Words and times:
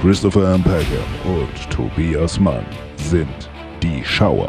Christopher 0.00 0.54
M. 0.54 0.62
Peckham 0.62 1.04
und 1.26 1.70
Tobias 1.70 2.40
Mann 2.40 2.64
sind 2.96 3.50
die 3.82 4.02
Schauer. 4.02 4.48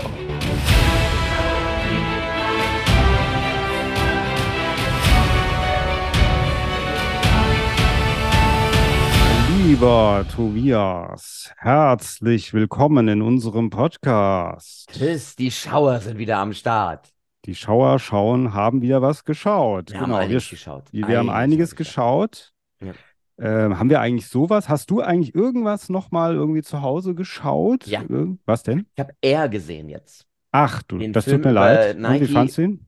Lieber 9.58 10.26
Tobias, 10.34 11.52
herzlich 11.58 12.54
willkommen 12.54 13.10
in 13.10 13.22
unserem 13.22 13.70
Podcast. 13.70 14.90
Tschüss, 14.94 15.36
die 15.36 15.52
Schauer 15.52 16.00
sind 16.00 16.18
wieder 16.18 16.38
am 16.38 16.54
Start. 16.54 17.10
Die 17.44 17.56
Schauer 17.56 18.00
schauen, 18.00 18.54
haben 18.54 18.82
wieder 18.82 19.02
was 19.02 19.26
geschaut. 19.26 19.92
Wir 19.92 20.00
haben 20.00 20.06
genau, 20.06 20.18
einiges 20.18 20.50
wir, 20.50 20.58
geschaut. 20.58 20.84
wir 20.94 21.18
haben 21.18 21.30
einiges 21.30 21.76
geschaut. 21.76 22.54
Ja. 22.80 22.94
Ähm, 23.42 23.80
haben 23.80 23.90
wir 23.90 24.00
eigentlich 24.00 24.28
sowas? 24.28 24.70
Hast 24.70 24.92
du 24.92 25.02
eigentlich 25.02 25.34
irgendwas 25.34 25.90
nochmal 25.90 26.36
irgendwie 26.36 26.62
zu 26.62 26.82
Hause 26.82 27.16
geschaut? 27.16 27.88
Ja. 27.88 28.04
Was 28.46 28.64
denn? 28.64 28.86
Ich 28.94 29.00
habe 29.00 29.14
er 29.22 29.50
gesehen 29.50 29.90
jetzt. 29.90 30.28
Ach 30.52 30.84
du, 30.84 31.00
Den 31.00 31.12
das 31.12 31.24
Film 31.24 31.38
tut 31.38 31.46
mir 31.46 31.52
leid. 31.54 31.98
Wie 31.98 32.02
Nike. 32.02 32.28
fandst 32.28 32.58
du 32.58 32.62
ihn? 32.62 32.88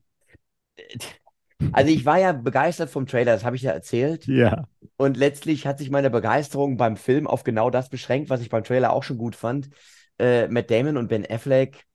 Also 1.72 1.92
ich 1.92 2.06
war 2.06 2.20
ja 2.20 2.34
begeistert 2.34 2.90
vom 2.90 3.06
Trailer, 3.06 3.32
das 3.32 3.46
habe 3.46 3.56
ich 3.56 3.62
ja 3.62 3.72
erzählt. 3.72 4.28
Ja. 4.28 4.68
Und 4.98 5.16
letztlich 5.16 5.66
hat 5.66 5.78
sich 5.78 5.90
meine 5.90 6.10
Begeisterung 6.10 6.76
beim 6.76 6.98
Film 6.98 7.26
auf 7.26 7.46
genau 7.46 7.70
das 7.70 7.88
beschränkt, 7.88 8.30
was 8.30 8.42
ich 8.42 8.50
beim 8.50 8.66
Trailer 8.66 8.92
auch 8.92 9.04
schon 9.04 9.18
gut 9.18 9.36
fand. 9.36 9.70
Äh, 10.20 10.50
Matt 10.50 10.70
Damon 10.70 10.98
und 10.98 11.08
Ben 11.08 11.26
Affleck. 11.26 11.86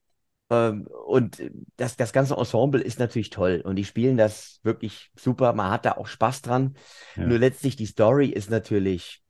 Ähm, 0.50 0.86
und 1.06 1.42
das, 1.76 1.96
das 1.96 2.12
ganze 2.12 2.34
Ensemble 2.34 2.80
ist 2.80 2.98
natürlich 2.98 3.30
toll. 3.30 3.62
Und 3.64 3.76
die 3.76 3.84
spielen 3.84 4.16
das 4.16 4.60
wirklich 4.62 5.10
super. 5.16 5.52
Man 5.52 5.70
hat 5.70 5.84
da 5.84 5.92
auch 5.92 6.06
Spaß 6.06 6.42
dran. 6.42 6.76
Ja. 7.16 7.26
Nur 7.26 7.38
letztlich 7.38 7.76
die 7.76 7.86
Story 7.86 8.28
ist 8.28 8.50
natürlich, 8.50 9.22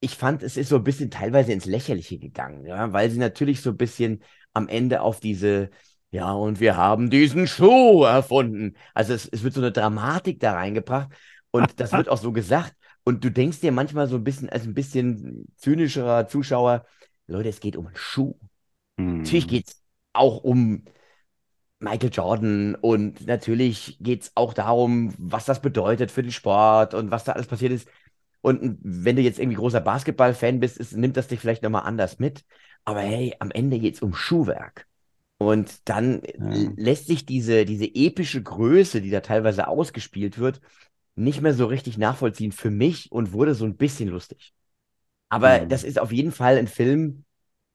ich 0.00 0.16
fand, 0.16 0.42
es 0.42 0.56
ist 0.56 0.68
so 0.68 0.76
ein 0.76 0.84
bisschen 0.84 1.10
teilweise 1.10 1.52
ins 1.52 1.66
Lächerliche 1.66 2.18
gegangen, 2.18 2.66
ja, 2.66 2.92
weil 2.92 3.10
sie 3.10 3.18
natürlich 3.18 3.62
so 3.62 3.70
ein 3.70 3.76
bisschen 3.76 4.22
am 4.52 4.68
Ende 4.68 5.00
auf 5.02 5.20
diese, 5.20 5.70
ja, 6.10 6.32
und 6.32 6.60
wir 6.60 6.76
haben 6.76 7.10
diesen 7.10 7.46
Schuh 7.46 8.04
erfunden. 8.04 8.74
Also 8.94 9.14
es, 9.14 9.26
es 9.26 9.42
wird 9.42 9.54
so 9.54 9.60
eine 9.60 9.72
Dramatik 9.72 10.40
da 10.40 10.52
reingebracht 10.52 11.10
und 11.50 11.80
das 11.80 11.92
wird 11.92 12.08
auch 12.08 12.18
so 12.18 12.32
gesagt. 12.32 12.74
Und 13.04 13.22
du 13.22 13.30
denkst 13.30 13.60
dir 13.60 13.70
manchmal 13.70 14.08
so 14.08 14.16
ein 14.16 14.24
bisschen, 14.24 14.48
als 14.48 14.64
ein 14.64 14.74
bisschen 14.74 15.46
zynischerer 15.56 16.26
Zuschauer, 16.26 16.84
Leute, 17.28 17.48
es 17.48 17.60
geht 17.60 17.76
um 17.76 17.86
einen 17.86 17.96
Schuh. 17.96 18.34
Hm. 18.98 19.18
Natürlich 19.18 19.46
geht 19.46 19.68
es 19.68 19.85
auch 20.16 20.42
um 20.44 20.84
Michael 21.78 22.10
Jordan 22.10 22.74
und 22.76 23.26
natürlich 23.26 23.98
geht 24.00 24.22
es 24.22 24.32
auch 24.34 24.54
darum, 24.54 25.14
was 25.18 25.44
das 25.44 25.60
bedeutet 25.60 26.10
für 26.10 26.22
den 26.22 26.32
Sport 26.32 26.94
und 26.94 27.10
was 27.10 27.24
da 27.24 27.32
alles 27.32 27.46
passiert 27.46 27.72
ist. 27.72 27.88
Und 28.42 28.78
wenn 28.82 29.16
du 29.16 29.22
jetzt 29.22 29.38
irgendwie 29.38 29.56
großer 29.58 29.80
Basketball-Fan 29.80 30.60
bist, 30.60 30.78
ist, 30.78 30.94
nimmt 30.96 31.16
das 31.16 31.28
dich 31.28 31.40
vielleicht 31.40 31.62
nochmal 31.62 31.84
anders 31.84 32.18
mit. 32.18 32.44
Aber 32.84 33.00
hey, 33.00 33.34
am 33.40 33.50
Ende 33.50 33.78
geht 33.78 33.96
es 33.96 34.02
um 34.02 34.14
Schuhwerk. 34.14 34.86
Und 35.38 35.88
dann 35.88 36.22
Ja. 36.38 36.76
lässt 36.76 37.08
sich 37.08 37.26
diese, 37.26 37.64
diese 37.66 37.86
epische 37.94 38.42
Größe, 38.42 39.02
die 39.02 39.10
da 39.10 39.20
teilweise 39.20 39.68
ausgespielt 39.68 40.38
wird, 40.38 40.60
nicht 41.16 41.42
mehr 41.42 41.54
so 41.54 41.66
richtig 41.66 41.98
nachvollziehen 41.98 42.52
für 42.52 42.70
mich 42.70 43.12
und 43.12 43.32
wurde 43.32 43.54
so 43.54 43.64
ein 43.66 43.76
bisschen 43.76 44.08
lustig. 44.10 44.54
Aber 45.30 45.60
Mhm. 45.60 45.66
das 45.66 45.84
ist 45.84 46.00
auf 46.00 46.12
jeden 46.12 46.32
Fall 46.32 46.58
ein 46.58 46.68
Film, 46.68 47.25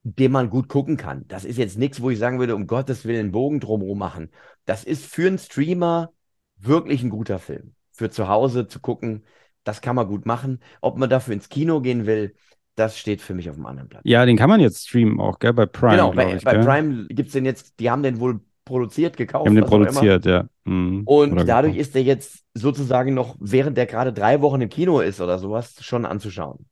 den 0.03 0.31
man 0.31 0.49
gut 0.49 0.67
gucken 0.67 0.97
kann. 0.97 1.25
Das 1.27 1.45
ist 1.45 1.57
jetzt 1.57 1.77
nichts, 1.77 2.02
wo 2.02 2.09
ich 2.09 2.17
sagen 2.17 2.39
würde, 2.39 2.55
um 2.55 2.67
Gottes 2.67 3.05
Willen 3.05 3.19
einen 3.19 3.31
Bogen 3.31 3.59
drumherum 3.59 3.99
machen. 3.99 4.30
Das 4.66 4.83
ist 4.83 5.05
für 5.05 5.27
einen 5.27 5.38
Streamer 5.38 6.11
wirklich 6.58 7.03
ein 7.03 7.09
guter 7.09 7.39
Film. 7.39 7.73
Für 7.91 8.09
zu 8.09 8.27
Hause 8.27 8.67
zu 8.67 8.80
gucken, 8.80 9.23
das 9.63 9.81
kann 9.81 9.95
man 9.95 10.08
gut 10.08 10.25
machen. 10.25 10.59
Ob 10.81 10.97
man 10.97 11.09
dafür 11.09 11.33
ins 11.33 11.49
Kino 11.49 11.81
gehen 11.81 12.05
will, 12.05 12.33
das 12.75 12.97
steht 12.97 13.21
für 13.21 13.35
mich 13.35 13.49
auf 13.49 13.58
dem 13.58 13.66
anderen 13.66 13.89
Blatt. 13.89 14.02
Ja, 14.05 14.25
den 14.25 14.38
kann 14.38 14.49
man 14.49 14.59
jetzt 14.59 14.88
streamen 14.88 15.19
auch, 15.19 15.38
gell? 15.39 15.53
Bei 15.53 15.66
Prime, 15.66 15.91
genau, 15.91 16.11
bei, 16.13 16.36
ich, 16.36 16.43
bei? 16.43 16.58
Prime 16.58 17.05
gibt 17.08 17.27
es 17.27 17.33
den 17.33 17.45
jetzt, 17.45 17.80
die 17.80 17.92
haben 17.92 18.02
den 18.02 18.20
wohl 18.20 18.39
produziert, 18.65 19.17
gekauft. 19.17 19.45
Die 19.45 19.49
haben 19.49 19.55
den 19.55 19.65
produziert, 19.65 20.26
ja. 20.26 20.47
Mhm. 20.64 21.03
Und 21.05 21.33
Oder 21.33 21.45
dadurch 21.45 21.73
gekauft. 21.73 21.87
ist 21.87 21.95
der 21.95 22.03
jetzt 22.03 22.43
sozusagen 22.53 23.14
noch, 23.14 23.36
während 23.39 23.77
der 23.77 23.86
gerade 23.86 24.14
drei 24.14 24.42
Wochen 24.42 24.61
im 24.61 24.70
Kino 24.70 24.99
ist 24.99 25.21
oder 25.21 25.37
sowas, 25.37 25.76
schon 25.81 26.05
anzuschauen. 26.05 26.65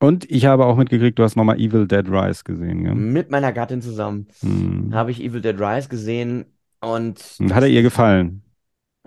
Und 0.00 0.30
ich 0.30 0.46
habe 0.46 0.64
auch 0.66 0.76
mitgekriegt, 0.76 1.18
du 1.18 1.24
hast 1.24 1.36
nochmal 1.36 1.58
Evil 1.58 1.86
Dead 1.88 2.08
Rise 2.08 2.44
gesehen, 2.44 2.84
gell? 2.84 2.94
Mit 2.94 3.30
meiner 3.30 3.52
Gattin 3.52 3.82
zusammen 3.82 4.28
Mhm. 4.42 4.94
habe 4.94 5.10
ich 5.10 5.20
Evil 5.22 5.40
Dead 5.40 5.58
Rise 5.60 5.88
gesehen 5.88 6.44
und 6.80 7.18
Hat 7.52 7.62
er 7.62 7.68
ihr 7.68 7.82
gefallen? 7.82 8.42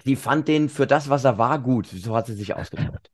sie 0.03 0.15
fand 0.15 0.47
den 0.47 0.69
für 0.69 0.87
das, 0.87 1.09
was 1.09 1.23
er 1.23 1.37
war, 1.37 1.59
gut. 1.61 1.87
So 1.87 2.15
hat 2.15 2.27
sie 2.27 2.33
sich 2.33 2.53
ausgedrückt. 2.55 3.09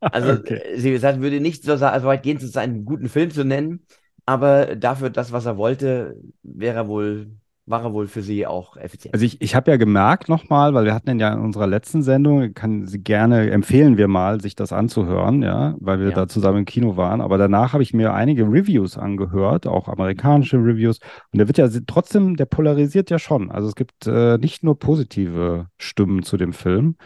Also 0.00 0.32
Okay. 0.40 0.60
sie 0.76 0.92
würde 1.22 1.40
nicht 1.40 1.64
so 1.64 1.76
sa- 1.76 1.98
so 2.00 2.06
weit 2.06 2.22
gehen, 2.22 2.36
es 2.38 2.44
einen 2.56 2.84
guten 2.84 3.08
Film 3.08 3.30
zu 3.30 3.44
nennen, 3.44 3.86
aber 4.26 4.76
dafür, 4.76 5.10
das, 5.10 5.32
was 5.32 5.46
er 5.46 5.56
wollte, 5.56 6.16
wäre 6.42 6.76
er 6.76 6.88
wohl, 6.88 7.30
war 7.70 7.84
er 7.84 7.92
wohl 7.92 8.06
für 8.06 8.22
sie 8.22 8.46
auch 8.46 8.76
effizient. 8.76 9.14
Also 9.14 9.24
ich, 9.24 9.40
ich 9.40 9.54
habe 9.54 9.70
ja 9.70 9.76
gemerkt 9.76 10.28
nochmal, 10.28 10.74
weil 10.74 10.84
wir 10.84 10.94
hatten 10.94 11.06
den 11.06 11.18
ja 11.20 11.32
in 11.32 11.38
unserer 11.40 11.66
letzten 11.66 12.02
Sendung, 12.02 12.52
kann 12.54 12.86
sie 12.86 13.02
gerne, 13.02 13.50
empfehlen 13.50 13.96
wir 13.96 14.08
mal, 14.08 14.40
sich 14.40 14.54
das 14.56 14.72
anzuhören, 14.72 15.42
ja, 15.42 15.74
weil 15.80 16.00
wir 16.00 16.08
Ja. 16.08 16.14
da 16.14 16.28
zusammen 16.28 16.58
im 16.58 16.64
Kino 16.64 16.96
waren. 16.96 17.20
Aber 17.20 17.38
danach 17.38 17.72
habe 17.72 17.82
ich 17.82 17.94
mir 17.94 18.12
einige 18.12 18.44
Reviews 18.44 18.98
angehört, 18.98 19.66
auch 19.66 19.88
amerikanische 19.88 20.56
Reviews. 20.58 20.98
Und 21.32 21.38
der 21.38 21.46
wird 21.48 21.58
ja 21.58 21.68
trotzdem, 21.86 22.36
der 22.36 22.46
polarisiert 22.46 23.10
ja 23.10 23.18
schon. 23.18 23.50
Also 23.50 23.68
es 23.68 23.74
gibt 23.74 24.06
äh, 24.06 24.36
nicht 24.38 24.62
nur 24.64 24.78
positive 24.78 25.66
Stimmen 25.78 26.22
zu 26.22 26.36
dem 26.36 26.52
Film. 26.52 26.96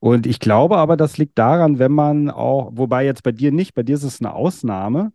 Und 0.00 0.26
ich 0.26 0.40
glaube 0.40 0.76
aber, 0.76 0.96
das 0.96 1.18
liegt 1.18 1.38
daran, 1.38 1.78
wenn 1.78 1.92
man 1.92 2.30
auch, 2.30 2.70
wobei 2.74 3.04
jetzt 3.04 3.22
bei 3.22 3.32
dir 3.32 3.52
nicht, 3.52 3.74
bei 3.74 3.82
dir 3.82 3.94
ist 3.94 4.04
es 4.04 4.20
eine 4.20 4.32
Ausnahme, 4.34 5.12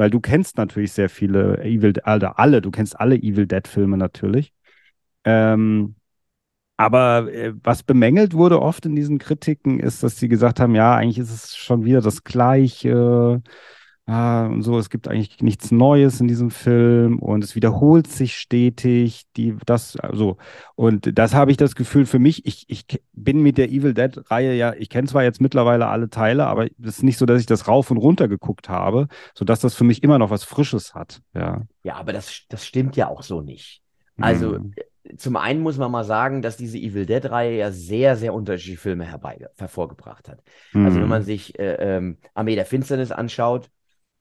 weil 0.00 0.08
du 0.08 0.18
kennst 0.18 0.56
natürlich 0.56 0.92
sehr 0.92 1.10
viele 1.10 1.62
Evil, 1.62 1.92
also 2.04 2.28
alle, 2.28 2.62
du 2.62 2.70
kennst 2.70 2.98
alle 2.98 3.16
Evil 3.16 3.46
Dead 3.46 3.68
Filme 3.68 3.98
natürlich. 3.98 4.54
Ähm, 5.24 5.94
aber 6.78 7.30
äh, 7.30 7.52
was 7.62 7.82
bemängelt 7.82 8.32
wurde 8.32 8.62
oft 8.62 8.86
in 8.86 8.96
diesen 8.96 9.18
Kritiken, 9.18 9.78
ist, 9.78 10.02
dass 10.02 10.16
sie 10.16 10.28
gesagt 10.28 10.58
haben, 10.58 10.74
ja, 10.74 10.94
eigentlich 10.96 11.18
ist 11.18 11.34
es 11.34 11.54
schon 11.54 11.84
wieder 11.84 12.00
das 12.00 12.24
Gleiche. 12.24 13.42
Ah, 14.06 14.46
und 14.46 14.62
so, 14.62 14.76
es 14.78 14.90
gibt 14.90 15.06
eigentlich 15.06 15.40
nichts 15.40 15.70
Neues 15.70 16.20
in 16.20 16.26
diesem 16.26 16.50
Film 16.50 17.20
und 17.20 17.44
es 17.44 17.54
wiederholt 17.54 18.08
sich 18.08 18.34
stetig, 18.36 19.22
die, 19.36 19.56
das, 19.66 19.94
also, 19.96 20.36
und 20.74 21.16
das 21.16 21.32
habe 21.34 21.52
ich 21.52 21.56
das 21.56 21.76
Gefühl 21.76 22.06
für 22.06 22.18
mich, 22.18 22.44
ich, 22.44 22.64
ich 22.68 22.86
bin 23.12 23.40
mit 23.40 23.56
der 23.56 23.68
Evil 23.70 23.94
Dead-Reihe 23.94 24.54
ja, 24.54 24.72
ich 24.74 24.88
kenne 24.88 25.06
zwar 25.06 25.22
jetzt 25.22 25.40
mittlerweile 25.40 25.86
alle 25.86 26.10
Teile, 26.10 26.46
aber 26.46 26.64
es 26.66 26.98
ist 26.98 27.02
nicht 27.04 27.18
so, 27.18 27.26
dass 27.26 27.38
ich 27.40 27.46
das 27.46 27.68
rauf 27.68 27.92
und 27.92 27.98
runter 27.98 28.26
geguckt 28.26 28.68
habe, 28.68 29.06
sodass 29.32 29.60
das 29.60 29.76
für 29.76 29.84
mich 29.84 30.02
immer 30.02 30.18
noch 30.18 30.30
was 30.30 30.42
Frisches 30.42 30.92
hat, 30.94 31.20
ja. 31.32 31.62
Ja, 31.82 31.94
aber 31.96 32.12
das, 32.12 32.42
das 32.48 32.66
stimmt 32.66 32.96
ja 32.96 33.08
auch 33.08 33.22
so 33.22 33.40
nicht. 33.40 33.82
Also 34.18 34.58
Mhm. 34.58 34.74
zum 35.16 35.36
einen 35.36 35.60
muss 35.62 35.78
man 35.78 35.90
mal 35.90 36.04
sagen, 36.04 36.42
dass 36.42 36.56
diese 36.56 36.78
Evil 36.78 37.06
Dead-Reihe 37.06 37.56
ja 37.58 37.72
sehr, 37.72 38.16
sehr 38.16 38.34
unterschiedliche 38.34 38.80
Filme 38.80 39.04
herbei 39.06 39.46
hervorgebracht 39.56 40.28
hat. 40.28 40.42
Also 40.80 41.00
wenn 41.00 41.08
Mhm. 41.08 41.10
man 41.10 41.22
sich 41.22 41.58
äh, 41.58 41.74
ähm, 41.96 42.18
Armee 42.34 42.54
der 42.54 42.66
Finsternis 42.66 43.12
anschaut, 43.12 43.70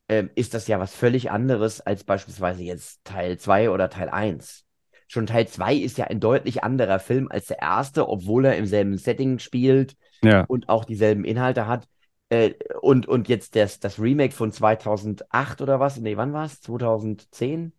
ähm, 0.09 0.29
ist 0.35 0.53
das 0.53 0.67
ja 0.67 0.79
was 0.79 0.93
völlig 0.93 1.31
anderes 1.31 1.81
als 1.81 2.03
beispielsweise 2.03 2.63
jetzt 2.63 3.05
Teil 3.05 3.37
2 3.37 3.69
oder 3.69 3.89
Teil 3.89 4.09
1. 4.09 4.65
Schon 5.07 5.27
Teil 5.27 5.47
2 5.47 5.75
ist 5.75 5.97
ja 5.97 6.05
ein 6.05 6.19
deutlich 6.19 6.63
anderer 6.63 6.99
Film 6.99 7.29
als 7.31 7.47
der 7.47 7.59
erste, 7.61 8.09
obwohl 8.09 8.45
er 8.45 8.57
im 8.57 8.65
selben 8.65 8.97
Setting 8.97 9.39
spielt 9.39 9.95
ja. 10.23 10.43
und 10.47 10.67
auch 10.67 10.83
dieselben 10.83 11.23
Inhalte 11.23 11.67
hat. 11.67 11.87
Äh, 12.29 12.53
und, 12.81 13.07
und 13.07 13.27
jetzt 13.27 13.55
das, 13.55 13.79
das 13.79 13.99
Remake 13.99 14.33
von 14.33 14.51
2008 14.51 15.61
oder 15.61 15.79
was? 15.79 15.99
Nee, 15.99 16.17
wann 16.17 16.33
war 16.33 16.45
es? 16.45 16.61
2010? 16.61 17.73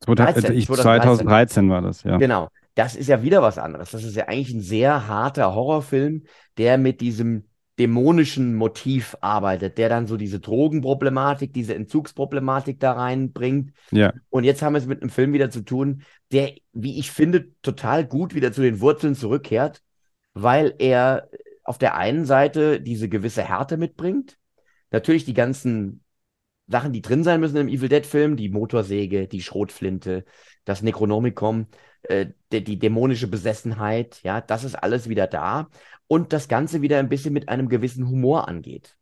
2013, 0.00 0.42
13, 0.42 0.56
ich, 0.56 0.66
2013. 0.66 1.02
2013 1.02 1.70
war 1.70 1.82
das, 1.82 2.02
ja. 2.02 2.16
Genau. 2.16 2.48
Das 2.74 2.94
ist 2.94 3.08
ja 3.08 3.22
wieder 3.22 3.42
was 3.42 3.58
anderes. 3.58 3.90
Das 3.90 4.04
ist 4.04 4.16
ja 4.16 4.28
eigentlich 4.28 4.54
ein 4.54 4.60
sehr 4.60 5.08
harter 5.08 5.54
Horrorfilm, 5.54 6.24
der 6.58 6.78
mit 6.78 7.00
diesem 7.00 7.47
dämonischen 7.78 8.54
Motiv 8.54 9.16
arbeitet, 9.20 9.78
der 9.78 9.88
dann 9.88 10.06
so 10.06 10.16
diese 10.16 10.40
Drogenproblematik, 10.40 11.52
diese 11.52 11.74
Entzugsproblematik 11.74 12.80
da 12.80 12.92
reinbringt. 12.92 13.72
Ja. 13.90 14.12
Und 14.30 14.44
jetzt 14.44 14.62
haben 14.62 14.72
wir 14.74 14.78
es 14.78 14.86
mit 14.86 15.00
einem 15.00 15.10
Film 15.10 15.32
wieder 15.32 15.50
zu 15.50 15.60
tun, 15.62 16.02
der, 16.32 16.52
wie 16.72 16.98
ich 16.98 17.10
finde, 17.10 17.52
total 17.62 18.04
gut 18.04 18.34
wieder 18.34 18.52
zu 18.52 18.62
den 18.62 18.80
Wurzeln 18.80 19.14
zurückkehrt, 19.14 19.82
weil 20.34 20.74
er 20.78 21.28
auf 21.62 21.78
der 21.78 21.96
einen 21.96 22.24
Seite 22.24 22.80
diese 22.80 23.08
gewisse 23.08 23.42
Härte 23.42 23.76
mitbringt. 23.76 24.38
Natürlich 24.90 25.24
die 25.24 25.34
ganzen 25.34 26.02
Sachen, 26.68 26.92
die 26.92 27.02
drin 27.02 27.24
sein 27.24 27.40
müssen 27.40 27.56
im 27.56 27.68
Evil 27.68 27.88
Dead-Film, 27.88 28.36
die 28.36 28.48
Motorsäge, 28.50 29.26
die 29.26 29.42
Schrotflinte, 29.42 30.24
das 30.64 30.82
Necronomicon, 30.82 31.66
äh, 32.02 32.26
die, 32.52 32.62
die 32.62 32.78
dämonische 32.78 33.26
Besessenheit, 33.28 34.20
ja, 34.22 34.40
das 34.40 34.64
ist 34.64 34.74
alles 34.74 35.08
wieder 35.08 35.26
da. 35.26 35.70
Und 36.06 36.32
das 36.32 36.48
Ganze 36.48 36.82
wieder 36.82 36.98
ein 36.98 37.08
bisschen 37.08 37.32
mit 37.32 37.48
einem 37.48 37.68
gewissen 37.68 38.08
Humor 38.08 38.48
angeht. 38.48 38.96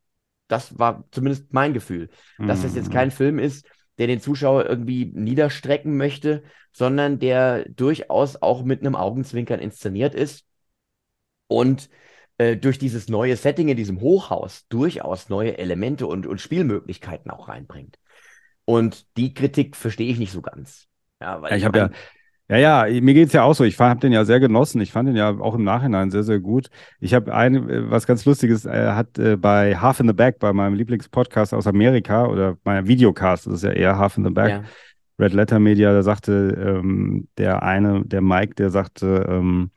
Das 0.49 0.79
war 0.79 1.05
zumindest 1.11 1.53
mein 1.53 1.75
Gefühl, 1.75 2.09
dass 2.47 2.63
das 2.63 2.75
jetzt 2.77 2.89
Mhm. 2.89 2.93
kein 2.93 3.11
Film 3.11 3.39
ist, 3.39 3.67
der 3.99 4.07
den 4.07 4.21
Zuschauer 4.21 4.67
irgendwie 4.67 5.07
niederstrecken 5.07 5.97
möchte, 5.97 6.43
sondern 6.73 7.19
der 7.19 7.69
durchaus 7.69 8.41
auch 8.43 8.63
mit 8.63 8.81
einem 8.81 8.95
Augenzwinkern 8.95 9.59
inszeniert 9.61 10.15
ist 10.15 10.45
und 11.49 11.89
äh, 12.38 12.56
durch 12.56 12.79
dieses 12.79 13.09
neue 13.09 13.37
Setting 13.37 13.69
in 13.69 13.77
diesem 13.77 14.00
Hochhaus 14.00 14.67
durchaus 14.69 15.29
neue 15.29 15.59
Elemente 15.59 16.06
und, 16.06 16.27
und 16.27 16.41
Spielmöglichkeiten 16.41 17.31
auch 17.31 17.49
reinbringt. 17.49 17.99
Und 18.65 19.06
die 19.17 19.33
Kritik 19.33 19.77
verstehe 19.77 20.11
ich 20.11 20.19
nicht 20.19 20.33
so 20.33 20.43
ganz. 20.43 20.87
Ja, 21.21 21.41
weil 21.41 21.53
Ja, 21.53 21.56
ich 21.56 21.65
habe 21.65 21.79
ja, 21.79 21.91
ja, 22.49 22.87
ja, 22.87 23.00
mir 23.00 23.15
geht's 23.15 23.33
ja 23.33 23.43
auch 23.43 23.55
so. 23.55 23.65
Ich 23.65 23.79
habe 23.79 23.99
den 23.99 24.12
ja 24.12 24.25
sehr 24.25 24.38
genossen. 24.38 24.81
Ich 24.81 24.93
fand 24.93 25.09
den 25.09 25.17
ja 25.17 25.31
auch 25.31 25.55
im 25.55 25.65
Nachhinein 25.65 26.11
sehr, 26.11 26.23
sehr 26.23 26.38
gut. 26.38 26.69
Ich 27.00 27.12
habe 27.12 27.35
ein, 27.35 27.69
äh, 27.69 27.91
was 27.91 28.06
ganz 28.06 28.25
Lustiges, 28.25 28.65
er 28.65 28.94
hat 28.94 29.19
äh, 29.19 29.37
bei 29.37 29.77
Half 29.77 30.00
in 30.00 30.06
the 30.06 30.12
Back, 30.12 30.39
bei 30.39 30.53
meinem 30.53 30.75
Lieblingspodcast 30.75 31.55
aus 31.55 31.67
Amerika 31.67 32.27
oder 32.27 32.56
meinem 32.65 32.87
Videocast, 32.87 33.47
das 33.47 33.55
ist 33.55 33.65
ja 33.65 33.71
eher 33.71 33.99
Half 33.99 34.19
in 34.19 34.25
the 34.25 34.31
Back, 34.31 34.50
ja. 34.50 34.62
Red 35.19 35.32
Letter 35.32 35.59
Media, 35.59 35.93
da 35.93 36.03
sagte 36.03 36.56
ähm, 36.61 37.29
der 37.39 37.62
eine, 37.62 38.05
der 38.05 38.21
Mike, 38.21 38.55
der 38.55 38.71
sagte, 38.71 39.27
ähm, 39.29 39.71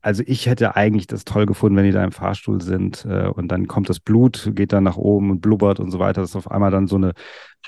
also 0.00 0.22
ich 0.26 0.46
hätte 0.46 0.76
eigentlich 0.76 1.06
das 1.06 1.24
toll 1.24 1.46
gefunden, 1.46 1.76
wenn 1.76 1.84
die 1.84 1.92
da 1.92 2.04
im 2.04 2.12
Fahrstuhl 2.12 2.60
sind 2.60 3.04
äh, 3.08 3.28
und 3.28 3.48
dann 3.48 3.66
kommt 3.66 3.88
das 3.88 4.00
Blut, 4.00 4.52
geht 4.54 4.72
dann 4.72 4.84
nach 4.84 4.96
oben 4.96 5.30
und 5.30 5.40
blubbert 5.40 5.80
und 5.80 5.90
so 5.90 5.98
weiter, 5.98 6.20
dass 6.20 6.36
auf 6.36 6.50
einmal 6.50 6.70
dann 6.70 6.86
so 6.86 6.96
eine 6.96 7.12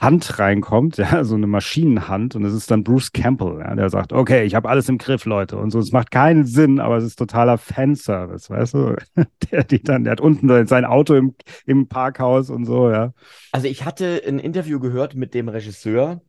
Hand 0.01 0.39
reinkommt, 0.39 0.97
ja, 0.99 1.25
so 1.25 1.35
eine 1.35 1.47
Maschinenhand 1.47 2.37
und 2.37 2.45
es 2.45 2.55
ist 2.55 2.71
dann 2.71 2.85
Bruce 2.85 3.13
Campbell, 3.13 3.59
ja, 3.61 3.75
der 3.75 3.91
sagt, 3.91 4.13
okay, 4.13 4.45
ich 4.45 4.55
habe 4.55 4.69
alles 4.69 4.89
im 4.89 4.99
Griff, 4.99 5.25
Leute 5.25 5.57
und 5.57 5.71
so. 5.71 5.79
Es 5.79 5.93
macht 5.93 6.11
keinen 6.11 6.45
Sinn, 6.45 6.81
aber 6.81 6.97
es 6.97 7.05
ist 7.05 7.17
totaler 7.17 7.59
Fanservice, 7.59 8.51
weißt 8.51 8.75
du? 8.75 8.97
Der, 9.51 9.65
die 9.65 9.83
dann, 9.83 10.05
der 10.05 10.13
hat 10.13 10.21
unten 10.21 10.67
sein 10.67 10.85
Auto 10.85 11.15
im, 11.15 11.35
im 11.65 11.89
Parkhaus 11.89 12.51
und 12.51 12.65
so, 12.65 12.91
ja. 12.91 13.13
Also 13.53 13.67
ich 13.67 13.85
hatte 13.85 14.23
ein 14.27 14.39
Interview 14.39 14.79
gehört 14.81 15.15
mit 15.15 15.33
dem 15.33 15.49
Regisseur 15.49 16.21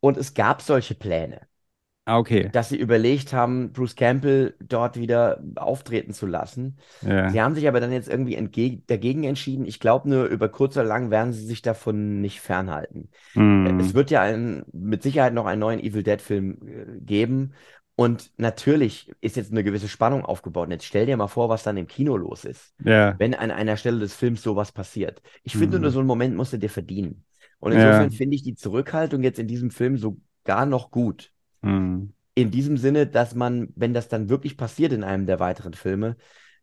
und 0.00 0.16
es 0.16 0.34
gab 0.34 0.62
solche 0.62 0.94
Pläne. 0.94 1.40
Ah, 2.08 2.16
okay. 2.18 2.48
dass 2.52 2.70
sie 2.70 2.78
überlegt 2.78 3.34
haben, 3.34 3.70
Bruce 3.72 3.94
Campbell 3.94 4.54
dort 4.60 4.98
wieder 4.98 5.42
auftreten 5.56 6.14
zu 6.14 6.26
lassen. 6.26 6.78
Ja. 7.02 7.28
Sie 7.28 7.40
haben 7.42 7.54
sich 7.54 7.68
aber 7.68 7.80
dann 7.80 7.92
jetzt 7.92 8.08
irgendwie 8.08 8.82
dagegen 8.86 9.24
entschieden. 9.24 9.66
Ich 9.66 9.78
glaube, 9.78 10.08
nur 10.08 10.24
über 10.24 10.48
kurz 10.48 10.74
oder 10.76 10.86
lang 10.86 11.10
werden 11.10 11.34
sie 11.34 11.44
sich 11.44 11.60
davon 11.60 12.22
nicht 12.22 12.40
fernhalten. 12.40 13.10
Hm. 13.34 13.78
Es 13.78 13.92
wird 13.92 14.10
ja 14.10 14.22
ein, 14.22 14.64
mit 14.72 15.02
Sicherheit 15.02 15.34
noch 15.34 15.44
einen 15.44 15.60
neuen 15.60 15.80
Evil 15.80 16.02
Dead-Film 16.02 16.58
äh, 16.66 17.00
geben. 17.00 17.52
Und 17.94 18.30
natürlich 18.38 19.12
ist 19.20 19.36
jetzt 19.36 19.50
eine 19.50 19.64
gewisse 19.64 19.88
Spannung 19.88 20.24
aufgebaut. 20.24 20.68
Und 20.68 20.72
jetzt 20.72 20.86
stell 20.86 21.04
dir 21.04 21.16
mal 21.16 21.26
vor, 21.26 21.50
was 21.50 21.64
dann 21.64 21.76
im 21.76 21.88
Kino 21.88 22.16
los 22.16 22.46
ist, 22.46 22.72
Ja. 22.82 23.16
wenn 23.18 23.34
an 23.34 23.50
einer 23.50 23.76
Stelle 23.76 23.98
des 23.98 24.14
Films 24.14 24.42
sowas 24.42 24.72
passiert. 24.72 25.20
Ich 25.42 25.56
finde, 25.56 25.76
Mhm. 25.76 25.82
nur 25.82 25.90
so 25.90 25.98
einen 25.98 26.06
Moment 26.08 26.36
musst 26.36 26.54
du 26.54 26.58
dir 26.58 26.70
verdienen. 26.70 27.24
Und 27.58 27.72
Ja. 27.72 27.78
insofern 27.86 28.12
finde 28.12 28.36
ich 28.36 28.42
die 28.44 28.54
Zurückhaltung 28.54 29.22
jetzt 29.22 29.38
in 29.38 29.48
diesem 29.48 29.70
Film 29.70 29.98
sogar 29.98 30.64
noch 30.64 30.90
gut 30.90 31.32
Hm. 31.62 32.12
in 32.34 32.50
diesem 32.50 32.76
Sinne, 32.76 33.06
dass 33.06 33.34
man, 33.34 33.68
wenn 33.74 33.94
das 33.94 34.08
dann 34.08 34.28
wirklich 34.28 34.56
passiert 34.56 34.92
in 34.92 35.04
einem 35.04 35.26
der 35.26 35.40
weiteren 35.40 35.74
Filme, 35.74 36.16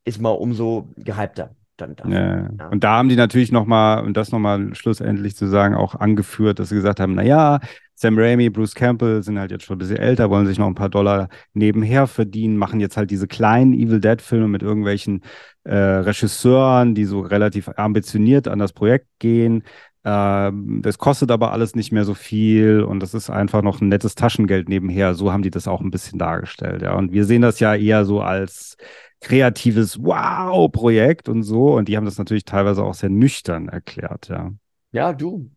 ist 0.06 0.22
man 0.22 0.34
umso 0.34 0.90
gehypter 0.96 1.56
dann 1.78 1.96
dafür. 1.96 2.14
Ja. 2.14 2.50
Ja. 2.58 2.68
Und 2.70 2.84
da 2.84 2.98
haben 2.98 3.10
die 3.10 3.16
natürlich 3.16 3.52
nochmal, 3.52 4.04
und 4.04 4.16
das 4.16 4.32
nochmal 4.32 4.74
schlussendlich 4.76 5.36
zu 5.36 5.48
sagen, 5.48 5.76
auch 5.76 5.96
angeführt, 5.96 6.60
dass 6.60 6.70
sie 6.70 6.76
gesagt 6.76 7.00
haben, 7.00 7.16
naja, 7.16 7.60
Sam 7.96 8.18
Raimi, 8.18 8.50
Bruce 8.50 8.76
Campbell 8.76 9.24
sind 9.24 9.40
halt 9.40 9.52
jetzt 9.52 9.64
schon 9.64 9.78
ein 9.78 9.80
bisschen 9.80 9.98
älter, 9.98 10.30
wollen 10.30 10.46
sich 10.46 10.60
noch 10.60 10.68
ein 10.68 10.76
paar 10.76 10.90
Dollar 10.90 11.30
nebenher 11.54 12.08
verdienen, 12.08 12.58
machen 12.58 12.82
jetzt 12.82 12.98
halt 12.98 13.10
diese 13.10 13.28
kleinen 13.28 13.74
Evil 13.74 14.02
Dead-Filme 14.02 14.50
mit 14.50 14.64
irgendwelchen 14.64 15.22
äh, 15.64 15.76
Regisseuren, 15.76 16.94
die 16.94 17.06
so 17.06 17.22
relativ 17.22 17.70
ambitioniert 17.78 18.50
an 18.50 18.60
das 18.60 18.74
Projekt 18.74 19.08
gehen. 19.20 19.64
Ähm, 20.06 20.82
das 20.84 20.98
kostet 21.00 21.32
aber 21.32 21.52
alles 21.52 21.76
nicht 21.76 21.92
mehr 21.92 22.06
so 22.06 22.14
viel 22.14 22.82
und 22.84 23.00
das 23.02 23.14
ist 23.16 23.30
einfach 23.30 23.62
noch 23.64 23.82
ein 23.82 23.90
nettes 23.90 24.16
Taschengeld 24.16 24.70
nebenher. 24.70 25.16
So 25.16 25.32
haben 25.32 25.42
die 25.44 25.50
das 25.52 25.68
auch 25.68 25.82
ein 25.82 25.92
bisschen 25.92 26.20
dargestellt. 26.20 26.82
Ja. 26.84 26.94
Und 26.96 27.12
wir 27.12 27.26
sehen 27.26 27.42
das 27.42 27.60
ja 27.60 27.76
eher 27.76 28.06
so 28.06 28.22
als 28.22 28.78
kreatives 29.22 30.02
Wow-Projekt 30.04 31.28
und 31.30 31.44
so. 31.44 31.76
Und 31.76 31.88
die 31.88 31.98
haben 31.98 32.06
das 32.06 32.18
natürlich 32.20 32.46
teilweise 32.46 32.84
auch 32.84 32.94
sehr 32.94 33.10
nüchtern 33.10 33.68
erklärt, 33.70 34.28
ja. 34.30 34.52
Ja, 34.92 35.14
du, 35.14 35.50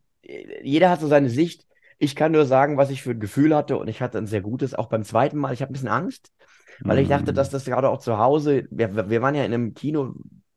jeder 0.63 0.91
hat 0.91 1.01
so 1.01 1.07
seine 1.09 1.31
Sicht. 1.31 1.67
Ich 1.99 2.17
kann 2.17 2.33
nur 2.33 2.47
sagen, 2.47 2.77
was 2.77 2.91
ich 2.91 3.03
für 3.03 3.11
ein 3.11 3.21
Gefühl 3.21 3.55
hatte 3.55 3.77
und 3.79 3.89
ich 3.89 4.01
hatte 4.01 4.19
ein 4.19 4.27
sehr 4.27 4.41
gutes, 4.41 4.75
auch 4.75 4.87
beim 4.89 5.05
zweiten 5.05 5.37
Mal. 5.39 5.53
Ich 5.53 5.63
habe 5.63 5.71
ein 5.71 5.75
bisschen 5.75 5.89
Angst, 5.89 6.33
weil 6.85 6.99
ich 6.99 7.09
dachte, 7.09 7.33
Mhm. 7.33 7.37
dass 7.37 7.51
das 7.51 7.65
gerade 7.65 7.89
auch 7.89 7.99
zu 7.99 8.19
Hause, 8.19 8.67
wir, 8.71 9.11
wir 9.11 9.23
waren 9.23 9.35
ja 9.35 9.45
in 9.45 9.53
einem 9.55 9.75
Kino, 9.75 10.15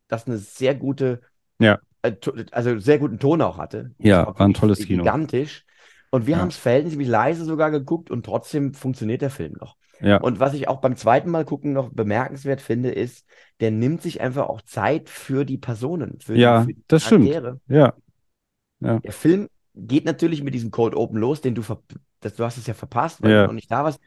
das 0.08 0.28
eine 0.28 0.38
sehr 0.38 0.76
gute, 0.76 1.22
Ja. 1.60 1.80
Äh, 2.04 2.14
also 2.52 2.80
sehr 2.80 3.00
guten 3.00 3.20
Ton 3.20 3.42
auch 3.42 3.58
hatte. 3.58 3.92
Ja, 4.00 4.26
Das 4.26 4.40
war 4.40 4.48
ein 4.48 4.54
tolles 4.54 4.80
Kino. 4.80 5.04
Gigantisch. 5.04 5.66
Und 6.12 6.28
wir 6.28 6.36
Ja. 6.36 6.42
haben 6.42 6.50
es 6.50 6.58
verhältnismäßig 6.58 7.10
leise 7.10 7.46
sogar 7.46 7.72
geguckt 7.72 8.12
und 8.12 8.26
trotzdem 8.26 8.74
funktioniert 8.74 9.22
der 9.22 9.30
Film 9.30 9.54
noch. 9.60 9.78
Ja. 10.02 10.18
Und 10.20 10.40
was 10.40 10.54
ich 10.54 10.68
auch 10.68 10.82
beim 10.82 10.96
zweiten 10.98 11.30
Mal 11.30 11.46
gucken 11.46 11.74
noch 11.74 11.90
bemerkenswert 11.90 12.60
finde, 12.60 12.92
ist, 12.92 13.26
der 13.60 13.72
nimmt 13.72 14.02
sich 14.02 14.20
einfach 14.20 14.50
auch 14.50 14.62
Zeit 14.62 15.10
für 15.10 15.46
die 15.46 15.58
Personen, 15.58 16.20
für 16.20 16.36
Ja, 16.36 16.62
die, 16.62 16.66
für 16.66 16.74
die 16.74 16.84
das 16.88 17.04
stimmt. 17.06 17.30
Charaktere. 17.30 17.60
Ja. 17.68 17.94
Der 18.80 19.12
Film 19.12 19.48
geht 19.76 20.06
natürlich 20.06 20.44
mit 20.44 20.54
diesem 20.54 20.72
Cold 20.72 20.96
Open 20.96 21.18
los, 21.20 21.42
den 21.42 21.56
du, 21.56 21.62
das, 22.20 22.36
du 22.36 22.44
hast 22.44 22.58
es 22.58 22.68
ja 22.68 22.74
verpasst, 22.74 23.22
weil 23.22 23.32
Ja. 23.32 23.42
du 23.44 23.48
noch 23.48 23.54
nicht 23.54 23.72
da 23.72 23.84
warst. 23.84 24.00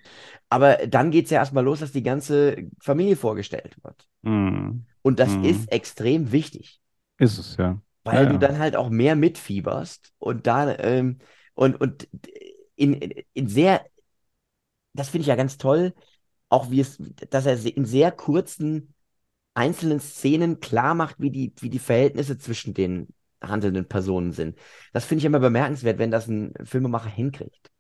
Aber 0.48 0.76
dann 0.88 1.10
geht 1.10 1.26
es 1.26 1.30
ja 1.30 1.38
erstmal 1.38 1.64
los, 1.64 1.80
dass 1.80 1.92
die 1.92 2.02
ganze 2.02 2.56
Familie 2.80 3.16
vorgestellt 3.16 3.76
wird. 3.82 4.08
Mhm. 4.22 4.84
Und 5.02 5.20
das 5.20 5.36
Mhm. 5.36 5.44
ist 5.44 5.72
extrem 5.72 6.32
wichtig, 6.32 6.80
Ist 7.18 7.38
es, 7.38 7.56
ja. 7.56 7.80
Weil 8.04 8.28
Ja, 8.28 8.28
du 8.28 8.38
dann 8.38 8.58
halt 8.58 8.76
auch 8.76 8.90
mehr 8.90 9.16
mitfieberst 9.16 10.12
und 10.18 10.46
da 10.46 10.76
ähm, 10.78 11.18
und, 11.54 11.80
und 11.80 12.08
in, 12.76 12.94
in, 13.34 13.48
sehr, 13.48 13.84
das 14.92 15.08
finde 15.08 15.22
ich 15.22 15.26
ja 15.28 15.36
ganz 15.36 15.58
toll, 15.58 15.94
auch 16.48 16.70
wie 16.70 16.80
es, 16.80 16.98
dass 17.30 17.46
er 17.46 17.64
in 17.76 17.84
sehr 17.84 18.12
kurzen 18.12 18.94
einzelnen 19.54 20.00
Szenen 20.00 20.60
klar 20.60 20.94
macht, 20.94 21.16
wie 21.20 21.30
die, 21.30 21.54
wie 21.60 21.70
die 21.70 21.80
Verhältnisse 21.80 22.38
zwischen 22.38 22.74
den 22.74 23.08
handelnden 23.42 23.88
Personen 23.88 24.32
sind. 24.32 24.58
Das 24.92 25.04
finde 25.06 25.20
ich 25.20 25.26
immer 25.26 25.40
bemerkenswert, 25.40 25.98
wenn 25.98 26.10
das 26.10 26.28
ein 26.28 26.54
Filmemacher 26.64 27.10
hinkriegt. 27.10 27.70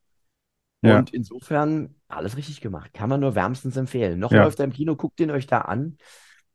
Ja. 0.82 1.04
Und 1.04 1.14
insofern 1.14 1.96
alles 2.08 2.36
richtig 2.36 2.60
gemacht. 2.60 2.92
Kann 2.94 3.08
man 3.10 3.20
nur 3.20 3.34
wärmstens 3.34 3.76
empfehlen. 3.76 4.18
Noch 4.20 4.32
Ja. 4.32 4.36
läuft 4.36 4.58
er 4.60 4.66
im 4.66 4.72
Kino, 4.72 4.96
guckt 4.96 5.20
ihn 5.20 5.30
euch 5.30 5.46
da 5.46 5.60
an. 5.62 5.98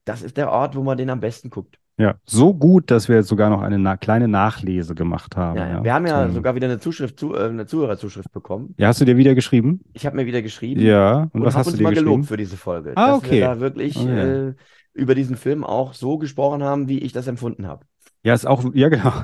Das 0.06 0.22
ist 0.22 0.38
der 0.38 0.52
Ort, 0.52 0.76
wo 0.76 0.84
man 0.84 0.98
den 0.98 1.10
am 1.10 1.20
besten 1.22 1.50
guckt. 1.50 1.80
Ja, 2.00 2.16
so 2.24 2.54
gut, 2.54 2.90
dass 2.92 3.10
wir 3.10 3.18
jetzt 3.18 3.28
sogar 3.28 3.50
noch 3.50 3.62
eine 3.62 3.78
na 3.78 3.98
kleine 3.98 4.28
Nachlese 4.30 4.96
gemacht 4.96 5.36
haben. 5.36 5.58
Ja, 5.58 5.68
ja. 5.70 5.84
Wir 5.84 5.94
haben 5.94 6.08
ja 6.08 6.24
Zum- 6.26 6.34
sogar 6.36 6.56
wieder 6.56 6.68
eine 6.68 6.80
Zuschrift, 6.80 7.20
zu, 7.20 7.36
äh, 7.36 7.50
eine 7.50 7.66
Zuhörerzuschrift 7.66 8.32
bekommen. 8.32 8.74
Ja, 8.78 8.88
hast 8.88 9.02
du 9.02 9.06
dir 9.06 9.18
wieder 9.18 9.36
geschrieben? 9.36 9.82
Ich 9.92 10.06
habe 10.06 10.16
mir 10.16 10.26
wieder 10.26 10.42
geschrieben 10.42 10.80
Ja. 10.82 11.24
Und, 11.24 11.42
und 11.42 11.44
was 11.46 11.56
hast 11.58 11.66
du 11.68 11.72
uns 11.72 11.78
dir 11.78 11.84
mal 11.84 11.90
geschrieben? 11.90 12.10
gelobt 12.12 12.28
für 12.28 12.38
diese 12.38 12.56
Folge. 12.56 12.94
Ah, 12.96 13.08
dass 13.10 13.18
okay. 13.18 13.32
wir 13.32 13.42
da 13.42 13.60
wirklich 13.60 13.98
Okay. 13.98 14.48
äh, 14.50 14.54
über 14.94 15.14
diesen 15.14 15.36
Film 15.36 15.64
auch 15.66 15.94
so 15.94 16.18
gesprochen 16.18 16.64
haben, 16.64 16.88
wie 16.88 17.00
ich 17.00 17.12
das 17.12 17.28
empfunden 17.28 17.68
habe. 17.68 17.86
Ja, 18.24 18.34
ist 18.34 18.48
auch, 18.48 18.64
ja, 18.74 18.88
genau. 18.90 19.12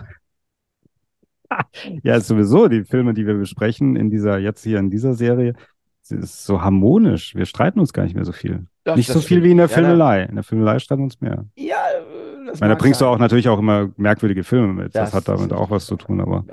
Ja, 2.03 2.15
ist 2.15 2.27
sowieso 2.27 2.67
die 2.67 2.84
Filme, 2.84 3.13
die 3.13 3.25
wir 3.27 3.36
besprechen 3.36 3.96
in 3.96 4.10
dieser, 4.10 4.39
jetzt 4.39 4.63
hier 4.63 4.79
in 4.79 4.89
dieser 4.89 5.13
Serie, 5.13 5.53
ist 6.10 6.46
so 6.46 6.62
harmonisch. 6.62 7.36
Wir 7.36 7.46
streiten 7.46 7.79
uns 7.79 7.94
gar 7.94 8.03
nicht 8.03 8.15
mehr 8.15 8.25
so 8.25 8.32
viel. 8.32 8.65
Das- 8.84 8.98
nicht 8.98 9.08
so 9.08 9.20
viel 9.20 9.38
stimmt. 9.38 9.44
wie 9.46 9.51
in 9.51 9.58
der 9.58 9.67
Ja, 9.67 9.74
Filmelei. 9.74 10.24
In 10.24 10.36
der 10.36 10.44
Filmelei 10.44 10.79
streiten 10.79 11.01
wir 11.01 11.05
uns 11.05 11.22
mehr. 11.22 11.46
Ja, 11.55 11.75
äh, 11.75 12.35
das 12.46 12.60
meine, 12.60 12.74
da 12.74 12.78
bringst 12.78 13.02
du 13.02 13.06
sein. 13.06 13.14
auch 13.14 13.18
natürlich 13.20 13.50
auch 13.50 13.60
immer 13.60 13.90
merkwürdige 13.98 14.44
Filme 14.44 14.74
mit. 14.74 14.96
Das, 14.96 15.12
Das 15.12 15.14
hat 15.14 15.28
damit 15.28 15.54
auch 15.54 15.70
was 15.70 15.86
zu 15.86 15.96
tun, 15.98 16.22
aber. 16.22 16.46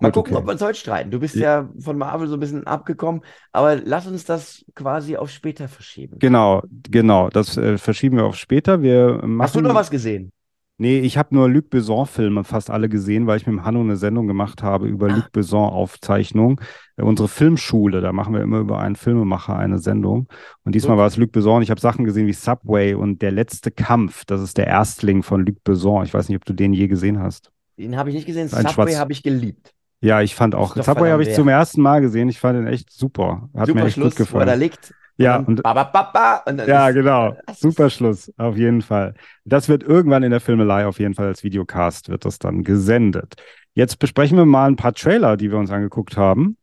Mal 0.00 0.10
Gut, 0.10 0.24
gucken, 0.24 0.34
okay. 0.34 0.42
ob 0.42 0.46
wir 0.48 0.52
uns 0.52 0.62
heute 0.62 0.78
streiten. 0.78 1.10
Du 1.12 1.20
bist 1.20 1.36
ja 1.36 1.68
von 1.78 1.96
Marvel 1.96 2.26
so 2.26 2.34
ein 2.34 2.40
bisschen 2.40 2.66
abgekommen, 2.66 3.22
aber 3.52 3.76
lass 3.76 4.06
uns 4.08 4.24
das 4.24 4.64
quasi 4.74 5.16
auf 5.16 5.30
später 5.30 5.68
verschieben. 5.68 6.18
Genau, 6.18 6.62
genau. 6.90 7.28
Das 7.30 7.56
äh, 7.56 7.78
verschieben 7.78 8.16
wir 8.16 8.24
auf 8.24 8.36
später. 8.36 8.82
Wir 8.82 9.20
machen. 9.22 9.42
Hast 9.42 9.54
du 9.54 9.60
noch 9.60 9.74
was 9.74 9.90
gesehen? 9.90 10.32
Nee, 10.76 10.98
ich 10.98 11.16
habe 11.16 11.32
nur 11.34 11.48
Luc 11.48 11.70
Besson-Filme 11.70 12.42
fast 12.42 12.68
alle 12.68 12.88
gesehen, 12.88 13.28
weil 13.28 13.36
ich 13.36 13.46
mit 13.46 13.52
dem 13.54 13.64
Hanno 13.64 13.80
eine 13.80 13.96
Sendung 13.96 14.26
gemacht 14.26 14.62
habe 14.64 14.88
über 14.88 15.06
Ah. 15.08 15.14
Luc 15.16 15.30
Besson-Aufzeichnung. 15.32 16.60
Äh, 16.96 17.02
unsere 17.02 17.28
Filmschule, 17.28 18.00
da 18.00 18.12
machen 18.12 18.34
wir 18.34 18.40
immer 18.42 18.58
über 18.58 18.80
einen 18.80 18.96
Filmemacher 18.96 19.56
eine 19.56 19.78
Sendung. 19.78 20.26
Und 20.64 20.74
diesmal 20.74 20.96
war 20.96 21.06
es 21.06 21.16
Luc 21.16 21.30
Besson. 21.30 21.62
Ich 21.62 21.70
habe 21.70 21.80
Sachen 21.80 22.04
gesehen 22.04 22.26
wie 22.26 22.32
Subway 22.32 22.94
und 22.94 23.22
Der 23.22 23.30
letzte 23.30 23.70
Kampf. 23.70 24.24
Das 24.24 24.40
ist 24.40 24.58
der 24.58 24.66
Erstling 24.66 25.22
von 25.22 25.46
Luc 25.46 25.62
Besson. 25.62 26.04
Ich 26.04 26.12
weiß 26.12 26.28
nicht, 26.28 26.36
ob 26.36 26.44
du 26.44 26.52
den 26.52 26.72
je 26.72 26.88
gesehen 26.88 27.20
hast. 27.20 27.52
Den 27.78 27.96
habe 27.96 28.08
ich 28.10 28.16
nicht 28.16 28.26
gesehen. 28.26 28.52
Ein 28.52 28.66
Subway 28.66 28.94
habe 28.94 29.12
ich 29.12 29.22
geliebt. 29.22 29.72
Ja, 30.00 30.20
ich 30.22 30.34
fand 30.34 30.54
auch. 30.54 30.74
Subway 30.76 31.10
habe 31.10 31.22
ich 31.22 31.34
zum 31.34 31.48
ersten 31.48 31.82
Mal 31.82 32.00
gesehen. 32.00 32.28
Ich 32.28 32.40
fand 32.40 32.58
den 32.58 32.66
echt 32.66 32.92
super. 32.92 33.48
Hat 33.56 33.68
Super 33.68 33.80
mir 33.80 33.86
echt 33.86 33.94
Schluss, 33.94 34.16
gut 34.16 34.32
wo 34.32 34.38
er 34.38 34.46
da 34.46 34.52
gefallen. 34.54 34.60
liegt. 34.60 34.94
Ja, 35.16 35.36
und, 35.38 35.48
und 35.48 35.62
ba, 35.62 35.72
ba, 35.74 35.84
ba, 35.84 36.02
ba, 36.02 36.36
und 36.50 36.58
Ja, 36.66 36.88
ist- 36.88 36.94
genau. 36.94 37.36
Super 37.54 37.88
Schluss, 37.90 38.32
auf 38.36 38.56
jeden 38.56 38.82
Fall. 38.82 39.14
Das 39.44 39.68
wird 39.68 39.82
irgendwann 39.82 40.22
in 40.22 40.30
der 40.30 40.40
Filmelei 40.40 40.86
auf 40.86 40.98
jeden 40.98 41.14
Fall 41.14 41.26
als 41.26 41.44
Videocast 41.44 42.08
wird 42.08 42.24
das 42.24 42.38
dann 42.38 42.64
gesendet. 42.64 43.34
Jetzt 43.74 43.98
besprechen 43.98 44.36
wir 44.38 44.44
mal 44.44 44.66
ein 44.68 44.76
paar 44.76 44.92
Trailer, 44.92 45.36
die 45.36 45.50
wir 45.50 45.58
uns 45.58 45.70
angeguckt 45.70 46.16
haben 46.16 46.56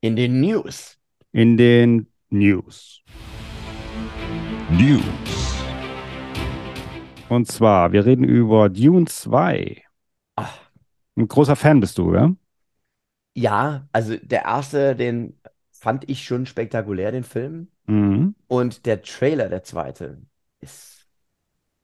In 0.00 0.16
den 0.16 0.40
News. 0.40 0.98
in 1.32 1.56
den 1.56 2.06
News. 2.30 3.02
News. 4.70 5.02
Und 7.28 7.46
zwar, 7.46 7.92
wir 7.92 8.04
reden 8.06 8.24
über 8.24 8.68
Dune 8.68 9.06
2. 9.06 9.82
Ach, 10.36 10.58
Ein 11.16 11.28
großer 11.28 11.56
Fan 11.56 11.80
bist 11.80 11.98
du, 11.98 12.14
ja? 12.14 12.32
ja, 13.34 13.88
also 13.92 14.16
der 14.16 14.42
erste, 14.44 14.96
den 14.96 15.40
fand 15.80 16.08
ich 16.10 16.24
schon 16.24 16.44
spektakulär, 16.44 17.10
den 17.10 17.24
Film. 17.24 17.68
Mhm. 17.86 18.34
Und 18.48 18.84
der 18.84 19.00
Trailer, 19.00 19.48
der 19.48 19.62
zweite, 19.62 20.20
ist 20.60 21.08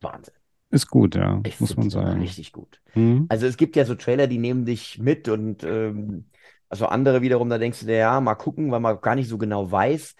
Wahnsinn. 0.02 0.34
Ist 0.68 0.88
gut, 0.88 1.14
ja, 1.14 1.40
Ich 1.46 1.60
muss 1.60 1.76
man 1.76 1.88
sagen. 1.88 2.20
richtig 2.20 2.52
gut. 2.52 2.82
Mhm. 2.94 3.24
Also 3.30 3.46
es 3.46 3.56
gibt 3.56 3.74
ja 3.74 3.86
so 3.86 3.94
Trailer, 3.94 4.26
die 4.26 4.38
nehmen 4.38 4.66
dich 4.66 4.98
mit 4.98 5.28
und 5.28 5.64
ähm, 5.64 6.26
also 6.68 6.86
andere 6.86 7.22
wiederum, 7.22 7.48
da 7.48 7.56
denkst 7.56 7.80
du 7.80 7.86
dir, 7.86 7.96
ja, 7.96 8.20
mal 8.20 8.34
gucken, 8.34 8.70
weil 8.70 8.80
man 8.80 9.00
gar 9.00 9.14
nicht 9.14 9.28
so 9.28 9.38
genau 9.38 9.70
weiß. 9.70 10.14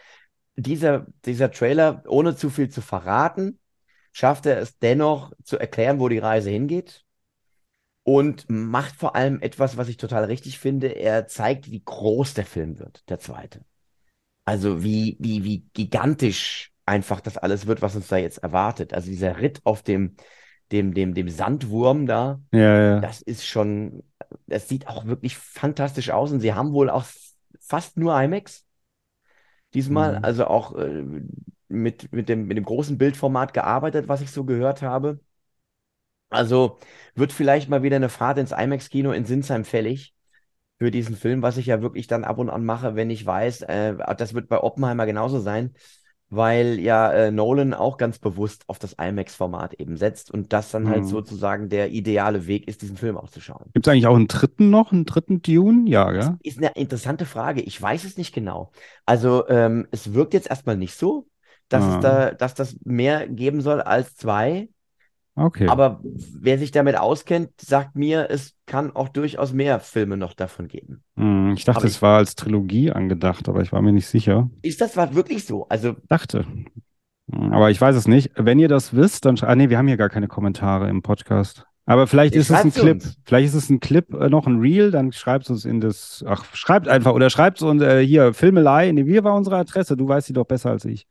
Dieser, 0.56 1.06
dieser 1.26 1.50
Trailer, 1.50 2.02
ohne 2.08 2.34
zu 2.34 2.48
viel 2.48 2.70
zu 2.70 2.80
verraten, 2.80 3.58
schafft 4.12 4.46
er 4.46 4.58
es 4.58 4.78
dennoch 4.78 5.32
zu 5.42 5.58
erklären, 5.58 6.00
wo 6.00 6.08
die 6.08 6.18
Reise 6.18 6.48
hingeht 6.48 7.05
und 8.06 8.46
macht 8.48 8.94
vor 8.96 9.16
allem 9.16 9.42
etwas, 9.42 9.76
was 9.76 9.88
ich 9.88 9.96
total 9.98 10.24
richtig 10.26 10.60
finde. 10.60 10.88
Er 10.96 11.26
zeigt, 11.26 11.72
wie 11.72 11.82
groß 11.84 12.34
der 12.34 12.46
Film 12.46 12.78
wird, 12.78 13.08
der 13.10 13.18
zweite. 13.18 13.62
Also 14.44 14.82
wie, 14.84 15.16
wie, 15.20 15.44
wie 15.44 15.66
gigantisch 15.74 16.72
einfach 16.86 17.20
das 17.20 17.36
alles 17.36 17.66
wird, 17.66 17.82
was 17.82 17.96
uns 17.96 18.08
da 18.08 18.16
jetzt 18.16 18.38
erwartet. 18.38 18.94
Also 18.94 19.08
dieser 19.10 19.40
Ritt 19.40 19.60
auf 19.64 19.82
dem, 19.82 20.16
dem, 20.72 20.94
dem, 20.94 21.14
dem 21.14 21.28
Sandwurm 21.28 22.06
da, 22.06 22.40
Ja, 22.52 22.60
ja. 22.80 23.08
das 23.08 23.22
ist 23.22 23.46
schon, 23.46 24.04
das 24.46 24.68
sieht 24.68 24.88
auch 24.88 25.06
wirklich 25.06 25.36
fantastisch 25.38 26.10
aus 26.10 26.32
und 26.32 26.40
sie 26.40 26.54
haben 26.54 26.72
wohl 26.74 26.90
auch 26.90 27.04
fast 27.60 27.96
nur 27.98 28.20
IMAX 28.20 28.66
diesmal, 29.74 30.16
Mhm. 30.16 30.22
also 30.22 30.46
auch 30.46 30.74
äh, 30.76 31.04
mit, 31.68 32.12
mit 32.12 32.28
dem, 32.28 32.46
mit 32.46 32.56
dem 32.56 32.64
großen 32.64 32.98
Bildformat 32.98 33.52
gearbeitet, 33.54 34.08
was 34.08 34.20
ich 34.20 34.30
so 34.30 34.44
gehört 34.44 34.82
habe. 34.82 35.20
Also 36.28 36.78
wird 37.14 37.32
vielleicht 37.32 37.68
mal 37.68 37.82
wieder 37.82 37.96
eine 37.96 38.08
Fahrt 38.08 38.38
ins 38.38 38.52
IMAX-Kino 38.52 39.12
in 39.12 39.24
Sinsheim 39.24 39.64
fällig 39.64 40.14
für 40.78 40.90
diesen 40.90 41.16
Film, 41.16 41.42
was 41.42 41.56
ich 41.58 41.66
ja 41.66 41.82
wirklich 41.82 42.06
dann 42.08 42.24
ab 42.24 42.38
und 42.38 42.50
an 42.50 42.64
mache, 42.64 42.96
wenn 42.96 43.10
ich 43.10 43.24
weiß, 43.26 43.62
äh, 43.62 43.96
das 44.18 44.34
wird 44.34 44.48
bei 44.48 44.62
Oppenheimer 44.62 45.06
genauso 45.06 45.40
sein, 45.40 45.74
weil 46.30 46.80
ja 46.80 47.12
äh, 47.12 47.30
Nolan 47.32 47.74
auch 47.74 47.98
ganz 47.98 48.18
bewusst 48.18 48.64
auf 48.68 48.78
das 48.78 48.94
IMAX-Format 48.94 49.74
eben 49.74 49.96
setzt 49.96 50.30
und 50.30 50.52
das 50.52 50.70
dann 50.72 50.88
halt 50.88 51.06
Mhm. 51.06 51.06
sozusagen 51.06 51.68
der 51.70 51.90
ideale 51.92 52.46
Weg 52.46 52.68
ist, 52.68 52.82
diesen 52.82 52.96
Film 52.96 53.16
auch 53.18 53.30
zu 53.30 53.40
schauen. 53.40 53.74
Gibt 53.74 53.86
es 53.86 53.92
eigentlich 53.92 54.06
auch 54.08 54.16
einen 54.16 54.26
dritten 54.28 54.70
noch, 54.70 54.90
einen 54.92 55.04
dritten 55.06 55.40
Dune? 55.42 55.88
Ja, 55.88 56.10
Das 56.16 56.30
gell? 56.30 56.38
ist 56.42 56.58
eine 56.58 56.72
interessante 56.74 57.26
Frage. 57.26 57.60
Ich 57.62 57.80
weiß 57.80 58.04
es 58.04 58.16
nicht 58.16 58.34
genau. 58.34 58.72
Also 59.04 59.46
ähm, 59.48 59.86
es 59.90 60.14
wirkt 60.14 60.34
jetzt 60.34 60.48
erstmal 60.48 60.76
nicht 60.76 60.94
so, 60.94 61.28
dass 61.68 61.86
es 61.86 61.98
Ah. 61.98 61.98
da, 61.98 62.30
dass 62.32 62.54
das 62.54 62.76
mehr 62.84 63.28
geben 63.28 63.60
soll 63.60 63.80
als 63.82 64.16
zwei. 64.16 64.68
Okay. 65.38 65.68
Aber 65.68 66.00
wer 66.02 66.58
sich 66.58 66.70
damit 66.70 66.98
auskennt, 66.98 67.50
sagt 67.60 67.94
mir, 67.94 68.28
es 68.30 68.54
kann 68.64 68.90
auch 68.96 69.08
durchaus 69.08 69.52
mehr 69.52 69.80
Filme 69.80 70.16
noch 70.16 70.32
davon 70.32 70.66
geben. 70.66 71.02
Hm, 71.16 71.52
ich 71.54 71.64
dachte, 71.64 71.80
aber 71.80 71.86
es 71.86 71.96
ich- 71.96 72.02
war 72.02 72.16
als 72.16 72.34
Trilogie 72.36 72.90
angedacht, 72.90 73.48
aber 73.48 73.60
ich 73.60 73.70
war 73.70 73.82
mir 73.82 73.92
nicht 73.92 74.06
sicher. 74.06 74.50
Ist 74.62 74.80
das 74.80 74.96
wirklich 74.96 75.44
so? 75.44 75.68
Also 75.68 75.94
Dachte. 76.08 76.46
Hm, 77.30 77.52
Aber 77.52 77.70
ich 77.70 77.80
weiß 77.80 77.96
es 77.96 78.08
nicht. 78.08 78.30
Wenn 78.36 78.58
ihr 78.58 78.68
das 78.68 78.94
wisst, 78.96 79.24
dann. 79.26 79.36
Ah, 79.42 79.54
nee, 79.54 79.68
wir 79.68 79.78
haben 79.78 79.88
hier 79.88 79.96
gar 79.98 80.08
keine 80.08 80.28
Kommentare 80.28 80.88
im 80.88 81.02
Podcast. 81.02 81.64
Aber 81.84 82.06
vielleicht 82.06 82.34
ist 82.34 82.50
es 82.50 82.56
ein 82.64 82.72
Clip. 82.72 82.94
uns. 82.94 83.16
Vielleicht 83.24 83.46
ist 83.48 83.54
es 83.54 83.70
ein 83.70 83.78
Clip, 83.78 84.12
äh, 84.14 84.28
noch 84.28 84.46
ein 84.46 84.58
Reel, 84.60 84.90
dann 84.90 85.12
schreibt 85.12 85.44
es 85.44 85.50
uns 85.50 85.64
in 85.64 85.80
das. 85.80 86.24
Ach, 86.26 86.44
schreibt 86.54 86.88
einfach 86.88 87.12
oder 87.12 87.30
schreibt 87.30 87.58
es 87.58 87.62
uns 87.62 87.82
äh, 87.82 88.04
hier, 88.04 88.32
Filmelei. 88.32 88.90
Nee, 88.90 89.06
wie 89.06 89.22
war 89.22 89.34
unsere 89.34 89.56
Adresse? 89.56 89.96
Du 89.96 90.08
weißt 90.08 90.26
sie 90.28 90.32
doch 90.32 90.46
besser 90.46 90.70
als 90.70 90.84
ich. 90.84 91.06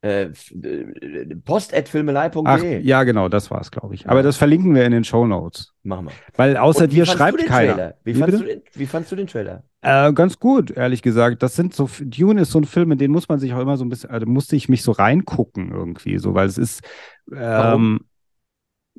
Äh, 0.00 0.22
äh, 0.22 1.34
post.filmelei.de. 1.44 2.80
ja, 2.80 3.02
genau, 3.02 3.28
das 3.28 3.50
war 3.50 3.60
es, 3.60 3.70
glaube 3.70 3.96
ich. 3.96 4.08
Aber 4.08 4.22
das 4.22 4.36
verlinken 4.36 4.74
wir 4.74 4.84
in 4.84 4.92
den 4.92 5.04
Show 5.04 5.26
Notes. 5.26 5.74
Machen 5.82 6.06
wir. 6.06 6.12
Weil 6.36 6.56
außer 6.56 6.86
dir 6.86 7.04
schreibt 7.04 7.44
keiner. 7.46 7.94
Wie 8.04 8.14
Wie 8.14 8.18
fandst, 8.20 8.40
den, 8.40 8.62
wie 8.74 8.86
fandst 8.86 9.10
du 9.10 9.16
den 9.16 9.26
Trailer? 9.26 9.64
Äh, 9.80 10.12
ganz 10.12 10.38
gut, 10.38 10.70
ehrlich 10.70 11.02
gesagt. 11.02 11.42
Das 11.42 11.56
sind 11.56 11.74
so, 11.74 11.88
Dune 12.00 12.42
ist 12.42 12.52
so 12.52 12.60
ein 12.60 12.64
Film, 12.64 12.92
in 12.92 12.98
den 12.98 13.10
muss 13.10 13.28
man 13.28 13.40
sich 13.40 13.52
auch 13.54 13.60
immer 13.60 13.76
so 13.76 13.84
ein 13.84 13.88
bisschen, 13.88 14.10
also 14.10 14.26
musste 14.26 14.54
ich 14.54 14.68
mich 14.68 14.82
so 14.82 14.92
reingucken 14.92 15.72
irgendwie, 15.72 16.18
so, 16.18 16.34
weil 16.34 16.46
es 16.46 16.58
ist, 16.58 16.82
ähm, 17.34 18.00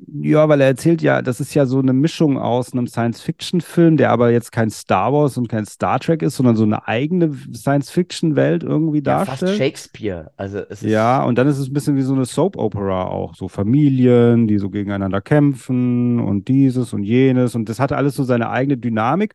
ja, 0.06 0.48
weil 0.48 0.60
er 0.60 0.68
erzählt 0.68 1.02
ja, 1.02 1.22
das 1.22 1.40
ist 1.40 1.54
ja 1.54 1.66
so 1.66 1.78
eine 1.78 1.92
Mischung 1.92 2.38
aus 2.38 2.72
einem 2.72 2.86
Science-Fiction-Film, 2.86 3.96
der 3.96 4.10
aber 4.10 4.30
jetzt 4.30 4.52
kein 4.52 4.70
Star 4.70 5.12
Wars 5.12 5.36
und 5.36 5.48
kein 5.48 5.66
Star 5.66 6.00
Trek 6.00 6.22
ist, 6.22 6.36
sondern 6.36 6.56
so 6.56 6.64
eine 6.64 6.86
eigene 6.88 7.32
Science-Fiction-Welt 7.54 8.62
irgendwie 8.62 9.02
Ja, 9.04 9.24
fast 9.24 9.42
darstellt. 9.42 9.58
Shakespeare. 9.58 10.30
Also 10.36 10.58
es 10.68 10.82
ist 10.82 10.90
Ja, 10.90 11.22
und 11.24 11.36
dann 11.38 11.46
ist 11.46 11.58
es 11.58 11.68
ein 11.68 11.72
bisschen 11.72 11.96
wie 11.96 12.02
so 12.02 12.14
eine 12.14 12.24
Soap-Opera 12.24 13.04
auch. 13.04 13.34
So 13.34 13.48
Familien, 13.48 14.48
die 14.48 14.58
so 14.58 14.70
gegeneinander 14.70 15.20
kämpfen 15.20 16.20
und 16.20 16.48
dieses 16.48 16.92
und 16.92 17.02
jenes. 17.02 17.54
Und 17.54 17.68
das 17.68 17.78
hat 17.80 17.92
alles 17.92 18.14
so 18.14 18.24
seine 18.24 18.50
eigene 18.50 18.76
Dynamik. 18.76 19.34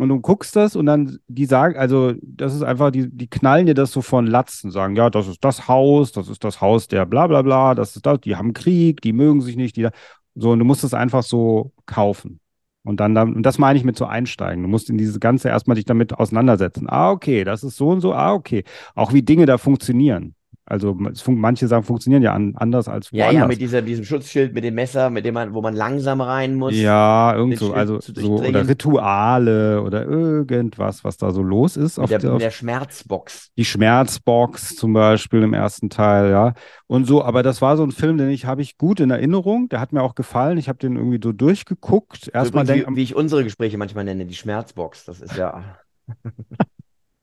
Und 0.00 0.08
du 0.08 0.18
guckst 0.18 0.56
das 0.56 0.76
und 0.76 0.86
dann, 0.86 1.18
die 1.28 1.44
sagen, 1.44 1.76
also, 1.76 2.14
das 2.22 2.54
ist 2.54 2.62
einfach, 2.62 2.90
die, 2.90 3.10
die 3.10 3.28
knallen 3.28 3.66
dir 3.66 3.74
das 3.74 3.92
so 3.92 4.00
von 4.00 4.26
Latzen, 4.26 4.70
sagen, 4.70 4.96
ja, 4.96 5.10
das 5.10 5.28
ist 5.28 5.44
das 5.44 5.68
Haus, 5.68 6.12
das 6.12 6.28
ist 6.30 6.42
das 6.42 6.62
Haus 6.62 6.88
der 6.88 7.04
bla 7.04 7.26
bla 7.26 7.42
bla, 7.42 7.74
das 7.74 7.96
ist 7.96 8.06
das, 8.06 8.20
die 8.20 8.34
haben 8.34 8.54
Krieg, 8.54 9.02
die 9.02 9.12
mögen 9.12 9.42
sich 9.42 9.56
nicht, 9.56 9.76
die 9.76 9.82
da. 9.82 9.90
So, 10.34 10.52
und 10.52 10.58
du 10.58 10.64
musst 10.64 10.84
es 10.84 10.94
einfach 10.94 11.22
so 11.22 11.72
kaufen. 11.84 12.40
Und 12.82 12.98
dann, 12.98 13.14
dann, 13.14 13.34
und 13.34 13.42
das 13.44 13.58
meine 13.58 13.78
ich 13.78 13.84
mit 13.84 13.98
so 13.98 14.06
einsteigen. 14.06 14.62
Du 14.62 14.70
musst 14.70 14.88
in 14.88 14.96
diese 14.96 15.20
ganze 15.20 15.48
erstmal 15.48 15.74
dich 15.74 15.84
damit 15.84 16.14
auseinandersetzen. 16.14 16.86
Ah, 16.88 17.10
okay, 17.10 17.44
das 17.44 17.62
ist 17.62 17.76
so 17.76 17.88
und 17.88 18.00
so, 18.00 18.14
ah, 18.14 18.32
okay. 18.32 18.64
Auch 18.94 19.12
wie 19.12 19.22
Dinge 19.22 19.44
da 19.44 19.58
funktionieren. 19.58 20.34
Also 20.70 20.96
manche 21.26 21.66
Sachen 21.66 21.82
funktionieren 21.82 22.22
ja 22.22 22.32
an 22.32 22.54
anders 22.54 22.86
als 22.86 23.10
Ja, 23.10 23.24
woanders. 23.24 23.40
ja, 23.42 23.46
mit 23.48 23.60
dieser, 23.60 23.82
diesem 23.82 24.04
Schutzschild, 24.04 24.54
mit 24.54 24.62
dem 24.62 24.76
Messer, 24.76 25.10
mit 25.10 25.24
dem 25.24 25.34
man, 25.34 25.52
wo 25.52 25.60
man 25.62 25.74
langsam 25.74 26.20
rein 26.20 26.54
muss. 26.54 26.76
Ja, 26.76 27.34
irgend 27.34 27.58
so, 27.58 27.74
also 27.74 27.98
so, 28.00 28.36
oder. 28.36 28.68
Rituale 28.68 29.82
oder 29.82 30.04
irgendwas, 30.06 31.02
was 31.02 31.16
da 31.16 31.32
so 31.32 31.42
los 31.42 31.76
ist 31.76 31.98
Mit 31.98 32.04
auf 32.04 32.10
der, 32.10 32.18
der, 32.20 32.38
der 32.38 32.50
Schmerzbox. 32.52 33.50
die 33.58 33.64
Schmerzbox 33.64 34.76
zum 34.76 34.92
Beispiel 34.92 35.42
im 35.42 35.54
ersten 35.54 35.90
Teil, 35.90 36.30
ja. 36.30 36.54
Und 36.86 37.04
so, 37.04 37.24
aber 37.24 37.42
das 37.42 37.60
war 37.60 37.76
so 37.76 37.82
ein 37.82 37.90
Film, 37.90 38.16
den 38.16 38.30
ich 38.30 38.46
habe 38.46 38.62
ich 38.62 38.78
gut 38.78 39.00
in 39.00 39.10
Erinnerung. 39.10 39.68
Der 39.70 39.80
hat 39.80 39.92
mir 39.92 40.02
auch 40.02 40.14
gefallen. 40.14 40.56
Ich 40.56 40.68
habe 40.68 40.78
den 40.78 40.94
irgendwie 40.94 41.20
so 41.20 41.32
durchgeguckt. 41.32 42.30
Erstmal 42.32 42.64
denk, 42.64 42.88
wie, 42.90 42.96
wie 42.96 43.02
ich 43.02 43.16
unsere 43.16 43.42
Gespräche 43.42 43.76
manchmal 43.76 44.04
nenne, 44.04 44.24
die 44.24 44.34
Schmerzbox. 44.34 45.04
Das 45.04 45.20
ist 45.20 45.36
ja. 45.36 45.64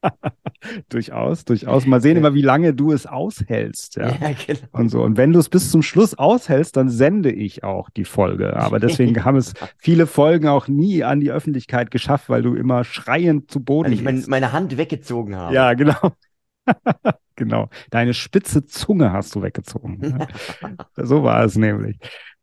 durchaus, 0.90 1.46
durchaus. 1.46 1.86
Mal 1.86 2.02
sehen 2.02 2.18
immer, 2.18 2.34
wie 2.34 2.42
lange 2.42 2.74
du 2.74 2.92
es 2.92 3.06
aushältst, 3.06 3.96
ja. 3.96 4.10
Ja, 4.10 4.32
genau. 4.46 4.60
Und 4.72 4.90
so. 4.90 5.04
Und 5.04 5.18
wenn 5.18 5.34
du 5.34 5.40
es 5.40 5.50
bis 5.50 5.72
zum 5.72 5.82
Schluss 5.82 6.18
aushältst, 6.18 6.76
dann 6.78 6.90
sende 6.90 7.32
ich 7.32 7.64
auch 7.64 7.90
die 7.90 8.06
Folge. 8.06 8.56
Aber 8.56 8.80
deswegen 8.80 9.24
haben 9.26 9.38
es 9.38 9.54
viele 9.78 10.08
Folgen 10.08 10.48
auch 10.48 10.68
nie 10.68 11.04
an 11.04 11.20
die 11.20 11.32
Öffentlichkeit 11.32 11.92
geschafft, 11.92 12.30
weil 12.30 12.42
du 12.42 12.56
immer 12.56 12.84
schreiend 12.84 13.52
zu 13.52 13.64
Boden 13.64 13.88
Weil 13.88 13.94
ich 13.94 14.04
mein, 14.04 14.24
meine 14.28 14.52
Hand 14.52 14.78
weggezogen 14.78 15.36
habe. 15.36 15.54
Ja, 15.54 15.74
genau. 15.74 16.14
genau. 17.36 17.70
Deine 17.90 18.14
spitze 18.14 18.66
Zunge 18.66 19.12
hast 19.12 19.36
du 19.36 19.42
weggezogen. 19.42 20.28
So 20.96 21.24
war 21.24 21.44
es 21.44 21.56
nämlich. 21.56 21.98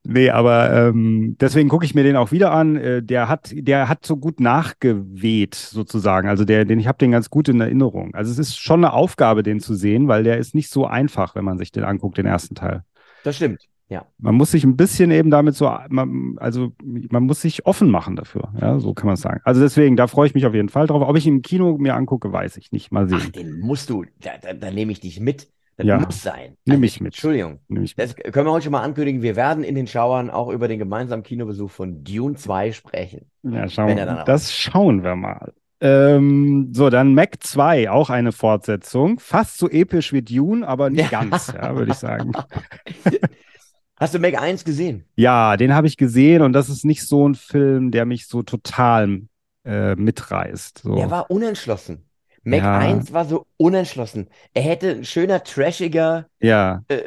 Nee, 0.07 0.29
aber 0.29 0.71
ähm, 0.73 1.37
deswegen 1.41 1.71
gucke 1.71 1.87
ich 1.87 1.95
mir 1.95 2.03
den 2.03 2.17
auch 2.17 2.31
wieder 2.31 2.53
an. 2.53 2.77
Äh, 2.77 3.03
der 3.03 3.29
hat, 3.29 3.53
der 3.55 3.89
hat 3.89 4.05
so 4.05 4.19
gut 4.19 4.39
nachgeweht, 4.39 5.55
sozusagen. 5.55 6.29
Also 6.29 6.45
der, 6.45 6.67
den, 6.67 6.79
ich 6.79 6.87
habe 6.87 6.99
den 6.99 7.11
ganz 7.11 7.31
gut 7.31 7.49
in 7.49 7.61
Erinnerung. 7.61 8.15
Also 8.15 8.31
es 8.31 8.39
ist 8.39 8.59
schon 8.59 8.85
eine 8.85 8.93
Aufgabe, 8.93 9.43
den 9.43 9.61
zu 9.61 9.75
sehen, 9.75 10.07
weil 10.07 10.23
der 10.23 10.37
ist 10.37 10.55
nicht 10.55 10.69
so 10.69 10.87
einfach, 10.87 11.35
wenn 11.35 11.45
man 11.45 11.57
sich 11.59 11.73
den 11.73 11.85
anguckt, 11.85 12.19
den 12.19 12.27
ersten 12.27 12.55
Teil. 12.55 12.85
Das 13.25 13.37
stimmt. 13.37 13.67
Ja. 13.89 14.07
Man 14.19 14.35
muss 14.35 14.51
sich 14.51 14.65
ein 14.65 14.77
bisschen 14.77 15.11
eben 15.11 15.31
damit 15.31 15.55
so, 15.55 15.75
man, 15.89 16.37
also 16.39 16.73
man 16.83 17.25
muss 17.25 17.41
sich 17.41 17.65
offen 17.65 17.91
machen 17.91 18.17
dafür. 18.17 18.53
Ja, 18.61 18.79
so 18.79 18.93
kann 18.93 19.07
man 19.07 19.17
sagen. 19.17 19.41
Also 19.45 19.61
deswegen, 19.61 19.97
da 19.97 20.07
freue 20.07 20.27
ich 20.27 20.35
mich 20.35 20.47
auf 20.47 20.55
jeden 20.55 20.69
Fall 20.69 20.87
drauf. 20.87 21.07
Ob 21.07 21.17
ich 21.17 21.27
ihn 21.27 21.37
im 21.37 21.43
Kino 21.43 21.79
mir 21.79 21.95
angucke, 21.95 22.33
weiß 22.33 22.57
ich 22.57 22.73
nicht. 22.73 22.93
Mal 22.93 23.09
Ach, 23.13 23.21
sehen. 23.21 23.33
den 23.33 23.61
musst 23.61 23.91
du. 23.91 24.05
Da, 24.21 24.33
da, 24.41 24.53
da 24.53 24.71
nehme 24.71 24.93
ich 24.93 25.01
dich 25.01 25.21
mit. 25.21 25.49
Das 25.77 25.87
Ja. 25.87 25.99
muss 25.99 26.23
sein. 26.23 26.57
Nimm 26.65 26.75
Also, 26.75 26.81
mich 26.81 27.01
mit. 27.01 27.15
Entschuldigung. 27.15 27.59
Nehme 27.69 27.85
ich 27.85 27.97
Das 27.97 28.15
können 28.15 28.47
wir 28.47 28.53
heute 28.53 28.65
schon 28.65 28.73
mal 28.73 28.83
ankündigen. 28.83 29.23
Wir 29.23 29.35
werden 29.37 29.65
in 29.65 29.75
den 29.75 29.87
Schauern 29.87 30.31
auch 30.31 30.49
über 30.51 30.69
den 30.69 30.79
gemeinsamen 30.79 31.23
Kinobesuch 31.23 31.71
von 31.71 32.05
Dune 32.05 32.37
2 32.37 32.73
sprechen. 32.73 33.31
Ja, 33.43 33.69
schauen 33.69 33.97
wir 33.97 34.07
mal. 34.07 34.25
Das 34.25 34.53
schauen 34.55 35.03
wir 35.03 35.17
mal. 35.17 35.53
Ähm, 35.81 36.71
so, 36.73 36.89
dann 36.89 37.15
Mac 37.15 37.43
2, 37.43 37.91
auch 37.91 38.09
eine 38.09 38.33
Fortsetzung. 38.33 39.19
Fast 39.19 39.59
so 39.59 39.69
episch 39.69 40.13
wie 40.13 40.23
Dune, 40.23 40.67
aber 40.67 40.91
nicht 40.91 41.11
Ja. 41.11 41.21
ganz, 41.29 41.53
ja, 41.53 41.75
würde 41.77 41.91
ich 41.93 41.99
sagen. 41.99 42.33
Hast 43.97 44.15
du 44.15 44.19
Meg 44.19 44.41
1 44.41 44.65
gesehen? 44.65 45.05
Ja, 45.17 45.57
den 45.57 45.75
habe 45.75 45.87
ich 45.87 45.97
gesehen 45.97 46.43
und 46.43 46.53
das 46.53 46.69
ist 46.69 46.85
nicht 46.85 47.07
so 47.07 47.29
ein 47.29 47.35
Film, 47.35 47.91
der 47.91 48.07
mich 48.07 48.27
so 48.27 48.43
total 48.43 49.23
äh, 49.65 49.95
mitreißt. 49.95 50.79
So. 50.85 50.97
Er 50.97 51.11
war 51.11 51.31
unentschlossen. 51.31 52.05
Meg 52.45 52.63
Ja. 52.63 52.79
1 52.79 53.13
war 53.13 53.25
so 53.25 53.47
unentschlossen. 53.57 54.29
Er 54.55 54.63
hätte 54.63 54.91
ein 54.91 55.05
schöner, 55.05 55.45
trashiger 55.45 56.27
ja, 56.41 56.83
äh, 56.89 57.03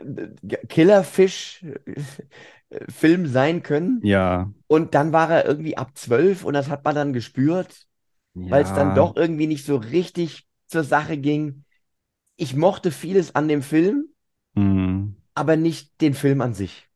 Killerfisch-Film 0.70 3.28
sein 3.28 3.64
können. 3.64 4.02
ja. 4.04 4.50
Und 4.68 4.96
dann 4.96 5.14
war 5.14 5.30
er 5.32 5.46
irgendwie 5.46 5.78
ab 5.78 5.92
12 5.98 6.44
und 6.44 6.54
das 6.54 6.70
hat 6.70 6.84
man 6.84 6.96
dann 6.96 7.14
gespürt, 7.14 7.88
weil 8.50 8.64
es 8.64 8.74
dann 8.74 8.90
ja. 8.90 8.96
doch 8.96 9.16
irgendwie 9.16 9.48
nicht 9.48 9.66
so 9.66 9.78
richtig 9.78 10.46
zur 10.68 10.84
Sache 10.84 11.18
ging. 11.18 11.64
Ich 12.38 12.56
mochte 12.56 12.92
vieles 12.92 13.36
an 13.36 13.48
dem 13.48 13.62
Film, 13.62 14.06
Hm. 14.56 15.16
aber 15.36 15.56
nicht 15.56 16.02
den 16.02 16.14
Film 16.14 16.42
an 16.42 16.54
sich. 16.54 16.88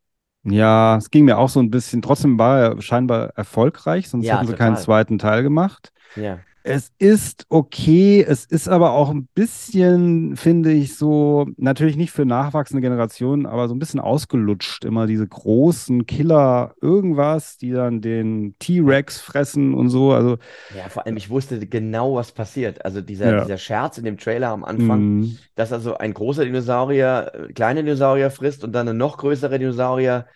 Ja, 0.44 0.98
es 0.98 1.12
ging 1.12 1.26
mir 1.26 1.38
auch 1.38 1.50
so 1.50 1.60
ein 1.60 1.70
bisschen. 1.70 2.02
Trotzdem 2.02 2.40
war 2.40 2.60
er 2.60 2.82
scheinbar 2.82 3.30
erfolgreich, 3.36 4.10
sonst 4.10 4.26
Ja, 4.26 4.32
hätten 4.32 4.48
sie 4.48 4.56
keinen 4.56 4.74
total. 4.74 4.84
zweiten 4.84 5.20
Teil 5.20 5.44
gemacht. 5.44 5.94
Ja. 6.16 6.40
Es 6.64 6.92
ist 7.00 7.46
okay, 7.50 8.24
es 8.28 8.46
ist 8.46 8.68
aber 8.70 8.92
auch 8.92 9.10
ein 9.10 9.28
bisschen, 9.34 10.36
finde 10.38 10.72
ich, 10.72 10.96
so, 10.96 11.48
natürlich 11.58 11.96
nicht 11.96 12.12
für 12.12 12.24
nachwachsende 12.24 12.82
Generationen, 12.82 13.48
aber 13.48 13.68
so 13.68 13.74
ein 13.74 13.80
bisschen 13.80 14.00
ausgelutscht. 14.00 14.86
Immer 14.86 15.08
diese 15.08 15.28
großen 15.28 16.06
Killer, 16.06 16.76
irgendwas, 16.80 17.58
die 17.58 17.72
dann 17.72 18.02
den 18.02 18.56
T-Rex 18.60 19.20
fressen 19.22 19.74
und 19.74 19.90
so. 19.90 20.12
Also, 20.14 20.38
Ja, 20.70 20.88
vor 20.90 21.06
allem, 21.06 21.18
ich 21.18 21.30
wusste 21.30 21.68
genau, 21.68 22.16
was 22.16 22.32
passiert. 22.32 22.86
Also 22.86 23.02
dieser, 23.02 23.34
Ja. 23.34 23.34
dieser 23.34 23.58
Scherz 23.58 23.98
in 23.98 24.06
dem 24.06 24.18
Trailer 24.18 24.50
am 24.50 24.64
Anfang, 24.64 25.10
mh, 25.22 25.38
dass 25.56 25.74
also 25.74 25.98
ein 25.98 26.14
großer 26.14 26.46
Dinosaurier 26.46 27.32
äh, 27.50 27.54
kleine 27.54 27.84
Dinosaurier 27.84 28.32
frisst 28.32 28.64
und 28.64 28.72
dann 28.72 28.88
ein 28.88 28.96
noch 28.98 29.18
größerer 29.18 29.58
Dinosaurier 29.60 30.28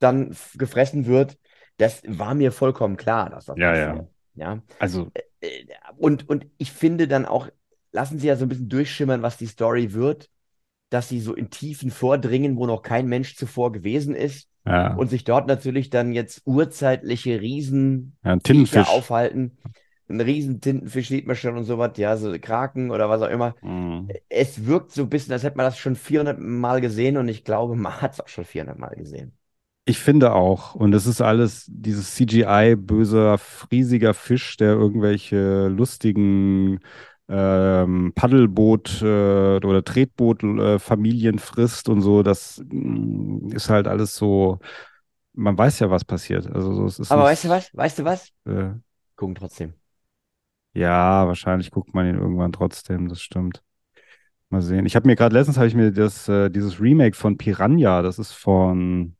dann 0.00 0.36
gefressen 0.56 1.06
wird, 1.06 1.38
das 1.78 2.02
war 2.06 2.34
mir 2.34 2.52
vollkommen 2.52 2.96
klar, 2.96 3.30
dass 3.30 3.46
das 3.46 3.60
Ja, 3.60 3.76
ja. 3.76 3.94
passiert. 3.94 4.08
Ja. 4.34 4.62
also, 4.78 5.12
Äh, 5.14 5.22
Und, 5.96 6.28
und 6.28 6.46
ich 6.58 6.72
finde 6.72 7.08
dann 7.08 7.26
auch, 7.26 7.48
lassen 7.92 8.18
Sie 8.18 8.26
ja 8.26 8.36
so 8.36 8.44
ein 8.44 8.48
bisschen 8.48 8.68
durchschimmern, 8.68 9.22
was 9.22 9.36
die 9.36 9.46
Story 9.46 9.92
wird, 9.92 10.30
dass 10.90 11.08
sie 11.08 11.20
so 11.20 11.34
in 11.34 11.50
Tiefen 11.50 11.90
vordringen, 11.90 12.56
wo 12.56 12.66
noch 12.66 12.82
kein 12.82 13.06
Mensch 13.06 13.36
zuvor 13.36 13.72
gewesen 13.72 14.14
ist 14.14 14.48
ja, 14.66 14.94
und 14.94 15.08
sich 15.08 15.24
dort 15.24 15.46
natürlich 15.46 15.88
dann 15.88 16.12
jetzt 16.12 16.42
urzeitliche 16.44 17.40
Riesen 17.40 18.16
ja, 18.22 18.82
aufhalten. 18.84 19.56
Ein 20.08 20.20
riesen 20.20 20.60
Tintenfisch 20.60 21.08
sieht 21.08 21.28
man 21.28 21.36
schon 21.36 21.56
und 21.56 21.64
sowas, 21.64 21.92
ja, 21.96 22.16
so 22.16 22.36
Kraken 22.40 22.90
oder 22.90 23.08
was 23.08 23.22
auch 23.22 23.28
immer. 23.28 23.54
Mhm. 23.62 24.08
Es 24.28 24.66
wirkt 24.66 24.90
so 24.90 25.02
ein 25.02 25.08
bisschen, 25.08 25.32
als 25.32 25.44
hätte 25.44 25.56
man 25.56 25.66
das 25.66 25.78
schon 25.78 25.94
400 25.94 26.40
Mal 26.40 26.80
gesehen 26.80 27.16
und 27.16 27.28
ich 27.28 27.44
glaube, 27.44 27.76
man 27.76 28.00
hat 28.00 28.14
es 28.14 28.20
auch 28.20 28.28
schon 28.28 28.44
400 28.44 28.76
Mal 28.76 28.96
gesehen. 28.96 29.32
Ich 29.90 29.98
finde 29.98 30.32
auch. 30.34 30.74
Und 30.76 30.94
es 30.94 31.04
ist 31.06 31.20
alles 31.20 31.64
dieses 31.68 32.14
CGI-böser, 32.14 33.38
riesiger 33.72 34.14
Fisch, 34.14 34.56
der 34.56 34.74
irgendwelche 34.74 35.66
lustigen 35.66 36.78
ähm, 37.28 38.12
Paddelboot- 38.14 39.02
äh, 39.02 39.66
oder 39.66 39.82
Tretboot-Familien 39.84 41.40
frisst 41.40 41.88
und 41.88 42.02
so. 42.02 42.22
Das 42.22 42.62
mm, 42.70 43.48
ist 43.52 43.68
halt 43.68 43.88
alles 43.88 44.14
so. 44.14 44.60
Man 45.34 45.58
weiß 45.58 45.80
ja, 45.80 45.90
was 45.90 46.04
passiert. 46.04 46.46
Also 46.46 46.72
so, 46.74 46.86
es 46.86 46.98
ist 47.00 47.10
Aber 47.10 47.22
nicht, 47.22 47.32
weißt 47.32 47.44
du 47.44 47.48
was? 47.48 47.70
Weißt 47.74 47.98
du 47.98 48.04
was? 48.04 48.32
Äh, 48.46 48.74
Gucken 49.16 49.34
trotzdem. 49.34 49.74
ja, 50.74 51.26
wahrscheinlich 51.26 51.70
guckt 51.70 51.94
man 51.94 52.06
ihn 52.06 52.16
irgendwann 52.16 52.52
trotzdem. 52.52 53.08
Das 53.08 53.20
stimmt. 53.20 53.62
Mal 54.50 54.62
sehen. 54.62 54.86
Ich 54.86 54.96
habe 54.96 55.06
mir 55.08 55.16
gerade 55.16 55.34
letztens 55.36 55.58
habe 55.58 55.68
ich 55.68 55.74
mir 55.76 55.92
das 55.92 56.28
äh, 56.28 56.50
dieses 56.50 56.80
Remake 56.80 57.16
von 57.16 57.38
Piranha. 57.38 58.02
Das 58.02 58.18
ist 58.18 58.32
von 58.32 59.16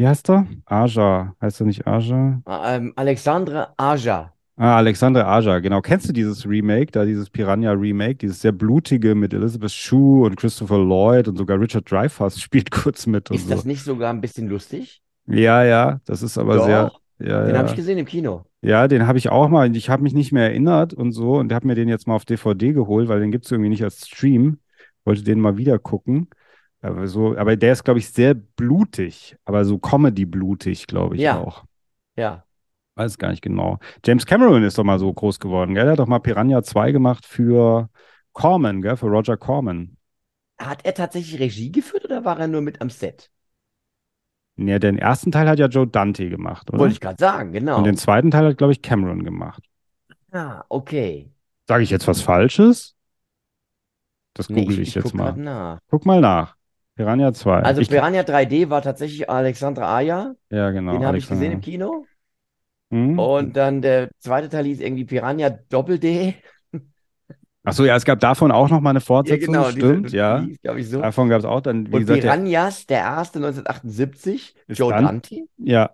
wie 0.00 0.08
heißt 0.08 0.30
er? 0.30 0.46
Aja. 0.64 1.34
Heißt 1.42 1.60
er 1.60 1.66
nicht 1.66 1.86
Aja? 1.86 2.40
Ähm, 2.64 2.94
Alexandre 2.96 3.68
Aja. 3.76 4.32
Ah, 4.56 4.76
Alexandre 4.78 5.26
Aja, 5.26 5.58
genau. 5.58 5.82
Kennst 5.82 6.08
du 6.08 6.14
dieses 6.14 6.48
Remake, 6.48 6.90
da 6.90 7.04
dieses 7.04 7.28
Piranha-Remake, 7.28 8.14
dieses 8.14 8.40
sehr 8.40 8.52
blutige 8.52 9.14
mit 9.14 9.34
Elizabeth 9.34 9.72
Shue 9.72 10.24
und 10.24 10.36
Christopher 10.36 10.78
Lloyd 10.78 11.28
und 11.28 11.36
sogar 11.36 11.60
Richard 11.60 11.90
Dreyfuss 11.90 12.40
spielt 12.40 12.70
kurz 12.70 13.06
mit 13.06 13.30
und 13.30 13.36
Ist 13.36 13.48
so. 13.48 13.54
das 13.54 13.66
nicht 13.66 13.82
sogar 13.84 14.10
ein 14.10 14.22
bisschen 14.22 14.48
lustig? 14.48 15.02
Ja, 15.26 15.64
ja, 15.64 16.00
das 16.06 16.22
ist 16.22 16.38
aber 16.38 16.64
sehr, 16.64 16.84
Doch, 16.86 17.00
ja, 17.18 17.44
den 17.44 17.54
ja. 17.54 17.58
habe 17.58 17.68
ich 17.68 17.76
gesehen 17.76 17.98
im 17.98 18.06
Kino. 18.06 18.44
Ja, 18.62 18.88
den 18.88 19.06
habe 19.06 19.18
ich 19.18 19.28
auch 19.28 19.50
mal. 19.50 19.76
Ich 19.76 19.90
habe 19.90 20.02
mich 20.02 20.14
nicht 20.14 20.32
mehr 20.32 20.44
erinnert 20.44 20.94
und 20.94 21.12
so 21.12 21.34
und 21.34 21.52
habe 21.52 21.66
mir 21.66 21.74
den 21.74 21.90
jetzt 21.90 22.06
mal 22.06 22.14
auf 22.14 22.24
DVD 22.24 22.72
geholt, 22.72 23.08
weil 23.08 23.20
den 23.20 23.30
gibt 23.30 23.44
es 23.44 23.52
irgendwie 23.52 23.68
nicht 23.68 23.84
als 23.84 24.08
Stream. 24.08 24.60
Wollte 25.04 25.24
den 25.24 25.40
mal 25.40 25.58
wieder 25.58 25.78
gucken. 25.78 26.28
Aber 26.82 27.06
so, 27.08 27.36
aber 27.36 27.56
der 27.56 27.72
ist, 27.72 27.84
glaube 27.84 27.98
ich, 27.98 28.08
sehr 28.10 28.34
blutig, 28.34 29.36
aber 29.44 29.64
so 29.64 29.78
Comedy-blutig, 29.78 30.86
glaube 30.86 31.16
ich 31.16 31.22
Ja. 31.22 31.38
auch. 31.38 31.64
Ja. 32.16 32.44
Weiß 32.96 33.18
gar 33.18 33.30
nicht 33.30 33.42
genau. 33.42 33.78
James 34.04 34.26
Cameron 34.26 34.62
ist 34.62 34.78
doch 34.78 34.84
mal 34.84 34.98
so 34.98 35.12
groß 35.12 35.38
geworden, 35.40 35.74
gell? 35.74 35.86
Er 35.86 35.92
hat 35.92 35.98
doch 35.98 36.06
mal 36.06 36.18
Piranha 36.18 36.62
2 36.62 36.92
gemacht 36.92 37.24
für 37.26 37.88
Corman, 38.32 38.82
gell? 38.82 38.96
Für 38.96 39.06
Roger 39.06 39.36
Corman. 39.36 39.96
Hat 40.58 40.84
er 40.84 40.94
tatsächlich 40.94 41.40
Regie 41.40 41.72
geführt 41.72 42.04
oder 42.04 42.24
war 42.24 42.38
er 42.38 42.48
nur 42.48 42.60
mit 42.60 42.80
am 42.80 42.90
Set? 42.90 43.30
Ja, 44.56 44.78
den 44.78 44.98
ersten 44.98 45.32
Teil 45.32 45.48
hat 45.48 45.58
ja 45.58 45.66
Joe 45.66 45.86
Dante 45.86 46.28
gemacht, 46.28 46.68
oder? 46.70 46.80
Wollte 46.80 46.94
ich 46.94 47.00
gerade 47.00 47.16
sagen, 47.18 47.52
genau. 47.52 47.78
Und 47.78 47.84
den 47.84 47.96
zweiten 47.96 48.30
Teil 48.30 48.46
hat, 48.46 48.58
glaube 48.58 48.72
ich, 48.72 48.82
Cameron 48.82 49.24
gemacht. 49.24 49.62
Ah, 50.32 50.64
okay. 50.68 51.30
Sage 51.66 51.82
ich 51.82 51.90
jetzt 51.90 52.06
was 52.06 52.20
Falsches? 52.20 52.94
Das 54.34 54.48
Nee, 54.48 54.62
google 54.62 54.80
ich, 54.80 54.88
ich, 54.88 54.94
jetzt 54.96 55.14
mal. 55.14 55.32
nach. 55.36 55.78
Guck 55.88 56.04
mal 56.04 56.20
nach. 56.20 56.56
Piranha 56.96 57.32
2. 57.32 57.60
Also 57.60 57.80
ich, 57.80 57.88
Piranha 57.88 58.20
3D 58.22 58.68
war 58.70 58.82
tatsächlich 58.82 59.28
Alexandre 59.30 59.86
Aja. 59.86 60.34
ja, 60.50 60.70
genau. 60.70 60.92
Den 60.92 61.04
habe 61.04 61.18
ich 61.18 61.28
gesehen 61.28 61.52
im. 61.52 61.60
Kino. 61.60 62.04
Hm? 62.90 63.18
Und 63.18 63.56
dann 63.56 63.80
der 63.82 64.10
zweite 64.18 64.48
Teil 64.48 64.64
hieß 64.64 64.80
irgendwie 64.80 65.04
Piranha 65.04 65.50
Doppel 65.50 65.98
D. 65.98 66.34
Ach 67.64 67.72
so, 67.72 67.84
ja, 67.84 67.94
es 67.94 68.04
gab 68.04 68.18
davon 68.20 68.50
auch 68.50 68.68
noch 68.68 68.80
mal 68.80 68.90
eine 68.90 69.00
Fortsetzung, 69.00 69.54
diese- 69.54 69.70
stimmt, 69.72 70.12
ja. 70.12 70.40
die 70.40 70.82
so. 70.82 71.00
Davon 71.00 71.28
gab 71.28 71.38
es 71.38 71.44
auch 71.44 71.60
dann, 71.60 71.86
wie 71.86 71.92
Und 71.94 72.00
gesagt, 72.00 72.22
der, 72.24 72.30
Piranhas, 72.30 72.86
der 72.86 72.98
erste 72.98 73.38
1978, 73.38 74.56
Ist 74.66 74.78
Joe 74.78 74.92
dann- 74.92 75.04
Dante. 75.04 75.44
ja. 75.58 75.90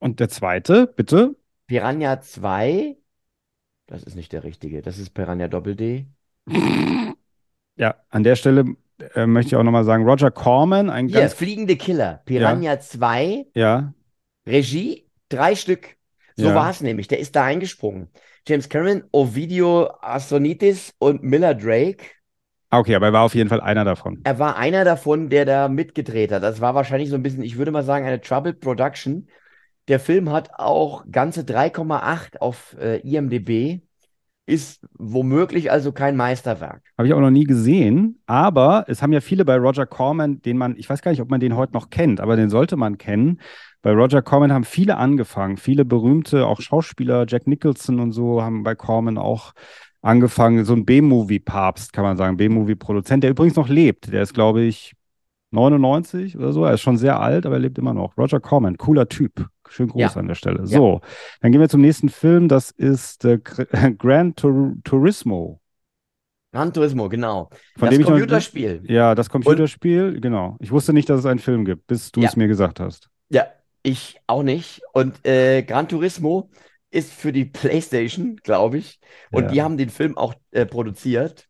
Und 0.00 0.20
der 0.20 0.28
zweite, 0.28 0.86
bitte? 0.86 1.34
Piranha 1.66 2.20
2, 2.20 2.96
das 3.86 4.02
ist 4.02 4.16
nicht 4.16 4.32
der 4.32 4.44
richtige, 4.44 4.82
das 4.82 4.98
ist 4.98 5.10
Piranha 5.10 5.48
Doppel 5.48 5.76
D. 5.76 6.06
Ja, 7.76 7.96
an 8.10 8.22
der 8.22 8.36
Stelle 8.36 8.76
äh, 9.14 9.26
möchte 9.26 9.48
ich 9.48 9.56
auch 9.56 9.62
nochmal 9.62 9.84
sagen, 9.84 10.04
Roger 10.08 10.30
Corman, 10.30 10.90
ein 10.90 11.08
Hier, 11.08 11.20
ganz, 11.20 11.34
Fliegende 11.34 11.76
Killer. 11.76 12.22
Piranha 12.24 12.80
2, 12.80 13.46
ja, 13.54 13.92
Regie, 14.46 15.08
drei 15.28 15.54
Stück. 15.54 15.96
So 16.36 16.46
Ja. 16.46 16.54
war 16.54 16.70
es 16.70 16.80
nämlich. 16.80 17.08
Der 17.08 17.18
ist 17.18 17.36
da 17.36 17.44
eingesprungen. 17.44 18.08
James 18.46 18.68
Cameron, 18.68 19.04
Ovidio 19.12 19.88
Assonitis 20.00 20.92
und 20.98 21.22
Miller 21.22 21.54
Drake. 21.54 22.04
Ah, 22.70 22.80
okay, 22.80 22.94
aber 22.96 23.06
er 23.06 23.12
war 23.12 23.22
auf 23.22 23.34
jeden 23.34 23.48
Fall 23.48 23.60
einer 23.60 23.84
davon. 23.84 24.20
Er 24.24 24.38
war 24.38 24.56
einer 24.56 24.84
davon, 24.84 25.30
der 25.30 25.44
da 25.44 25.68
mitgedreht 25.68 26.32
hat. 26.32 26.42
Das 26.42 26.60
war 26.60 26.74
wahrscheinlich 26.74 27.08
so 27.08 27.14
ein 27.14 27.22
bisschen, 27.22 27.42
ich 27.42 27.56
würde 27.56 27.70
mal 27.70 27.84
sagen, 27.84 28.04
eine 28.04 28.20
Troubled 28.20 28.60
Production. 28.60 29.28
Der 29.86 30.00
Film 30.00 30.30
hat 30.32 30.50
auch 30.54 31.04
ganze 31.10 31.44
3,8 31.44 32.38
auf 32.40 32.74
äh, 32.80 32.98
IMDb. 33.00 33.82
Ist 34.46 34.86
womöglich 34.98 35.70
also 35.70 35.92
kein 35.92 36.16
Meisterwerk. 36.16 36.82
Habe 36.98 37.08
ich 37.08 37.14
auch 37.14 37.20
noch 37.20 37.30
nie 37.30 37.44
gesehen, 37.44 38.20
aber 38.26 38.84
es 38.88 39.00
haben 39.00 39.12
ja 39.12 39.20
viele 39.20 39.44
bei 39.44 39.56
Roger 39.56 39.86
Corman, 39.86 40.42
den 40.42 40.58
man, 40.58 40.76
ich 40.76 40.88
weiß 40.90 41.00
gar 41.00 41.12
nicht, 41.12 41.22
ob 41.22 41.30
man 41.30 41.40
den 41.40 41.56
heute 41.56 41.72
noch 41.72 41.88
kennt, 41.88 42.20
aber 42.20 42.36
den 42.36 42.50
sollte 42.50 42.76
man 42.76 42.98
kennen. 42.98 43.40
Bei 43.80 43.92
Roger 43.92 44.22
Corman 44.22 44.52
haben 44.52 44.64
viele 44.64 44.96
angefangen, 44.98 45.56
viele 45.56 45.84
berühmte, 45.84 46.46
auch 46.46 46.60
Schauspieler, 46.60 47.24
Jack 47.26 47.46
Nicholson 47.46 48.00
und 48.00 48.12
so, 48.12 48.42
haben 48.42 48.62
bei 48.62 48.74
Corman 48.74 49.18
auch 49.18 49.52
angefangen. 50.02 50.64
So 50.64 50.74
ein 50.74 50.84
B-Movie-Papst, 50.84 51.92
kann 51.92 52.04
man 52.04 52.16
sagen, 52.16 52.36
B-Movie-Produzent, 52.36 53.24
der 53.24 53.30
übrigens 53.30 53.56
noch 53.56 53.68
lebt. 53.68 54.12
Der 54.12 54.22
ist, 54.22 54.34
glaube 54.34 54.62
ich, 54.62 54.92
99 55.50 56.36
oder 56.36 56.52
so. 56.52 56.64
Er 56.64 56.74
ist 56.74 56.82
schon 56.82 56.98
sehr 56.98 57.20
alt, 57.20 57.46
aber 57.46 57.56
er 57.56 57.60
lebt 57.60 57.78
immer 57.78 57.94
noch. 57.94 58.16
Roger 58.18 58.40
Corman, 58.40 58.76
cooler 58.76 59.08
Typ. 59.08 59.48
Schön 59.68 59.88
groß 59.88 60.00
Ja. 60.00 60.20
an 60.20 60.28
der 60.28 60.34
Stelle. 60.34 60.66
So, 60.66 61.00
dann 61.40 61.52
gehen 61.52 61.60
wir 61.60 61.68
zum 61.68 61.80
nächsten 61.80 62.08
Film. 62.08 62.48
Das 62.48 62.70
ist 62.70 63.24
äh, 63.24 63.38
Gr- 63.38 63.66
Gran 63.98 64.34
Tur 64.34 64.74
Turismo. 64.84 65.60
Gran 66.52 66.72
Turismo, 66.72 67.08
genau. 67.08 67.48
Von 67.76 67.86
das 67.86 67.90
dem 67.90 68.00
ich 68.00 68.06
noch- 68.06 68.12
Computerspiel. 68.12 68.82
Ja, 68.86 69.14
das 69.14 69.28
Computerspiel, 69.28 70.20
genau. 70.20 70.56
Ich 70.60 70.70
wusste 70.70 70.92
nicht, 70.92 71.08
dass 71.10 71.20
es 71.20 71.26
einen 71.26 71.40
Film 71.40 71.64
gibt, 71.64 71.86
bis 71.88 72.12
du 72.12 72.20
Ja. 72.20 72.28
es 72.28 72.36
mir 72.36 72.46
gesagt 72.46 72.78
hast. 72.80 73.08
Ja, 73.28 73.46
ich 73.82 74.20
auch 74.28 74.42
nicht. 74.44 74.80
Und 74.92 75.26
äh, 75.26 75.62
Gran 75.62 75.88
Turismo 75.88 76.50
ist 76.90 77.12
für 77.12 77.32
die 77.32 77.44
PlayStation, 77.44 78.36
glaube 78.36 78.78
ich. 78.78 79.00
Und 79.32 79.44
Ja. 79.44 79.50
die 79.50 79.62
haben 79.62 79.76
den 79.76 79.90
Film 79.90 80.16
auch 80.16 80.34
äh, 80.52 80.64
produziert. 80.64 81.48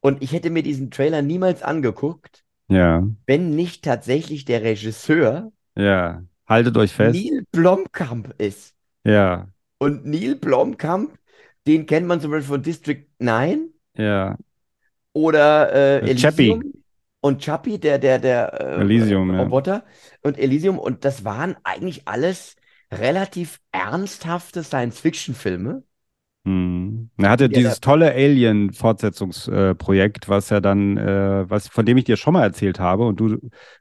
Und 0.00 0.20
ich 0.22 0.32
hätte 0.32 0.50
mir 0.50 0.62
diesen 0.64 0.90
Trailer 0.90 1.22
niemals 1.22 1.62
angeguckt, 1.62 2.42
Ja, 2.68 3.06
wenn 3.26 3.50
nicht 3.54 3.84
tatsächlich 3.84 4.44
der 4.44 4.62
Regisseur 4.62 5.52
ja. 5.76 6.22
Haltet 6.46 6.76
euch 6.76 6.92
fest. 6.92 7.14
Neil 7.14 7.44
Blomkamp 7.52 8.34
ist. 8.38 8.74
Ja, 9.04 9.48
Und 9.78 10.06
Neil 10.06 10.36
Blomkamp, 10.36 11.16
den 11.66 11.86
kennt 11.86 12.06
man 12.06 12.20
zum 12.20 12.30
Beispiel 12.30 12.48
von 12.48 12.62
District 12.62 13.04
9 13.18 13.68
ja. 13.96 14.36
oder 15.12 15.72
äh, 15.72 16.10
Äh, 16.10 16.16
Chappie. 16.16 16.50
Elysium. 16.50 16.72
Und 17.20 17.42
Chappie, 17.42 17.78
der, 17.78 17.98
der, 17.98 18.18
der 18.18 18.52
äh, 18.60 18.80
Elysium, 18.82 19.30
äh, 19.30 19.34
ja. 19.34 19.42
Roboter. 19.44 19.84
Und 20.22 20.38
Elysium. 20.38 20.78
Und 20.78 21.04
das 21.06 21.24
waren 21.24 21.56
eigentlich 21.64 22.06
alles 22.06 22.56
relativ 22.92 23.60
ernsthafte 23.72 24.62
Science-Fiction-Filme. 24.62 25.82
Hm. 26.46 27.08
Er 27.16 27.30
hatte 27.30 27.44
Ja, 27.44 27.48
dieses 27.48 27.80
tolle 27.80 28.12
Alien-Fortsetzungsprojekt, 28.12 30.28
was 30.28 30.50
ja 30.50 30.60
dann, 30.60 30.98
äh, 30.98 31.48
was, 31.48 31.68
von 31.68 31.86
dem 31.86 31.96
ich 31.96 32.04
dir 32.04 32.18
schon 32.18 32.34
mal 32.34 32.42
erzählt 32.42 32.78
habe 32.78 33.06
und 33.06 33.18
du 33.18 33.38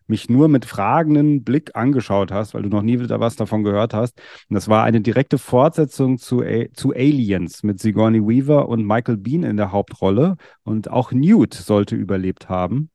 mich 0.08 0.30
nur 0.30 0.47
mit 0.47 0.63
fragenden 0.63 1.43
Blick 1.43 1.76
angeschaut 1.76 2.32
hast, 2.32 2.54
weil 2.54 2.62
du 2.63 2.69
noch 2.69 2.82
nie 2.82 3.02
wieder 3.02 3.19
was 3.19 3.36
davon 3.36 3.63
gehört 3.63 3.93
hast. 3.93 4.17
Und 4.49 4.56
das 4.56 4.69
war 4.69 4.86
eine 4.86 5.02
direkte 5.02 5.38
Fortsetzung 5.38 6.17
zu, 6.17 6.41
A 6.41 6.67
zu 6.73 6.93
Aliens 6.93 7.63
mit 7.63 7.82
Sigourney 7.82 8.21
Weaver 8.21 8.69
und 8.69 8.86
Michael 8.86 9.17
Bean 9.17 9.43
in 9.43 9.58
der 9.58 9.73
Hauptrolle. 9.73 10.38
Und 10.63 10.89
auch 10.89 11.12
Newt 11.12 11.54
sollte 11.54 11.97
überlebt 11.97 12.47
haben. 12.47 12.91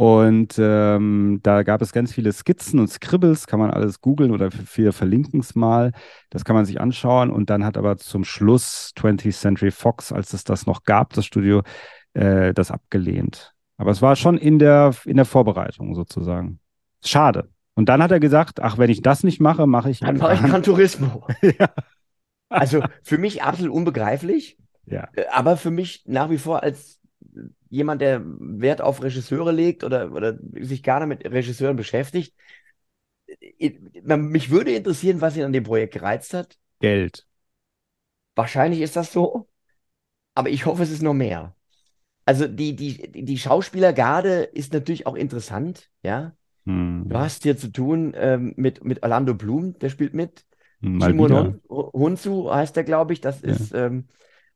Und 0.00 0.54
ähm, 0.58 1.40
da 1.42 1.62
gab 1.62 1.82
es 1.82 1.92
ganz 1.92 2.10
viele 2.10 2.32
Skizzen 2.32 2.80
und 2.80 2.88
Scribbles, 2.88 3.46
kann 3.46 3.60
man 3.60 3.70
alles 3.70 4.00
googeln 4.00 4.30
oder 4.30 4.48
wir 4.74 4.94
verlinken 4.94 5.40
es 5.40 5.54
mal. 5.54 5.92
Das 6.30 6.46
kann 6.46 6.56
man 6.56 6.64
sich 6.64 6.80
anschauen. 6.80 7.30
Und 7.30 7.50
dann 7.50 7.66
hat 7.66 7.76
aber 7.76 7.98
zum 7.98 8.24
Schluss 8.24 8.94
20th 8.96 9.38
Century 9.38 9.70
Fox, 9.70 10.10
als 10.10 10.32
es 10.32 10.42
das 10.42 10.64
noch 10.64 10.84
gab, 10.84 11.12
das 11.12 11.26
Studio, 11.26 11.60
äh, 12.14 12.54
das 12.54 12.70
abgelehnt. 12.70 13.52
Aber 13.76 13.90
es 13.90 14.00
war 14.00 14.16
schon 14.16 14.38
in 14.38 14.58
der, 14.58 14.94
in 15.04 15.16
der 15.16 15.26
Vorbereitung 15.26 15.94
sozusagen. 15.94 16.60
Schade. 17.04 17.50
Und 17.74 17.90
dann 17.90 18.02
hat 18.02 18.10
er 18.10 18.20
gesagt, 18.20 18.58
ach, 18.62 18.78
wenn 18.78 18.88
ich 18.88 19.02
das 19.02 19.22
nicht 19.22 19.38
mache, 19.38 19.66
mache 19.66 19.90
ich. 19.90 20.00
Dann 20.00 20.16
mache 20.16 20.32
ich 20.32 20.40
Gran 20.40 20.62
Turismo. 20.62 21.26
ja. 21.42 21.68
Also 22.48 22.82
für 23.02 23.18
mich 23.18 23.42
absolut 23.42 23.74
unbegreiflich, 23.74 24.56
ja. 24.86 25.08
äh, 25.12 25.26
aber 25.30 25.58
für 25.58 25.70
mich 25.70 26.04
nach 26.06 26.30
wie 26.30 26.38
vor 26.38 26.62
als 26.62 26.99
jemand, 27.70 28.02
der 28.02 28.22
Wert 28.24 28.82
auf 28.82 29.02
Regisseure 29.02 29.52
legt 29.52 29.84
oder, 29.84 30.12
oder 30.12 30.38
sich 30.52 30.82
gerne 30.82 31.06
mit 31.06 31.24
Regisseuren 31.24 31.76
beschäftigt. 31.76 32.34
äh, 33.58 33.70
Mich 34.16 34.50
würde 34.50 34.72
interessieren, 34.74 35.20
was 35.20 35.36
ihn 35.36 35.44
an 35.44 35.52
dem 35.52 35.64
Projekt 35.64 35.94
gereizt 35.94 36.34
hat. 36.34 36.58
Geld. 36.80 37.26
Wahrscheinlich 38.34 38.80
ist 38.80 38.96
das 38.96 39.12
so, 39.12 39.48
aber 40.34 40.50
ich 40.50 40.66
hoffe, 40.66 40.82
es 40.82 40.90
ist 40.90 41.02
noch 41.02 41.14
mehr. 41.14 41.54
Also 42.24 42.46
die, 42.48 42.76
die, 42.76 43.10
die 43.24 43.38
Schauspielergarde 43.38 44.42
ist 44.44 44.72
natürlich 44.72 45.06
auch 45.06 45.16
interessant, 45.16 45.90
ja. 46.02 46.36
Hm. 46.66 47.08
Du 47.10 47.18
hast 47.18 47.42
hier 47.42 47.56
zu 47.56 47.72
tun 47.72 48.14
ähm, 48.16 48.54
mit, 48.56 48.84
mit 48.84 49.02
Orlando 49.02 49.34
Bloom, 49.34 49.78
der 49.78 49.90
spielt 49.90 50.14
mit. 50.14 50.44
Mal 50.80 51.12
Shimon 51.12 51.32
wieder. 51.32 51.60
Hun- 51.68 51.92
Hunsu 51.92 52.52
heißt 52.52 52.76
der, 52.76 52.84
glaube 52.84 53.12
ich. 53.12 53.20
Das 53.20 53.42
Ja. 53.42 53.52
ist 53.52 53.74
ähm, 53.74 54.08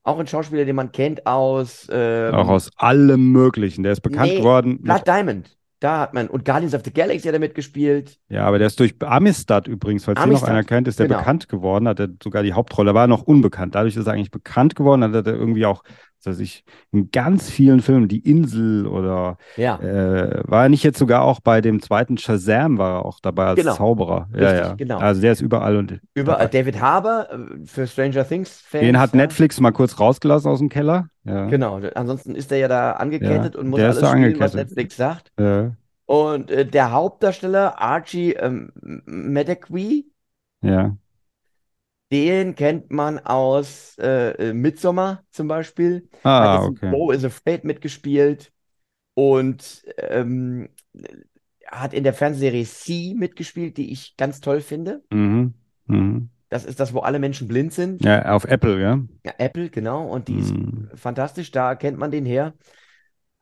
auch 0.04 0.18
ein 0.18 0.26
Schauspieler, 0.26 0.64
den 0.64 0.76
man 0.76 0.92
kennt 0.92 1.26
aus 1.26 1.88
ähm, 1.90 2.34
Auch 2.34 2.48
aus 2.48 2.70
allem 2.76 3.32
Möglichen. 3.32 3.82
Der 3.82 3.92
ist 3.92 4.02
bekannt 4.02 4.32
nee, 4.32 4.38
geworden. 4.38 4.80
Blood 4.82 5.06
Diamond. 5.06 5.56
Da 5.80 6.00
hat 6.00 6.14
man, 6.14 6.28
und 6.28 6.44
Guardians 6.44 6.74
of 6.74 6.82
the 6.84 6.92
Galaxy 6.92 7.26
hat 7.26 7.34
er 7.34 7.40
mitgespielt. 7.40 8.18
ja, 8.28 8.46
aber 8.46 8.58
der 8.58 8.68
ist 8.68 8.80
durch 8.80 8.94
Amistad 9.00 9.66
übrigens, 9.66 10.04
falls 10.04 10.22
hier 10.22 10.32
noch 10.32 10.42
einer 10.44 10.62
kennt, 10.62 10.88
ist 10.88 10.98
der 10.98 11.08
genau. 11.08 11.18
bekannt 11.18 11.48
geworden, 11.48 11.88
hat 11.88 12.00
er 12.00 12.08
sogar 12.22 12.42
die 12.42 12.54
Hauptrolle, 12.54 12.94
war 12.94 13.04
er 13.04 13.08
noch 13.08 13.22
unbekannt. 13.22 13.74
Dadurch 13.74 13.96
ist 13.96 14.06
er 14.06 14.14
eigentlich 14.14 14.30
bekannt 14.30 14.76
geworden, 14.76 15.04
hat 15.04 15.26
er 15.26 15.34
irgendwie 15.34 15.66
auch, 15.66 15.82
was 16.26 16.34
weiß 16.36 16.40
ich, 16.40 16.64
in 16.92 17.10
ganz 17.10 17.50
vielen 17.50 17.80
Filmen, 17.80 18.08
Die 18.08 18.18
Insel 18.20 18.86
oder 18.86 19.36
Ja, 19.56 19.78
äh, 19.80 20.42
war 20.46 20.64
er 20.64 20.68
nicht 20.68 20.82
jetzt 20.82 20.98
sogar 20.98 21.22
auch 21.22 21.40
bei 21.40 21.60
dem 21.60 21.80
zweiten 21.82 22.18
Shazam, 22.18 22.78
war 22.78 22.98
er 23.00 23.04
auch 23.04 23.20
dabei 23.20 23.46
als 23.46 23.60
Genau. 23.60 23.74
Zauberer. 23.74 24.28
Ja, 24.34 24.48
Richtig, 24.48 24.66
ja. 24.68 24.74
genau. 24.74 24.98
Also 24.98 25.20
der 25.20 25.32
ist 25.32 25.40
überall 25.40 25.76
und 25.76 26.00
über 26.14 26.32
dabei. 26.32 26.46
David 26.46 26.80
Harbour 26.80 27.28
äh, 27.30 27.66
für 27.66 27.86
Stranger 27.86 28.26
Things 28.26 28.60
Fans. 28.60 28.82
den 28.84 28.98
hat 28.98 29.12
ja. 29.12 29.16
Netflix 29.18 29.60
mal 29.60 29.72
kurz 29.72 29.98
rausgelassen 30.00 30.50
aus 30.50 30.58
dem 30.60 30.68
Keller. 30.68 31.08
Ja. 31.24 31.46
Genau, 31.46 31.80
ansonsten 31.94 32.34
ist 32.34 32.52
er 32.52 32.58
ja 32.58 32.68
da 32.68 32.92
angekettet 32.92 33.56
und 33.56 33.68
muss 33.68 33.78
der 33.78 33.90
alles 33.90 33.98
spielen, 33.98 34.38
was 34.38 34.54
angekettet. 34.54 34.54
Netflix 34.54 34.96
sagt. 34.96 35.32
Und 36.06 36.50
äh, 36.50 36.66
der 36.66 36.92
Hauptdarsteller 36.92 37.80
Archie 37.80 38.34
ähm, 38.34 38.72
Madekwe, 39.06 40.04
ja. 40.62 40.96
Den 42.14 42.54
kennt 42.54 42.92
man 42.92 43.18
aus 43.18 43.96
äh, 43.98 44.50
äh, 44.50 44.52
Midsommar 44.52 45.24
zum 45.30 45.48
Beispiel. 45.48 46.08
Ah, 46.22 46.58
hat 46.58 46.70
okay. 46.70 46.90
Bo 46.92 47.10
is 47.10 47.24
Afraid 47.24 47.64
mitgespielt 47.64 48.52
und 49.14 49.82
ähm, 49.98 50.68
hat 51.66 51.92
in 51.92 52.04
der 52.04 52.14
Fernsehserie 52.14 52.64
Sie 52.64 53.14
mitgespielt, 53.14 53.76
die 53.76 53.90
ich 53.90 54.16
ganz 54.16 54.40
toll 54.40 54.60
finde. 54.60 55.02
Mhm. 55.10 55.54
Mhm. 55.86 56.28
Das 56.50 56.64
ist 56.64 56.78
das, 56.78 56.94
wo 56.94 57.00
alle 57.00 57.18
Menschen 57.18 57.48
blind 57.48 57.72
sind. 57.72 58.04
Ja, 58.04 58.32
auf 58.32 58.44
Apple, 58.44 58.80
ja. 58.80 59.00
Ja, 59.26 59.32
Apple, 59.38 59.70
genau. 59.70 60.06
Und 60.06 60.28
die 60.28 60.36
ist 60.38 60.54
Mhm. 60.54 60.90
fantastisch, 60.94 61.50
da 61.50 61.74
kennt 61.74 61.98
man 61.98 62.12
den 62.12 62.24
her. 62.26 62.54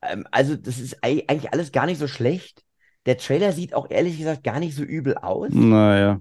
Ähm, 0.00 0.26
also, 0.30 0.56
das 0.56 0.78
ist 0.78 1.04
ei- 1.04 1.24
eigentlich 1.28 1.52
alles 1.52 1.72
gar 1.72 1.86
nicht 1.86 1.98
so 1.98 2.08
schlecht. 2.08 2.64
Der 3.04 3.18
Trailer 3.18 3.52
sieht 3.52 3.74
auch 3.74 3.90
ehrlich 3.90 4.16
gesagt 4.16 4.44
gar 4.44 4.60
nicht 4.60 4.74
so 4.74 4.82
übel 4.82 5.18
aus. 5.18 5.50
Naja. 5.52 6.20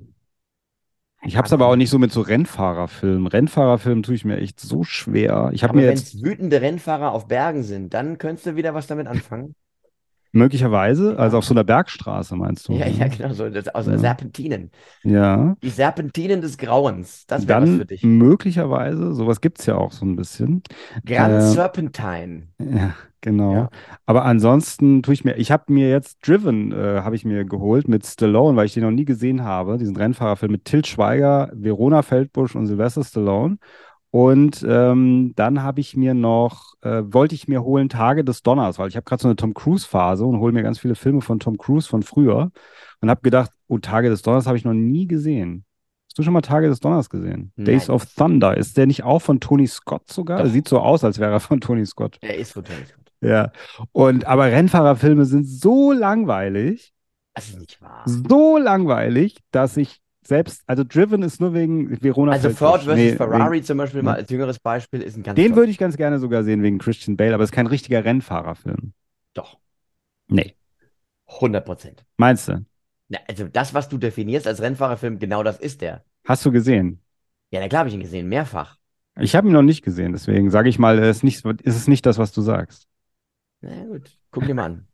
Ich 1.23 1.37
hab's 1.37 1.53
aber 1.53 1.67
auch 1.67 1.75
nicht 1.75 1.89
so 1.89 1.99
mit 1.99 2.11
so 2.11 2.21
Rennfahrerfilmen. 2.21 3.27
Rennfahrerfilmen 3.27 4.03
tue 4.03 4.15
ich 4.15 4.25
mir 4.25 4.37
echt 4.37 4.59
so 4.59 4.83
schwer. 4.83 5.51
Ich 5.53 5.63
habe 5.63 5.75
mir 5.77 5.85
wenn 5.85 5.97
jetzt 5.97 6.15
es 6.15 6.21
wütende 6.23 6.61
Rennfahrer 6.61 7.11
auf 7.11 7.27
Bergen 7.27 7.63
sind, 7.63 7.93
dann 7.93 8.17
könntest 8.17 8.45
du 8.47 8.55
wieder 8.55 8.73
was 8.73 8.87
damit 8.87 9.07
anfangen. 9.07 9.55
Möglicherweise, 10.31 11.17
also 11.19 11.37
auf 11.37 11.45
so 11.45 11.53
einer 11.53 11.63
Bergstraße 11.63 12.35
meinst 12.35 12.67
du? 12.67 12.73
Ja, 12.73 12.87
ja, 12.87 13.05
ne? 13.05 13.09
genau, 13.17 13.33
so 13.33 13.49
das, 13.49 13.67
aus 13.69 13.87
Ja. 13.87 13.97
Serpentinen. 13.97 14.71
Ja. 15.03 15.55
Die 15.63 15.69
Serpentinen 15.69 16.41
des 16.41 16.57
Grauens. 16.57 17.25
Das 17.27 17.47
wäre 17.47 17.61
was 17.61 17.75
für 17.75 17.85
dich. 17.85 18.03
möglicherweise, 18.03 19.13
sowas 19.13 19.41
gibt's 19.41 19.65
ja 19.65 19.75
auch 19.75 19.91
so 19.91 20.05
ein 20.05 20.15
bisschen. 20.15 20.63
Grand 21.05 21.33
äh, 21.35 21.41
Serpentine. 21.41 22.47
Ja, 22.59 22.95
genau. 23.21 23.53
Ja. 23.53 23.69
Aber 24.05 24.25
ansonsten 24.25 25.03
tue 25.03 25.13
ich 25.13 25.23
mir, 25.25 25.35
ich 25.37 25.51
habe 25.51 25.71
mir 25.73 25.89
jetzt 25.89 26.19
Driven, 26.27 26.71
äh, 26.71 27.01
habe 27.01 27.15
ich 27.15 27.25
mir 27.25 27.45
geholt 27.45 27.87
mit 27.87 28.05
Stallone, 28.05 28.55
weil 28.55 28.65
ich 28.65 28.73
den 28.73 28.83
noch 28.83 28.91
nie 28.91 29.05
gesehen 29.05 29.43
habe, 29.43 29.77
diesen 29.77 29.95
Rennfahrerfilm 29.97 30.51
mit 30.51 30.65
Til 30.65 30.85
Schweiger, 30.85 31.51
Verona 31.53 32.01
Feldbusch 32.01 32.55
und 32.55 32.67
Sylvester 32.67 33.03
Stallone. 33.03 33.57
Und 34.11 34.65
ähm, 34.67 35.31
dann 35.37 35.63
habe 35.63 35.79
ich 35.79 35.95
mir 35.95 36.13
noch, 36.13 36.73
äh, 36.81 37.01
wollte 37.05 37.33
ich 37.33 37.47
mir 37.47 37.63
holen 37.63 37.87
Tage 37.87 38.25
des 38.25 38.43
Donners, 38.43 38.77
weil 38.77 38.89
ich 38.89 38.97
habe 38.97 39.05
gerade 39.05 39.21
so 39.21 39.27
eine 39.29 39.37
Tom 39.37 39.53
Cruise 39.53 39.87
Phase 39.87 40.25
und 40.25 40.39
hole 40.39 40.51
mir 40.51 40.63
ganz 40.63 40.79
viele 40.79 40.95
Filme 40.95 41.21
von 41.21 41.39
Tom 41.39 41.57
Cruise 41.57 41.87
von 41.87 42.03
früher 42.03 42.51
und 42.99 43.09
habe 43.09 43.21
gedacht, 43.21 43.51
oh, 43.67 43.77
Tage 43.77 44.09
des 44.09 44.21
Donners 44.21 44.47
habe 44.47 44.57
ich 44.57 44.65
noch 44.65 44.73
nie 44.73 45.07
gesehen. 45.07 45.63
Hast 46.09 46.17
du 46.17 46.23
schon 46.23 46.33
mal 46.33 46.41
Tage 46.41 46.67
des 46.67 46.81
Donners 46.81 47.09
gesehen? 47.09 47.53
Nein. 47.55 47.65
Days 47.65 47.89
of 47.89 48.05
Thunder. 48.05 48.57
Ist 48.57 48.75
der 48.75 48.85
nicht 48.85 49.03
auch 49.03 49.19
von 49.21 49.39
Tony 49.39 49.65
Scott 49.65 50.11
sogar? 50.11 50.45
Sieht 50.47 50.67
so 50.67 50.79
aus, 50.79 51.05
als 51.05 51.19
wäre 51.19 51.31
er 51.31 51.39
von 51.39 51.61
Tony 51.61 51.85
Scott. 51.85 52.17
Er 52.19 52.35
ist 52.37 52.51
von 52.51 52.65
Tony 52.65 52.85
Scott. 52.85 53.13
Ja. 53.21 53.51
Und 53.93 54.25
aber 54.25 54.47
Rennfahrerfilme 54.47 55.23
sind 55.23 55.45
so 55.47 55.93
langweilig, 55.93 56.91
Das 57.33 57.47
ist 57.47 57.59
nicht 57.59 57.81
wahr. 57.81 58.03
so 58.05 58.57
langweilig, 58.57 59.37
dass 59.51 59.77
ich 59.77 60.00
selbst, 60.23 60.63
also 60.67 60.83
Driven 60.83 61.23
ist 61.23 61.41
nur 61.41 61.53
wegen 61.53 62.01
Verona 62.01 62.33
Also. 62.33 62.49
Ford 62.51 62.83
versus 62.83 62.95
Nee, 62.95 63.15
Ferrari 63.15 63.61
zum 63.63 63.77
Beispiel 63.77 64.03
mal 64.03 64.15
als 64.15 64.29
jüngeres 64.29 64.59
Beispiel 64.59 65.01
ist 65.01 65.17
ein 65.17 65.23
ganz 65.23 65.37
Wegen, 65.37 65.47
den 65.47 65.51
toll- 65.53 65.61
würde 65.63 65.71
ich 65.71 65.77
ganz 65.77 65.97
gerne 65.97 66.19
sogar 66.19 66.43
sehen 66.43 66.61
wegen 66.63 66.77
Christian 66.77 67.17
Bale, 67.17 67.33
aber 67.33 67.43
es 67.43 67.49
ist 67.49 67.55
kein 67.55 67.67
richtiger 67.67 68.03
Rennfahrerfilm. 68.05 68.93
Doch, 69.33 69.57
Nee. 70.27 70.55
100 71.27 71.65
Prozent. 71.65 72.05
Meinst 72.17 72.47
du? 72.49 72.65
Ja, 73.09 73.19
also 73.27 73.47
das, 73.47 73.73
was 73.73 73.89
du 73.89 73.97
definierst 73.97 74.47
als 74.47 74.61
Rennfahrerfilm, 74.61 75.19
genau 75.19 75.43
das 75.43 75.59
ist 75.59 75.81
der. 75.81 76.03
Hast 76.25 76.45
du 76.45 76.51
gesehen? 76.51 77.01
Ja, 77.51 77.59
na 77.59 77.67
klar 77.67 77.79
habe 77.79 77.89
ich 77.89 77.95
ihn 77.95 78.01
gesehen, 78.01 78.29
mehrfach. 78.29 78.77
Ich 79.19 79.35
habe 79.35 79.47
ihn 79.47 79.53
noch 79.53 79.61
nicht 79.61 79.83
gesehen, 79.83 80.13
deswegen 80.13 80.49
sage 80.51 80.69
ich 80.69 80.79
mal, 80.79 80.97
es 80.99 81.17
ist, 81.17 81.23
nicht, 81.23 81.43
ist 81.45 81.75
es 81.75 81.87
nicht 81.87 82.05
das, 82.05 82.17
was 82.17 82.31
du 82.31 82.41
sagst. 82.41 82.87
Na 83.61 83.83
gut, 83.85 84.17
guck 84.31 84.45
dir 84.45 84.53
mal 84.55 84.65
an. 84.65 84.87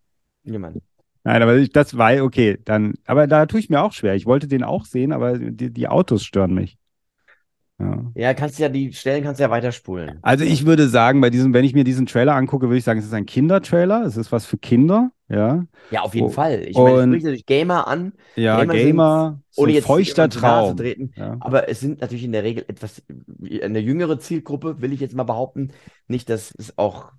Guck 0.43 0.53
dir 0.53 0.59
mal 0.59 0.67
an. 0.69 0.81
Nein, 1.27 1.41
aber 1.41 1.57
ich, 1.57 1.71
das 1.71 1.97
war 1.97 2.23
okay, 2.23 2.57
dann, 2.63 2.93
aber 3.05 3.27
da 3.27 3.45
tue 3.45 3.59
ich 3.59 3.69
mir 3.69 3.81
auch 3.81 3.91
schwer. 3.91 4.15
Ich 4.15 4.25
wollte 4.25 4.47
den 4.47 4.63
auch 4.63 4.85
sehen, 4.85 5.11
aber 5.11 5.37
die, 5.37 5.71
die 5.71 5.87
Autos 5.87 6.23
stören 6.23 6.53
mich. 6.53 6.77
Ja. 7.79 8.11
Ja, 8.15 8.33
kannst 8.33 8.57
ja 8.57 8.69
die 8.69 8.91
Stellen 8.93 9.23
kannst 9.23 9.39
ja 9.39 9.49
weiterspulen. 9.49 10.19
Also 10.23 10.45
ich 10.45 10.65
würde 10.65 10.87
sagen, 10.87 11.21
bei 11.21 11.29
diesem, 11.29 11.53
wenn 11.53 11.63
ich 11.65 11.73
mir 11.75 11.83
diesen 11.83 12.05
Trailer 12.07 12.33
angucke, 12.33 12.67
würde 12.67 12.77
ich 12.77 12.83
sagen, 12.83 12.99
es 12.99 13.05
ist 13.05 13.13
ein 13.13 13.25
Kindertrailer, 13.27 14.03
es 14.03 14.17
ist 14.17 14.31
was 14.31 14.45
für 14.45 14.57
Kinder, 14.57 15.11
ja. 15.29 15.65
Ja, 15.91 16.01
auf 16.01 16.15
jeden 16.15 16.27
Oh, 16.27 16.31
Fall. 16.31 16.63
Ich 16.67 16.75
meine, 16.75 17.03
spricht 17.03 17.23
natürlich 17.25 17.45
Gamer 17.45 17.87
an, 17.87 18.13
Ja, 18.35 18.59
Gamer 18.61 18.73
Gamer, 18.73 19.41
so 19.51 19.61
ohne 19.61 19.73
jetzt 19.73 19.85
feuchter 19.85 20.29
Traum. 20.29 20.75
treten. 20.77 21.11
Ja. 21.15 21.37
Aber 21.39 21.69
es 21.69 21.79
sind 21.79 22.01
natürlich 22.01 22.23
in 22.23 22.31
der 22.31 22.43
Regel 22.43 22.65
etwas, 22.67 23.03
eine 23.61 23.79
jüngere 23.79 24.19
Zielgruppe, 24.19 24.81
will 24.81 24.91
ich 24.93 24.99
jetzt 24.99 25.15
mal 25.15 25.23
behaupten. 25.23 25.71
Nicht, 26.07 26.29
dass 26.29 26.53
es 26.57 26.77
auch 26.79 27.11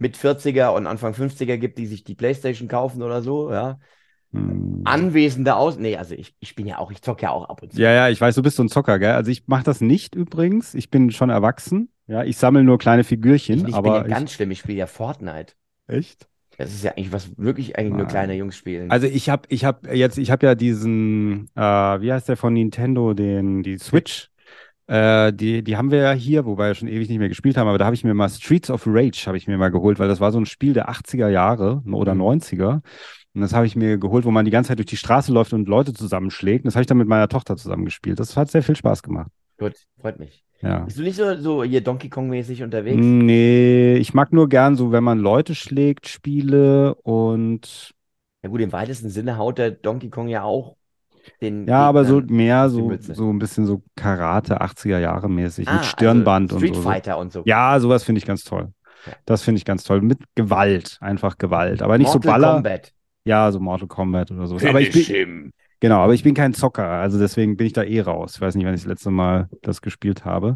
mit 0.00 0.16
40er 0.16 0.74
und 0.74 0.86
Anfang 0.86 1.14
50er 1.14 1.58
gibt, 1.58 1.78
die 1.78 1.86
sich 1.86 2.04
die 2.04 2.14
Playstation 2.14 2.68
kaufen 2.68 3.02
oder 3.02 3.22
so, 3.22 3.52
ja. 3.52 3.78
Hm. 4.32 4.82
Anwesende 4.84 5.56
aus. 5.56 5.78
Nee, 5.78 5.96
also 5.96 6.14
ich, 6.14 6.34
ich 6.40 6.54
bin 6.54 6.66
ja 6.66 6.78
auch, 6.78 6.90
ich 6.90 7.02
zocke 7.02 7.22
ja 7.22 7.30
auch 7.30 7.48
ab 7.48 7.62
und 7.62 7.72
zu. 7.72 7.80
Ja, 7.80 7.92
ja, 7.92 8.08
ich 8.08 8.20
weiß, 8.20 8.34
du 8.34 8.42
bist 8.42 8.56
so 8.56 8.62
ein 8.62 8.68
Zocker, 8.68 8.98
gell? 8.98 9.12
Also 9.12 9.30
ich 9.30 9.46
mache 9.46 9.64
das 9.64 9.80
nicht 9.80 10.14
übrigens. 10.14 10.74
Ich 10.74 10.90
bin 10.90 11.10
schon 11.10 11.30
erwachsen. 11.30 11.90
Ja, 12.06 12.24
ich 12.24 12.36
sammle 12.36 12.64
nur 12.64 12.78
kleine 12.78 13.02
Ich, 13.02 13.08
Figürchen, 13.08 13.58
ich 13.58 13.62
bin 13.64 13.72
ja 13.72 13.78
aber 13.78 14.04
ganz 14.04 14.32
schlimm, 14.32 14.50
ich 14.50 14.60
spiele 14.60 14.78
ja 14.78 14.86
Fortnite. 14.86 15.54
ich, 15.88 15.94
echt? 15.94 16.28
Das 16.56 16.74
ist 16.74 16.84
ja 16.84 16.90
eigentlich 16.92 17.12
was 17.12 17.38
wirklich 17.38 17.78
eigentlich 17.78 17.96
nur 17.96 18.06
kleine 18.06 18.34
Jungs 18.34 18.56
spielen. 18.56 18.90
Also 18.90 19.06
ich 19.06 19.30
habe, 19.30 19.42
ich 19.48 19.64
habe 19.64 19.94
jetzt, 19.94 20.18
ich 20.18 20.30
habe 20.30 20.44
ja 20.44 20.54
diesen, 20.54 21.48
äh, 21.54 21.60
wie 21.60 22.12
heißt 22.12 22.28
der 22.28 22.36
von 22.36 22.52
Nintendo, 22.52 23.14
den, 23.14 23.62
die 23.62 23.78
Switch. 23.78 24.29
Äh, 24.90 25.32
die, 25.32 25.62
die 25.62 25.76
haben 25.76 25.92
wir 25.92 25.98
ja 26.00 26.12
hier, 26.12 26.44
wobei 26.46 26.68
wir 26.68 26.74
schon 26.74 26.88
ewig 26.88 27.08
nicht 27.08 27.20
mehr 27.20 27.28
gespielt 27.28 27.56
haben, 27.56 27.68
aber 27.68 27.78
da 27.78 27.84
habe 27.84 27.94
ich 27.94 28.02
mir 28.02 28.12
mal 28.12 28.28
Streets 28.28 28.70
of 28.70 28.82
Rage 28.86 29.22
habe 29.26 29.36
ich 29.36 29.46
mir 29.46 29.56
mal 29.56 29.70
geholt, 29.70 30.00
weil 30.00 30.08
das 30.08 30.18
war 30.18 30.32
so 30.32 30.38
ein 30.40 30.46
Spiel 30.46 30.72
der 30.72 30.90
80er 30.90 31.28
Jahre 31.28 31.82
oder 31.92 32.14
Mhm. 32.14 32.22
90er. 32.22 32.82
Und 33.32 33.40
das 33.42 33.52
habe 33.54 33.66
ich 33.66 33.76
mir 33.76 33.98
geholt, 33.98 34.24
wo 34.24 34.32
man 34.32 34.44
die 34.44 34.50
ganze 34.50 34.68
Zeit 34.68 34.78
durch 34.78 34.86
die 34.88 34.96
Straße 34.96 35.32
läuft 35.32 35.52
und 35.52 35.68
Leute 35.68 35.92
zusammenschlägt. 35.92 36.64
Und 36.64 36.66
das 36.66 36.74
habe 36.74 36.82
ich 36.82 36.88
dann 36.88 36.98
mit 36.98 37.06
meiner 37.06 37.28
Tochter 37.28 37.56
zusammen 37.56 37.84
gespielt. 37.84 38.18
Das 38.18 38.36
hat 38.36 38.50
sehr 38.50 38.64
viel 38.64 38.74
Spaß 38.74 39.04
gemacht. 39.04 39.30
Gut, 39.58 39.74
freut 40.00 40.18
mich. 40.18 40.42
Ja. 40.60 40.80
Bist 40.80 40.98
du 40.98 41.02
nicht 41.02 41.16
so, 41.16 41.36
so 41.36 41.62
hier 41.62 41.82
Donkey 41.82 42.08
Kong-mäßig 42.08 42.64
unterwegs? 42.64 42.96
Nee, 43.00 43.94
ich 43.96 44.12
mag 44.12 44.32
nur 44.32 44.48
gern 44.48 44.74
so, 44.74 44.90
wenn 44.90 45.04
man 45.04 45.20
Leute 45.20 45.54
schlägt, 45.54 46.08
Spiele 46.08 46.96
und 46.96 47.94
Ja 48.42 48.48
gut, 48.50 48.60
im 48.60 48.72
weitesten 48.72 49.08
Sinne 49.08 49.38
haut 49.38 49.58
der 49.58 49.70
Donkey 49.70 50.10
Kong 50.10 50.28
ja 50.28 50.42
auch 50.42 50.76
den 51.40 51.66
ja, 51.66 51.80
aber 51.80 52.04
so 52.04 52.20
mehr 52.20 52.68
so, 52.68 52.92
so 53.00 53.30
ein 53.30 53.38
bisschen 53.38 53.66
so 53.66 53.82
Karate 53.96 54.60
80er 54.60 54.98
Jahre 54.98 55.28
mäßig 55.28 55.68
Ah, 55.68 55.74
mit 55.74 55.84
Stirnband 55.84 56.52
also 56.52 56.56
und 56.56 56.60
Street 56.62 56.74
so. 56.76 56.82
Fighter 56.82 57.18
und 57.18 57.32
so. 57.32 57.42
Ja, 57.46 57.78
sowas 57.80 58.04
finde 58.04 58.18
ich 58.18 58.26
ganz 58.26 58.44
toll. 58.44 58.72
Das 59.24 59.42
finde 59.42 59.58
ich 59.58 59.64
ganz 59.64 59.84
toll. 59.84 60.02
Mit 60.02 60.18
Gewalt, 60.34 60.98
einfach 61.00 61.38
Gewalt. 61.38 61.82
Aber 61.82 61.96
nicht 61.96 62.08
Mortal 62.08 62.22
so 62.22 62.28
Baller. 62.28 62.54
Kombat. 62.54 62.92
Ja, 63.24 63.50
so 63.50 63.60
Mortal 63.60 63.88
Kombat 63.88 64.30
oder 64.30 64.46
so. 64.46 64.56
Aber 64.56 64.80
ich 64.80 64.92
bin, 64.92 65.02
him. 65.02 65.52
genau, 65.80 66.00
aber 66.00 66.14
ich 66.14 66.22
bin 66.22 66.34
kein 66.34 66.52
Zocker, 66.54 66.86
also 66.86 67.18
deswegen 67.18 67.56
bin 67.56 67.66
ich 67.66 67.72
da 67.72 67.82
eh 67.82 68.00
raus. 68.00 68.32
Ich 68.34 68.40
weiß 68.40 68.54
nicht, 68.54 68.66
wann 68.66 68.74
ich 68.74 68.80
das 68.80 68.88
letzte 68.88 69.10
Mal 69.10 69.48
das 69.62 69.80
gespielt 69.82 70.24
habe. 70.24 70.54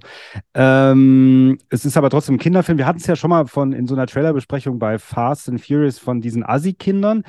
Ähm, 0.55 1.59
es 1.71 1.85
ist 1.85 1.97
aber 1.97 2.11
trotzdem 2.11 2.37
ein 2.37 2.39
Kinderfilm. 2.39 2.79
Wir 2.79 2.87
hatten 2.87 2.99
es 2.99 3.07
ja 3.07 3.17
schon 3.17 3.31
mal 3.31 3.47
von 3.47 3.73
in 3.73 3.87
so 3.87 3.95
einer 3.95 4.07
Trailerbesprechung 4.07 4.79
bei 4.79 4.99
Fast 4.99 5.49
and 5.49 5.61
Furious 5.61 5.99
von 5.99 6.21
diesen 6.21 6.45
Assi-Kindern. 6.45 7.23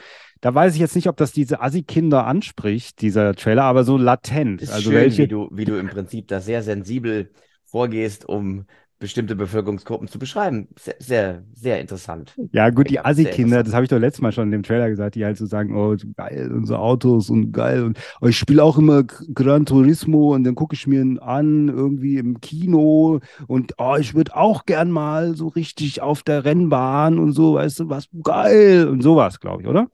Da 0.46 0.54
weiß 0.54 0.76
ich 0.76 0.80
jetzt 0.80 0.94
nicht, 0.94 1.10
ob 1.10 1.18
das 1.18 1.32
diese 1.32 1.60
Assi-Kinder 1.60 2.28
anspricht, 2.28 3.02
dieser 3.02 3.34
Trailer, 3.34 3.64
aber 3.64 3.84
so 3.84 3.98
latent. 3.98 4.62
Ist 4.62 4.72
also 4.72 4.92
schön, 4.92 5.02
welche, 5.02 5.24
wie 5.24 5.28
du, 5.28 5.50
wie 5.52 5.66
du 5.66 5.76
im 5.80 5.88
Prinzip 5.88 6.28
da 6.28 6.40
sehr 6.40 6.62
sensibel 6.62 7.32
vorgehst, 7.64 8.30
um 8.30 8.66
bestimmte 9.00 9.36
Bevölkerungsgruppen 9.36 10.08
zu 10.08 10.20
beschreiben. 10.20 10.68
Sehr, 10.78 10.96
sehr, 11.00 11.44
sehr 11.52 11.82
interessant. 11.82 12.36
Ja, 12.52 12.70
gut, 12.70 12.92
die 12.92 13.00
Assi-Kinder, 13.00 13.64
das 13.64 13.74
habe 13.74 13.86
ich 13.86 13.90
doch 13.90 13.98
letztes 13.98 14.22
Mal 14.22 14.34
schon 14.34 14.44
in 14.44 14.52
dem 14.52 14.62
Trailer 14.62 14.88
gesagt, 14.88 15.16
die 15.16 15.26
halt 15.26 15.36
so 15.36 15.48
sagen, 15.48 15.76
oh, 15.76 15.96
geil, 16.16 16.52
unsere 16.52 16.78
Autos 16.78 17.32
und 17.32 17.52
geil. 17.52 17.84
Und 17.84 17.98
oh, 18.22 18.28
ich 18.28 18.38
spiele 18.38 18.64
auch 18.64 18.78
immer 18.78 19.02
Gran 19.02 19.66
Turismo 19.66 20.36
und 20.36 20.44
dann 20.44 20.54
gucke 20.54 20.76
ich 20.76 20.86
mir 20.86 21.02
ihn 21.02 21.18
an, 21.18 21.70
irgendwie 21.70 22.18
im 22.18 22.40
Kino. 22.40 23.20
Und 23.48 23.74
oh, 23.80 23.96
ich 24.00 24.14
würde 24.14 24.36
auch 24.36 24.68
gern 24.68 24.92
mal 24.92 25.36
so 25.36 25.48
richtig 25.48 26.04
auf 26.04 26.22
der 26.22 26.46
Rennbahn 26.46 27.18
und 27.18 27.32
so, 27.32 27.56
weißt 27.56 27.80
du, 27.80 27.90
was 27.90 28.10
geil 28.24 28.88
und 28.88 29.02
sowas, 29.02 29.40
glaube 29.40 29.64
ich, 29.64 29.68
oder? 29.68 29.88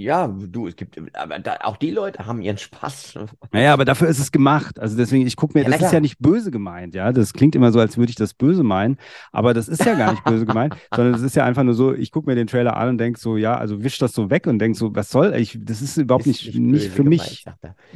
Ja, 0.00 0.28
du, 0.28 0.66
es 0.66 0.76
gibt, 0.76 0.98
aber 1.14 1.38
da, 1.38 1.58
auch 1.62 1.76
die 1.76 1.90
Leute 1.90 2.24
haben 2.24 2.40
ihren 2.40 2.56
Spaß. 2.56 3.18
Naja, 3.52 3.74
aber 3.74 3.84
dafür 3.84 4.08
ist 4.08 4.18
es 4.18 4.32
gemacht. 4.32 4.78
Also 4.80 4.96
deswegen, 4.96 5.26
ich 5.26 5.36
gucke 5.36 5.58
mir, 5.58 5.64
Ja, 5.64 5.70
das 5.70 5.82
ist 5.82 5.92
ja 5.92 6.00
nicht 6.00 6.18
böse 6.20 6.50
gemeint, 6.50 6.94
ja. 6.94 7.12
Das 7.12 7.34
klingt 7.34 7.54
immer 7.54 7.70
so, 7.70 7.80
als 7.80 7.98
würde 7.98 8.08
ich 8.08 8.16
das 8.16 8.32
böse 8.32 8.62
meinen, 8.62 8.96
aber 9.30 9.52
das 9.52 9.68
ist 9.68 9.84
ja 9.84 9.94
gar 9.94 10.12
nicht 10.12 10.24
böse 10.24 10.46
gemeint, 10.46 10.74
sondern 10.94 11.14
es 11.14 11.20
ist 11.20 11.36
ja 11.36 11.44
einfach 11.44 11.64
nur 11.64 11.74
so, 11.74 11.92
ich 11.92 12.12
gucke 12.12 12.30
mir 12.30 12.34
den 12.34 12.46
Trailer 12.46 12.78
an 12.78 12.88
und 12.88 12.98
denke 12.98 13.20
so, 13.20 13.36
ja, 13.36 13.56
also 13.58 13.84
wisch 13.84 13.98
das 13.98 14.14
so 14.14 14.30
weg 14.30 14.46
und 14.46 14.58
denk 14.58 14.74
so, 14.74 14.94
was 14.94 15.10
soll 15.10 15.34
ich, 15.34 15.58
das 15.60 15.82
ist 15.82 15.98
überhaupt 15.98 16.26
Ist 16.26 16.46
nicht, 16.46 16.54
nicht, 16.58 16.88
für 16.88 17.04
gemeint, 17.04 17.20
mich. 17.20 17.44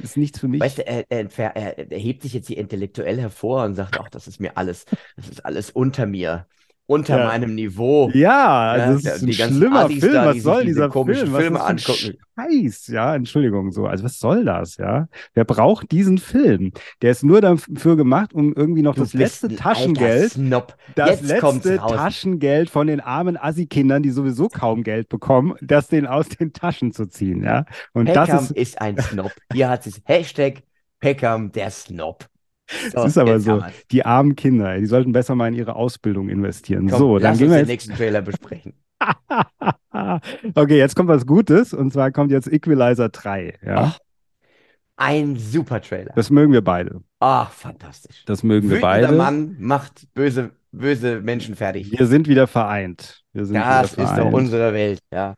Ist 0.03 0.17
nichts 0.19 0.39
für 0.39 0.49
mich. 0.49 0.61
Weißt 0.61 0.79
du, 0.79 0.87
er, 0.87 1.11
er, 1.11 1.27
er, 1.39 1.91
er 1.91 1.99
hebt 1.99 2.23
sich 2.23 2.35
jetzt 2.35 2.49
hier 2.49 2.59
intellektuell 2.59 3.19
hervor 3.19 3.65
und 3.65 3.75
sagt, 3.75 3.99
ach, 3.99 4.11
das 4.11 4.29
ist 4.29 4.41
mir 4.41 4.59
alles, 4.59 4.85
das 5.17 5.31
ist 5.31 5.45
alles 5.47 5.71
unter 5.71 6.07
mir, 6.07 6.47
unter 6.87 7.19
Ja. 7.19 7.27
meinem 7.29 7.55
Niveau. 7.55 8.11
ja, 8.13 8.73
also 8.73 9.09
Ja, 9.09 9.13
das 9.13 9.23
ist 9.23 9.41
ein 9.43 9.53
schlimmer 9.55 9.85
Assis 9.87 10.01
Film. 10.01 10.13
da, 10.13 10.27
Was 10.27 10.35
die 10.35 10.41
soll 10.41 10.61
diese 10.65 10.75
dieser 10.75 10.89
komischen 10.91 11.23
Film? 11.29 11.33
Was 11.35 11.43
Filme 11.43 11.59
ist 11.59 11.65
angucken. 11.89 12.19
Scheiß, 12.39 12.87
ja, 12.89 13.15
Entschuldigung, 13.15 13.71
so. 13.73 13.87
Also 13.87 14.05
was 14.05 14.19
soll 14.19 14.45
das, 14.45 14.77
ja? 14.77 15.09
Wer 15.35 15.45
braucht 15.45 15.91
diesen 15.93 16.19
Film? 16.19 16.73
Der 17.01 17.13
ist 17.13 17.23
nur 17.25 17.41
dafür 17.41 17.97
gemacht, 17.97 18.35
um 18.35 18.53
irgendwie 18.55 18.83
noch 18.83 18.95
Du 18.97 19.03
das 19.03 19.15
letzte 19.15 19.55
Taschengeld 19.55 20.33
Snob. 20.33 20.77
das 20.95 21.21
Jetzt 21.23 21.29
letzte. 21.29 21.77
Taschengeld 21.77 22.71
von 22.71 22.87
den 22.87 23.01
armen 23.01 23.37
Assi-Kindern, 23.37 24.03
die 24.03 24.11
sowieso 24.11 24.49
kaum 24.49 24.83
Geld 24.83 25.09
bekommen, 25.09 25.55
das 25.63 25.89
denen 25.89 26.07
aus 26.07 26.29
den 26.29 26.53
Taschen 26.53 26.93
zu 26.93 27.07
ziehen, 27.07 27.43
ja. 27.45 27.65
Und 27.93 28.07
Peckham 28.07 28.27
das 28.27 28.51
ist, 28.51 28.57
ist, 28.57 28.81
ein 28.81 28.99
Snob. 28.99 29.33
Hier 29.53 29.69
hat 29.71 29.87
es 29.87 30.03
Hashtag 30.05 30.63
Peckham 31.01 31.53
der 31.53 31.71
Snob. 31.71 32.27
So, 32.83 32.91
das 32.93 33.07
ist 33.07 33.19
aber 33.19 33.41
so. 33.41 33.63
Die 33.91 34.05
armen 34.05 34.37
Kinder, 34.37 34.79
die 34.79 34.87
sollten 34.87 35.13
besser 35.13 35.35
mal 35.35 35.49
in 35.49 35.55
ihre 35.55 35.77
Ausbildung 35.77 36.29
investieren. 36.29 36.89
Komm, 36.89 36.99
so, 36.99 37.19
dann 37.19 37.33
lass 37.33 37.39
gehen 37.39 37.47
uns 37.49 37.53
wir 37.53 37.57
den 37.57 37.61
jetzt. 37.61 37.69
nächsten 37.69 37.95
Trailer 37.95 38.23
besprechen. 38.23 38.75
okay, 40.55 40.79
jetzt 40.79 40.97
kommt 40.97 41.09
was 41.09 41.27
Gutes 41.27 41.73
und 41.75 41.93
zwar 41.93 42.11
kommt 42.11 42.31
jetzt 42.31 42.51
Equalizer 42.51 43.09
3, 43.09 43.59
ja. 43.65 43.75
Ach, 43.77 43.99
Ein 44.97 45.37
super 45.37 45.81
Trailer. 45.81 46.13
Das 46.17 46.31
mögen 46.31 46.53
wir 46.53 46.63
beide. 46.63 47.01
Ach, 47.21 47.51
fantastisch. 47.51 48.25
Das 48.27 48.43
mögen 48.43 48.69
wir 48.71 48.77
Wütender 48.79 49.09
beide. 49.09 49.13
Mann 49.13 49.57
macht 49.59 50.13
böse, 50.15 50.51
böse 50.73 51.21
Menschen 51.21 51.57
fertig. 51.57 51.91
Wir 51.99 52.07
sind 52.07 52.29
wieder 52.29 52.47
vereint. 52.47 53.23
Wir 53.33 53.45
sind 53.45 53.57
Das 53.57 53.93
wieder 53.97 54.05
ist 54.05 54.11
doch 54.11 54.15
vereint. 54.17 54.35
unsere 54.35 54.73
Welt, 54.73 55.01
ja. 55.13 55.35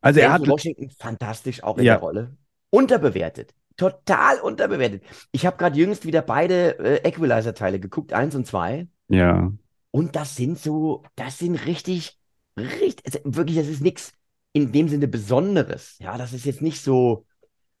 Also 0.00 0.20
er 0.20 0.28
Denzel 0.28 0.30
hat, 0.30 0.46
Washington 0.48 0.90
fantastisch 0.98 1.62
auch 1.62 1.78
in 1.78 1.84
Ja. 1.84 1.94
der 1.94 2.00
Rolle. 2.00 2.36
Unterbewertet. 2.70 3.54
Total 3.78 4.40
unterbewertet. 4.40 5.04
Ich 5.32 5.46
habe 5.46 5.56
gerade 5.56 5.78
jüngst 5.78 6.04
wieder 6.04 6.20
beide 6.20 6.78
äh, 6.80 7.08
Equalizer-Teile 7.08 7.80
geguckt, 7.80 8.12
eins 8.12 8.34
und 8.34 8.46
zwei. 8.46 8.88
ja, 9.08 9.52
Und 9.90 10.16
das 10.16 10.36
sind 10.36 10.58
so, 10.58 11.04
das 11.16 11.38
sind 11.38 11.54
richtig, 11.66 12.18
richtig, 12.58 13.06
also 13.06 13.20
wirklich, 13.24 13.56
das 13.56 13.68
ist 13.68 13.80
nichts 13.80 14.12
in 14.52 14.72
dem 14.72 14.88
Sinne 14.88 15.08
Besonderes. 15.08 15.96
Ja, 16.00 16.18
das 16.18 16.32
ist 16.32 16.44
jetzt 16.44 16.60
nicht 16.60 16.82
so, 16.82 17.24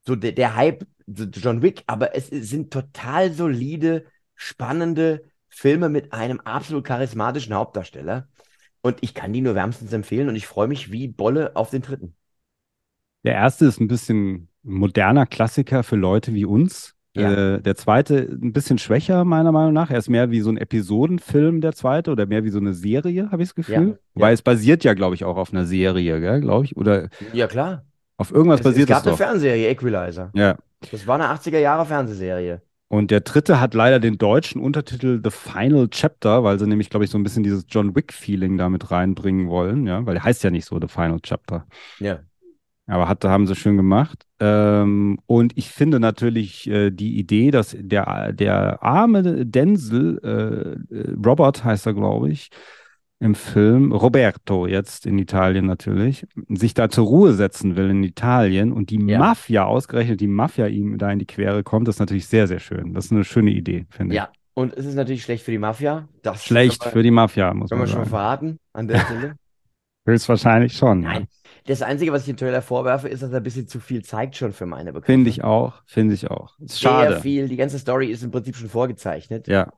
so 0.06 0.16
der, 0.16 0.32
der 0.32 0.54
Hype, 0.56 0.86
John 1.06 1.62
Wick, 1.62 1.82
aber 1.86 2.14
es 2.14 2.28
ist- 2.28 2.50
sind 2.50 2.72
total 2.72 3.32
solide, 3.32 4.06
spannende 4.36 5.24
Filme 5.48 5.88
mit 5.88 6.12
einem 6.12 6.40
absolut 6.40 6.84
charismatischen 6.84 7.54
Hauptdarsteller. 7.54 8.28
Und 8.82 8.98
ich 9.02 9.14
kann 9.14 9.32
die 9.32 9.40
nur 9.40 9.56
wärmstens 9.56 9.92
empfehlen 9.92 10.28
und 10.28 10.36
ich 10.36 10.46
freue 10.46 10.68
mich 10.68 10.92
wie 10.92 11.08
Bolle 11.08 11.56
auf 11.56 11.70
den 11.70 11.82
dritten. 11.82 12.14
Der 13.24 13.34
erste 13.34 13.66
ist 13.66 13.80
ein 13.80 13.88
bisschen 13.88 14.47
moderner 14.62 15.26
Klassiker 15.26 15.82
für 15.82 15.96
Leute 15.96 16.34
wie 16.34 16.44
uns. 16.44 16.94
Ja. 17.16 17.54
Äh, 17.56 17.62
der 17.62 17.74
zweite 17.74 18.28
ein 18.30 18.52
bisschen 18.52 18.78
schwächer, 18.78 19.24
meiner 19.24 19.50
Meinung 19.50 19.72
nach. 19.72 19.90
Er 19.90 19.98
ist 19.98 20.08
mehr 20.08 20.30
wie 20.30 20.40
so 20.40 20.50
ein 20.50 20.56
Episodenfilm, 20.56 21.60
der 21.60 21.72
zweite, 21.72 22.12
oder 22.12 22.26
mehr 22.26 22.44
wie 22.44 22.50
so 22.50 22.58
eine 22.58 22.74
Serie, 22.74 23.30
habe 23.32 23.42
ich 23.42 23.48
das 23.48 23.54
Gefühl. 23.54 23.88
Ja, 23.88 23.98
Wobei 24.14 24.28
ja. 24.28 24.34
es 24.34 24.42
basiert 24.42 24.84
ja, 24.84 24.94
glaube 24.94 25.14
ich, 25.14 25.24
auch 25.24 25.36
auf 25.36 25.52
einer 25.52 25.64
Serie, 25.66 26.40
glaube 26.40 26.64
ich. 26.66 26.76
Oder 26.76 27.08
Ja, 27.32 27.46
klar. 27.48 27.84
auf 28.18 28.30
irgendwas 28.30 28.60
Es, 28.60 28.66
es 28.66 28.72
basiert 28.72 28.88
gab 28.88 28.98
es 28.98 29.02
eine 29.04 29.12
doch. 29.12 29.18
Fernsehserie, 29.18 29.68
Equalizer. 29.68 30.30
Ja. 30.34 30.56
Das 30.92 31.06
war 31.06 31.16
eine 31.16 31.24
80er 31.26 31.58
Jahre 31.58 31.86
Fernsehserie. 31.86 32.62
Und 32.90 33.10
der 33.10 33.20
dritte 33.20 33.60
hat 33.60 33.74
leider 33.74 34.00
den 34.00 34.16
deutschen 34.16 34.60
Untertitel 34.62 35.20
The 35.22 35.30
Final 35.30 35.88
Chapter, 35.88 36.42
weil 36.44 36.58
sie 36.58 36.66
nämlich, 36.66 36.88
glaube 36.88 37.04
ich, 37.04 37.10
so 37.10 37.18
ein 37.18 37.22
bisschen 37.22 37.42
dieses 37.42 37.66
John 37.68 37.94
Wick-Feeling 37.94 38.56
damit 38.56 38.90
reinbringen 38.90 39.48
wollen, 39.48 39.86
ja, 39.86 40.06
weil 40.06 40.14
der 40.14 40.24
heißt 40.24 40.42
ja 40.44 40.50
nicht 40.50 40.64
so 40.64 40.78
The 40.80 40.88
Final 40.88 41.20
Chapter. 41.20 41.66
Ja. 41.98 42.20
Aber 42.88 43.06
hat, 43.08 43.24
haben 43.24 43.46
sie 43.46 43.54
schön 43.54 43.76
gemacht. 43.76 44.24
Ähm, 44.40 45.18
und 45.26 45.52
ich 45.56 45.68
finde 45.68 46.00
natürlich 46.00 46.68
äh, 46.68 46.90
die 46.90 47.18
Idee, 47.18 47.50
dass 47.50 47.76
der, 47.78 48.32
der 48.32 48.82
arme 48.82 49.44
Denzel, 49.46 50.18
äh, 50.90 51.14
Robert 51.24 51.62
heißt 51.64 51.86
er, 51.86 51.94
glaube 51.94 52.30
ich, 52.30 52.48
im 53.20 53.34
Film, 53.34 53.92
Roberto 53.92 54.66
jetzt 54.66 55.04
in 55.04 55.18
Italien 55.18 55.66
natürlich, 55.66 56.24
sich 56.48 56.72
da 56.72 56.88
zur 56.88 57.04
Ruhe 57.06 57.34
setzen 57.34 57.76
will 57.76 57.90
in 57.90 58.04
Italien 58.04 58.72
und 58.72 58.90
die 58.90 59.00
Ja. 59.04 59.18
Mafia, 59.18 59.64
ausgerechnet 59.64 60.20
die 60.20 60.28
Mafia 60.28 60.66
ihm 60.68 60.98
da 60.98 61.10
in 61.10 61.18
die 61.18 61.26
Quere 61.26 61.62
kommt, 61.64 61.88
das 61.88 61.96
ist 61.96 62.00
natürlich 62.00 62.26
sehr, 62.26 62.46
sehr 62.46 62.60
schön. 62.60 62.94
Das 62.94 63.06
ist 63.06 63.12
eine 63.12 63.24
schöne 63.24 63.50
Idee, 63.50 63.86
finde 63.90 64.14
ich. 64.14 64.18
Ja. 64.18 64.28
Und 64.54 64.72
es 64.76 64.86
ist 64.86 64.94
natürlich 64.94 65.22
schlecht 65.22 65.44
für 65.44 65.50
die 65.52 65.58
Mafia. 65.58 66.08
Das 66.22 66.44
Schlecht 66.44 66.80
können 66.80 66.92
für 66.92 67.02
die 67.02 67.10
Mafia, 67.12 67.52
muss 67.54 67.70
wir, 67.70 67.76
können 67.76 67.80
man 67.80 67.88
wir 67.88 67.92
schon 67.92 68.00
sagen. 68.04 68.10
verraten 68.10 68.58
an 68.72 68.88
der 68.88 68.98
Stelle. 69.00 69.34
Höchstwahrscheinlich 70.08 70.72
schon. 70.76 71.02
ja. 71.02 71.12
Nein. 71.12 71.28
Das 71.66 71.82
Einzige, 71.82 72.12
was 72.12 72.22
ich 72.22 72.28
dem 72.28 72.36
Trailer 72.38 72.62
vorwerfe, 72.62 73.08
ist, 73.08 73.22
dass 73.22 73.30
er 73.30 73.38
ein 73.38 73.42
bisschen 73.42 73.68
zu 73.68 73.78
viel 73.78 74.02
zeigt 74.02 74.36
schon 74.36 74.52
für 74.54 74.64
meine 74.64 74.92
Begriffe. 74.92 75.12
Finde 75.12 75.28
ich 75.28 75.44
auch, 75.44 75.82
finde 75.84 76.14
ich 76.14 76.30
auch. 76.30 76.58
Ist 76.60 76.78
Sehr 76.80 76.90
schade. 76.90 77.20
viel. 77.20 77.46
Die 77.46 77.56
ganze 77.56 77.78
Story 77.78 78.06
ist 78.10 78.22
im 78.22 78.30
Prinzip 78.30 78.56
schon 78.56 78.70
vorgezeichnet. 78.70 79.48
Ja, 79.48 79.70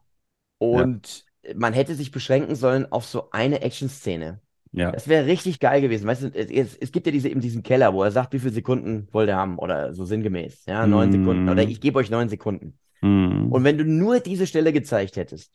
Und 0.59 1.25
man 1.57 1.73
hätte 1.73 1.95
sich 1.97 2.13
beschränken 2.13 2.55
sollen 2.55 2.91
auf 2.93 3.07
so 3.07 3.31
eine 3.33 3.63
Action-Szene. 3.63 4.41
ja. 4.73 4.93
Das 4.93 5.09
wäre 5.09 5.27
richtig 5.27 5.59
geil 5.59 5.81
gewesen. 5.81 6.07
Weißt 6.07 6.23
du, 6.23 6.27
es, 6.29 6.77
es, 6.77 6.93
gibt 6.93 7.07
ja 7.07 7.13
diese, 7.13 7.29
eben 7.29 7.41
diesen 7.41 7.65
Keller, 7.65 7.93
wo 7.93 8.05
er 8.05 8.13
sagt, 8.13 8.33
wie 8.35 8.39
viele 8.39 8.53
Sekunden 8.53 9.09
wollt 9.11 9.29
ihr 9.29 9.37
haben 9.37 9.59
oder 9.59 9.93
so 9.93 10.05
sinngemäß. 10.05 10.67
Ja, 10.67 10.87
neun 10.87 11.09
Mm. 11.09 11.13
Sekunden. 11.13 11.49
Oder 11.49 11.63
ich 11.65 11.81
gebe 11.81 11.99
euch 11.99 12.11
neun 12.11 12.29
Sekunden. 12.29 12.79
Mhm. 13.01 13.51
Und 13.51 13.65
wenn 13.65 13.79
du 13.79 13.85
nur 13.85 14.21
diese 14.21 14.47
Stelle 14.47 14.73
gezeigt 14.73 15.17
hättest, 15.17 15.55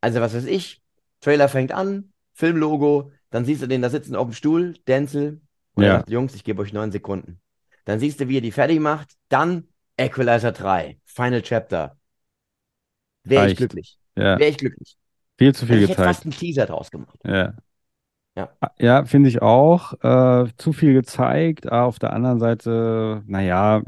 also 0.00 0.20
was 0.20 0.34
weiß 0.34 0.46
ich, 0.46 0.82
Trailer 1.20 1.48
fängt 1.48 1.70
an, 1.70 2.12
Filmlogo, 2.32 3.12
dann 3.32 3.44
siehst 3.46 3.62
du 3.62 3.68
den 3.68 3.82
da 3.82 3.90
sitzen 3.90 4.16
auf 4.16 4.28
dem 4.28 4.34
Stuhl, 4.34 4.74
Denzel, 4.88 5.42
und 5.74 5.84
er 5.84 5.88
Ja. 5.88 5.98
sagt, 5.98 6.10
Jungs, 6.10 6.34
ich 6.36 6.44
gebe 6.44 6.62
euch 6.62 6.72
neun 6.72 6.92
Sekunden. 6.92 7.40
Dann 7.86 8.00
siehst 8.00 8.20
du, 8.20 8.28
wie 8.28 8.38
er 8.38 8.42
die 8.42 8.52
fertig 8.52 8.80
macht, 8.80 9.14
dann 9.30 9.68
Equalizer 9.98 10.52
3, 10.52 10.98
Final 11.06 11.42
Chapter. 11.42 11.96
Wäre 13.24 13.46
ich 13.46 13.56
glücklich. 13.56 13.98
ja. 14.16 14.38
Wäre 14.38 14.50
ich 14.50 14.58
glücklich. 14.58 14.96
Viel 15.38 15.54
zu 15.54 15.66
viel 15.66 15.76
Also 15.76 15.80
ich 15.80 15.88
hätte 15.88 15.96
gezeigt. 15.96 16.14
fast 16.16 16.24
einen 16.24 16.32
Teaser 16.32 16.66
draus 16.66 16.90
gemacht. 16.90 17.18
Ja. 17.24 17.54
Ja. 18.36 18.56
Ja, 18.78 19.04
finde 19.04 19.28
ich 19.28 19.42
auch. 19.42 19.92
Äh, 20.02 20.48
zu 20.56 20.72
viel 20.72 20.94
gezeigt. 20.94 21.66
Aber 21.66 21.84
auf 21.86 21.98
der 21.98 22.12
anderen 22.12 22.38
Seite, 22.38 23.22
naja, 23.26 23.82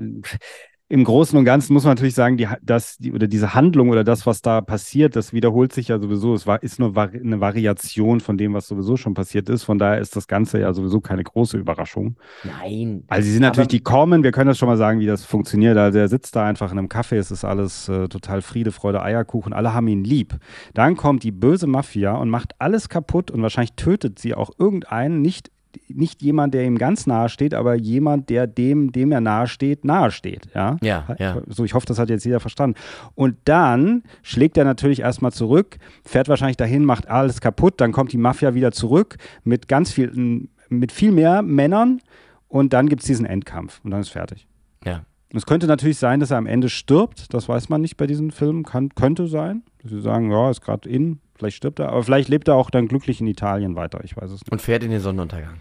im 0.89 1.03
Großen 1.03 1.37
und 1.39 1.47
Ganzen 1.47 1.73
muss 1.73 1.85
man 1.85 1.93
natürlich 1.93 2.15
sagen, 2.15 2.37
die, 2.37 2.47
dass 2.63 2.99
die, 2.99 3.13
oder 3.13 3.27
diese 3.27 3.55
Handlung 3.55 3.89
oder 3.89 4.05
das, 4.05 4.27
was 4.27 4.43
da 4.43 4.61
passiert, 4.61 5.17
das 5.17 5.33
wiederholt 5.33 5.73
sich 5.73 5.89
ja 5.89 5.99
sowieso. 5.99 6.35
Es 6.35 6.47
war, 6.47 6.63
ist 6.63 6.79
nur 6.79 6.95
eine 6.97 7.41
Variation 7.41 8.21
von 8.21 8.37
dem, 8.37 8.53
was 8.53 8.69
sowieso 8.69 8.99
schon 8.99 9.15
passiert 9.15 9.49
ist. 9.49 9.63
Von 9.63 9.79
daher 9.79 9.99
ist 9.99 10.15
das 10.15 10.29
Ganze 10.29 10.61
ja 10.61 10.75
sowieso 10.75 11.01
keine 11.01 11.25
große 11.25 11.57
Überraschung. 11.57 12.17
Nein. 12.45 13.05
Also 13.09 13.25
sie 13.25 13.33
sind 13.33 13.43
natürlich, 13.43 13.69
die 13.69 13.81
kommen, 13.81 14.23
wir 14.23 14.31
können 14.31 14.49
das 14.49 14.59
schon 14.59 14.69
mal 14.69 14.77
sagen, 14.77 15.01
wie 15.01 15.07
das 15.07 15.25
funktioniert. 15.25 15.79
Also 15.79 15.99
er 15.99 16.09
sitzt 16.09 16.37
da 16.37 16.45
einfach 16.45 16.71
in 16.71 16.79
einem 16.79 16.89
Café, 16.89 17.17
es 17.17 17.31
ist 17.31 17.45
alles 17.45 17.89
äh, 17.89 18.09
total 18.09 18.43
Friede, 18.43 18.71
Freude, 18.71 19.03
Eierkuchen, 19.03 19.55
alle 19.55 19.73
haben 19.73 19.89
ihn 19.89 20.05
lieb. 20.05 20.37
Dann 20.75 20.97
kommt 20.97 21.23
die 21.23 21.33
böse 21.33 21.67
Mafia 21.67 22.15
und 22.15 22.29
macht 22.29 22.53
alles 22.59 22.91
kaputt 22.91 23.31
und 23.31 23.41
wahrscheinlich 23.41 23.73
tötet 23.73 24.19
sie 24.19 24.35
auch 24.35 24.51
irgendeinen 24.59 25.23
nicht 25.23 25.51
nicht 25.89 26.23
jemand, 26.23 26.55
der 26.55 26.65
ihm 26.65 26.79
ganz 26.79 27.07
nahe 27.07 27.29
steht, 27.29 27.55
aber 27.55 27.75
jemand, 27.75 28.31
der 28.31 28.47
dem, 28.47 28.93
dem 28.93 29.13
er 29.13 29.21
nahe 29.21 29.47
steht, 29.47 29.85
nahe 29.85 30.11
steht. 30.11 30.49
Ja? 30.55 30.77
Ja, 30.83 31.07
ja. 31.19 31.43
So, 31.49 31.65
ich 31.65 31.75
hoffe, 31.75 31.87
das 31.87 31.99
hat 31.99 32.11
jetzt 32.11 32.25
jeder 32.25 32.41
verstanden. 32.41 32.79
Und 33.15 33.37
dann 33.45 34.03
schlägt 34.23 34.57
er 34.57 34.65
natürlich 34.65 35.01
erstmal 35.01 35.33
zurück, 35.33 35.79
fährt 36.05 36.29
wahrscheinlich 36.29 36.57
dahin, 36.57 36.85
macht 36.85 37.09
alles 37.09 37.41
kaputt, 37.41 37.81
dann 37.81 37.93
kommt 37.93 38.13
die 38.13 38.19
Mafia 38.19 38.55
wieder 38.55 38.73
zurück 38.73 39.17
mit 39.45 39.69
ganz 39.69 39.93
viel, 39.93 40.49
mit 40.69 40.93
viel 40.93 41.13
mehr 41.13 41.43
Männern 41.43 42.01
und 42.49 42.73
dann 42.73 42.89
gibt 42.89 43.03
es 43.03 43.07
diesen 43.07 43.27
Endkampf 43.27 43.81
und 43.85 43.91
dann 43.91 44.01
ist 44.01 44.11
fertig. 44.11 44.47
Ja. 44.85 45.05
Es 45.33 45.47
könnte 45.47 45.67
natürlich 45.67 45.99
sein, 45.99 46.21
dass 46.21 46.31
er 46.31 46.39
am 46.39 46.47
Ende 46.47 46.69
stirbt. 46.69 47.35
Das 47.35 47.49
weiß 47.49 47.69
man 47.69 47.81
nicht 47.81 47.97
bei 47.97 48.07
diesen 48.07 48.31
Filmen. 48.31 48.63
Kann, 48.63 48.91
könnte 48.91 49.27
sein. 49.27 49.65
Dass 49.83 49.91
sie 49.91 50.01
sagen, 50.01 50.31
ja, 50.31 50.49
ist 50.49 50.61
gerade 50.61 50.89
in, 50.89 51.19
vielleicht 51.37 51.57
stirbt 51.57 51.79
er. 51.79 51.89
Aber 51.91 52.03
vielleicht 52.03 52.29
lebt 52.29 52.49
er 52.49 52.55
auch 52.55 52.71
dann 52.71 52.89
glücklich 52.89 53.21
in 53.21 53.27
Italien 53.27 53.77
weiter. 53.77 54.01
Ich 54.05 54.17
weiß 54.17 54.31
es 54.31 54.41
nicht. 54.43 54.51
Und 54.53 54.63
fährt 54.63 54.83
in 54.83 54.91
den 54.91 55.01
Sonnenuntergang. 55.01 55.57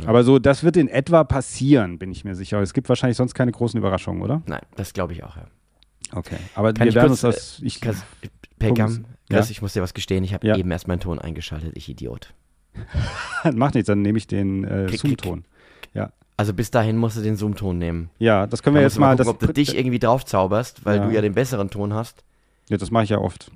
Ja. 0.00 0.08
Aber 0.08 0.24
so, 0.24 0.38
das 0.38 0.64
wird 0.64 0.76
in 0.76 0.88
etwa 0.88 1.22
passieren, 1.24 1.98
bin 1.98 2.10
ich 2.10 2.24
mir 2.24 2.34
sicher. 2.34 2.60
Es 2.60 2.72
gibt 2.74 2.88
wahrscheinlich 2.88 3.16
sonst 3.16 3.34
keine 3.34 3.52
großen 3.52 3.78
Überraschungen, 3.78 4.22
oder? 4.22 4.42
Nein, 4.46 4.62
das 4.76 4.92
glaube 4.92 5.12
ich 5.12 5.22
auch, 5.22 5.36
ja. 5.36 5.46
Okay. 6.12 6.36
Aber 6.54 6.72
Kann 6.72 6.86
wir 6.86 6.94
werden 6.94 7.08
kurz, 7.08 7.22
uns 7.24 7.34
das. 7.36 7.60
äh, 7.60 7.66
Ich, 7.66 7.80
Chris, 7.80 8.02
Pekam, 8.58 8.86
Punkt. 8.94 9.08
Chris, 9.30 9.46
Ja. 9.46 9.50
ich 9.50 9.62
muss 9.62 9.72
dir 9.72 9.82
was 9.82 9.94
gestehen, 9.94 10.24
ich 10.24 10.34
habe 10.34 10.46
Ja. 10.46 10.56
eben 10.56 10.70
erst 10.70 10.88
meinen 10.88 11.00
Ton 11.00 11.18
eingeschaltet, 11.18 11.72
ich 11.76 11.88
Idiot. 11.88 12.34
macht 13.54 13.74
nichts, 13.74 13.86
dann 13.86 14.02
nehme 14.02 14.18
ich 14.18 14.26
den 14.26 14.64
äh, 14.64 14.88
Zoom-Ton. 14.88 15.44
Also 16.36 16.52
bis 16.52 16.72
dahin 16.72 16.96
musst 16.96 17.16
du 17.16 17.20
den 17.20 17.36
Zoom-Ton 17.36 17.78
nehmen. 17.78 18.10
Ja, 18.18 18.48
das 18.48 18.64
können 18.64 18.74
wir 18.74 18.80
Da 18.80 18.86
jetzt 18.88 18.98
mal 18.98 19.10
gucken, 19.12 19.18
das, 19.18 19.28
ob 19.28 19.38
du 19.38 19.52
dich 19.52 19.76
irgendwie 19.78 20.00
drauf 20.00 20.24
zauberst, 20.24 20.84
weil 20.84 20.96
Ja. 20.96 21.06
du 21.06 21.14
ja 21.14 21.20
den 21.20 21.32
besseren 21.34 21.70
Ton 21.70 21.94
hast. 21.94 22.24
Ja, 22.70 22.78
das 22.78 22.90
mache 22.90 23.04
ich 23.04 23.10
ja 23.10 23.18
oft. 23.18 23.50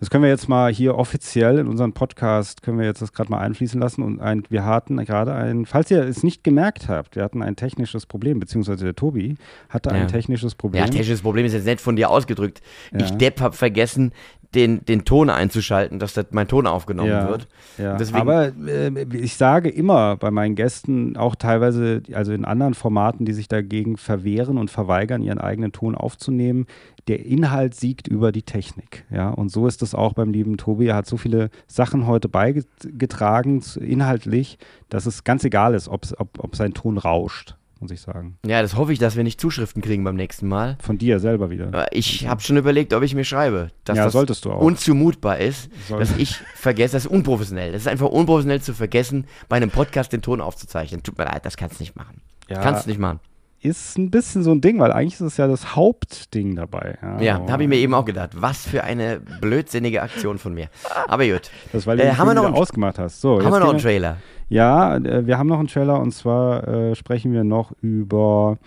Das 0.00 0.10
können 0.10 0.24
wir 0.24 0.30
jetzt 0.30 0.48
mal 0.48 0.72
hier 0.72 0.96
offiziell 0.96 1.58
in 1.58 1.68
unseren 1.68 1.92
Podcast, 1.92 2.62
können 2.62 2.78
wir 2.78 2.86
jetzt 2.86 3.02
das 3.02 3.12
gerade 3.12 3.30
mal 3.30 3.38
einfließen 3.38 3.78
lassen. 3.80 4.02
Und 4.02 4.18
ein, 4.20 4.42
wir 4.48 4.64
hatten 4.64 4.96
gerade 5.04 5.32
ein, 5.34 5.64
falls 5.66 5.90
ihr 5.90 6.02
es 6.02 6.22
nicht 6.24 6.42
gemerkt 6.42 6.88
habt, 6.88 7.14
wir 7.16 7.22
hatten 7.22 7.42
ein 7.42 7.54
technisches 7.54 8.06
Problem, 8.06 8.40
beziehungsweise 8.40 8.84
der 8.84 8.94
Tobi 8.96 9.36
hatte 9.68 9.90
Ja. 9.90 9.96
ein 9.96 10.08
technisches 10.08 10.54
Problem. 10.54 10.82
Ja, 10.82 10.88
technisches 10.88 11.20
Problem 11.22 11.44
ist 11.46 11.52
jetzt 11.52 11.66
nicht 11.66 11.80
von 11.80 11.96
dir 11.96 12.10
ausgedrückt. 12.10 12.60
Ich 12.98 13.10
Ja. 13.10 13.16
Depp 13.16 13.40
habe 13.40 13.54
vergessen, 13.54 14.12
den, 14.54 14.84
den 14.86 15.04
Ton 15.04 15.28
einzuschalten, 15.28 15.98
dass 15.98 16.14
das 16.14 16.26
mein 16.30 16.48
Ton 16.48 16.66
aufgenommen 16.66 17.10
Ja. 17.10 17.28
wird. 17.28 17.46
Ja, 17.76 17.96
Deswegen- 17.96 18.18
aber 18.20 18.46
äh, 18.66 18.90
ich 19.12 19.36
sage 19.36 19.68
immer 19.68 20.16
bei 20.16 20.30
meinen 20.30 20.54
Gästen, 20.54 21.16
auch 21.18 21.34
teilweise, 21.34 22.02
also 22.14 22.32
in 22.32 22.46
anderen 22.46 22.72
Formaten, 22.74 23.26
die 23.26 23.34
sich 23.34 23.48
dagegen 23.48 23.98
verwehren 23.98 24.56
und 24.56 24.70
verweigern, 24.70 25.22
ihren 25.22 25.38
eigenen 25.38 25.72
Ton 25.72 25.94
aufzunehmen, 25.94 26.66
der 27.08 27.24
Inhalt 27.26 27.74
siegt 27.74 28.08
über 28.08 28.32
die 28.32 28.42
Technik. 28.42 29.04
Ja, 29.10 29.28
und 29.30 29.50
so 29.50 29.66
ist 29.66 29.82
es 29.82 29.94
auch 29.94 30.14
beim 30.14 30.30
lieben 30.30 30.56
Tobi. 30.56 30.86
Er 30.86 30.96
hat 30.96 31.06
so 31.06 31.18
viele 31.18 31.50
Sachen 31.66 32.06
heute 32.06 32.28
beigetragen, 32.28 33.62
inhaltlich, 33.80 34.58
dass 34.88 35.06
es 35.06 35.24
ganz 35.24 35.44
egal 35.44 35.74
ist, 35.74 35.88
ob's- 35.88 36.14
ob, 36.18 36.38
ob 36.38 36.56
sein 36.56 36.72
Ton 36.74 36.96
rauscht, 36.98 37.56
muss 37.80 37.90
ich 37.90 38.00
sagen. 38.00 38.38
Ja, 38.46 38.62
das 38.62 38.74
hoffe 38.76 38.92
ich, 38.92 38.98
dass 38.98 39.16
wir 39.16 39.24
nicht 39.24 39.40
Zuschriften 39.40 39.82
kriegen 39.82 40.04
beim 40.04 40.16
nächsten 40.16 40.48
Mal. 40.48 40.76
Von 40.82 40.98
dir 40.98 41.20
selber 41.20 41.50
wieder. 41.50 41.86
Ich 41.92 42.26
habe 42.26 42.40
schon 42.40 42.56
überlegt, 42.56 42.92
ob 42.94 43.02
ich 43.02 43.14
mir 43.14 43.24
schreibe, 43.24 43.70
dass 43.84 43.96
Ja, 43.96 44.04
das 44.04 44.12
solltest 44.12 44.44
du 44.44 44.52
auch. 44.52 44.60
unzumutbar 44.60 45.38
ist, 45.38 45.70
Soll- 45.88 46.00
dass 46.00 46.16
ich 46.16 46.36
vergesse. 46.54 46.94
Das 46.94 47.04
ist 47.06 47.10
unprofessionell. 47.10 47.72
Das 47.72 47.82
ist 47.82 47.88
einfach 47.88 48.08
unprofessionell 48.08 48.60
zu 48.62 48.74
vergessen, 48.74 49.26
bei 49.48 49.56
einem 49.56 49.70
Podcast 49.70 50.12
den 50.12 50.22
Ton 50.22 50.40
aufzuzeichnen. 50.40 51.02
Tut 51.02 51.16
mir 51.18 51.24
leid, 51.24 51.44
das 51.46 51.56
kannst 51.56 51.78
du 51.78 51.82
nicht 51.82 51.96
machen. 51.96 52.20
Ja. 52.48 52.60
Kannst 52.60 52.86
du 52.86 52.90
nicht 52.90 52.98
machen. 52.98 53.20
Ist 53.60 53.98
ein 53.98 54.10
bisschen 54.12 54.44
so 54.44 54.52
ein 54.52 54.60
Ding, 54.60 54.78
weil 54.78 54.92
eigentlich 54.92 55.14
ist 55.14 55.20
es 55.20 55.36
ja 55.36 55.48
das 55.48 55.74
Hauptding 55.74 56.54
dabei. 56.54 56.96
Ja, 57.20 57.40
da 57.40 57.54
habe 57.54 57.64
ich 57.64 57.68
mir 57.68 57.74
eben 57.76 57.92
auch 57.92 58.04
gedacht, 58.04 58.30
was 58.40 58.64
für 58.66 58.84
eine 58.84 59.20
blödsinnige 59.40 60.00
Aktion 60.00 60.38
von 60.38 60.54
mir. 60.54 60.68
Aber 61.08 61.26
gut. 61.26 61.50
Das, 61.72 61.84
weil 61.86 61.96
du 61.96 62.04
Äh, 62.04 62.12
haben 62.14 62.28
wir 62.28 62.34
noch 62.34 62.44
einen- 62.44 62.54
ausgemacht 62.54 63.00
hast. 63.00 63.20
So, 63.20 63.42
Haben 63.42 63.50
wir 63.52 63.58
noch 63.58 63.70
einen 63.70 63.80
Trailer? 63.80 64.18
Ja, 64.48 64.96
äh, 64.96 65.26
wir 65.26 65.38
haben 65.38 65.48
noch 65.48 65.58
einen 65.58 65.66
Trailer 65.66 65.98
und 66.00 66.12
zwar 66.12 66.68
äh, 66.68 66.94
sprechen 66.94 67.32
wir 67.32 67.42
noch 67.42 67.72
über. 67.82 68.58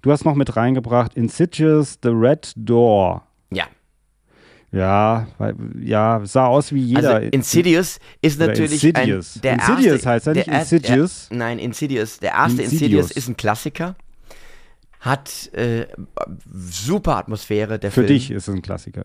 Du 0.00 0.10
hast 0.12 0.24
noch 0.24 0.34
mit 0.34 0.56
reingebracht 0.56 1.12
Insidious 1.14 1.98
The 2.02 2.08
Red 2.08 2.52
Door. 2.56 3.22
Ja. 3.50 3.64
Ja, 4.72 5.26
weil, 5.38 5.54
ja, 5.80 6.20
sah 6.24 6.46
aus 6.46 6.72
wie 6.72 6.80
jeder. 6.80 7.16
Also 7.16 7.28
Insidious 7.30 7.98
ist 8.22 8.38
natürlich 8.40 8.82
Insidious. 8.84 9.36
ein, 9.36 9.40
der 9.42 9.52
Insidious 9.54 9.92
erste, 9.94 10.08
heißt 10.10 10.26
ja 10.26 10.32
nicht 10.34 10.46
der 10.46 10.54
er- 10.54 10.60
Insidious. 10.60 11.28
Der, 11.30 11.38
nein, 11.38 11.58
Insidious. 11.58 12.18
Der 12.18 12.30
erste 12.32 12.62
Insidious. 12.62 12.72
Insidious 12.82 13.10
ist 13.10 13.28
ein 13.28 13.36
Klassiker. 13.36 13.94
Hat 15.00 15.52
äh, 15.54 15.86
super 16.50 17.16
Atmosphäre. 17.16 17.78
Der 17.78 17.90
Für 17.90 18.00
Film. 18.02 18.06
dich 18.08 18.30
ist 18.30 18.48
es 18.48 18.54
ein 18.54 18.62
Klassiker. 18.62 19.04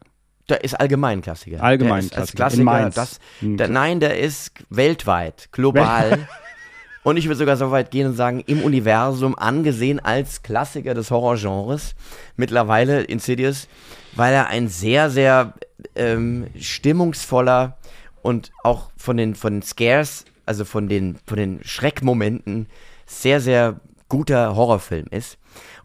Der 0.50 0.64
ist 0.64 0.74
allgemein 0.80 1.22
Klassiker. 1.22 1.64
Allgemein 1.64 2.00
ist 2.06 2.18
als 2.18 2.34
Klassiker. 2.34 2.62
In 2.62 2.66
Klassiker. 2.68 2.84
Mainz. 2.84 2.96
Das, 2.96 3.20
Hm. 3.40 3.58
der, 3.58 3.68
nein, 3.70 4.00
der 4.00 4.20
ist 4.20 4.52
weltweit, 4.70 5.50
global. 5.52 6.28
und 7.04 7.18
ich 7.18 7.26
würde 7.28 7.38
sogar 7.38 7.56
so 7.58 7.72
weit 7.72 7.92
gehen 7.92 8.08
und 8.08 8.16
sagen, 8.16 8.42
im 8.46 8.62
Universum 8.62 9.38
angesehen 9.38 10.00
als 10.00 10.42
Klassiker 10.42 10.94
des 10.94 11.12
Horrorgenres. 11.12 11.96
Mittlerweile 12.36 13.04
Insidious, 13.04 13.68
weil 14.16 14.34
er 14.34 14.48
ein 14.48 14.68
sehr, 14.68 15.10
sehr 15.10 15.54
ähm, 15.96 16.48
stimmungsvoller 16.60 17.78
und 18.22 18.52
auch 18.64 18.90
von 18.98 19.16
den, 19.18 19.36
von 19.36 19.54
den 19.54 19.62
Scares, 19.62 20.26
also 20.46 20.66
von 20.66 20.90
den, 20.90 21.18
von 21.26 21.38
den 21.38 21.60
Schreckmomenten, 21.64 22.68
sehr, 23.06 23.40
sehr 23.40 23.80
guter 24.10 24.56
Horrorfilm 24.56 25.08
ist. 25.10 25.38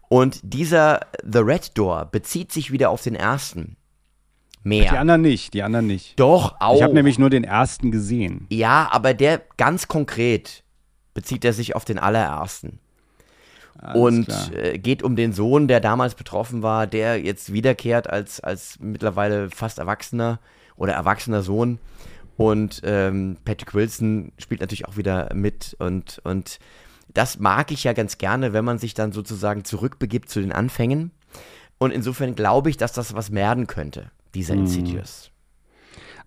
Und 0.09 0.39
dieser 0.43 1.01
The 1.23 1.39
Red 1.39 1.77
Door 1.77 2.05
bezieht 2.11 2.51
sich 2.51 2.71
wieder 2.71 2.89
auf 2.89 3.01
den 3.01 3.15
ersten. 3.15 3.77
Mehr. 4.63 4.91
Die 4.91 4.97
anderen 4.97 5.21
nicht, 5.21 5.53
die 5.53 5.63
anderen 5.63 5.87
nicht. 5.87 6.19
Doch, 6.19 6.57
auch. 6.59 6.75
Ich 6.75 6.83
habe 6.83 6.93
nämlich 6.93 7.17
nur 7.17 7.29
den 7.29 7.45
ersten 7.45 7.91
gesehen. 7.91 8.45
ja, 8.49 8.89
aber 8.91 9.13
der 9.13 9.41
ganz 9.55 9.87
konkret 9.87 10.63
bezieht 11.13 11.45
er 11.45 11.53
sich 11.53 11.75
auf 11.75 11.85
den 11.85 11.97
allerersten. 11.97 12.79
Alles 13.77 14.01
und 14.01 14.25
klar. 14.25 14.53
äh, 14.53 14.77
geht 14.77 15.03
um 15.03 15.15
den 15.15 15.31
Sohn, 15.31 15.69
der 15.69 15.79
damals 15.79 16.15
betroffen 16.15 16.61
war, 16.61 16.87
der 16.87 17.21
jetzt 17.21 17.53
wiederkehrt 17.53 18.09
als, 18.09 18.41
als 18.41 18.77
mittlerweile 18.81 19.49
fast 19.49 19.79
Erwachsener 19.79 20.39
oder 20.75 20.93
erwachsener 20.93 21.41
Sohn. 21.41 21.79
Und 22.35 22.81
ähm, 22.83 23.37
Patrick 23.45 23.73
Wilson 23.73 24.31
spielt 24.37 24.61
natürlich 24.61 24.87
auch 24.87 24.97
wieder 24.97 25.33
mit. 25.33 25.75
Und, 25.79 26.19
und 26.23 26.59
das 27.13 27.39
mag 27.39 27.71
ich 27.71 27.83
ja 27.83 27.93
ganz 27.93 28.17
gerne, 28.17 28.53
wenn 28.53 28.65
man 28.65 28.77
sich 28.79 28.93
dann 28.93 29.11
sozusagen 29.11 29.63
zurückbegibt 29.65 30.29
zu 30.29 30.41
den 30.41 30.51
Anfängen. 30.51 31.11
Und 31.77 31.91
insofern 31.91 32.35
glaube 32.35 32.69
ich, 32.69 32.77
dass 32.77 32.91
das 32.93 33.13
was 33.15 33.31
werden 33.33 33.67
könnte, 33.67 34.11
dieser 34.35 34.53
Hm. 34.53 34.61
Insidious. 34.61 35.31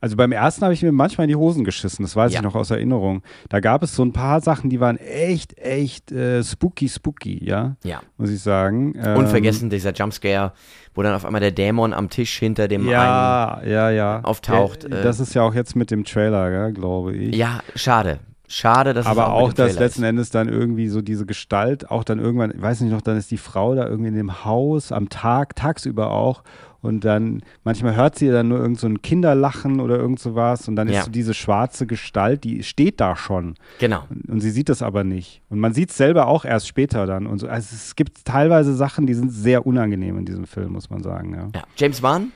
Also 0.01 0.16
beim 0.16 0.33
ersten 0.33 0.62
habe 0.64 0.75
ich 0.75 0.83
mir 0.83 0.90
manchmal 0.90 1.27
in 1.27 1.29
die 1.29 1.37
Hosen 1.37 1.62
geschissen, 1.62 2.05
das 2.05 2.16
weiß 2.16 2.33
Ja. 2.33 2.40
ich 2.40 2.42
noch 2.42 2.57
aus 2.57 2.73
Erinnerung. 2.73 3.23
Da 3.51 3.61
gab 3.61 3.85
es 3.85 3.95
so 3.95 4.05
ein 4.05 4.12
paar 4.12 4.40
Sachen, 4.40 4.68
die 4.68 4.81
waren 4.81 4.97
echt, 4.97 5.57
echt 5.59 6.11
äh, 6.11 6.42
spooky, 6.42 6.88
spooky, 6.88 7.38
ja, 7.45 7.77
Ja. 7.85 8.01
muss 8.16 8.31
ich 8.31 8.40
sagen. 8.40 8.95
Ähm, 9.01 9.16
Unvergessen 9.18 9.71
dieser 9.71 9.92
Jumpscare, 9.92 10.55
wo 10.95 11.03
dann 11.05 11.14
auf 11.14 11.25
einmal 11.25 11.40
der 11.40 11.53
Dämon 11.53 11.92
am 11.92 12.11
Tisch 12.11 12.37
hinter 12.37 12.66
dem 12.66 12.81
einen. 12.83 12.90
Ja, 12.90 13.62
ja, 13.64 13.90
ja. 13.90 14.21
auftaucht, 14.25 14.85
Der, 14.90 15.01
äh, 15.01 15.03
das 15.05 15.21
ist 15.21 15.35
ja 15.35 15.42
auch 15.42 15.55
jetzt 15.55 15.77
mit 15.77 15.92
dem 15.92 16.03
Trailer, 16.03 16.51
gell, 16.51 16.73
glaube 16.73 17.14
ich. 17.14 17.37
Ja, 17.37 17.61
schade. 17.77 18.18
Schade, 18.54 18.92
dass 18.92 19.06
es 19.06 19.10
Aber 19.10 19.32
auch, 19.32 19.48
auch, 19.48 19.52
dem 19.54 19.64
dass 19.66 19.78
letzten 19.78 20.02
ist. 20.02 20.08
Endes 20.08 20.28
dann 20.30 20.48
irgendwie 20.48 20.88
so 20.88 21.00
diese 21.00 21.24
Gestalt, 21.24 21.90
auch 21.90 22.04
dann 22.04 22.18
irgendwann, 22.18 22.50
ich 22.54 22.60
weiß 22.60 22.82
nicht 22.82 22.92
noch, 22.92 23.00
dann 23.00 23.16
ist 23.16 23.30
die 23.30 23.38
Frau 23.38 23.74
da 23.74 23.86
irgendwie 23.88 24.08
in 24.08 24.14
dem 24.14 24.44
Haus 24.44 24.92
am 24.92 25.08
Tag, 25.08 25.56
tagsüber 25.56 26.10
auch. 26.10 26.42
Und 26.82 27.04
dann, 27.04 27.42
manchmal 27.64 27.94
hört 27.96 28.18
sie 28.18 28.28
dann 28.28 28.48
nur 28.48 28.58
irgend 28.58 28.78
so 28.78 28.88
ein 28.88 29.00
Kinderlachen 29.00 29.80
oder 29.80 29.96
irgend 29.96 30.18
sowas. 30.18 30.68
Und 30.68 30.76
dann 30.76 30.88
Ja. 30.88 30.98
ist 30.98 31.04
so 31.06 31.10
diese 31.12 31.32
schwarze 31.32 31.86
Gestalt, 31.86 32.44
die 32.44 32.62
steht 32.62 33.00
da 33.00 33.16
schon. 33.16 33.54
Genau. 33.78 34.04
Und 34.28 34.40
sie 34.40 34.50
sieht 34.50 34.68
das 34.68 34.82
aber 34.82 35.02
nicht. 35.04 35.40
Und 35.48 35.58
man 35.60 35.72
sieht 35.72 35.90
es 35.90 35.96
selber 35.96 36.26
auch 36.26 36.44
erst 36.44 36.66
später 36.68 37.06
dann. 37.06 37.26
Und 37.28 37.38
so. 37.38 37.46
Also 37.48 37.68
es 37.74 37.94
gibt 37.96 38.24
teilweise 38.26 38.74
Sachen, 38.74 39.06
die 39.06 39.14
sind 39.14 39.30
sehr 39.30 39.64
unangenehm 39.66 40.18
in 40.18 40.24
diesem 40.26 40.44
Film, 40.44 40.72
muss 40.72 40.90
man 40.90 41.02
sagen. 41.02 41.32
Ja. 41.34 41.48
Ja. 41.54 41.62
James 41.76 42.02
Wan 42.02 42.32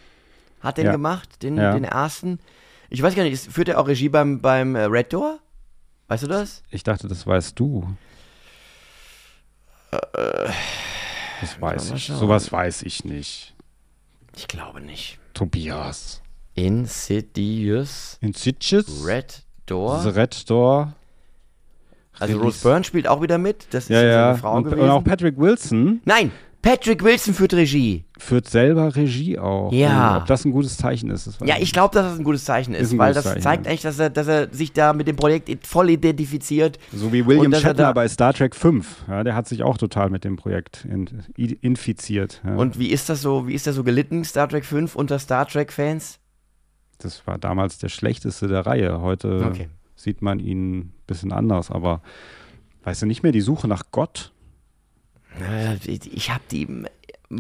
hat 0.61 0.79
den 0.79 0.87
Ja. 0.87 0.93
gemacht, 0.93 1.43
den, 1.43 1.57
den 1.57 1.85
ersten. 1.85 2.39
Ich 2.89 3.03
weiß 3.03 3.17
gar 3.17 3.25
nicht, 3.25 3.53
führt 3.53 3.69
er 3.69 3.81
auch 3.81 3.89
Regie 3.89 4.09
beim, 4.09 4.41
beim 4.41 4.77
äh, 4.77 4.85
Red 4.85 5.13
Door? 5.13 5.41
Weißt 6.09 6.23
du 6.23 6.29
das? 6.29 6.63
Ich 6.71 6.83
dachte, 6.83 7.09
das 7.09 7.27
weißt 7.27 7.59
du. 7.59 7.89
das 11.41 11.61
weiß 11.61 11.91
ich. 11.93 12.07
Sowas 12.07 12.51
weiß 12.53 12.83
ich 12.83 13.05
nicht. 13.05 13.55
Ich 14.37 14.49
glaube 14.49 14.81
nicht. 14.81 15.19
Tobias. 15.35 16.23
Insidious 16.55 18.17
Insidious? 18.23 19.05
Red 19.07 19.43
Door. 19.67 20.01
The 20.03 20.09
Red 20.11 20.49
Door. 20.51 20.95
Also. 22.19 22.39
Rose 22.41 22.63
Byrne 22.63 22.83
spielt 22.85 23.07
auch 23.07 23.21
wieder 23.21 23.37
mit. 23.37 23.67
Das 23.75 23.85
ist 23.85 23.91
Ja, 23.91 24.03
ja 24.03 24.27
seine 24.29 24.39
Frau 24.39 24.57
Und, 24.57 24.65
gewesen. 24.65 24.81
und 24.81 24.91
auch 24.91 25.05
Patrick 25.05 25.37
Wilson 25.39 26.01
Nein, 26.07 26.33
Patrick 26.67 27.05
Wilson 27.05 27.33
führt 27.33 27.55
Regie. 27.55 28.05
führt 28.19 28.49
selber 28.49 28.97
Regie 28.97 29.39
auch. 29.39 29.71
Ja. 29.73 30.17
Und 30.17 30.23
Ob 30.23 30.27
das 30.27 30.45
ein 30.45 30.51
gutes 30.51 30.77
Zeichen 30.77 31.11
ist, 31.11 31.29
das 31.29 31.39
Ja, 31.45 31.55
ich 31.61 31.73
glaube, 31.73 31.95
dass 31.95 32.07
das 32.11 32.19
ein 32.19 32.25
gutes 32.25 32.45
Zeichen 32.45 32.75
ist, 32.75 32.91
Ist 32.93 32.99
weil 32.99 33.15
das 33.15 33.23
Zeichen, 33.23 33.41
zeigt 33.41 33.67
ja. 33.67 33.71
eigentlich, 33.71 33.83
dass 33.83 34.01
er, 34.01 34.11
dass 34.11 34.27
er 34.27 34.53
sich 34.53 34.73
da 34.73 34.93
mit 34.93 35.07
dem 35.07 35.15
Projekt 35.15 35.65
voll 35.65 35.91
identifiziert. 35.91 36.81
So 36.93 37.13
wie 37.13 37.25
William 37.25 37.53
er 37.53 37.61
Shatner 37.61 37.95
bei 37.95 38.09
Star 38.09 38.33
Trek 38.35 38.57
5. 38.57 39.05
Ja, 39.07 39.23
der 39.23 39.37
hat 39.37 39.47
sich 39.47 39.63
auch 39.63 39.79
total 39.79 40.11
mit 40.11 40.25
dem 40.25 40.35
Projekt 40.35 40.85
in, 40.85 41.07
infiziert. 41.37 42.43
Ja. 42.45 42.57
Und 42.57 42.81
wie 42.81 42.89
ist 42.89 43.09
das 43.09 43.23
so, 43.23 43.47
wie 43.47 43.55
ist 43.55 43.67
der 43.67 43.73
so 43.73 43.85
gelitten, 43.85 44.25
Star 44.25 44.49
Trek 44.49 44.65
5 44.65 44.97
unter 44.97 45.21
Star 45.21 45.47
Trek-Fans? 45.47 46.19
das 46.99 47.27
war 47.29 47.39
damals 47.39 47.79
der 47.79 47.91
schlechteste 47.91 48.49
der 48.49 48.67
Reihe. 48.67 49.01
Heute 49.03 49.47
Okay. 49.53 49.69
sieht 49.95 50.21
man 50.21 50.41
ihn 50.41 50.79
ein 50.79 50.93
bisschen 51.07 51.31
anders, 51.31 51.71
aber 51.71 52.01
Weißt 52.87 53.03
du 53.03 53.07
nicht 53.07 53.25
mehr, 53.25 53.33
die 53.33 53.41
Suche 53.41 53.67
nach 53.67 53.83
Gott? 53.91 54.31
Äh, 55.41 55.77
Ich 55.87 56.31
habe 56.31 56.43
die 56.51 56.67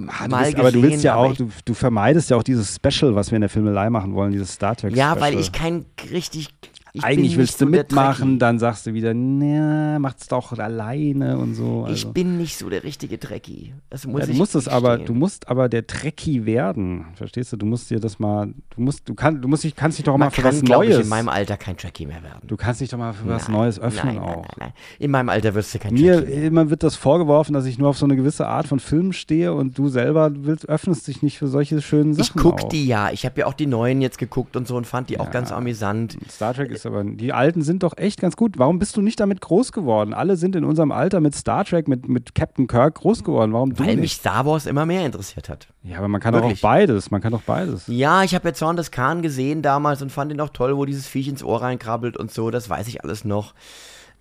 Ah, 0.08 0.24
du 0.24 0.30
mal 0.30 0.44
bist, 0.46 0.58
aber 0.58 0.72
du 0.72 0.82
willst 0.82 0.94
gesehen, 0.96 1.04
ja 1.06 1.14
aber 1.14 1.22
auch, 1.28 1.32
ich- 1.32 1.38
du, 1.38 1.48
du 1.64 1.72
vermeidest 1.74 2.30
ja 2.30 2.36
auch 2.36 2.42
dieses 2.42 2.74
Special, 2.74 3.14
was 3.14 3.30
wir 3.30 3.36
in 3.36 3.42
der 3.42 3.48
Filmelei 3.48 3.88
machen 3.88 4.14
wollen, 4.14 4.32
dieses 4.32 4.52
Star 4.52 4.74
Trek 4.74 4.96
Ja, 4.96 5.12
Special. 5.12 5.20
weil 5.34 5.38
ich 5.40 5.52
kein 5.52 5.86
richtig. 6.10 6.48
Ich 6.96 7.04
Eigentlich 7.04 7.36
willst 7.36 7.58
so 7.58 7.64
du 7.66 7.70
mitmachen, 7.70 8.38
dann 8.38 8.58
sagst 8.58 8.86
du 8.86 8.94
wieder, 8.94 9.12
na, 9.14 9.98
macht's 9.98 10.28
doch 10.28 10.52
alleine 10.58 11.38
und 11.38 11.54
so. 11.54 11.82
Also. 11.84 11.92
Ich 11.94 12.06
bin 12.12 12.38
nicht 12.38 12.56
so 12.56 12.68
der 12.70 12.84
richtige 12.84 13.18
Trekkie. 13.20 13.74
Das 13.90 14.06
muss 14.06 14.20
ja, 14.22 14.26
du 14.26 14.32
musst 14.34 14.54
es 14.54 14.66
aber, 14.68 14.98
du 14.98 15.12
musst 15.14 15.48
aber 15.48 15.68
der 15.68 15.86
Trekkie 15.86 16.46
werden, 16.46 17.06
verstehst 17.14 17.52
du? 17.52 17.56
Du 17.56 17.66
musst 17.66 17.90
dir 17.90 18.00
das 18.00 18.18
mal, 18.18 18.46
du 18.70 18.80
musst, 18.80 19.08
du 19.08 19.14
kannst, 19.14 19.44
du 19.44 19.48
musst 19.48 19.64
dich, 19.64 19.76
kannst 19.76 19.98
dich 19.98 20.04
doch 20.04 20.12
mal 20.16 20.26
Man 20.26 20.30
für 20.30 20.42
kann, 20.42 20.52
was 20.52 20.62
glaube 20.62 20.84
ich, 20.86 20.90
Neues. 20.92 21.02
in 21.04 21.08
meinem 21.10 21.28
Alter 21.28 21.56
kein 21.56 21.76
Trekkie 21.76 22.06
mehr 22.06 22.22
werden. 22.22 22.40
du 22.46 22.56
kannst 22.56 22.80
dich 22.80 22.88
doch 22.88 22.98
mal 22.98 23.12
für 23.12 23.28
was 23.28 23.48
Nein, 23.48 23.56
Neues 23.56 23.78
öffnen 23.78 24.14
nein, 24.14 24.18
auch. 24.18 24.36
Nein, 24.36 24.54
nein. 24.58 24.72
In 24.98 25.10
meinem 25.10 25.28
Alter 25.28 25.54
wirst 25.54 25.74
du 25.74 25.78
kein 25.78 25.92
Mir 25.94 26.16
Trekkie 26.18 26.34
mehr. 26.34 26.44
immer 26.46 26.70
wird 26.70 26.82
das 26.82 26.96
vorgeworfen, 26.96 27.52
dass 27.52 27.66
ich 27.66 27.78
nur 27.78 27.88
auf 27.90 27.98
so 27.98 28.06
eine 28.06 28.16
gewisse 28.16 28.46
Art 28.46 28.66
von 28.68 28.80
Filmen 28.80 29.12
stehe 29.12 29.52
und 29.52 29.76
du 29.76 29.88
selber 29.88 30.30
willst, 30.34 30.68
öffnest 30.68 31.06
dich 31.08 31.22
nicht 31.22 31.38
für 31.38 31.48
solche 31.48 31.82
schönen 31.82 32.14
Sachen. 32.14 32.22
Ich 32.38 32.42
guck 32.42 32.62
auch. 32.64 32.68
die 32.70 32.86
ja. 32.86 33.10
Ich 33.10 33.26
habe 33.26 33.40
ja 33.40 33.46
auch 33.46 33.54
die 33.54 33.66
neuen 33.66 34.00
jetzt 34.00 34.16
geguckt 34.18 34.56
und 34.56 34.66
so 34.66 34.76
und 34.76 34.86
fand 34.86 35.10
die 35.10 35.20
auch 35.20 35.26
Ja. 35.26 35.30
ganz 35.32 35.52
amüsant. 35.52 36.16
Star 36.30 36.54
Trek 36.54 36.70
ist 36.70 36.85
aber, 36.86 37.04
die 37.04 37.32
alten 37.32 37.62
sind 37.62 37.82
doch 37.82 37.96
echt 37.98 38.20
ganz 38.20 38.36
gut. 38.36 38.58
Warum 38.58 38.78
bist 38.78 38.96
du 38.96 39.02
nicht 39.02 39.20
damit 39.20 39.40
groß 39.40 39.72
geworden? 39.72 40.14
Alle 40.14 40.36
sind 40.36 40.56
in 40.56 40.64
unserem 40.64 40.92
Alter 40.92 41.20
mit 41.20 41.34
Star 41.34 41.64
Trek, 41.64 41.88
mit, 41.88 42.08
mit 42.08 42.34
Captain 42.34 42.66
Kirk 42.66 42.94
groß 42.96 43.24
geworden. 43.24 43.52
Warum 43.52 43.74
du 43.74 43.84
Weil 43.84 43.96
mich? 43.96 44.14
Star 44.14 44.46
Wars 44.46 44.66
immer 44.66 44.86
mehr 44.86 45.04
interessiert 45.04 45.48
hat. 45.48 45.68
Ja, 45.82 45.98
aber 45.98 46.08
man 46.08 46.20
kann 46.20 46.32
doch 46.34 46.42
auch 46.42 46.58
beides. 46.60 47.10
Man 47.10 47.20
kann 47.20 47.32
doch 47.32 47.42
beides. 47.42 47.86
Ja, 47.88 48.22
ich 48.22 48.34
habe 48.34 48.48
ja 48.48 48.54
Zorn 48.54 48.76
des 48.76 48.90
Khan 48.90 49.22
gesehen 49.22 49.62
damals 49.62 50.00
und 50.02 50.10
fand 50.10 50.32
ihn 50.32 50.40
auch 50.40 50.50
toll, 50.50 50.76
wo 50.76 50.84
dieses 50.84 51.06
Viech 51.06 51.28
ins 51.28 51.42
Ohr 51.44 51.60
reinkrabbelt 51.62 52.16
und 52.16 52.30
so. 52.32 52.50
Das 52.50 52.70
weiß 52.70 52.88
ich 52.88 53.02
alles 53.04 53.24
noch. 53.24 53.54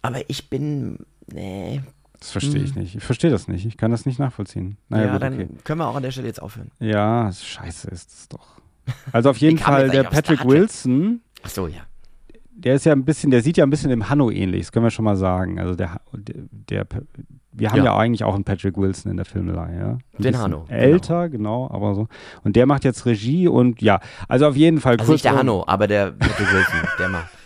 Aber 0.01 0.19
ich 0.27 0.49
bin. 0.49 0.99
Nee. 1.31 1.81
Das 2.19 2.31
verstehe 2.31 2.63
ich 2.63 2.75
nicht. 2.75 2.95
Ich 2.95 3.03
verstehe 3.03 3.29
das 3.29 3.47
nicht. 3.47 3.65
Ich 3.65 3.77
kann 3.77 3.91
das 3.91 4.05
nicht 4.05 4.19
nachvollziehen. 4.19 4.77
Naja, 4.89 5.03
Hm. 5.03 5.07
ja, 5.07 5.13
gut, 5.13 5.21
dann 5.23 5.33
okay. 5.35 5.47
können 5.63 5.79
wir 5.79 5.87
auch 5.87 5.95
an 5.95 6.03
der 6.03 6.11
Stelle 6.11 6.27
jetzt 6.27 6.41
aufhören. 6.41 6.71
Ja, 6.79 7.31
scheiße 7.31 7.89
ist 7.89 8.11
es 8.11 8.27
doch. 8.29 8.47
Also 9.11 9.29
auf 9.29 9.37
jeden 9.39 9.57
Fall 9.57 9.89
der 9.89 10.03
Patrick? 10.03 10.45
Wilson, 10.45 11.21
Ach 11.43 11.49
so, 11.49 11.67
ja. 11.67 11.81
Der 12.57 12.75
ist 12.75 12.85
ja 12.85 12.93
ein 12.93 13.03
bisschen, 13.05 13.31
der 13.31 13.41
sieht 13.41 13.57
ja 13.57 13.65
ein 13.65 13.69
bisschen 13.69 13.89
dem 13.89 14.09
Hanno 14.09 14.31
ähnlich, 14.31 14.61
das 14.61 14.71
können 14.71 14.85
wir 14.85 14.91
schon 14.91 15.05
mal 15.05 15.17
sagen. 15.17 15.59
Also 15.59 15.75
der, 15.75 15.99
der, 16.13 16.85
der 16.85 16.87
wir 17.57 17.69
haben 17.71 17.77
ja. 17.79 17.85
Ja. 17.85 17.97
eigentlich 17.97 18.23
auch 18.23 18.35
einen 18.35 18.43
Patrick 18.43 18.77
Wilson 18.77 19.11
in 19.11 19.17
der 19.17 19.25
Filmelei, 19.25 19.75
ja. 19.77 19.87
Ein 20.17 20.23
Den 20.23 20.37
Hanno, 20.37 20.63
genau. 20.67 20.77
Älter, 20.79 21.29
genau. 21.29 21.69
aber 21.71 21.95
so. 21.95 22.07
Und 22.43 22.55
der 22.55 22.65
macht 22.65 22.83
jetzt 22.83 23.05
Regie 23.05 23.47
und 23.47 23.81
ja, 23.81 23.99
also 24.27 24.47
auf 24.47 24.55
jeden 24.57 24.79
Fall 24.81 24.97
Also 24.99 25.11
nicht 25.13 25.23
der 25.25 25.35
Hanno, 25.37 25.63
aber 25.67 25.87
der 25.87 26.11
Patrick 26.11 26.51
Wilson, 26.53 26.79
der 26.99 27.09
macht. 27.09 27.29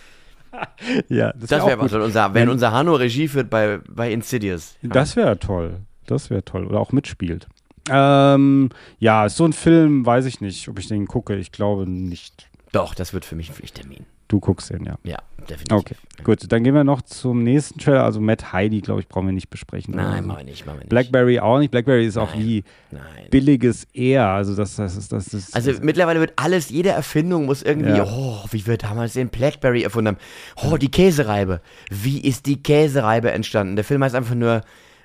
Ja, 1.08 1.32
das, 1.38 1.48
Das 1.50 1.64
wäre 1.66 1.78
gut. 1.78 1.92
wenn 1.92 2.00
unser, 2.02 2.34
wenn 2.34 2.42
Wenn- 2.42 2.48
unser 2.48 2.72
Hanno 2.72 2.94
Regie 2.94 3.28
führt 3.28 3.50
bei, 3.50 3.78
bei 3.88 4.12
Insidious. 4.12 4.74
Das 4.82 5.14
wäre 5.14 5.38
toll. 5.38 5.76
Das 6.06 6.28
wäre 6.28 6.44
toll. 6.44 6.66
Oder 6.66 6.80
auch 6.80 6.90
mitspielt. 6.92 7.46
Ähm, 7.88 8.70
ja, 8.98 9.26
ist 9.26 9.36
so 9.36 9.44
ein 9.44 9.52
Film, 9.52 10.04
weiß 10.04 10.26
ich 10.26 10.40
nicht, 10.40 10.68
ob 10.68 10.78
ich 10.80 10.88
den 10.88 11.06
gucke. 11.06 11.36
Ich 11.36 11.52
glaube 11.52 11.88
nicht. 11.88 12.50
Doch, 12.72 12.94
das 12.94 13.12
wird 13.14 13.24
für 13.24 13.36
mich 13.36 13.48
ein 13.50 13.54
Pflichttermin. 13.54 14.06
Du 14.30 14.38
guckst 14.38 14.70
den, 14.70 14.84
ja. 14.84 14.94
Ja, 15.02 15.18
definitiv. 15.48 15.72
Okay, 15.76 15.96
gut. 16.22 16.52
Dann 16.52 16.62
gehen 16.62 16.72
wir 16.72 16.84
noch 16.84 17.02
zum 17.02 17.42
nächsten 17.42 17.80
Trailer. 17.80 18.04
Also 18.04 18.20
Matt 18.20 18.52
Heidi, 18.52 18.80
glaube 18.80 19.00
ich, 19.00 19.08
brauchen 19.08 19.26
wir 19.26 19.32
nicht 19.32 19.50
besprechen. 19.50 19.96
Nein, 19.96 20.24
machen 20.24 20.38
wir 20.38 20.44
nicht, 20.44 20.64
machen 20.66 20.76
wir 20.76 20.80
nicht. 20.82 20.88
Blackberry 20.88 21.40
auch 21.40 21.58
nicht. 21.58 21.72
Blackberry 21.72 22.06
ist 22.06 22.16
auch 22.16 22.32
Nein. 22.36 22.44
wie 22.44 22.64
Nein. 22.92 23.02
billiges 23.32 23.88
Air. 23.92 24.28
Also 24.28 24.54
das, 24.54 24.76
das 24.76 24.96
ist, 24.96 25.12
das 25.12 25.34
ist. 25.34 25.56
Also 25.56 25.72
mittlerweile 25.82 26.20
wird 26.20 26.34
alles, 26.36 26.70
jede 26.70 26.90
Erfindung 26.90 27.46
muss 27.46 27.62
irgendwie, 27.64 27.90
Ja. 27.96 28.04
oh, 28.04 28.38
wie 28.52 28.64
wir 28.68 28.78
damals 28.78 29.14
den 29.14 29.30
Blackberry 29.30 29.82
erfunden 29.82 30.14
haben. 30.14 30.70
Oh, 30.70 30.76
die 30.76 30.92
Käsereibe. 30.92 31.60
Wie 31.90 32.20
ist 32.20 32.46
die 32.46 32.62
Käsereibe 32.62 33.32
entstanden? 33.32 33.74
Der 33.74 33.84
Film 33.84 34.04
heißt 34.04 34.14
einfach 34.14 34.36
nur 34.36 34.60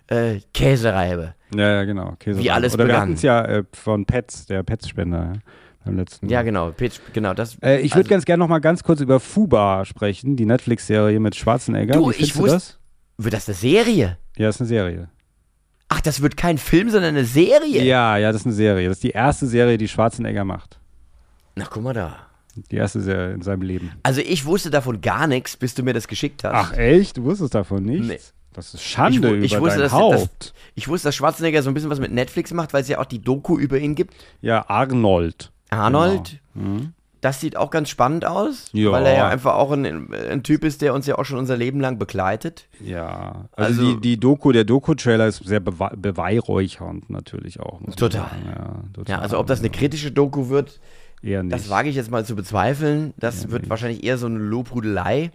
äh, 0.06 0.40
Käsereibe. 0.54 1.34
ja, 1.56 1.72
ja, 1.78 1.84
genau. 1.84 2.14
Käse 2.20 2.40
wie 2.44 2.52
alles 2.52 2.76
Oder 2.76 2.84
wir 2.84 2.88
begann. 2.90 3.02
hatten 3.02 3.14
es 3.14 3.24
ja 3.24 3.44
äh, 3.44 3.64
von 3.74 4.06
Pets, 4.06 4.46
der 4.46 4.62
Pets-Spender, 4.62 5.32
ja, 5.34 5.40
beim 5.86 5.98
letzten 5.98 6.28
Ja, 6.30 6.42
genau. 6.42 6.72
Pitch, 6.72 7.00
genau 7.14 7.34
das. 7.34 7.58
Äh, 7.62 7.78
ich 7.82 7.92
würde 7.92 8.00
also- 8.06 8.10
ganz 8.10 8.26
gerne 8.26 8.40
noch 8.42 8.50
mal 8.50 8.60
ganz 8.60 8.84
kurz 8.84 9.00
über 9.02 9.20
Fuba 9.20 9.86
sprechen, 9.86 10.36
die 10.36 10.46
Netflix-Serie 10.46 11.20
mit 11.20 11.36
Schwarzenegger. 11.36 11.94
Du, 11.94 12.10
Wie 12.12 12.16
ich 12.16 12.36
wusste- 12.36 12.56
das? 12.56 12.80
Wird 13.18 13.34
das 13.34 13.48
eine 13.48 13.56
Serie? 13.56 14.18
Ja, 14.38 14.50
ist 14.50 14.60
eine 14.60 14.68
Serie. 14.68 15.08
Ach, 15.88 16.02
das 16.02 16.22
wird 16.22 16.36
kein 16.36 16.58
Film, 16.58 16.90
sondern 16.90 17.16
eine 17.16 17.26
Serie? 17.26 17.84
Ja, 17.84 18.18
ja, 18.18 18.32
das 18.32 18.42
ist 18.42 18.48
eine 18.48 18.56
Serie. 18.56 18.90
Das 18.90 18.98
ist 18.98 19.04
die 19.04 19.12
erste 19.12 19.46
Serie, 19.48 19.78
die 19.78 19.88
Schwarzenegger 19.88 20.44
macht. 20.44 20.80
Na, 21.56 21.66
guck 21.70 21.84
mal 21.84 21.94
da. 21.94 22.18
Die 22.72 22.76
erste 22.78 23.02
Serie 23.02 23.34
in 23.34 23.42
seinem 23.42 23.62
Leben. 23.62 23.92
Also 24.04 24.22
ich 24.22 24.46
wusste 24.46 24.70
davon 24.70 25.00
gar 25.02 25.28
nichts, 25.28 25.56
bis 25.56 25.76
du 25.76 25.84
mir 25.84 25.94
das 25.94 26.08
geschickt 26.08 26.44
hast. 26.44 26.54
Ach 26.54 26.78
echt? 26.78 27.18
Du 27.18 27.24
wusstest 27.24 27.54
davon 27.54 27.84
nichts? 27.84 28.08
Nee. 28.08 28.20
Das 28.54 28.74
ist 28.74 28.84
Schande 28.84 29.38
Ich 29.38 29.46
ich 29.46 29.52
über 29.54 29.62
wusste, 29.64 29.80
dein 29.80 29.84
dass- 29.90 29.92
Haupt. 29.92 30.54
Ich 30.76 30.88
wusste, 30.88 31.10
dass 31.10 31.16
Schwarzenegger 31.16 31.62
so 31.62 31.70
ein 31.70 31.74
bisschen 31.74 31.90
was 31.90 32.00
mit 32.00 32.12
Netflix 32.14 32.52
macht, 32.54 32.74
weil 32.74 32.82
es 32.82 32.88
ja 32.88 33.00
auch 33.00 33.06
die 33.06 33.20
Doku 33.22 33.58
über 33.58 33.78
ihn 33.78 33.96
gibt. 33.96 34.14
ja, 34.42 34.68
Arnold. 34.70 35.52
Arnold, 35.70 36.40
Genau. 36.54 36.68
Mhm. 36.70 36.94
das 37.22 37.42
sieht 37.42 37.58
auch 37.58 37.72
ganz 37.72 37.90
spannend 37.90 38.26
aus, 38.26 38.70
Ja. 38.72 38.92
weil 38.92 39.06
er 39.06 39.16
ja 39.18 39.28
einfach 39.30 39.56
auch 39.56 39.72
ein, 39.72 40.14
ein 40.14 40.44
Typ 40.44 40.64
ist, 40.64 40.82
der 40.82 40.94
uns 40.94 41.08
ja 41.08 41.18
auch 41.18 41.26
schon 41.26 41.40
unser 41.40 41.58
Leben 41.58 41.80
lang 41.80 41.98
begleitet. 41.98 42.68
Ja, 42.84 43.46
also, 43.56 43.82
Also- 43.82 43.94
die, 43.96 44.02
die 44.02 44.20
Doku, 44.20 44.52
der 44.52 44.64
Doku-Trailer 44.64 45.28
ist 45.28 45.44
sehr 45.44 45.60
bewe 45.60 45.90
beweihräuchernd 45.98 47.10
natürlich 47.10 47.60
auch. 47.60 47.80
Total. 47.98 48.30
Ja, 48.46 48.84
total. 48.94 49.16
Ja, 49.16 49.22
also 49.22 49.40
ob 49.40 49.48
das 49.48 49.60
eine 49.60 49.70
kritische 49.70 50.12
Doku 50.12 50.50
wird, 50.50 50.80
Eher 51.24 51.42
nicht. 51.44 51.54
das 51.56 51.70
wage 51.70 51.90
ich 51.90 51.96
jetzt 51.96 52.12
mal 52.12 52.26
zu 52.26 52.36
bezweifeln. 52.36 53.14
Das 53.18 53.50
wird 53.50 53.70
wahrscheinlich 53.70 54.04
eher 54.04 54.18
so 54.20 54.28
eine 54.28 54.38
Lobhudelei. 54.38 55.32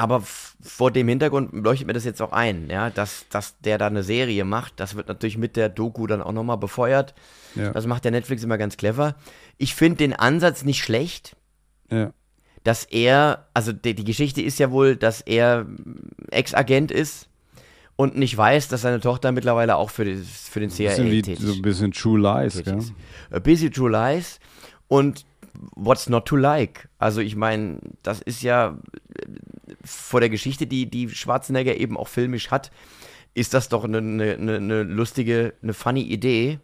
Aber 0.00 0.22
vor 0.22 0.90
dem 0.90 1.08
Hintergrund 1.08 1.52
leuchtet 1.52 1.86
mir 1.86 1.92
das 1.92 2.06
jetzt 2.06 2.22
auch 2.22 2.32
ein, 2.32 2.70
ja, 2.70 2.88
dass, 2.88 3.26
dass 3.28 3.60
der 3.60 3.76
da 3.76 3.88
eine 3.88 4.02
Serie 4.02 4.46
macht. 4.46 4.80
Das 4.80 4.94
wird 4.94 5.08
natürlich 5.08 5.36
mit 5.36 5.56
der 5.56 5.68
Doku 5.68 6.06
dann 6.06 6.22
auch 6.22 6.32
nochmal 6.32 6.56
befeuert. 6.56 7.14
Ja. 7.54 7.70
Das 7.72 7.86
macht 7.86 8.04
der 8.04 8.10
Netflix 8.10 8.42
immer 8.42 8.56
ganz 8.56 8.78
clever. 8.78 9.14
Ich 9.58 9.74
finde 9.74 9.98
den 9.98 10.14
Ansatz 10.14 10.64
nicht 10.64 10.82
schlecht, 10.82 11.36
ja. 11.90 12.14
dass 12.64 12.84
er, 12.84 13.48
also 13.52 13.74
die, 13.74 13.94
die 13.94 14.04
Geschichte 14.04 14.40
ist 14.40 14.58
ja 14.58 14.70
wohl, 14.70 14.96
dass 14.96 15.20
er 15.20 15.66
Ex-Agent 16.30 16.90
ist 16.90 17.28
und 17.96 18.16
nicht 18.16 18.34
weiß, 18.34 18.68
dass 18.68 18.80
seine 18.80 19.00
Tochter 19.00 19.32
mittlerweile 19.32 19.76
auch 19.76 19.90
für, 19.90 20.06
die, 20.06 20.16
für 20.16 20.60
den 20.60 20.70
CIA 20.70 20.94
tätig 20.94 21.40
so 21.42 21.52
ein 21.52 21.60
bisschen 21.60 21.92
True 21.92 22.18
Lies, 22.18 22.64
gell? 22.64 22.78
ist. 22.78 22.94
A 23.30 23.38
Busy 23.38 23.68
True 23.68 23.90
Lies 23.90 24.40
und 24.88 25.26
What's 25.76 26.08
Not 26.08 26.24
to 26.24 26.36
Like. 26.36 26.88
Also 26.98 27.20
ich 27.20 27.36
meine, 27.36 27.80
das 28.02 28.22
ist 28.22 28.42
ja 28.42 28.78
vor 29.84 30.20
der 30.20 30.30
Geschichte, 30.30 30.66
die, 30.66 30.90
die 30.90 31.08
Schwarzenegger 31.08 31.76
eben 31.76 31.96
auch 31.96 32.08
filmisch 32.08 32.50
hat, 32.50 32.70
ist 33.34 33.54
das 33.54 33.68
doch 33.68 33.84
eine, 33.84 33.98
eine, 33.98 34.56
eine, 34.56 34.82
lustige, 34.82 35.54
eine 35.62 35.72
funny 35.72 36.02
Idee, 36.02 36.58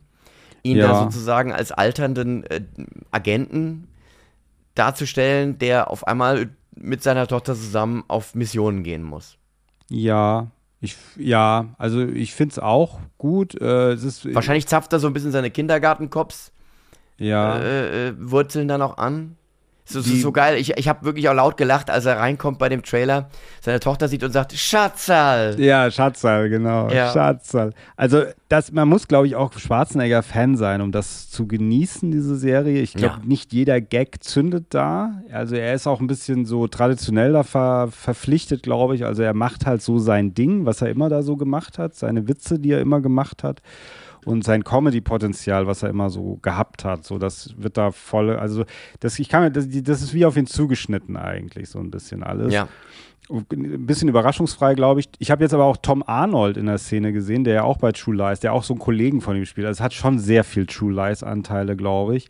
ihn 0.63 0.77
Ja. 0.79 0.89
da 0.89 1.03
sozusagen 1.05 1.53
als 1.53 1.73
alternden 1.73 2.45
äh, 2.45 2.63
Agenten 3.11 3.89
darzustellen, 4.75 5.59
der 5.59 5.91
auf 5.91 6.07
einmal 6.07 6.51
mit 6.75 7.03
seiner 7.03 7.27
Tochter 7.27 7.55
zusammen 7.55 8.05
auf 8.09 8.35
Missionen 8.35 8.83
gehen 8.83 9.03
muss. 9.03 9.39
Ja, 9.89 10.51
ich, 10.81 10.97
ja, 11.17 11.75
also 11.79 12.03
ich 12.03 12.35
finde 12.35 12.53
es 12.53 12.59
auch 12.59 13.01
gut. 13.17 13.59
Äh, 13.61 13.93
es 13.93 14.05
ist, 14.05 14.35
Wahrscheinlich 14.35 14.67
zapft 14.67 14.93
er 14.93 14.99
so 14.99 15.07
ein 15.07 15.13
bisschen 15.15 15.33
seine 15.33 15.51
Kindergartenkops 15.51 16.53
ja. 17.19 17.59
äh, 17.59 18.09
äh, 18.09 18.15
Wurzeln 18.19 18.69
da 18.69 18.77
noch 18.77 18.99
an. 18.99 19.37
Ist 19.89 20.07
Die- 20.07 20.21
so 20.21 20.33
geil. 20.33 20.57
Ich, 20.59 20.77
ich 20.77 20.89
habe 20.89 21.05
wirklich 21.05 21.29
auch 21.29 21.35
laut 21.35 21.57
gelacht, 21.57 21.91
als 21.91 22.07
er 22.07 22.19
reinkommt 22.19 22.59
bei 22.59 22.69
dem 22.69 22.83
Trailer, 22.83 23.29
seine 23.61 23.79
Tochter 23.79 24.09
sieht 24.09 24.25
und 24.25 24.33
sagt, 24.33 24.53
Schatzal. 24.53 25.61
Ja, 25.61 25.91
Schatzal, 25.91 26.49
genau. 26.49 26.89
Ja. 26.91 27.13
Schatzal. 27.13 27.73
Also, 27.97 28.25
das, 28.49 28.73
man 28.73 28.89
muss, 28.89 29.07
glaube 29.07 29.27
ich, 29.29 29.37
auch 29.37 29.53
Schwarzenegger-Fan 29.53 30.57
sein, 30.57 30.81
um 30.81 30.91
das 30.93 31.31
zu 31.31 31.47
genießen, 31.47 32.11
diese 32.11 32.37
Serie. 32.37 32.81
Ich 32.83 32.95
glaube, 32.95 33.21
Ja. 33.21 33.27
nicht 33.27 33.53
jeder 33.53 33.81
Gag 33.81 34.23
zündet 34.25 34.67
da. 34.71 35.23
Also, 35.33 35.55
er 35.55 35.75
ist 35.75 35.87
auch 35.87 36.01
ein 36.01 36.07
bisschen 36.09 36.47
so 36.47 36.67
traditionell 36.67 37.33
da 37.33 37.43
ver 37.45 37.89
verpflichtet, 37.91 38.63
glaube 38.63 38.97
ich. 38.97 39.05
Also, 39.05 39.23
er 39.23 39.35
macht 39.35 39.67
halt 39.67 39.83
so 39.83 39.99
sein 39.99 40.35
Ding, 40.35 40.67
was 40.67 40.83
er 40.83 40.91
immer 40.91 41.09
da 41.09 41.23
so 41.23 41.37
gemacht 41.37 41.79
hat, 41.79 41.95
seine 41.95 42.27
Witze, 42.29 42.59
die 42.59 42.73
er 42.73 42.81
immer 42.81 43.01
gemacht 43.01 43.45
hat. 43.45 43.63
Und 44.27 44.43
sein 44.43 44.65
Comedy-Potenzial, 44.65 45.69
was 45.69 45.85
er 45.85 45.89
immer 45.89 46.11
so 46.11 46.41
gehabt 46.43 46.85
hat, 46.85 47.05
so 47.05 47.17
das 47.17 47.55
wird 47.59 47.77
da 47.77 47.93
voll, 47.93 48.37
also 48.37 48.65
das, 48.99 49.21
ich 49.21 49.29
kann 49.29 49.45
mir, 49.45 49.51
das, 49.53 49.67
das 49.69 50.03
ist 50.03 50.15
wie 50.15 50.27
auf 50.27 50.37
ihn 50.37 50.49
zugeschnitten 50.49 51.17
eigentlich, 51.17 51.69
so 51.69 51.79
ein 51.79 51.93
bisschen 51.93 52.25
alles 52.25 52.53
Ja, 52.53 52.67
ein 53.31 53.87
bisschen 53.87 54.09
überraschungsfrei, 54.09 54.75
glaube 54.75 55.01
ich. 55.01 55.09
Ich 55.19 55.31
habe 55.31 55.45
jetzt 55.45 55.55
aber 55.55 55.65
auch 55.65 55.77
Tom 55.77 56.03
Arnold 56.05 56.57
in 56.57 56.67
der 56.67 56.79
Szene 56.79 57.13
gesehen, 57.13 57.45
der 57.45 57.55
ja 57.55 57.63
auch 57.63 57.79
bei 57.79 57.93
True 57.93 58.17
Lies, 58.17 58.41
der 58.41 58.53
auch 58.53 58.63
so 58.63 58.75
einen 58.75 58.81
Kollegen 58.81 59.21
von 59.21 59.37
ihm 59.37 59.45
spielt. 59.45 59.67
Also 59.67 59.79
es 59.79 59.83
hat 59.83 59.95
schon 59.95 60.19
sehr 60.19 60.45
viel 60.45 60.67
True 60.67 60.93
Lies-Anteile, 60.93 61.77
glaube 61.77 62.17
ich. 62.17 62.29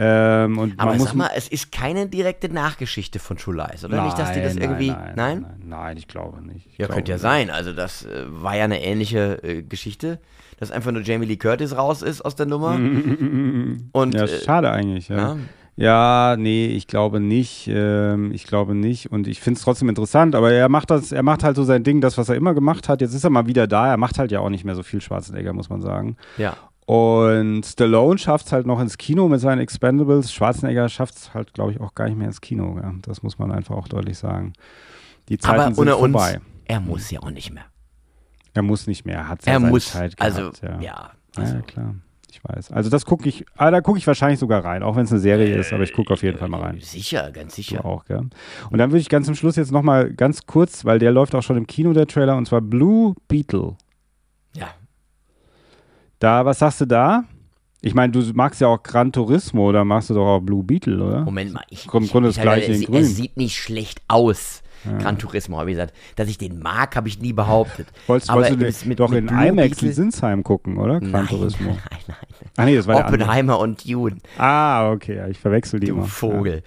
Ähm, 0.00 0.58
und 0.58 0.78
aber 0.78 0.96
sag 0.98 1.14
mal, 1.14 1.30
es 1.34 1.48
ist 1.48 1.72
keine 1.72 2.06
direkte 2.06 2.48
Nachgeschichte 2.48 3.18
von 3.18 3.36
True 3.36 3.56
Lies, 3.56 3.84
oder? 3.84 4.04
nicht, 4.04 4.16
dass 4.18 4.32
die 4.32 4.40
das 4.40 4.54
Nein, 4.54 4.62
irgendwie. 4.62 4.90
Nein, 4.90 5.12
nein, 5.16 5.40
nein, 5.42 5.62
nein, 5.66 5.96
ich 5.96 6.06
glaube 6.06 6.40
nicht. 6.40 6.66
Ich 6.66 6.78
Ja, 6.78 6.86
glaube 6.86 6.94
könnte 6.94 7.10
ja 7.10 7.16
nicht. 7.16 7.22
sein. 7.22 7.50
Also, 7.50 7.72
das 7.72 8.04
äh, 8.06 8.24
war 8.28 8.56
ja 8.56 8.64
eine 8.64 8.80
ähnliche 8.82 9.42
äh, 9.42 9.62
Geschichte, 9.62 10.20
dass 10.60 10.70
einfach 10.70 10.92
nur 10.92 11.02
Jamie 11.02 11.26
Lee 11.26 11.36
Curtis 11.36 11.76
raus 11.76 12.02
ist 12.02 12.20
aus 12.24 12.36
der 12.36 12.46
Nummer. 12.46 12.74
Und 13.92 14.14
Ja, 14.14 14.24
äh, 14.24 14.28
schade 14.44 14.70
eigentlich. 14.70 15.08
Ja. 15.08 15.16
ja, 15.16 15.36
Ja, 15.76 16.36
nee, 16.38 16.66
ich 16.66 16.86
glaube 16.86 17.20
nicht. 17.20 17.68
Ähm, 17.72 18.32
ich 18.32 18.46
glaube 18.46 18.74
nicht. 18.74 19.10
Und 19.10 19.26
ich 19.26 19.40
finde 19.40 19.58
es 19.58 19.64
trotzdem 19.64 19.88
interessant, 19.88 20.34
aber 20.34 20.52
er 20.52 20.68
macht 20.68 20.90
das, 20.90 21.12
er 21.12 21.22
macht 21.22 21.42
halt 21.44 21.56
so 21.56 21.64
sein 21.64 21.82
Ding, 21.84 22.00
das, 22.00 22.18
was 22.18 22.28
er 22.28 22.36
immer 22.36 22.54
gemacht 22.54 22.88
hat. 22.88 23.00
Jetzt 23.00 23.14
ist 23.14 23.24
er 23.24 23.30
mal 23.30 23.46
wieder 23.46 23.66
da. 23.66 23.88
Er 23.88 23.96
macht 23.96 24.18
halt 24.18 24.30
ja 24.32 24.40
auch 24.40 24.50
nicht 24.50 24.64
mehr 24.64 24.74
so 24.74 24.82
viel 24.82 25.00
Schwarzenegger, 25.00 25.52
muss 25.52 25.70
man 25.70 25.80
sagen. 25.80 26.16
Ja. 26.36 26.56
Und 26.88 27.64
Stallone 27.66 28.16
schafft 28.16 28.46
es 28.46 28.52
halt 28.52 28.66
noch 28.66 28.80
ins 28.80 28.96
Kino 28.96 29.28
mit 29.28 29.40
seinen 29.40 29.58
Expendables. 29.58 30.32
Schwarzenegger 30.32 30.88
schafft 30.88 31.16
es 31.16 31.34
halt, 31.34 31.52
glaube 31.52 31.72
ich, 31.72 31.80
auch 31.80 31.94
gar 31.94 32.06
nicht 32.08 32.16
mehr 32.16 32.28
ins 32.28 32.40
Kino. 32.40 32.78
Ja. 32.82 32.94
Das 33.02 33.22
muss 33.22 33.38
man 33.38 33.52
einfach 33.52 33.76
auch 33.76 33.88
deutlich 33.88 34.16
sagen. 34.16 34.54
Die 35.28 35.36
Zeiten 35.36 35.60
Aber 35.60 35.64
sind 35.74 35.78
unter 35.80 35.98
uns, 35.98 36.12
vorbei. 36.12 36.40
er 36.64 36.80
muss 36.80 37.10
ja 37.10 37.20
auch 37.20 37.30
nicht 37.30 37.52
mehr. 37.52 37.64
Er 38.54 38.62
muss 38.62 38.86
nicht 38.86 39.04
mehr. 39.04 39.16
Er 39.16 39.28
hat 39.28 39.40
Er 39.46 39.58
seine 39.60 39.68
muss, 39.68 39.90
Zeit 39.90 40.14
also, 40.18 40.40
gehabt, 40.40 40.62
ja. 40.62 40.70
ja. 40.76 40.80
Ja, 40.80 41.10
Also, 41.36 41.54
ja, 41.56 41.60
klar. 41.60 41.94
Ich 42.30 42.40
weiß. 42.42 42.72
Also 42.72 42.88
das 42.88 43.04
gucke 43.04 43.28
ich, 43.28 43.44
ah, 43.56 43.70
da 43.70 43.82
gucke 43.82 43.98
ich 43.98 44.06
wahrscheinlich 44.06 44.38
sogar 44.38 44.64
rein, 44.64 44.82
auch 44.82 44.96
wenn 44.96 45.04
es 45.04 45.10
eine 45.10 45.20
Serie 45.20 45.54
ist, 45.56 45.72
aber 45.74 45.82
ich 45.82 45.92
gucke 45.92 46.12
auf 46.14 46.22
jeden 46.22 46.38
Fall 46.38 46.48
mal 46.48 46.60
rein. 46.62 46.78
Sicher, 46.80 47.30
ganz 47.32 47.54
Du 47.54 47.56
sicher. 47.56 47.84
auch, 47.84 48.06
gell? 48.06 48.28
Und 48.70 48.78
dann 48.78 48.90
würde 48.90 49.00
ich 49.00 49.10
ganz 49.10 49.26
zum 49.26 49.34
Schluss 49.34 49.56
jetzt 49.56 49.72
nochmal 49.72 50.10
ganz 50.14 50.46
kurz, 50.46 50.86
weil 50.86 50.98
der 50.98 51.10
läuft 51.10 51.34
auch 51.34 51.42
schon 51.42 51.58
im 51.58 51.66
Kino, 51.66 51.92
der 51.92 52.06
Trailer, 52.06 52.36
und 52.36 52.46
zwar 52.46 52.62
Blue 52.62 53.14
Beetle. 53.28 53.76
Ja. 56.22 56.40
Da, 56.40 56.44
was 56.44 56.58
sagst 56.58 56.80
du 56.80 56.86
da? 56.86 57.24
Ich 57.80 57.94
meine, 57.94 58.12
du 58.12 58.20
magst 58.34 58.60
ja 58.60 58.66
auch 58.66 58.82
Gran 58.82 59.12
Turismo, 59.12 59.70
da 59.70 59.84
machst 59.84 60.10
du 60.10 60.14
doch 60.14 60.26
auch 60.26 60.40
Blue 60.40 60.64
Beetle, 60.64 61.00
oder? 61.04 61.20
Moment 61.24 61.52
mal, 61.52 61.62
ich, 61.70 61.86
Im 61.92 62.02
ich, 62.02 62.10
Grunde 62.10 62.28
ich, 62.30 62.34
das 62.34 62.42
Gleiche 62.42 62.72
es, 62.72 62.88
es 62.88 63.16
sieht 63.16 63.36
nicht 63.36 63.56
schlecht 63.56 64.02
aus. 64.08 64.62
Gran 65.00 65.18
Turismo, 65.18 65.58
habe 65.58 65.70
ich 65.70 65.76
gesagt. 65.76 65.92
Dass 66.16 66.28
ich 66.28 66.38
den 66.38 66.60
mag, 66.60 66.94
habe 66.96 67.08
ich 67.08 67.18
nie 67.20 67.32
behauptet. 67.32 67.88
Wolltest, 68.06 68.30
Aber 68.30 68.42
wolltest 68.48 68.82
du 68.82 68.84
den 68.84 68.88
mit- 68.90 69.00
doch 69.00 69.10
mit 69.10 69.18
in 69.18 69.26
Blue 69.26 69.46
IMAX 69.46 69.78
Beetle- 69.78 69.86
in 69.88 69.92
Sinsheim 69.92 70.42
gucken, 70.44 70.78
oder? 70.78 71.00
Gran 71.00 71.10
Nein, 71.10 71.26
Turismo. 71.26 71.70
nein, 71.70 71.78
nein. 72.06 72.16
Ach 72.56 72.64
nee, 72.64 72.76
das 72.76 72.86
war 72.86 72.96
der. 72.96 73.06
Oppenheimer 73.06 73.58
und 73.58 73.88
Dune, 73.88 74.18
Ah, 74.38 74.90
okay, 74.92 75.16
ja, 75.16 75.26
ich 75.28 75.38
verwechsel 75.38 75.80
die 75.80 75.86
du 75.88 75.94
immer. 75.94 76.04
Vogel. 76.04 76.62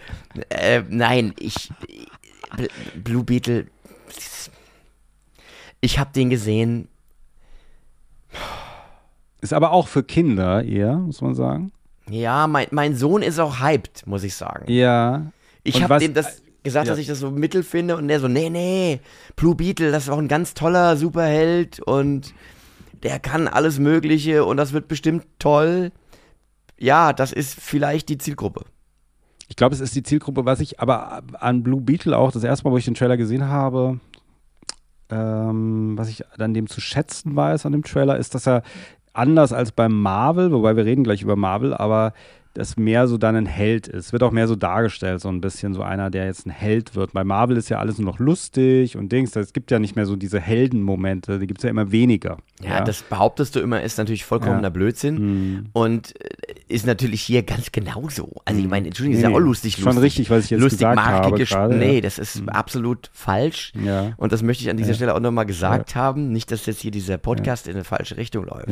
Äh, 0.50 0.84
nein, 0.90 1.34
ich. 1.40 1.72
Bl- 2.56 2.70
Blue 3.02 3.24
Beetle. 3.24 3.68
Ich 5.80 5.98
habe 5.98 6.12
den 6.14 6.30
gesehen. 6.30 6.90
Ist 9.42 9.54
aber 9.54 9.72
auch 9.72 9.88
für 9.88 10.04
Kinder 10.04 10.64
eher, 10.64 10.96
muss 10.98 11.22
man 11.22 11.36
sagen. 11.36 11.72
Ja, 12.10 12.48
mein, 12.48 12.68
mein 12.72 12.96
Sohn 12.96 13.22
ist 13.22 13.40
auch 13.40 13.60
hyped, 13.60 14.06
muss 14.06 14.24
ich 14.24 14.36
sagen. 14.36 14.72
Ja. 14.72 15.32
Ich 15.64 15.82
habe 15.84 16.00
dem 16.00 16.14
das 16.14 16.42
gesagt, 16.64 16.88
ja. 16.88 16.94
dass 16.94 17.00
ich 17.00 17.08
das 17.08 17.20
so 17.20 17.32
mittel 17.32 17.64
finde 17.64 17.98
und 17.98 18.08
der 18.08 18.20
so, 18.20 18.28
nee, 18.28 18.50
nee, 18.50 19.00
Blue 19.36 19.56
Beetle, 19.56 19.92
das 19.92 20.04
ist 20.04 20.10
auch 20.10 20.18
ein 20.18 20.28
ganz 20.28 20.54
toller 20.54 20.96
Superheld 20.96 21.80
und 21.80 22.34
der 23.04 23.20
kann 23.20 23.48
alles 23.48 23.80
Mögliche 23.80 24.46
und 24.46 24.58
das 24.58 24.74
wird 24.74 24.88
bestimmt 24.88 25.26
toll. 25.40 25.92
Ja, 26.78 27.14
das 27.14 27.32
ist 27.32 27.60
vielleicht 27.60 28.10
die 28.10 28.18
Zielgruppe. 28.18 28.66
Ich 29.48 29.56
glaube, 29.56 29.76
es 29.76 29.82
ist 29.82 29.96
die 29.96 30.04
Zielgruppe, 30.04 30.46
was 30.46 30.60
ich 30.60 30.80
aber 30.80 31.24
an 31.40 31.64
Blue 31.64 31.82
Beetle 31.82 32.18
auch 32.18 32.32
das 32.32 32.44
erste 32.44 32.66
Mal, 32.66 32.72
wo 32.72 32.78
ich 32.78 32.86
den 32.86 32.94
Trailer 32.94 33.18
gesehen 33.18 33.48
habe, 33.48 34.00
ähm, 35.10 35.98
was 35.98 36.10
ich 36.10 36.24
an 36.40 36.54
dem 36.54 36.68
zu 36.68 36.80
schätzen 36.80 37.36
weiß 37.36 37.66
an 37.66 37.74
dem 37.74 37.84
Trailer, 37.84 38.18
ist, 38.18 38.34
dass 38.34 38.48
er 38.48 38.64
anders 39.14 39.54
als 39.54 39.72
beim 39.72 40.02
Marvel, 40.02 40.52
wobei 40.52 40.76
wir 40.76 40.86
reden 40.86 41.04
gleich 41.04 41.22
über 41.22 41.36
Marvel, 41.36 41.74
aber 41.74 42.14
das 42.54 42.78
mehr 42.78 43.08
so 43.08 43.18
dann 43.18 43.36
ein 43.36 43.46
Held 43.46 43.88
ist. 43.88 44.12
Wird 44.14 44.24
auch 44.24 44.32
mehr 44.32 44.48
so 44.48 44.56
dargestellt, 44.56 45.22
so 45.22 45.30
ein 45.30 45.42
bisschen 45.42 45.74
so 45.74 45.82
einer, 45.84 46.10
der 46.10 46.26
jetzt 46.26 46.46
ein 46.46 46.50
Held 46.52 46.96
wird. 46.96 47.14
Bei 47.14 47.24
Marvel 47.24 47.56
ist 47.58 47.70
ja 47.70 47.80
alles 47.80 47.98
nur 47.98 48.12
noch 48.12 48.20
lustig 48.20 48.98
und 48.98 49.12
Dings. 49.12 49.36
Es 49.36 49.54
gibt 49.54 49.72
ja 49.72 49.80
nicht 49.80 49.96
mehr 49.96 50.06
so 50.06 50.16
diese 50.16 50.40
Heldenmomente, 50.40 51.40
die 51.40 51.48
gibt 51.48 51.60
es 51.60 51.64
ja 51.64 51.70
immer 51.70 51.92
weniger. 51.92 52.38
Ja, 52.62 52.82
das 52.84 53.04
behauptest 53.04 53.56
du 53.56 53.60
immer, 53.60 53.82
ist 53.82 53.98
natürlich 53.98 54.26
vollkommener 54.26 54.64
Ja. 54.64 54.70
Blödsinn 54.70 55.18
Hm. 55.18 55.66
und 55.74 56.14
äh, 56.22 56.30
ist 56.68 56.86
natürlich 56.86 57.22
hier 57.22 57.44
ganz 57.44 57.72
genauso. 57.72 58.32
Also 58.46 58.60
ich 58.60 58.68
meine, 58.68 58.88
Entschuldigung, 58.88 59.18
ist 59.20 59.26
Nee, 59.26 59.32
ja 59.32 59.36
auch 59.36 59.40
lustig, 59.42 59.74
schon 59.76 59.86
lustig. 59.86 60.04
richtig, 60.04 60.30
was 60.30 60.46
ich 60.46 60.50
jetzt 60.52 60.62
lustig, 60.62 60.80
gesagt 60.80 61.00
habe 61.06 61.38
gerade, 61.44 61.76
Nee, 61.76 61.96
ja. 61.96 62.02
das 62.02 62.18
ist 62.20 62.44
absolut 62.50 63.10
falsch. 63.14 63.74
Ja. 63.84 64.14
Und 64.18 64.32
das 64.32 64.42
möchte 64.44 64.64
ich 64.64 64.70
an 64.70 64.78
dieser 64.78 64.90
Ja. 64.90 64.96
Stelle 64.96 65.16
auch 65.16 65.20
nochmal 65.20 65.46
gesagt 65.46 65.96
haben. 65.96 66.32
Nicht, 66.32 66.52
dass 66.52 66.66
jetzt 66.66 66.80
hier 66.82 66.92
dieser 66.92 67.18
Podcast 67.18 67.68
in 67.68 67.76
eine 67.76 67.84
falsche 67.84 68.18
Richtung 68.18 68.46
läuft. 68.46 68.70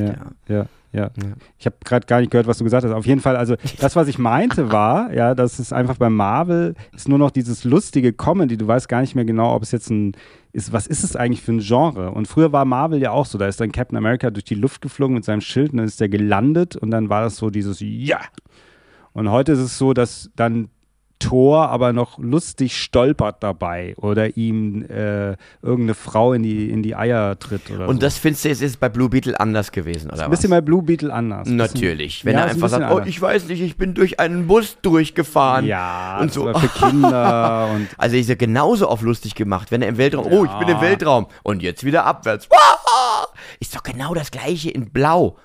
Ja, 0.48 0.66
Ja. 0.92 1.12
Ich 1.58 1.66
habe 1.66 1.76
gerade 1.86 2.08
gar 2.08 2.20
nicht 2.20 2.32
gehört, 2.32 2.48
was 2.48 2.58
du 2.58 2.64
gesagt 2.64 2.84
hast. 2.84 2.94
Auf 2.94 3.06
jeden 3.06 3.22
Fall, 3.22 3.36
also 3.36 3.56
das, 3.80 3.96
was 3.96 4.08
ich 4.08 4.18
meinte, 4.18 4.72
war, 4.72 5.14
ja, 5.14 5.36
dass 5.36 5.60
es 5.60 5.72
einfach 5.72 5.98
bei 5.98 6.10
Marvel 6.10 6.74
ist 6.96 7.08
nur 7.08 7.20
noch 7.20 7.32
dieses 7.32 7.64
lustige 7.64 8.12
Comedy. 8.14 8.58
Du 8.58 8.68
weißt 8.68 8.90
gar 8.90 9.02
nicht 9.02 9.16
mehr 9.16 9.26
genau, 9.26 9.54
ob 9.54 9.64
es 9.64 9.72
jetzt 9.72 9.90
ein 9.90 10.14
ist, 10.52 10.74
was 10.74 10.88
ist 10.88 11.04
es 11.04 11.16
eigentlich 11.16 11.42
für 11.42 11.52
ein 11.52 11.60
Genre? 11.60 12.12
Und 12.12 12.28
früher 12.28 12.52
war 12.52 12.66
Marvel 12.66 13.00
ja 13.00 13.12
auch 13.12 13.28
so, 13.28 13.38
da 13.38 13.48
ist 13.48 13.62
dann 13.62 13.72
Captain 13.72 13.98
America 13.98 14.32
durch 14.32 14.46
die 14.46 14.56
Luft 14.56 14.82
geflogen 14.82 15.14
mit 15.14 15.24
seinem 15.24 15.42
Schild 15.42 15.72
und 15.72 15.78
dann 15.78 15.86
ist 15.86 16.02
der 16.02 16.10
gelandet 16.10 16.76
und 16.76 16.90
dann 16.90 17.10
war 17.10 17.22
das 17.22 17.38
so 17.38 17.52
dieses 17.52 17.80
Ja. 17.82 18.20
Und 19.14 19.30
heute 19.30 19.52
ist 19.52 19.60
es 19.60 19.78
so, 19.78 19.94
dass 19.94 20.32
dann 20.36 20.70
Thor 21.20 21.70
aber 21.70 21.92
noch 21.94 22.18
lustig 22.18 22.78
stolpert 22.78 23.44
dabei 23.44 23.94
oder 23.98 24.38
ihm 24.38 24.84
äh, 24.90 25.32
irgendeine 25.62 25.94
Frau 25.94 26.34
in 26.34 26.44
die, 26.44 26.70
in 26.70 26.82
die 26.82 26.96
Eier 26.96 27.38
tritt 27.38 27.70
oder 27.70 27.86
so. 27.86 27.90
Und 27.92 28.02
das 28.02 28.18
findest 28.18 28.46
du 28.46 28.50
jetzt 28.50 28.62
ist 28.62 28.80
bei 28.80 28.88
Blue 28.90 29.10
Beetle 29.10 29.38
anders 29.40 29.72
gewesen, 29.72 30.10
oder 30.10 30.24
Ein 30.26 30.32
was? 30.32 30.38
bisschen 30.40 30.50
bei 30.52 30.62
Blue 30.62 30.82
Beetle 30.82 31.14
anders. 31.14 31.48
Natürlich. 31.50 32.24
Wenn 32.26 32.34
Ja, 32.36 32.40
er 32.42 32.46
ist 32.48 32.52
ein 32.52 32.56
einfach 32.64 32.70
sagt, 32.70 32.92
oh, 32.92 32.96
anders. 32.96 33.10
ich 33.10 33.22
weiß 33.22 33.48
nicht, 33.50 33.62
ich 33.62 33.76
bin 33.78 33.94
durch 33.94 34.20
einen 34.20 34.48
Bus 34.48 34.78
durchgefahren. 34.82 35.66
Ja, 35.66 36.20
Und 36.22 36.32
so. 36.34 36.52
so. 36.52 36.58
für 36.60 36.68
Kinder 36.70 37.70
und 37.76 37.88
Also 37.98 38.16
ist 38.16 38.30
er 38.30 38.36
genauso 38.38 38.88
auf 38.88 39.02
lustig 39.02 39.36
gemacht, 39.36 39.72
wenn 39.72 39.82
er 39.82 39.90
im 39.90 39.98
Weltraum, 39.98 40.26
oh, 40.32 40.46
ich 40.46 40.52
bin 40.54 40.70
im 40.70 40.76
Ja. 40.78 40.82
Weltraum 40.82 41.28
und 41.44 41.62
jetzt 41.62 41.84
wieder 41.84 42.06
abwärts. 42.06 42.48
Ist 43.60 43.76
doch 43.76 43.84
genau 43.84 44.14
das 44.14 44.32
gleiche 44.32 44.70
in 44.70 44.90
Blau. 44.92 45.38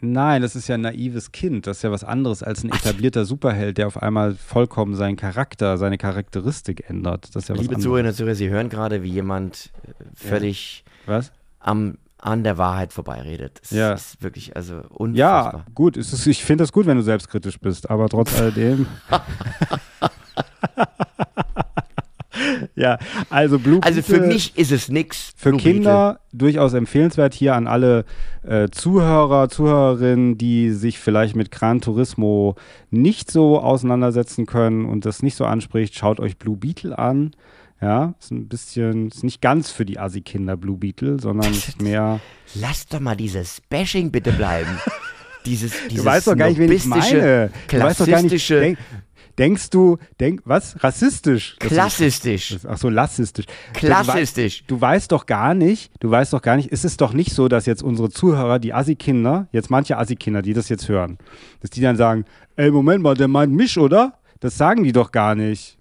Nein, 0.00 0.42
das 0.42 0.56
ist 0.56 0.68
ja 0.68 0.74
ein 0.76 0.80
naives 0.82 1.32
Kind. 1.32 1.66
Das 1.66 1.78
ist 1.78 1.82
ja 1.82 1.90
was 1.90 2.04
anderes 2.04 2.42
als 2.42 2.64
ein 2.64 2.70
etablierter 2.72 3.24
Superheld, 3.24 3.78
der 3.78 3.86
auf 3.86 4.00
einmal 4.02 4.34
vollkommen 4.34 4.94
seinen 4.94 5.16
Charakter, 5.16 5.78
seine 5.78 5.98
Charakteristik 5.98 6.88
ändert. 6.88 7.34
Das 7.34 7.44
ist 7.44 7.48
ja 7.48 7.54
Liebe. 7.54 7.78
Zuhörerinnen 7.78 8.10
und 8.10 8.16
Zuhörer, 8.16 8.34
Sie 8.34 8.48
hören 8.48 8.68
gerade, 8.68 9.02
wie 9.02 9.10
jemand 9.10 9.70
äh, 9.86 9.92
völlig 10.14 10.84
Was? 11.06 11.32
am, 11.60 11.98
an 12.18 12.42
der 12.44 12.58
Wahrheit 12.58 12.92
vorbeiredet. 12.92 13.58
Das 13.62 13.70
Ja. 13.70 13.92
ist 13.92 14.22
wirklich, 14.22 14.56
also 14.56 14.74
Ja, 14.74 14.80
unfassbar. 14.88 15.66
gut. 15.74 15.96
Es 15.96 16.12
ist, 16.12 16.26
ich 16.26 16.44
finde 16.44 16.62
das 16.64 16.72
gut, 16.72 16.86
wenn 16.86 16.96
du 16.96 17.02
selbstkritisch 17.02 17.58
bist, 17.60 17.88
aber 17.90 18.08
trotz 18.08 18.38
alledem. 18.40 18.86
ja, 22.76 22.98
also 23.30 23.58
Blue 23.58 23.80
Also 23.82 24.02
für 24.02 24.16
Beetle- 24.18 24.26
mich 24.28 24.56
ist 24.58 24.72
es 24.72 24.88
nix. 24.88 25.32
Für 25.36 25.50
Blue 25.50 25.60
Kinder 25.60 26.20
durchaus 26.32 26.72
empfehlenswert 26.74 27.34
hier 27.34 27.54
an 27.54 27.66
alle 27.66 28.04
äh, 28.42 28.68
Zuhörer, 28.70 29.48
Zuhörerinnen, 29.48 30.38
die 30.38 30.70
sich 30.70 30.98
vielleicht 30.98 31.36
mit 31.36 31.50
Gran 31.50 31.80
Turismo 31.80 32.54
nicht 32.90 33.30
so 33.30 33.60
auseinandersetzen 33.60 34.46
können 34.46 34.84
und 34.84 35.04
das 35.04 35.22
nicht 35.22 35.34
so 35.36 35.44
anspricht, 35.44 35.94
schaut 35.96 36.20
euch 36.20 36.38
Blue 36.38 36.56
Beetle 36.56 36.98
an. 36.98 37.32
Ja, 37.80 38.14
ist 38.18 38.32
ein 38.32 38.48
bisschen, 38.48 39.06
ist 39.08 39.22
nicht 39.22 39.40
ganz 39.40 39.70
für 39.70 39.84
die 39.84 40.00
Assi-Kinder 40.00 40.56
Blue 40.56 40.76
Beetle, 40.76 41.20
sondern 41.20 41.52
ist 41.52 41.80
mehr. 41.80 42.20
Beetle. 42.52 42.66
Lass 42.68 42.86
doch 42.86 42.98
mal 43.00 43.14
dieses 43.16 43.60
Bashing 43.68 44.10
bitte 44.10 44.32
bleiben. 44.32 44.68
dieses, 45.46 45.72
dieses 45.88 46.02
Du 46.02 46.04
weißt 46.04 46.26
doch 46.26 46.36
gar 46.36 46.48
nicht, 46.48 46.58
wen 46.58 46.72
ich 46.72 46.84
meine. 46.86 47.50
Du 47.68 47.78
weißt 47.80 48.00
doch 48.00 48.06
gar 48.08 48.20
nicht. 48.22 48.50
Denk, 48.50 48.78
denkst 49.38 49.70
du, 49.70 49.98
denk, 50.20 50.42
was? 50.44 50.82
Rassistisch? 50.82 51.56
Ist- 51.60 51.60
klassistisch, 51.60 52.50
das- 52.50 52.66
Ach 52.66 52.76
so, 52.78 52.88
lassistisch. 52.88 53.46
klassistisch. 53.72 54.64
Du 54.66 54.80
weißt 54.80 55.12
doch 55.12 55.26
gar 55.26 55.54
nicht, 55.54 55.90
du 56.00 56.10
weißt 56.10 56.32
doch 56.32 56.42
gar 56.42 56.56
nicht, 56.56 56.70
ist 56.70 56.84
es 56.84 56.96
doch 56.96 57.12
nicht 57.12 57.32
so, 57.32 57.48
dass 57.48 57.66
jetzt 57.66 57.82
unsere 57.82 58.10
Zuhörer, 58.10 58.58
die 58.58 58.74
Assi-Kinder, 58.74 59.48
jetzt 59.52 59.70
manche 59.70 59.96
Assi-Kinder, 59.98 60.42
die 60.42 60.52
das 60.54 60.68
jetzt 60.68 60.88
hören, 60.88 61.18
dass 61.60 61.70
die 61.70 61.80
dann 61.80 61.96
sagen, 61.96 62.24
ey, 62.56 62.70
Moment 62.70 63.02
mal, 63.02 63.14
der 63.14 63.28
meint 63.28 63.52
mich, 63.52 63.78
oder? 63.78 64.14
Das 64.40 64.56
sagen 64.56 64.84
die 64.84 64.92
doch 64.92 65.10
gar 65.12 65.34
nicht. 65.34 65.77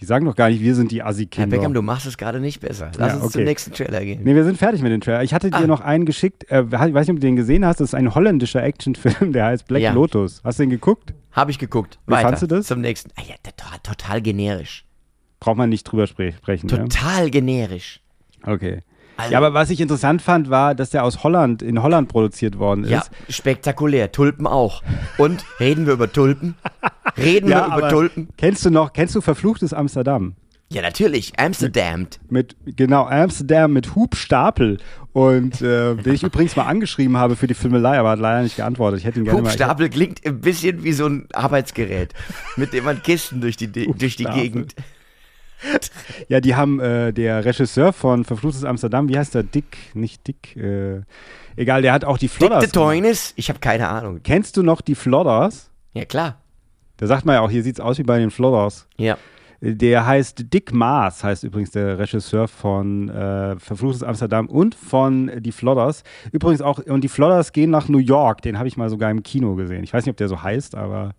Die 0.00 0.04
sagen 0.04 0.24
doch 0.26 0.36
gar 0.36 0.48
nicht, 0.48 0.60
wir 0.62 0.74
sind 0.76 0.92
die 0.92 0.98
Herr 0.98 1.06
Assi-Kinder. 1.08 1.56
Beckham, 1.56 1.74
du 1.74 1.82
machst 1.82 2.06
es 2.06 2.16
gerade 2.16 2.38
nicht 2.40 2.60
besser. 2.60 2.90
Lass 2.96 3.08
Ja, 3.08 3.14
uns 3.16 3.24
okay. 3.24 3.32
zum 3.32 3.44
nächsten 3.44 3.72
Trailer 3.72 4.00
gehen. 4.04 4.20
Nee, 4.22 4.34
wir 4.34 4.44
sind 4.44 4.56
fertig 4.56 4.80
mit 4.82 4.92
dem 4.92 5.00
Trailer. 5.00 5.22
Ich 5.24 5.34
hatte 5.34 5.50
dir 5.50 5.56
Ah. 5.56 5.66
noch 5.66 5.80
einen 5.80 6.04
geschickt, 6.06 6.48
äh, 6.50 6.62
ich 6.62 6.70
weiß 6.72 7.06
nicht, 7.06 7.10
ob 7.10 7.16
du 7.16 7.20
den 7.26 7.34
gesehen 7.36 7.64
hast, 7.66 7.80
das 7.80 7.90
ist 7.90 7.94
ein 7.94 8.14
holländischer 8.14 8.62
Actionfilm, 8.62 9.32
der 9.32 9.46
heißt 9.46 9.66
Black 9.66 9.82
Ja. 9.82 9.92
Lotus. 9.92 10.40
Hast 10.44 10.58
du 10.60 10.62
den 10.62 10.70
geguckt? 10.70 11.14
Habe 11.32 11.50
ich 11.50 11.58
geguckt. 11.58 11.98
Wie 12.06 12.12
Weiter. 12.12 12.28
fandst 12.28 12.42
du 12.42 12.46
das? 12.46 12.66
Zum 12.66 12.80
nächsten. 12.80 13.10
Ah, 13.16 13.22
ja, 13.28 13.34
total, 13.42 13.78
total 13.82 14.22
generisch. 14.22 14.84
Braucht 15.40 15.56
man 15.56 15.68
nicht 15.68 15.84
drüber 15.84 16.06
spre 16.06 16.32
sprechen. 16.32 16.68
Ja? 16.68 16.78
Total 16.78 17.30
generisch. 17.30 18.00
Okay. 18.44 18.82
Also, 19.16 19.32
Ja, 19.32 19.38
aber 19.38 19.52
was 19.52 19.68
ich 19.70 19.80
interessant 19.80 20.22
fand, 20.22 20.48
war, 20.48 20.76
dass 20.76 20.90
der 20.90 21.02
aus 21.02 21.24
Holland, 21.24 21.60
in 21.60 21.82
Holland 21.82 22.08
produziert 22.08 22.56
worden 22.60 22.84
ist. 22.84 22.90
ja, 22.90 23.02
spektakulär. 23.28 24.12
Tulpen 24.12 24.46
auch. 24.46 24.82
Und 25.16 25.44
reden 25.58 25.86
wir 25.86 25.92
über 25.94 26.10
Tulpen? 26.12 26.54
Reden 27.18 27.48
wir 27.48 27.66
über 27.66 27.88
Tulpen? 27.88 28.28
Kennst 28.36 28.64
du 28.64 28.70
noch, 28.70 28.92
kennst 28.92 29.14
du 29.14 29.20
Verfluchtes 29.20 29.72
Amsterdam? 29.72 30.34
Ja, 30.70 30.82
natürlich. 30.82 31.32
Amsterdam. 31.38 32.08
Mit, 32.28 32.56
genau, 32.76 33.06
Amsterdam 33.06 33.72
mit 33.72 33.94
Hubstapel. 33.94 34.78
Und 35.12 35.62
äh, 35.62 35.94
den 35.94 36.14
ich 36.14 36.22
übrigens 36.22 36.56
mal 36.56 36.66
angeschrieben 36.66 37.16
habe 37.16 37.36
für 37.36 37.46
die 37.46 37.54
Filmelei, 37.54 37.98
aber 37.98 38.10
hat 38.10 38.18
leider 38.18 38.42
nicht 38.42 38.56
geantwortet. 38.56 39.00
Ich 39.00 39.06
hätte 39.06 39.18
ihn 39.18 39.24
gerne 39.24 39.40
mal. 39.40 39.48
Hubstapel 39.48 39.88
klingt 39.88 40.24
ein 40.26 40.40
bisschen 40.40 40.84
wie 40.84 40.92
so 40.92 41.06
ein 41.06 41.26
Arbeitsgerät, 41.32 42.12
mit 42.56 42.72
dem 42.74 42.84
man 42.84 43.02
Kisten 43.02 43.40
durch 43.40 43.56
die, 43.56 43.72
durch 43.72 44.16
die. 44.16 44.24
Gegend. 44.24 44.74
Ja, 46.28 46.40
die 46.40 46.54
haben 46.54 46.78
äh, 46.78 47.12
der 47.12 47.44
Regisseur 47.44 47.92
von 47.92 48.24
Verfluchtes 48.24 48.62
Amsterdam, 48.62 49.08
wie 49.08 49.18
heißt 49.18 49.34
der? 49.34 49.42
Dick, 49.42 49.76
nicht 49.92 50.28
Dick, 50.28 50.56
äh, 50.56 51.02
egal, 51.56 51.82
der 51.82 51.92
hat 51.92 52.04
auch 52.04 52.16
die 52.16 52.28
Dick 52.28 52.36
Flodders. 52.36 52.64
the 52.64 52.70
Toynes? 52.70 53.32
Ich 53.34 53.48
habe 53.48 53.58
keine 53.58 53.88
Ahnung. 53.88 54.20
Kennst 54.22 54.56
du 54.56 54.62
noch 54.62 54.80
die 54.80 54.94
Flodders? 54.94 55.70
Ja, 55.94 56.04
klar. 56.04 56.40
Da 56.98 57.06
sagt 57.06 57.24
man 57.24 57.36
ja 57.36 57.40
auch, 57.40 57.50
hier 57.50 57.62
sieht 57.62 57.76
es 57.76 57.80
aus 57.80 57.98
wie 57.98 58.02
bei 58.02 58.18
den 58.18 58.30
Flodders. 58.30 58.86
Ja. 58.98 59.16
Der 59.60 60.06
heißt 60.06 60.52
Dick 60.52 60.72
Maas, 60.72 61.24
heißt 61.24 61.42
übrigens 61.42 61.70
der 61.70 61.98
Regisseur 61.98 62.46
von 62.46 63.08
äh, 63.08 63.58
Verfluchtes 63.58 64.02
Amsterdam 64.04 64.46
und 64.48 64.74
von 64.74 65.30
Die 65.40 65.50
Flodders. 65.50 66.04
Übrigens 66.30 66.60
auch, 66.60 66.78
und 66.78 67.02
die 67.02 67.08
Flodders 67.08 67.52
gehen 67.52 67.70
nach 67.70 67.88
New 67.88 67.98
York. 67.98 68.42
Den 68.42 68.58
habe 68.58 68.68
ich 68.68 68.76
mal 68.76 68.90
sogar 68.90 69.10
im 69.10 69.22
Kino 69.22 69.54
gesehen. 69.54 69.82
Ich 69.82 69.92
weiß 69.92 70.04
nicht, 70.04 70.12
ob 70.12 70.16
der 70.16 70.28
so 70.28 70.42
heißt, 70.42 70.74
aber 70.76 71.14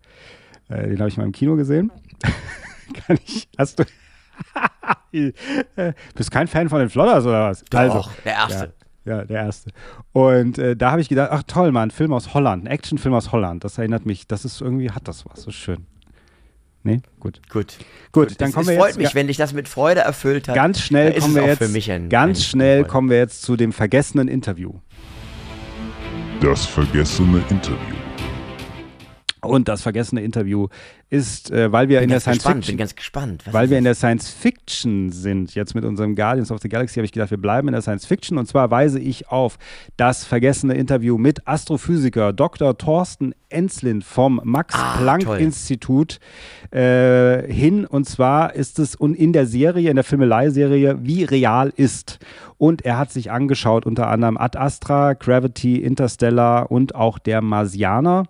äh, 0.70 0.88
den 0.88 1.00
habe 1.00 1.10
ich 1.10 1.18
mal 1.18 1.26
im 1.26 1.32
Kino 1.32 1.56
gesehen. 1.56 1.92
Kann 3.06 3.18
ich, 3.26 3.50
hast 3.58 3.80
du. 3.80 3.84
Bist 6.16 6.32
kein 6.32 6.48
Fan 6.48 6.70
von 6.70 6.80
den 6.80 6.90
Flodders 6.90 7.26
oder 7.26 7.50
was? 7.50 7.64
Doch, 7.70 7.80
also, 7.80 8.06
der 8.24 8.34
erste. 8.34 8.66
Ja, 8.66 8.79
ja, 9.06 9.24
der 9.24 9.38
erste. 9.38 9.72
Und 10.12 10.58
äh, 10.58 10.76
da 10.76 10.92
habe 10.92 11.02
ich 11.02 11.10
gedacht, 11.10 11.30
ach 11.32 11.44
toll, 11.44 11.72
mal 11.72 11.84
ein 11.84 11.92
Film 11.92 12.14
aus 12.14 12.34
Holland, 12.34 12.64
ein 12.64 12.68
Actionfilm 12.68 13.14
aus 13.14 13.32
Holland. 13.32 13.64
Das 13.64 13.78
erinnert 13.78 14.06
mich, 14.06 14.28
das 14.28 14.46
ist 14.46 14.62
irgendwie, 14.62 14.92
hat 14.92 15.08
das 15.08 15.26
was, 15.26 15.42
so 15.42 15.52
schön. 15.52 15.86
Nee, 16.84 17.02
gut. 17.20 17.42
Gut. 17.50 17.78
Gut, 18.12 18.40
dann 18.40 18.50
es, 18.50 18.56
kommen 18.56 18.68
es 18.68 18.72
wir 18.72 18.78
freut 18.78 18.88
jetzt 18.90 18.98
mich, 18.98 19.16
wenn 19.16 19.28
dich 19.28 19.38
das 19.38 19.54
mit 19.54 19.68
Freude 19.68 20.02
erfüllt 20.02 20.48
hat. 20.48 20.56
ganz 20.56 20.82
schnell 20.82 21.20
kommen 21.20 21.36
wir 21.36 21.46
jetzt 21.46 21.58
für 21.58 21.68
mich 21.68 21.92
ein, 21.92 22.10
ganz 22.10 22.40
ein 22.40 22.44
schnell 22.44 22.84
kommen 22.86 23.10
wir 23.10 23.18
jetzt 23.18 23.42
zu 23.42 23.58
dem 23.58 23.74
vergessenen 23.74 24.28
Interview. 24.28 24.74
Das 26.42 26.66
vergessene 26.66 27.44
Interview. 27.50 28.09
Und 29.42 29.68
das 29.70 29.82
vergessene 29.82 30.22
Interview 30.22 30.68
ist, 31.10 31.50
äh, 31.50 31.72
weil 31.72 31.88
wir 31.90 32.00
bin 32.00 32.04
in 32.06 32.10
der 32.10 32.20
Science 32.20 32.40
gespannt, 32.40 32.56
Fiction 32.58 32.74
bin 32.74 32.78
ganz 32.78 32.96
gespannt. 32.96 33.44
Was 33.46 33.54
Weil 33.54 33.70
wir 33.70 33.78
in 33.78 33.84
der? 33.84 33.96
Science 33.96 34.30
Fiction 34.30 35.12
sind, 35.12 35.56
jetzt 35.56 35.74
mit 35.76 35.86
unserem 35.86 36.16
Guardians 36.16 36.52
of 36.52 36.60
the 36.62 36.70
Galaxy, 36.70 36.96
habe 36.96 37.06
ich 37.06 37.12
gedacht, 37.12 37.32
wir 37.32 37.42
bleiben 37.42 37.68
in 37.68 37.72
der 37.72 37.82
Science 37.82 38.06
Fiction. 38.06 38.38
Und 38.38 38.48
zwar 38.48 38.70
weise 38.70 39.00
ich 39.00 39.30
auf 39.30 39.58
das 39.98 40.26
vergessene 40.26 40.76
Interview 40.76 41.18
mit 41.18 41.48
Astrophysiker 41.48 42.34
Dr. 42.34 42.78
Thorsten 42.78 43.34
Enzlin 43.50 44.02
vom 44.02 44.40
Ah, 44.40 44.44
toll. 44.44 44.52
Max-Planck-Institut 44.52 46.20
äh, 46.72 47.52
hin. 47.52 47.86
Und 47.86 48.08
zwar 48.08 48.54
ist 48.54 48.78
es 48.78 48.96
in 48.96 49.34
der 49.34 49.48
Serie, 49.48 49.90
in 49.90 49.96
der 49.96 50.04
Filmelei-Serie, 50.04 51.00
wie 51.02 51.24
real 51.24 51.74
ist. 51.76 52.20
Und 52.58 52.84
er 52.84 52.98
hat 52.98 53.12
sich 53.12 53.32
angeschaut, 53.32 53.86
unter 53.86 54.08
anderem 54.10 54.38
Ad 54.38 54.58
Astra, 54.58 55.14
Gravity, 55.14 55.78
Interstellar 55.78 56.70
und 56.70 56.94
auch 56.94 57.18
der 57.20 57.42
Marsianer. 57.42 58.26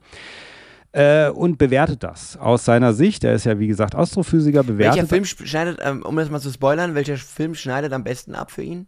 Äh, 0.91 1.29
und 1.29 1.57
bewertet 1.59 2.01
das 2.03 2.35
aus 2.37 2.65
seiner 2.65 2.93
Sicht. 2.93 3.23
Er 3.23 3.33
ist 3.35 3.45
ja, 3.45 3.59
wie 3.59 3.67
gesagt, 3.67 3.93
Astrophysiker, 3.95 4.63
bewertet 4.63 4.95
Welcher 4.97 5.07
Film 5.07 5.23
sch- 5.23 5.45
schneidet, 5.45 5.79
ähm, 5.83 6.01
um 6.03 6.15
das 6.15 6.29
mal 6.31 6.39
zu 6.39 6.51
spoilern, 6.51 6.95
welcher 6.95 7.17
Film 7.17 7.53
schneidet 7.53 7.93
am 7.93 8.03
besten 8.03 8.33
ab 8.33 8.49
für 8.49 8.63
ihn? 8.63 8.87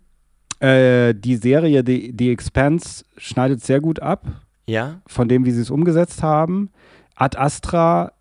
Äh, 0.60 1.14
die 1.14 1.36
Serie 1.36 1.84
The, 1.86 2.14
The 2.18 2.32
Expanse 2.32 3.04
schneidet 3.18 3.64
sehr 3.64 3.82
gut 3.82 4.00
ab 4.02 4.26
Ja? 4.68 5.02
von 5.08 5.28
dem, 5.28 5.46
wie 5.46 5.52
sie 5.52 5.62
es 5.62 5.70
umgesetzt 5.70 6.24
haben. 6.24 6.72
Ad 7.16 7.38
Astra 7.38 8.14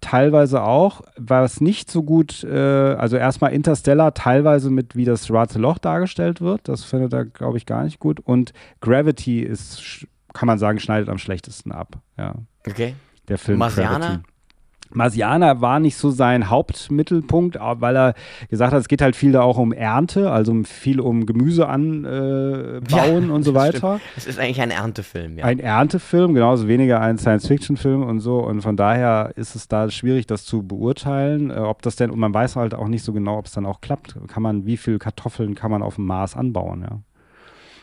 teilweise 0.00 0.62
auch, 0.62 1.02
was 1.16 1.60
nicht 1.60 1.90
so 1.90 2.02
gut, 2.02 2.42
äh, 2.44 2.56
also 2.56 3.16
erstmal 3.16 3.52
Interstellar 3.52 4.14
teilweise 4.14 4.70
mit, 4.70 4.94
wie 4.96 5.04
das 5.04 5.26
schwarze 5.28 5.58
Loch 5.60 5.78
dargestellt 5.78 6.40
wird. 6.40 6.68
Das 6.68 6.82
findet 6.84 7.12
er, 7.12 7.24
glaube 7.24 7.56
ich, 7.58 7.66
gar 7.66 7.84
nicht 7.84 7.98
gut. 8.00 8.18
Und 8.20 8.52
Gravity 8.80 9.40
ist, 9.42 10.06
kann 10.34 10.46
man 10.48 10.58
sagen, 10.58 10.78
schneidet 10.80 11.08
am 11.08 11.18
schlechtesten 11.18 11.70
ab. 11.72 11.98
Ja, 12.16 12.34
Okay. 12.66 12.94
Der 13.28 13.38
Film 13.38 13.58
Marsianer? 13.58 13.98
Gravity. 13.98 15.60
War 15.60 15.80
nicht 15.80 15.96
so 15.96 16.10
sein 16.10 16.48
Hauptmittelpunkt, 16.48 17.58
weil 17.60 17.94
er 17.94 18.14
gesagt 18.48 18.72
hat, 18.72 18.80
es 18.80 18.88
geht 18.88 19.02
halt 19.02 19.16
viel 19.16 19.32
da 19.32 19.42
auch 19.42 19.58
um 19.58 19.72
Ernte, 19.72 20.30
also 20.30 20.62
viel 20.64 21.00
um 21.00 21.26
Gemüse 21.26 21.68
anbauen 21.68 22.78
äh, 22.78 22.80
bauen 22.80 23.30
und 23.30 23.42
so 23.42 23.52
weiter. 23.52 24.00
Es 24.16 24.26
ist 24.26 24.38
eigentlich 24.38 24.62
ein 24.62 24.70
Erntefilm, 24.70 25.38
ja. 25.38 25.44
Ein 25.44 25.58
Erntefilm, 25.58 26.32
genauso 26.32 26.68
weniger 26.68 27.02
ein 27.02 27.18
Science-Fiction-Film 27.18 28.02
und 28.02 28.20
so. 28.20 28.38
Und 28.38 28.62
von 28.62 28.78
daher 28.78 29.32
ist 29.36 29.54
es 29.54 29.68
da 29.68 29.90
schwierig, 29.90 30.26
das 30.26 30.46
zu 30.46 30.62
beurteilen, 30.66 31.50
äh, 31.50 31.56
ob 31.56 31.82
das 31.82 31.96
denn, 31.96 32.10
und 32.10 32.18
man 32.18 32.32
weiß 32.32 32.56
halt 32.56 32.74
auch 32.74 32.88
nicht 32.88 33.04
so 33.04 33.12
genau, 33.12 33.38
ob 33.38 33.46
es 33.46 33.52
dann 33.52 33.66
auch 33.66 33.82
klappt. 33.82 34.16
Kann 34.28 34.42
man, 34.42 34.64
wie 34.64 34.78
viel 34.78 34.98
Kartoffeln 34.98 35.54
kann 35.54 35.70
man 35.70 35.82
auf 35.82 35.96
dem 35.96 36.06
Mars 36.06 36.34
anbauen, 36.34 36.80
ja. 36.80 37.00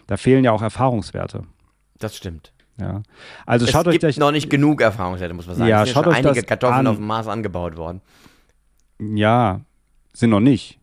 Da 0.08 0.18
fehlen 0.18 0.44
ja 0.44 0.52
auch 0.52 0.62
Erfahrungswerte. 0.62 1.44
das 2.00 2.16
stimmt. 2.16 2.55
Ja. 2.80 3.02
Also 3.46 3.66
Es 3.66 3.72
schaut 3.72 3.88
euch 3.88 3.94
gibt 3.94 4.02
gleich. 4.02 4.18
noch 4.18 4.32
nicht 4.32 4.50
genug 4.50 4.82
Erfahrungswerte, 4.82 5.34
muss 5.34 5.48
man 5.48 5.56
sagen. 5.56 5.70
Ja, 5.70 5.82
es 5.84 5.88
sind 5.88 5.94
schaut 5.96 6.04
schon 6.06 6.14
euch 6.14 6.20
einige 6.20 6.42
das 6.42 6.46
Kartoffeln 6.46 6.80
an. 6.80 6.88
auf 6.88 6.98
dem 6.98 7.08
Mars 7.08 7.28
angebaut 7.28 7.78
worden. 7.78 8.02
Ja, 9.00 9.62
sind 10.14 10.30
noch 10.30 10.40
nicht. 10.40 10.80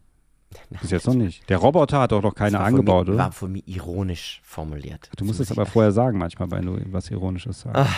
Bis 0.82 0.90
jetzt 0.90 1.07
noch 1.07 1.14
nicht. 1.14 1.49
Der 1.49 1.57
Roboter 1.59 2.01
hat 2.01 2.12
auch 2.12 2.22
noch 2.22 2.34
keine 2.34 2.59
Das 2.59 2.66
angebaut, 2.66 3.07
mir, 3.07 3.14
oder? 3.14 3.24
War 3.24 3.32
von 3.32 3.53
mir 3.53 3.62
ironisch 3.66 4.40
formuliert. 4.45 5.09
Du 5.16 5.24
musst 5.24 5.40
Das 5.40 5.51
es 5.51 5.53
aber 5.57 5.64
vorher 5.66 5.93
sagen, 5.93 6.18
manchmal, 6.18 6.51
wenn 6.51 6.66
du 6.66 6.78
was 6.93 7.11
Ironisches 7.11 7.61
sagst. 7.61 7.76
Ach, 7.78 7.97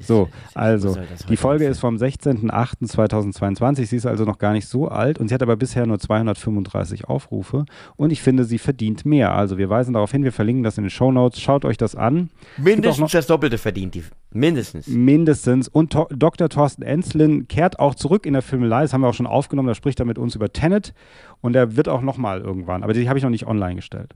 So, 0.00 0.28
also, 0.54 0.96
halt 0.96 1.10
das 1.12 1.26
die 1.26 1.36
Folge 1.36 1.66
ist 1.66 1.80
vom 1.80 1.96
16.08.2022. 1.96 3.86
Sie 3.86 3.96
ist 3.96 4.06
also 4.06 4.24
noch 4.24 4.38
gar 4.38 4.52
nicht 4.52 4.68
so 4.68 4.88
alt 4.88 5.18
und 5.18 5.28
sie 5.28 5.34
hat 5.34 5.42
aber 5.42 5.56
bisher 5.56 5.86
nur 5.86 5.98
235 5.98 7.08
Aufrufe 7.08 7.64
und 7.96 8.10
ich 8.10 8.22
finde, 8.22 8.44
sie 8.44 8.58
verdient 8.58 9.04
mehr. 9.04 9.34
Also, 9.34 9.58
wir 9.58 9.68
weisen 9.70 9.94
darauf 9.94 10.10
hin, 10.12 10.24
wir 10.24 10.32
verlinken 10.32 10.62
das 10.62 10.78
in 10.78 10.84
den 10.84 10.90
Show 10.90 11.12
Notes. 11.12 11.40
Schaut 11.40 11.64
euch 11.64 11.76
das 11.76 11.96
an. 11.96 12.30
Mindestens 12.56 13.12
das 13.12 13.26
Doppelte 13.26 13.58
verdient 13.58 13.94
die. 13.94 14.04
Mindestens. 14.32 14.86
Mindestens. 14.88 15.68
Und 15.68 15.92
to 15.92 16.06
Dr. 16.10 16.48
Thorsten 16.48 16.82
Enzlin 16.82 17.48
kehrt 17.48 17.78
auch 17.78 17.94
zurück 17.94 18.24
in 18.26 18.32
der 18.32 18.42
Filmelei. 18.42 18.82
Das 18.82 18.92
haben 18.92 19.02
wir 19.02 19.08
auch 19.08 19.14
schon 19.14 19.26
aufgenommen. 19.26 19.68
Da 19.68 19.74
spricht 19.74 20.00
er 20.00 20.06
mit 20.06 20.18
uns 20.18 20.34
über 20.34 20.52
Tenet. 20.52 20.94
Und 21.40 21.54
er 21.56 21.76
wird 21.76 21.88
auch 21.88 22.00
nochmal 22.02 22.40
irgendwann. 22.40 22.82
Aber 22.82 22.92
die 22.94 23.08
habe 23.08 23.18
ich 23.18 23.22
noch 23.24 23.30
nicht 23.30 23.46
online 23.46 23.76
gestellt. 23.76 24.14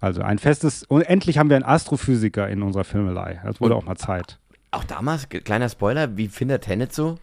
Also 0.00 0.20
ein 0.22 0.38
festes. 0.38 0.82
Und 0.84 1.02
endlich 1.02 1.38
haben 1.38 1.48
wir 1.48 1.56
einen 1.56 1.64
Astrophysiker 1.64 2.48
in 2.48 2.62
unserer 2.62 2.84
Filmelei. 2.84 3.40
Das 3.44 3.60
wurde 3.60 3.74
Und- 3.74 3.82
auch 3.82 3.86
mal 3.86 3.96
Zeit. 3.96 4.38
Auch 4.76 4.84
damals, 4.84 5.28
kleiner 5.30 5.68
Spoiler, 5.70 6.16
wie 6.18 6.28
findet 6.28 6.64
Tenet 6.64 6.92
so? 6.92 7.16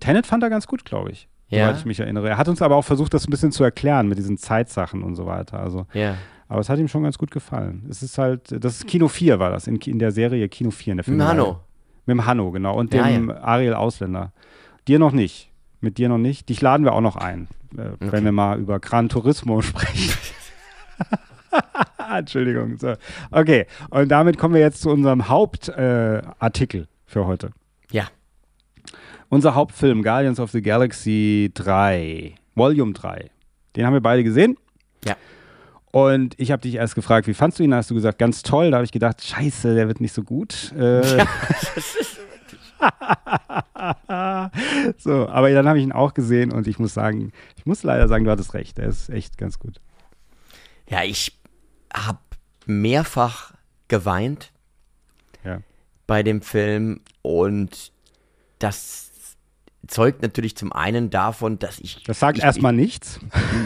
Tenet 0.00 0.26
fand 0.26 0.42
er 0.42 0.50
ganz 0.50 0.66
gut, 0.66 0.84
glaube 0.84 1.12
ich. 1.12 1.28
Ja? 1.48 1.66
Soweit 1.68 1.78
ich 1.78 1.84
mich 1.86 2.00
erinnere. 2.00 2.28
Er 2.28 2.36
hat 2.36 2.48
uns 2.48 2.60
aber 2.60 2.74
auch 2.74 2.84
versucht, 2.84 3.14
das 3.14 3.28
ein 3.28 3.30
bisschen 3.30 3.52
zu 3.52 3.62
erklären 3.62 4.08
mit 4.08 4.18
diesen 4.18 4.36
Zeitsachen 4.36 5.04
und 5.04 5.14
so 5.14 5.26
weiter. 5.26 5.60
Also, 5.60 5.86
Ja. 5.92 6.16
aber 6.48 6.58
es 6.60 6.68
hat 6.68 6.80
ihm 6.80 6.88
schon 6.88 7.04
ganz 7.04 7.16
gut 7.16 7.30
gefallen. 7.30 7.86
Es 7.88 8.02
ist 8.02 8.18
halt, 8.18 8.52
das 8.64 8.78
ist 8.78 8.86
Kino 8.88 9.06
4 9.06 9.38
war 9.38 9.50
das, 9.50 9.68
in, 9.68 9.76
in 9.76 10.00
der 10.00 10.10
Serie 10.10 10.48
Kino 10.48 10.72
4 10.72 10.94
in 10.94 10.96
der 10.96 11.02
Mit 11.02 11.04
Filmelei. 11.06 11.30
Hanno. 11.30 11.60
Mit 12.06 12.14
dem 12.14 12.26
Hanno, 12.26 12.50
genau. 12.50 12.74
Und 12.76 12.92
Ja, 12.92 13.06
dem 13.06 13.30
Ariel 13.30 13.74
Ausländer. 13.74 14.32
Dir 14.88 14.98
noch 14.98 15.12
nicht. 15.12 15.50
Mit 15.80 15.98
dir 15.98 16.08
noch 16.08 16.18
nicht. 16.18 16.48
Dich 16.48 16.60
laden 16.60 16.84
wir 16.84 16.92
auch 16.92 17.00
noch 17.00 17.14
ein, 17.16 17.46
äh, 17.78 17.90
wenn 18.00 18.24
wir 18.24 18.32
mal 18.32 18.58
über 18.58 18.80
Gran 18.80 19.08
Turismo 19.08 19.62
sprechen. 19.62 20.12
Entschuldigung. 22.18 22.76
So. 22.78 22.94
Okay, 23.30 23.66
und 23.90 24.08
damit 24.08 24.38
kommen 24.38 24.54
wir 24.54 24.60
jetzt 24.60 24.80
zu 24.80 24.90
unserem 24.90 25.28
Hauptartikel 25.28 26.82
äh, 26.82 26.86
für 27.06 27.26
heute. 27.26 27.50
Ja. 27.90 28.08
Unser 29.28 29.54
Hauptfilm 29.54 30.02
Guardians 30.02 30.38
of 30.38 30.50
the 30.50 30.62
Galaxy 30.62 31.50
3, 31.54 32.34
Volume 32.54 32.92
3. 32.92 33.30
Den 33.74 33.86
haben 33.86 33.92
wir 33.92 34.00
beide 34.00 34.22
gesehen. 34.24 34.56
Ja. 35.04 35.16
Und 35.90 36.34
ich 36.38 36.52
habe 36.52 36.62
dich 36.62 36.74
erst 36.74 36.94
gefragt, 36.94 37.26
wie 37.26 37.34
fandst 37.34 37.58
du 37.58 37.64
ihn? 37.64 37.70
Da 37.70 37.78
hast 37.78 37.90
du 37.90 37.94
gesagt, 37.94 38.18
ganz 38.18 38.42
toll. 38.42 38.70
Da 38.70 38.76
habe 38.76 38.84
ich 38.84 38.92
gedacht, 38.92 39.24
scheiße, 39.24 39.74
der 39.74 39.88
wird 39.88 40.00
nicht 40.00 40.12
so 40.12 40.22
gut. 40.22 40.72
Äh, 40.72 41.02
so, 44.98 45.28
aber 45.28 45.50
dann 45.52 45.66
habe 45.66 45.78
ich 45.78 45.84
ihn 45.84 45.92
auch 45.92 46.14
gesehen 46.14 46.52
und 46.52 46.66
ich 46.66 46.78
muss 46.78 46.94
sagen, 46.94 47.32
ich 47.56 47.66
muss 47.66 47.82
leider 47.82 48.08
sagen, 48.08 48.24
du 48.24 48.30
hattest 48.30 48.54
recht. 48.54 48.78
Der 48.78 48.88
ist 48.88 49.08
echt 49.08 49.38
ganz 49.38 49.58
gut. 49.58 49.80
Ja, 50.88 51.02
ich 51.02 51.32
habe 51.96 52.18
mehrfach 52.66 53.52
geweint 53.88 54.52
Ja. 55.44 55.60
bei 56.06 56.22
dem 56.22 56.42
Film 56.42 57.00
und 57.22 57.92
das 58.58 59.06
zeugt 59.86 60.22
natürlich 60.22 60.56
zum 60.56 60.72
einen 60.72 61.10
davon, 61.10 61.58
dass 61.58 61.78
ich. 61.78 62.02
Das 62.04 62.18
sagt 62.18 62.38
ich, 62.38 62.44
erstmal 62.44 62.72
nichts. 62.72 63.20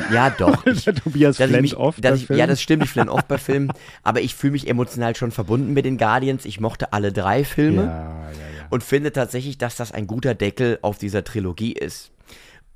Ich, 0.08 0.12
ja, 0.14 0.30
doch. 0.30 0.66
Ich, 0.70 0.84
Tobias 0.84 1.36
flennt 1.36 1.62
mich, 1.62 1.76
oft 1.76 2.04
dass 2.04 2.10
bei 2.12 2.16
ich, 2.16 2.26
Filmen. 2.26 2.40
ja, 2.40 2.46
das 2.46 2.60
stimmt, 2.60 2.84
ich 2.84 2.90
flenne 2.90 3.10
oft 3.10 3.26
bei 3.26 3.38
Filmen, 3.38 3.72
aber 4.02 4.20
ich 4.20 4.34
fühle 4.34 4.52
mich 4.52 4.68
emotional 4.68 5.16
schon 5.16 5.30
verbunden 5.30 5.72
mit 5.72 5.84
den 5.86 5.96
Guardians. 5.96 6.44
Ich 6.44 6.60
mochte 6.60 6.92
alle 6.92 7.12
drei 7.12 7.44
Filme 7.44 7.84
ja, 7.84 8.30
ja. 8.30 8.66
und 8.68 8.82
finde 8.84 9.12
tatsächlich, 9.12 9.56
dass 9.58 9.76
das 9.76 9.92
ein 9.92 10.06
guter 10.06 10.34
Deckel 10.34 10.78
auf 10.82 10.98
dieser 10.98 11.24
Trilogie 11.24 11.72
ist. 11.72 12.10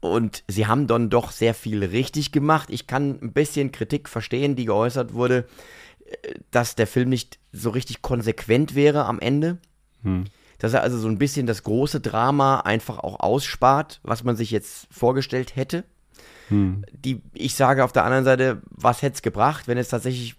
Und 0.04 0.44
sie 0.48 0.66
haben 0.66 0.86
dann 0.86 1.08
doch 1.08 1.30
sehr 1.30 1.54
viel 1.54 1.82
richtig 1.82 2.30
gemacht. 2.30 2.68
Ich 2.70 2.86
kann 2.86 3.18
ein 3.22 3.32
bisschen 3.32 3.72
Kritik 3.72 4.10
verstehen, 4.10 4.54
die 4.54 4.66
geäußert 4.66 5.14
wurde, 5.14 5.46
äh, 6.04 6.34
dass 6.50 6.74
der 6.74 6.86
Film 6.86 7.08
nicht 7.08 7.38
so 7.52 7.70
richtig 7.70 8.02
konsequent 8.02 8.74
wäre 8.74 9.06
am 9.06 9.18
Ende. 9.18 9.56
Hm. 10.02 10.24
Dass 10.58 10.74
er 10.74 10.82
also 10.82 10.98
so 10.98 11.08
ein 11.08 11.16
bisschen 11.16 11.46
das 11.46 11.62
große 11.62 12.00
Drama 12.00 12.60
einfach 12.60 12.98
auch 12.98 13.20
ausspart, 13.20 14.00
was 14.02 14.24
man 14.24 14.36
sich 14.36 14.50
jetzt 14.50 14.88
vorgestellt 14.90 15.56
hätte. 15.56 15.84
Hm. 16.48 16.84
Die, 16.92 17.22
ich 17.32 17.54
sage 17.54 17.82
auf 17.82 17.92
der 17.92 18.04
anderen 18.04 18.24
Seite, 18.24 18.60
was 18.68 19.00
hätte 19.00 19.14
es 19.14 19.22
gebracht, 19.22 19.68
wenn 19.68 19.78
es 19.78 19.88
tatsächlich. 19.88 20.36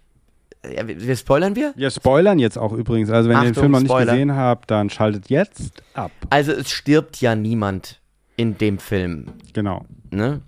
Ja, 0.64 0.86
wir, 0.86 1.16
spoilern 1.16 1.56
wir? 1.56 1.72
Wir 1.74 1.90
spoilern 1.90 2.38
jetzt 2.38 2.56
auch 2.56 2.72
übrigens. 2.72 3.10
Also, 3.10 3.28
wenn 3.28 3.38
ihr 3.38 3.42
den 3.42 3.50
Achtung, 3.50 3.62
Film 3.62 3.72
noch 3.72 3.80
nicht 3.80 3.90
Spoiler. 3.90 4.12
gesehen 4.12 4.36
habt, 4.36 4.70
dann 4.70 4.90
schaltet 4.90 5.28
jetzt 5.28 5.82
ab. 5.94 6.12
Also, 6.30 6.52
es 6.52 6.70
stirbt 6.70 7.20
ja 7.20 7.34
niemand 7.34 8.00
in 8.36 8.58
dem 8.58 8.78
Film. 8.78 9.32
Genau. 9.52 9.84
Ne? 10.10 10.42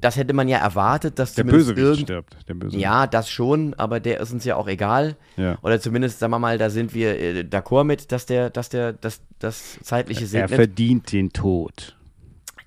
das 0.00 0.16
hätte 0.16 0.32
man 0.32 0.48
ja 0.48 0.58
erwartet, 0.58 1.18
dass 1.18 1.34
Der 1.34 1.44
Bösewicht 1.44 2.02
stirbt. 2.02 2.36
Der 2.48 2.54
Bösewicht. 2.54 2.82
Ja, 2.82 3.06
das 3.06 3.28
schon, 3.28 3.74
aber 3.74 4.00
der 4.00 4.20
ist 4.20 4.32
uns 4.32 4.44
ja 4.44 4.56
auch 4.56 4.68
egal. 4.68 5.16
Ja. 5.36 5.58
Oder 5.62 5.80
zumindest, 5.80 6.18
sagen 6.18 6.32
wir 6.32 6.38
mal, 6.38 6.58
da 6.58 6.70
sind 6.70 6.94
wir 6.94 7.18
äh, 7.18 7.40
d'accord 7.40 7.84
mit, 7.84 8.12
dass 8.12 8.26
der, 8.26 8.50
dass 8.50 8.68
der, 8.68 8.92
dass 8.92 9.20
das 9.38 9.78
zeitliche 9.82 10.22
Er 10.22 10.26
segnet. 10.26 10.56
verdient 10.56 11.12
den 11.12 11.32
Tod. 11.32 11.96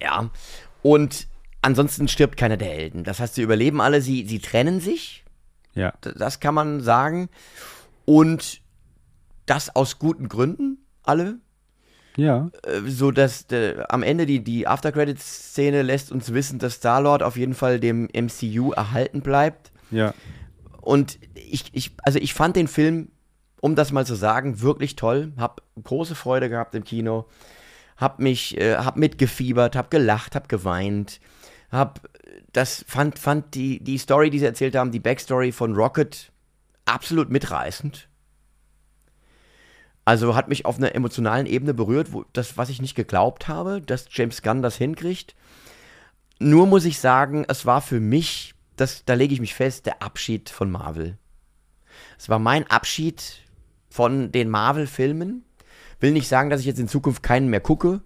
Ja. 0.02 0.30
Und 0.82 1.28
ansonsten 1.62 2.08
stirbt 2.08 2.38
keiner 2.38 2.58
der 2.58 2.70
Helden. 2.70 3.04
Das 3.04 3.20
heißt, 3.20 3.36
sie 3.36 3.42
überleben 3.42 3.82
alle, 3.82 4.02
sie, 4.02 4.26
sie 4.26 4.40
trennen 4.40 4.80
sich. 4.80 5.24
Ja. 5.74 5.94
Das 6.02 6.40
kann 6.40 6.54
man 6.54 6.82
sagen. 6.82 7.30
Und 8.06 8.62
das 9.46 9.76
aus 9.76 9.98
guten 9.98 10.30
Gründen, 10.30 10.86
alle. 11.04 11.40
Ja. 12.16 12.50
Äh, 12.64 12.82
So 12.90 13.12
dass 13.12 13.52
äh, 13.52 13.84
am 13.90 14.04
Ende 14.04 14.26
die, 14.26 14.44
die 14.44 14.68
After-Credits-Szene 14.68 15.82
lässt 15.82 16.12
uns 16.12 16.34
wissen, 16.34 16.60
dass 16.60 16.76
Star-Lord 16.76 17.24
auf 17.24 17.38
jeden 17.38 17.54
Fall 17.54 17.80
dem 17.80 18.10
MCU 18.14 18.72
erhalten 18.72 19.22
bleibt. 19.22 19.72
Ja. 19.92 20.14
Und 20.82 21.20
ich, 21.34 21.66
ich, 21.72 21.92
also 22.04 22.20
ich 22.20 22.34
fand 22.34 22.56
den 22.56 22.68
Film, 22.68 23.10
um 23.62 23.76
das 23.76 23.92
mal 23.92 24.06
zu 24.06 24.16
sagen, 24.16 24.62
wirklich 24.62 24.96
toll. 24.96 25.32
Hab 25.38 25.62
große 25.82 26.16
Freude 26.16 26.50
gehabt 26.50 26.76
im 26.76 26.84
Kino. 26.84 27.26
Hab 27.96 28.20
mich, 28.20 28.58
äh, 28.58 28.76
hab 28.76 28.98
mitgefiebert, 28.98 29.76
hab 29.76 29.90
gelacht, 29.90 30.36
hab 30.36 30.50
geweint. 30.50 31.20
Hab, 31.72 32.02
das 32.52 32.84
fand, 32.88 33.18
fand 33.18 33.56
die, 33.56 33.84
die 33.84 33.98
Story, 33.98 34.30
die 34.30 34.40
sie 34.40 34.46
erzählt 34.46 34.76
haben, 34.76 34.92
die 34.92 35.00
Backstory 35.00 35.52
von 35.52 35.74
Rocket 35.76 36.32
absolut 36.86 37.30
mitreißend. 37.30 38.10
Also 40.06 40.36
hat 40.36 40.50
mich 40.50 40.66
auf 40.66 40.78
einer 40.78 40.96
emotionalen 40.96 41.46
Ebene 41.46 41.74
berührt, 41.74 42.12
wo 42.12 42.26
das, 42.34 42.58
was 42.58 42.70
ich 42.70 42.82
nicht 42.82 42.96
geglaubt 42.96 43.48
habe, 43.48 43.82
dass 43.82 44.08
James 44.12 44.42
Gunn 44.42 44.62
das 44.62 44.76
hinkriegt. 44.76 45.36
Nur 46.40 46.68
muss 46.68 46.86
ich 46.86 47.00
sagen, 47.00 47.46
es 47.48 47.66
war 47.66 47.82
für 47.82 48.02
mich, 48.02 48.54
das, 48.76 49.06
da 49.06 49.14
lege 49.14 49.34
ich 49.34 49.40
mich 49.40 49.54
fest, 49.54 49.86
der 49.86 50.02
Abschied 50.04 50.50
von 50.50 50.70
Marvel. 50.70 51.18
Es 52.18 52.28
war 52.28 52.40
mein 52.40 52.70
Abschied 52.70 53.44
von 53.90 54.32
den 54.32 54.50
Marvel-Filmen. 54.50 55.46
Will 56.02 56.12
nicht 56.12 56.28
sagen, 56.28 56.50
dass 56.50 56.60
ich 56.60 56.66
jetzt 56.66 56.80
in 56.80 56.90
Zukunft 56.90 57.24
keinen 57.24 57.48
mehr 57.48 57.62
gucke, 57.62 58.02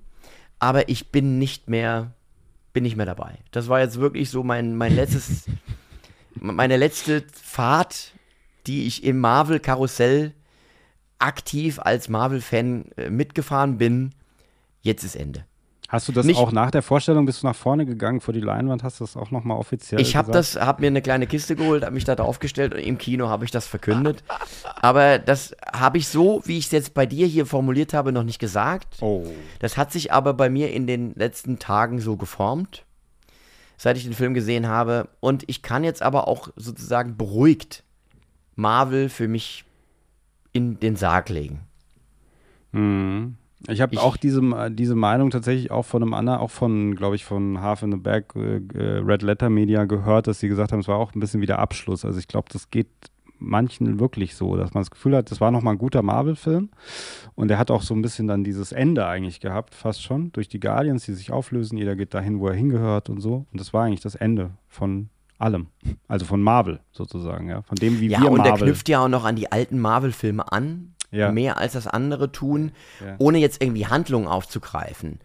aber 0.59 0.89
ich 0.89 1.11
bin 1.11 1.39
nicht 1.39 1.67
mehr, 1.67 2.13
bin 2.73 2.83
nicht 2.83 2.95
mehr 2.95 3.07
dabei. 3.07 3.39
Das 3.51 3.69
war 3.69 3.79
jetzt 3.79 3.99
wirklich 3.99 4.29
so 4.29 4.43
mein, 4.43 4.75
mein 4.75 4.93
letztes, 4.93 5.45
meine 6.35 6.77
letzte 6.77 7.23
Fahrt, 7.33 8.11
die 8.67 8.85
ich 8.85 9.03
im 9.03 9.19
Marvel-Karussell 9.19 10.33
aktiv 11.20 11.80
als 11.80 12.09
Marvel-Fan 12.09 12.86
äh, 12.97 13.09
mitgefahren 13.09 13.78
bin. 13.78 14.13
Jetzt 14.82 15.03
ist 15.03 15.15
Ende. 15.15 15.45
Hast 15.89 16.05
du 16.09 16.11
das 16.11 16.26
Nicht- 16.26 16.38
auch 16.38 16.51
nach 16.51 16.70
der 16.70 16.82
Vorstellung, 16.82 17.26
bist 17.26 17.43
du 17.43 17.47
nach 17.47 17.55
vorne 17.55 17.86
gegangen 17.86 18.20
vor 18.20 18.34
die 18.34 18.41
Leinwand, 18.41 18.84
hast 18.84 18.99
du 18.99 19.05
das 19.05 19.15
auch 19.15 19.32
nochmal 19.32 19.57
offiziell 19.57 20.01
Ich 20.01 20.18
habe 20.18 20.34
das, 20.34 20.57
habe 20.57 20.82
mir 20.82 20.88
eine 20.88 21.01
kleine 21.01 21.28
Kiste 21.28 21.55
geholt, 21.55 21.84
habe 21.84 21.93
mich 21.93 22.03
da 22.03 22.15
draufgestellt 22.15 22.74
und 22.74 22.82
im 22.82 22.97
Kino 22.97 23.30
habe 23.30 23.45
ich 23.45 23.51
das 23.51 23.68
verkündet. 23.68 24.22
Aber 24.82 25.18
das 25.18 25.55
habe 25.74 25.97
ich 25.97 26.09
so, 26.09 26.41
wie 26.43 26.57
ich 26.57 26.65
es 26.65 26.72
jetzt 26.72 26.93
bei 26.93 27.05
dir 27.05 27.26
hier 27.26 27.45
formuliert 27.45 27.93
habe, 27.93 28.11
noch 28.11 28.24
nicht 28.24 28.39
gesagt. 28.39 28.97
Oh. 28.99 29.26
Das 29.59 29.78
hat 29.78 29.93
sich 29.93 30.11
aber 30.11 30.34
bei 30.34 30.49
mir 30.49 30.74
in 30.74 30.88
den 30.88 31.13
letzten 31.15 31.57
Tagen 31.57 32.01
so 32.01 32.18
geformt, 32.18 32.84
seit 33.78 33.95
ich 33.95 34.03
den 34.03 34.13
Film 34.13 34.34
gesehen 34.34 34.68
habe. 34.68 35.07
Und 35.22 35.45
ich 35.47 35.61
kann 35.61 35.86
jetzt 35.86 36.01
aber 36.01 36.28
auch 36.28 36.49
sozusagen 36.57 37.15
beruhigt 37.15 37.84
Marvel 38.57 39.07
für 39.07 39.30
mich 39.30 39.63
in 40.58 40.80
den 40.80 40.95
Sarg 40.95 41.30
legen. 41.30 41.60
Mhm. 42.72 43.36
Ich 43.68 43.82
habe 43.82 43.99
auch 43.99 44.18
diese, 44.18 44.41
diese 44.72 44.95
Meinung 44.95 45.32
tatsächlich 45.32 45.72
auch 45.72 45.86
von 45.86 46.03
einem 46.03 46.14
anderen, 46.14 46.39
auch 46.39 46.51
von, 46.51 46.95
glaube 46.95 47.16
ich, 47.16 47.26
von 47.26 47.60
Half 47.60 47.82
in 47.82 47.91
the 47.91 47.97
Bag, 47.97 48.36
äh, 48.36 48.58
äh, 48.76 48.99
Red 48.99 49.24
Letter 49.24 49.49
Media 49.49 49.86
gehört, 49.86 50.28
dass 50.28 50.39
sie 50.39 50.47
gesagt 50.47 50.72
haben, 50.72 50.80
es 50.80 50.88
war 50.88 50.97
auch 50.97 51.16
ein 51.16 51.20
bisschen 51.20 51.41
wie 51.41 51.47
der 51.47 51.60
Abschluss. 51.60 52.05
Also 52.05 52.20
ich 52.20 52.28
glaube, 52.28 52.49
das 52.51 52.70
geht 52.70 52.89
manchen 53.39 53.99
wirklich 53.99 54.36
so, 54.36 54.55
dass 54.55 54.74
man 54.74 54.82
das 54.82 54.91
Gefühl 54.91 55.16
hat, 55.16 55.32
das 55.32 55.41
war 55.41 55.51
nochmal 55.51 55.76
ein 55.76 55.80
guter 55.80 56.01
Marvel-Film 56.01 56.70
und 57.36 57.51
er 57.51 57.60
hat 57.60 57.70
auch 57.70 57.84
so 57.84 57.93
ein 57.93 58.01
bisschen 58.01 58.28
dann 58.28 58.43
dieses 58.43 58.72
Ende 58.72 59.05
eigentlich 59.05 59.39
gehabt, 59.39 59.76
fast 59.76 60.01
schon, 60.01 60.32
durch 60.32 60.47
die 60.47 60.60
Guardians, 60.60 61.05
die 61.05 61.14
sich 61.14 61.32
auflösen, 61.32 61.78
jeder 61.78 61.95
geht 61.95 62.14
dahin, 62.14 62.39
wo 62.39 62.47
er 62.47 62.55
hingehört 62.55 63.10
und 63.10 63.22
so. 63.22 63.45
Und 63.51 63.60
das 63.60 63.74
war 63.74 63.86
eigentlich 63.86 64.01
das 64.01 64.16
Ende 64.16 64.51
von 64.68 65.10
allem. 65.39 65.67
Also 66.07 66.25
von 66.25 66.41
Marvel 66.41 66.79
sozusagen, 66.91 67.49
ja. 67.49 67.61
Von 67.63 67.75
dem, 67.75 67.99
wie 67.99 68.07
Ja, 68.07 68.21
wir 68.21 68.31
und 68.31 68.43
der 68.43 68.53
Marvel. 68.53 68.67
knüpft 68.67 68.89
ja 68.89 68.99
auch 69.03 69.07
noch 69.07 69.25
an 69.25 69.35
die 69.35 69.51
alten 69.51 69.79
Marvel-Filme 69.79 70.51
an, 70.51 70.93
Ja. 71.11 71.31
mehr 71.31 71.57
als 71.57 71.73
das 71.73 71.88
andere 71.88 72.31
tun, 72.31 72.71
Ja. 73.05 73.15
ohne 73.19 73.38
jetzt 73.39 73.61
irgendwie 73.61 73.85
Handlungen 73.88 74.27
aufzugreifen. 74.27 75.19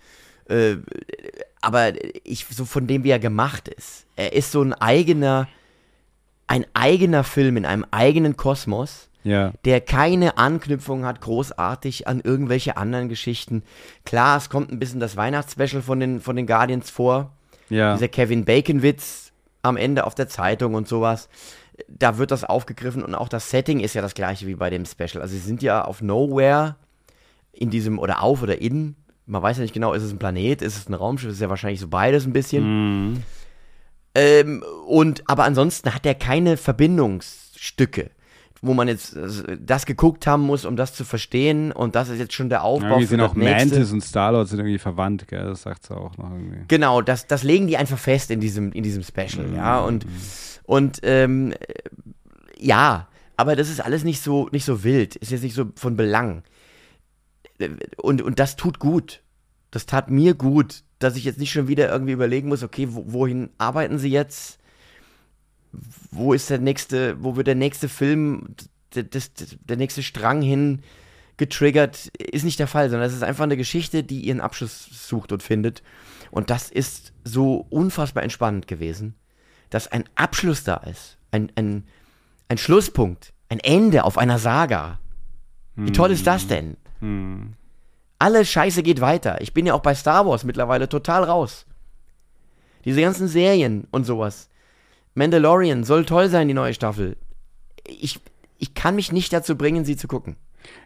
Äh, 0.48 0.76
aber 1.60 1.92
ich, 2.24 2.46
so 2.50 2.64
von 2.64 2.86
dem, 2.86 3.04
wie 3.04 3.10
er 3.10 3.18
gemacht 3.18 3.68
ist. 3.68 4.06
Er 4.16 4.32
ist 4.32 4.52
so 4.52 4.60
ein 4.62 4.72
eigener, 4.74 5.48
ein 6.46 6.66
eigener 6.74 7.24
Film 7.24 7.56
in 7.56 7.64
einem 7.64 7.86
eigenen 7.90 8.36
Kosmos, 8.36 9.08
ja. 9.24 9.52
der 9.64 9.80
keine 9.80 10.36
Anknüpfung 10.36 11.04
hat, 11.06 11.20
großartig 11.20 12.08
an 12.08 12.20
irgendwelche 12.20 12.76
anderen 12.76 13.08
Geschichten. 13.08 13.62
Klar, 14.04 14.36
es 14.36 14.50
kommt 14.50 14.70
ein 14.72 14.78
bisschen 14.78 15.00
das 15.00 15.16
Weihnachtsspecial 15.16 15.80
von 15.82 16.00
den, 16.00 16.20
von 16.20 16.36
den 16.36 16.46
Guardians 16.46 16.90
vor 16.90 17.32
Ja. 17.70 17.94
dieser 17.94 18.08
Kevin 18.08 18.44
Bacon-Witz 18.44 19.31
am 19.62 19.76
Ende 19.76 20.06
auf 20.06 20.14
der 20.14 20.28
Zeitung 20.28 20.74
und 20.74 20.88
sowas. 20.88 21.28
Da 21.88 22.18
wird 22.18 22.30
das 22.30 22.44
aufgegriffen 22.44 23.02
und 23.02 23.14
auch 23.14 23.28
das 23.28 23.50
Setting 23.50 23.80
ist 23.80 23.94
ja 23.94 24.02
das 24.02 24.14
gleiche 24.14 24.46
wie 24.46 24.54
bei 24.54 24.70
dem 24.70 24.84
Special. 24.84 25.22
Also 25.22 25.34
sie 25.34 25.40
sind 25.40 25.62
ja 25.62 25.84
auf 25.84 26.02
Nowhere 26.02 26.76
in 27.52 27.70
diesem 27.70 27.98
oder 27.98 28.22
auf 28.22 28.42
oder 28.42 28.60
in. 28.60 28.96
Man 29.26 29.42
weiß 29.42 29.56
ja 29.56 29.62
nicht 29.62 29.74
genau, 29.74 29.92
ist 29.92 30.02
es 30.02 30.12
ein 30.12 30.18
Planet, 30.18 30.62
ist 30.62 30.76
es 30.76 30.88
ein 30.88 30.94
Raumschiff, 30.94 31.30
ist 31.30 31.40
ja 31.40 31.48
wahrscheinlich 31.48 31.80
so 31.80 31.88
beides 31.88 32.26
ein 32.26 32.32
bisschen. 32.32 33.12
Mhm. 33.12 33.22
Ähm, 34.14 34.64
und 34.86 35.22
aber 35.28 35.44
ansonsten 35.44 35.94
hat 35.94 36.04
er 36.04 36.14
keine 36.14 36.56
Verbindungsstücke, 36.56 38.10
wo 38.62 38.74
man 38.74 38.86
jetzt 38.88 39.16
äh, 39.16 39.58
das 39.60 39.84
geguckt 39.86 40.26
haben 40.26 40.44
muss, 40.44 40.64
um 40.64 40.76
das 40.76 40.94
zu 40.94 41.04
verstehen. 41.04 41.72
Und 41.72 41.96
das 41.96 42.08
ist 42.08 42.18
jetzt 42.20 42.32
schon 42.32 42.48
der 42.48 42.62
Aufbau 42.62 42.86
Irgendwie 42.86 43.06
für 43.06 43.08
sind 43.10 43.18
das 43.18 43.30
auch 43.32 43.34
nächste. 43.34 43.68
Mantis 43.68 43.92
und 43.92 44.00
Star-Lord 44.02 44.48
sind 44.48 44.60
irgendwie 44.60 44.78
verwandt, 44.78 45.26
gell? 45.28 45.44
Das 45.44 45.62
sagt 45.62 45.84
sie 45.84 45.94
auch 45.96 46.16
noch 46.16 46.30
irgendwie. 46.30 46.64
Genau, 46.68 47.02
das, 47.02 47.26
das 47.26 47.42
legen 47.42 47.66
die 47.66 47.76
einfach 47.76 47.98
fest 47.98 48.30
in 48.30 48.40
diesem, 48.40 48.72
in 48.72 48.84
diesem 48.84 49.02
Special, 49.02 49.52
ja. 49.54 49.80
Und, 49.80 50.06
und 50.62 51.00
ähm, 51.02 51.52
äh, 51.52 51.56
ja, 52.58 53.08
aber 53.36 53.56
das 53.56 53.68
ist 53.68 53.80
alles 53.80 54.04
nicht 54.04 54.22
so, 54.22 54.48
nicht 54.52 54.64
so 54.64 54.84
wild, 54.84 55.16
ist 55.16 55.32
jetzt 55.32 55.42
nicht 55.42 55.54
so 55.54 55.66
von 55.74 55.96
Belang. 55.96 56.44
Äh, 57.58 57.70
Und, 57.96 58.22
und 58.22 58.38
das 58.38 58.54
tut 58.54 58.78
gut. 58.78 59.22
Das 59.72 59.86
tat 59.86 60.10
mir 60.10 60.34
gut, 60.34 60.84
dass 61.00 61.16
ich 61.16 61.24
jetzt 61.24 61.40
nicht 61.40 61.50
schon 61.50 61.66
wieder 61.66 61.90
irgendwie 61.90 62.12
überlegen 62.12 62.48
muss, 62.48 62.62
okay, 62.62 62.86
wo, 62.90 63.04
wohin 63.08 63.50
arbeiten 63.58 63.98
sie 63.98 64.10
jetzt? 64.10 64.58
Wo 66.10 66.32
ist 66.32 66.50
der 66.50 66.58
nächste, 66.58 67.22
wo 67.22 67.36
wird 67.36 67.46
der 67.46 67.54
nächste 67.54 67.88
Film, 67.88 68.54
der, 68.94 69.04
das, 69.04 69.30
der 69.34 69.76
nächste 69.76 70.02
Strang 70.02 70.42
hin 70.42 70.82
getriggert? 71.36 72.08
Ist 72.18 72.44
nicht 72.44 72.58
der 72.58 72.66
Fall, 72.66 72.90
sondern 72.90 73.08
es 73.08 73.14
ist 73.14 73.22
einfach 73.22 73.44
eine 73.44 73.56
Geschichte, 73.56 74.02
die 74.02 74.20
ihren 74.20 74.40
Abschluss 74.40 74.88
sucht 74.92 75.32
und 75.32 75.42
findet. 75.42 75.82
Und 76.30 76.50
das 76.50 76.70
ist 76.70 77.12
so 77.24 77.66
unfassbar 77.70 78.22
entspannend 78.22 78.66
gewesen, 78.66 79.14
dass 79.70 79.88
ein 79.88 80.04
Abschluss 80.14 80.64
da 80.64 80.76
ist. 80.76 81.18
Ein, 81.30 81.50
ein, 81.56 81.84
ein 82.48 82.58
Schlusspunkt, 82.58 83.32
ein 83.48 83.60
Ende 83.60 84.04
auf 84.04 84.18
einer 84.18 84.38
Saga. 84.38 84.98
Wie 85.74 85.92
toll 85.92 86.10
ist 86.10 86.26
das 86.26 86.46
denn? 86.46 86.76
Hm. 87.00 87.54
Alle 88.18 88.44
Scheiße 88.44 88.82
geht 88.82 89.00
weiter. 89.00 89.40
Ich 89.40 89.52
bin 89.52 89.66
ja 89.66 89.74
auch 89.74 89.82
bei 89.82 89.94
Star 89.94 90.26
Wars 90.26 90.44
mittlerweile 90.44 90.88
total 90.88 91.24
raus. 91.24 91.66
Diese 92.84 93.00
ganzen 93.00 93.28
Serien 93.28 93.86
und 93.90 94.04
sowas. 94.04 94.48
Mandalorian 95.14 95.84
soll 95.84 96.04
toll 96.04 96.28
sein, 96.28 96.48
die 96.48 96.54
neue 96.54 96.74
Staffel. 96.74 97.16
Ich, 97.86 98.20
ich 98.58 98.74
kann 98.74 98.94
mich 98.94 99.12
nicht 99.12 99.32
dazu 99.32 99.56
bringen, 99.56 99.84
sie 99.84 99.96
zu 99.96 100.08
gucken. 100.08 100.36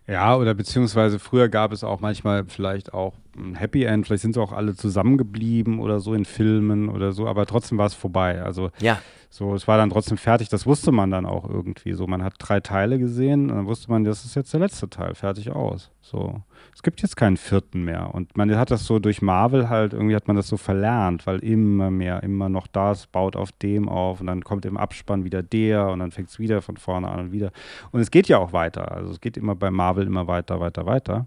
Ja, 0.08 0.36
oder 0.36 0.54
beziehungsweise 0.54 1.18
früher 1.18 1.48
gab 1.48 1.72
es 1.72 1.82
auch 1.82 2.00
manchmal 2.00 2.44
vielleicht 2.46 2.94
auch 2.94 3.14
ein 3.36 3.56
Happy 3.56 3.84
End, 3.84 4.06
vielleicht 4.06 4.22
sind 4.22 4.34
sie 4.34 4.40
auch 4.40 4.52
alle 4.52 4.74
zusammengeblieben 4.74 5.80
oder 5.80 6.00
so 6.00 6.14
in 6.14 6.24
Filmen 6.24 6.88
oder 6.88 7.12
so, 7.12 7.26
aber 7.26 7.44
trotzdem 7.46 7.76
war 7.76 7.86
es 7.86 7.94
vorbei. 7.94 8.40
Also 8.40 8.70
Ja, 8.80 8.98
so, 9.30 9.54
es 9.54 9.66
war 9.66 9.76
dann 9.76 9.90
trotzdem 9.90 10.16
fertig, 10.16 10.48
das 10.48 10.66
wusste 10.66 10.92
man 10.92 11.10
dann 11.10 11.26
auch 11.26 11.48
irgendwie 11.48 11.92
so. 11.92 12.06
Man 12.06 12.22
hat 12.22 12.34
drei 12.38 12.60
Teile 12.60 12.98
gesehen 12.98 13.50
und 13.50 13.56
dann 13.56 13.66
wusste 13.66 13.90
man, 13.90 14.04
das 14.04 14.24
ist 14.24 14.34
jetzt 14.34 14.52
der 14.52 14.60
letzte 14.60 14.88
Teil, 14.88 15.14
fertig 15.14 15.50
aus. 15.50 15.90
So. 16.00 16.42
Es 16.74 16.82
gibt 16.82 17.02
jetzt 17.02 17.16
keinen 17.16 17.36
vierten 17.36 17.84
mehr. 17.84 18.14
Und 18.14 18.36
man 18.36 18.54
hat 18.56 18.70
das 18.70 18.84
so 18.84 18.98
durch 18.98 19.22
Marvel 19.22 19.68
halt, 19.68 19.92
irgendwie 19.92 20.14
hat 20.14 20.28
man 20.28 20.36
das 20.36 20.48
so 20.48 20.56
verlernt, 20.56 21.26
weil 21.26 21.40
immer 21.40 21.90
mehr, 21.90 22.22
immer 22.22 22.48
noch 22.48 22.66
das 22.66 23.08
baut 23.08 23.34
auf 23.34 23.50
dem 23.52 23.88
auf 23.88 24.20
und 24.20 24.26
dann 24.26 24.44
kommt 24.44 24.64
im 24.64 24.76
Abspann 24.76 25.24
wieder 25.24 25.42
der 25.42 25.88
und 25.88 25.98
dann 25.98 26.12
fängt 26.12 26.28
es 26.28 26.38
wieder 26.38 26.62
von 26.62 26.76
vorne 26.76 27.08
an 27.08 27.20
und 27.20 27.32
wieder. 27.32 27.50
Und 27.90 28.00
es 28.00 28.10
geht 28.10 28.28
ja 28.28 28.38
auch 28.38 28.52
weiter. 28.52 28.92
Also 28.92 29.10
es 29.10 29.20
geht 29.20 29.36
immer 29.36 29.54
bei 29.54 29.70
Marvel 29.70 29.95
immer 30.02 30.26
weiter, 30.26 30.60
weiter, 30.60 30.86
weiter. 30.86 31.26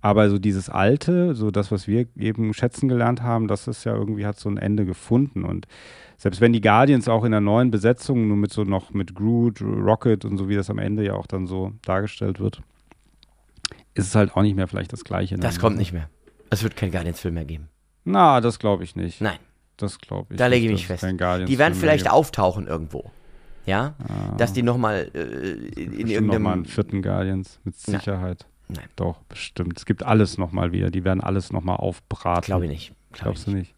Aber 0.00 0.30
so 0.30 0.38
dieses 0.38 0.70
Alte, 0.70 1.34
so 1.34 1.50
das, 1.50 1.72
was 1.72 1.88
wir 1.88 2.06
eben 2.16 2.54
schätzen 2.54 2.88
gelernt 2.88 3.22
haben, 3.22 3.48
das 3.48 3.66
ist 3.66 3.84
ja 3.84 3.94
irgendwie, 3.94 4.26
hat 4.26 4.38
so 4.38 4.48
ein 4.48 4.56
Ende 4.56 4.84
gefunden. 4.84 5.44
Und 5.44 5.66
selbst 6.16 6.40
wenn 6.40 6.52
die 6.52 6.60
Guardians 6.60 7.08
auch 7.08 7.24
in 7.24 7.32
der 7.32 7.40
neuen 7.40 7.70
Besetzung, 7.70 8.28
nur 8.28 8.36
mit 8.36 8.52
so 8.52 8.62
noch 8.62 8.92
mit 8.92 9.14
Groot, 9.14 9.60
Rocket 9.60 10.24
und 10.24 10.38
so, 10.38 10.48
wie 10.48 10.54
das 10.54 10.70
am 10.70 10.78
Ende 10.78 11.04
ja 11.04 11.14
auch 11.14 11.26
dann 11.26 11.46
so 11.46 11.72
dargestellt 11.82 12.38
wird, 12.38 12.60
ist 13.94 14.06
es 14.06 14.14
halt 14.14 14.36
auch 14.36 14.42
nicht 14.42 14.54
mehr 14.54 14.68
vielleicht 14.68 14.92
das 14.92 15.02
Gleiche. 15.02 15.36
das 15.36 15.58
kommt 15.58 15.76
nicht 15.76 15.92
mehr. 15.92 16.08
Es 16.50 16.62
wird 16.62 16.76
keinen 16.76 16.92
Guardians-Film 16.92 17.34
mehr 17.34 17.44
geben. 17.44 17.68
Na, 18.04 18.40
das 18.40 18.58
glaube 18.58 18.84
ich 18.84 18.94
nicht. 18.96 19.20
Nein. 19.20 19.38
das 19.76 19.98
glaube 19.98 20.34
ich. 20.34 20.38
Da 20.38 20.46
lege 20.46 20.66
ich 20.66 20.72
mich 20.72 20.86
fest. 20.86 21.02
Die 21.04 21.58
werden 21.58 21.74
vielleicht 21.74 22.08
auftauchen 22.08 22.66
irgendwo. 22.66 23.10
Ja? 23.68 23.94
Dass 24.36 24.52
die 24.52 24.62
nochmal 24.62 25.10
äh, 25.14 25.18
in. 25.18 25.90
Bestimmt 25.90 25.98
noch 25.98 25.98
mal 25.98 26.12
irgendeinem. 26.12 26.46
einen 26.46 26.64
vierten 26.64 27.02
Guardians, 27.02 27.60
mit 27.64 27.74
Nein. 27.86 28.00
Sicherheit. 28.00 28.46
Nein. 28.68 28.84
Doch, 28.96 29.22
bestimmt. 29.28 29.78
Es 29.78 29.86
gibt 29.86 30.02
alles 30.02 30.38
nochmal 30.38 30.72
wieder. 30.72 30.90
Die 30.90 31.04
werden 31.04 31.20
alles 31.20 31.52
nochmal 31.52 31.76
aufbraten. 31.76 32.44
Glaube 32.44 32.66
ich 32.66 32.70
nicht. 32.70 32.86
Glaub 32.88 33.12
ich 33.12 33.20
Glaubst 33.22 33.46
du 33.46 33.50
nicht? 33.52 33.74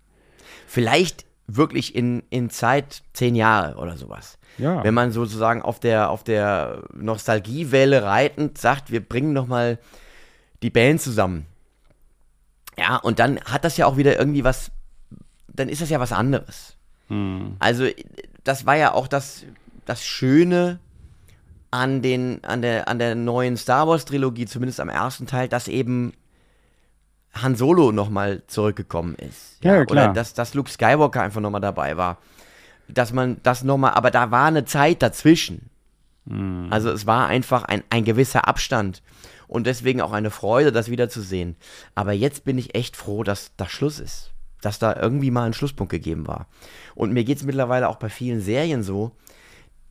Vielleicht 0.66 1.24
wirklich 1.46 1.94
in, 1.94 2.22
in 2.30 2.50
Zeit 2.50 3.02
zehn 3.12 3.34
Jahre 3.34 3.76
oder 3.76 3.96
sowas. 3.96 4.38
Ja. 4.58 4.84
Wenn 4.84 4.94
man 4.94 5.12
sozusagen 5.12 5.62
auf 5.62 5.80
der, 5.80 6.10
auf 6.10 6.24
der 6.24 6.82
Nostalgiewelle 6.94 8.02
reitend 8.02 8.58
sagt, 8.58 8.90
wir 8.90 9.00
bringen 9.00 9.32
nochmal 9.32 9.78
die 10.62 10.70
Band 10.70 11.00
zusammen. 11.00 11.46
Ja, 12.78 12.96
und 12.96 13.18
dann 13.18 13.40
hat 13.40 13.64
das 13.64 13.76
ja 13.76 13.86
auch 13.86 13.96
wieder 13.96 14.18
irgendwie 14.18 14.44
was, 14.44 14.70
dann 15.48 15.68
ist 15.68 15.82
das 15.82 15.90
ja 15.90 16.00
was 16.00 16.12
anderes. 16.12 16.76
Hm. 17.08 17.56
Also, 17.58 17.86
das 18.44 18.66
war 18.66 18.76
ja 18.76 18.92
auch 18.92 19.08
das, 19.08 19.44
das 19.84 20.04
Schöne 20.04 20.78
an, 21.70 22.02
den, 22.02 22.42
an, 22.44 22.62
der, 22.62 22.88
an 22.88 22.98
der 22.98 23.14
neuen 23.14 23.56
Star 23.56 23.86
Wars-Trilogie, 23.86 24.46
zumindest 24.46 24.80
am 24.80 24.88
ersten 24.88 25.26
Teil, 25.26 25.48
dass 25.48 25.68
eben 25.68 26.12
Han 27.32 27.54
Solo 27.54 27.92
nochmal 27.92 28.42
zurückgekommen 28.46 29.14
ist. 29.14 29.62
Ja, 29.62 29.76
ja, 29.76 29.84
klar. 29.84 30.04
Oder 30.06 30.14
dass, 30.14 30.34
dass 30.34 30.54
Luke 30.54 30.70
Skywalker 30.70 31.22
einfach 31.22 31.40
nochmal 31.40 31.60
dabei 31.60 31.96
war. 31.96 32.18
Dass 32.88 33.12
man 33.12 33.36
das 33.44 33.62
nochmal, 33.62 33.92
aber 33.92 34.10
da 34.10 34.32
war 34.32 34.46
eine 34.46 34.64
Zeit 34.64 35.00
dazwischen. 35.00 35.70
Hm. 36.26 36.66
Also 36.70 36.90
es 36.90 37.06
war 37.06 37.28
einfach 37.28 37.64
ein, 37.64 37.84
ein 37.88 38.04
gewisser 38.04 38.48
Abstand. 38.48 39.02
Und 39.46 39.66
deswegen 39.66 40.00
auch 40.00 40.12
eine 40.12 40.30
Freude, 40.30 40.72
das 40.72 40.90
wiederzusehen. 40.90 41.56
Aber 41.94 42.12
jetzt 42.12 42.44
bin 42.44 42.58
ich 42.58 42.74
echt 42.74 42.96
froh, 42.96 43.22
dass 43.22 43.52
das 43.56 43.70
Schluss 43.70 44.00
ist. 44.00 44.32
Dass 44.60 44.78
da 44.78 44.94
irgendwie 44.94 45.30
mal 45.30 45.44
ein 45.44 45.54
Schlusspunkt 45.54 45.90
gegeben 45.90 46.26
war. 46.26 46.46
Und 46.94 47.12
mir 47.12 47.24
geht 47.24 47.38
es 47.38 47.44
mittlerweile 47.44 47.88
auch 47.88 47.96
bei 47.96 48.08
vielen 48.08 48.40
Serien 48.40 48.82
so, 48.82 49.12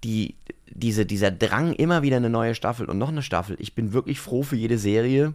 die, 0.04 0.36
diese, 0.68 1.06
dieser 1.06 1.32
Drang, 1.32 1.74
immer 1.74 2.02
wieder 2.02 2.18
eine 2.18 2.30
neue 2.30 2.56
Staffel 2.56 2.88
und 2.88 2.98
noch 2.98 3.10
eine 3.10 3.22
Staffel. 3.22 3.56
Ich 3.60 3.76
bin 3.76 3.94
wirklich 3.94 4.20
froh 4.20 4.44
für 4.44 4.56
jede 4.56 4.78
Serie, 4.78 5.34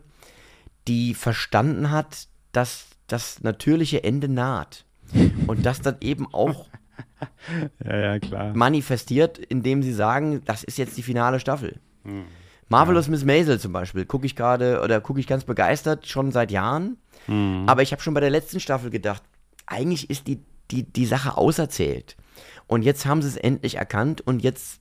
die 0.88 1.14
verstanden 1.14 1.90
hat, 1.90 2.28
dass 2.52 2.86
das 3.06 3.42
natürliche 3.42 4.04
Ende 4.04 4.28
naht. 4.28 4.84
Und 5.46 5.66
das 5.66 5.80
dann 5.80 5.96
eben 6.00 6.32
auch 6.32 6.66
Ja, 7.84 8.16
ja, 8.16 8.52
manifestiert, 8.54 9.38
indem 9.38 9.82
sie 9.82 9.92
sagen, 9.92 10.42
das 10.44 10.62
ist 10.64 10.78
jetzt 10.78 10.96
die 10.96 11.02
finale 11.02 11.40
Staffel. 11.40 11.80
Marvelous 12.68 13.08
Miss 13.08 13.24
Maisel 13.24 13.58
zum 13.58 13.72
Beispiel, 13.72 14.04
gucke 14.04 14.26
ich 14.26 14.36
gerade 14.36 14.80
oder 14.82 15.00
gucke 15.00 15.20
ich 15.20 15.26
ganz 15.26 15.44
begeistert 15.44 16.06
schon 16.06 16.32
seit 16.32 16.50
Jahren. 16.50 16.96
Aber 17.66 17.82
ich 17.82 17.92
habe 17.92 18.02
schon 18.02 18.14
bei 18.14 18.20
der 18.20 18.30
letzten 18.30 18.60
Staffel 18.60 18.90
gedacht, 18.90 19.22
eigentlich 19.66 20.10
ist 20.10 20.26
die, 20.26 20.40
die, 20.70 20.82
die 20.84 21.06
Sache 21.06 21.36
auserzählt. 21.36 22.16
Und 22.66 22.82
jetzt 22.82 23.06
haben 23.06 23.22
sie 23.22 23.28
es 23.28 23.36
endlich 23.36 23.76
erkannt 23.76 24.20
und 24.20 24.42
jetzt 24.42 24.80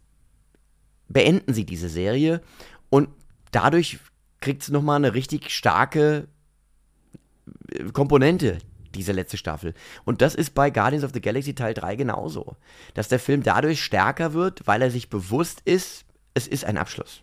beenden 1.09 1.53
sie 1.53 1.65
diese 1.65 1.89
Serie 1.89 2.41
und 2.89 3.09
dadurch 3.51 3.99
kriegt 4.39 4.63
es 4.63 4.69
nochmal 4.69 4.97
eine 4.97 5.13
richtig 5.13 5.49
starke 5.49 6.27
äh, 7.71 7.85
Komponente, 7.91 8.59
diese 8.93 9.11
letzte 9.11 9.37
Staffel. 9.37 9.73
Und 10.05 10.21
das 10.21 10.35
ist 10.35 10.53
bei 10.53 10.69
Guardians 10.69 11.03
of 11.03 11.11
the 11.13 11.21
Galaxy 11.21 11.55
Teil 11.55 11.73
3 11.73 11.95
genauso. 11.95 12.57
Dass 12.93 13.07
der 13.07 13.19
Film 13.19 13.41
dadurch 13.43 13.83
stärker 13.83 14.33
wird, 14.33 14.67
weil 14.67 14.81
er 14.81 14.91
sich 14.91 15.09
bewusst 15.09 15.61
ist, 15.65 16.05
es 16.33 16.47
ist 16.47 16.65
ein 16.65 16.77
Abschluss. 16.77 17.22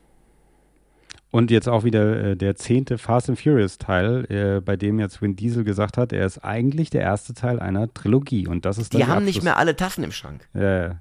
Und 1.33 1.51
jetzt 1.53 1.69
auch 1.69 1.85
wieder 1.85 2.31
äh, 2.31 2.37
der 2.37 2.57
zehnte 2.57 2.99
Fast 2.99 3.29
and 3.29 3.39
Furious 3.41 3.79
Teil, 3.79 4.25
äh, 4.31 4.61
bei 4.61 4.77
dem 4.77 4.99
jetzt 4.99 5.23
Vin 5.23 5.37
Diesel 5.37 5.63
gesagt 5.63 5.97
hat, 5.97 6.13
er 6.13 6.27
ist 6.27 6.39
eigentlich 6.45 6.91
der 6.91 7.03
erste 7.03 7.35
Teil 7.35 7.61
einer 7.61 7.93
Trilogie. 7.95 8.49
Und 8.49 8.65
das 8.65 8.79
ist 8.79 8.93
dann 8.95 9.01
Die 9.01 9.07
haben 9.07 9.25
nicht 9.25 9.37
Abschluss. 9.37 9.45
mehr 9.45 9.57
alle 9.57 9.77
Tassen 9.77 10.03
im 10.03 10.11
Schrank. 10.13 10.49
Ja, 10.55 10.83
ja. 10.89 10.97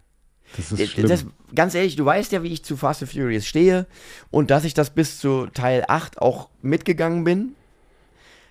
das 0.55 0.71
ist 0.71 0.81
Das, 0.81 0.89
schlimm. 0.89 1.07
das, 1.07 1.25
ganz 1.55 1.73
ehrlich, 1.73 1.95
du 1.95 2.05
weißt 2.05 2.31
ja, 2.31 2.43
wie 2.43 2.53
ich 2.53 2.63
zu 2.63 2.77
Fast 2.77 3.01
and 3.01 3.11
Furious 3.11 3.47
stehe 3.47 3.87
und 4.29 4.51
dass 4.51 4.65
ich 4.65 4.75
das 4.75 4.91
bis 4.91 5.17
zu 5.19 5.47
Teil 5.47 5.83
8 5.87 6.21
auch 6.21 6.49
mitgegangen 6.61 7.23
bin. 7.23 7.53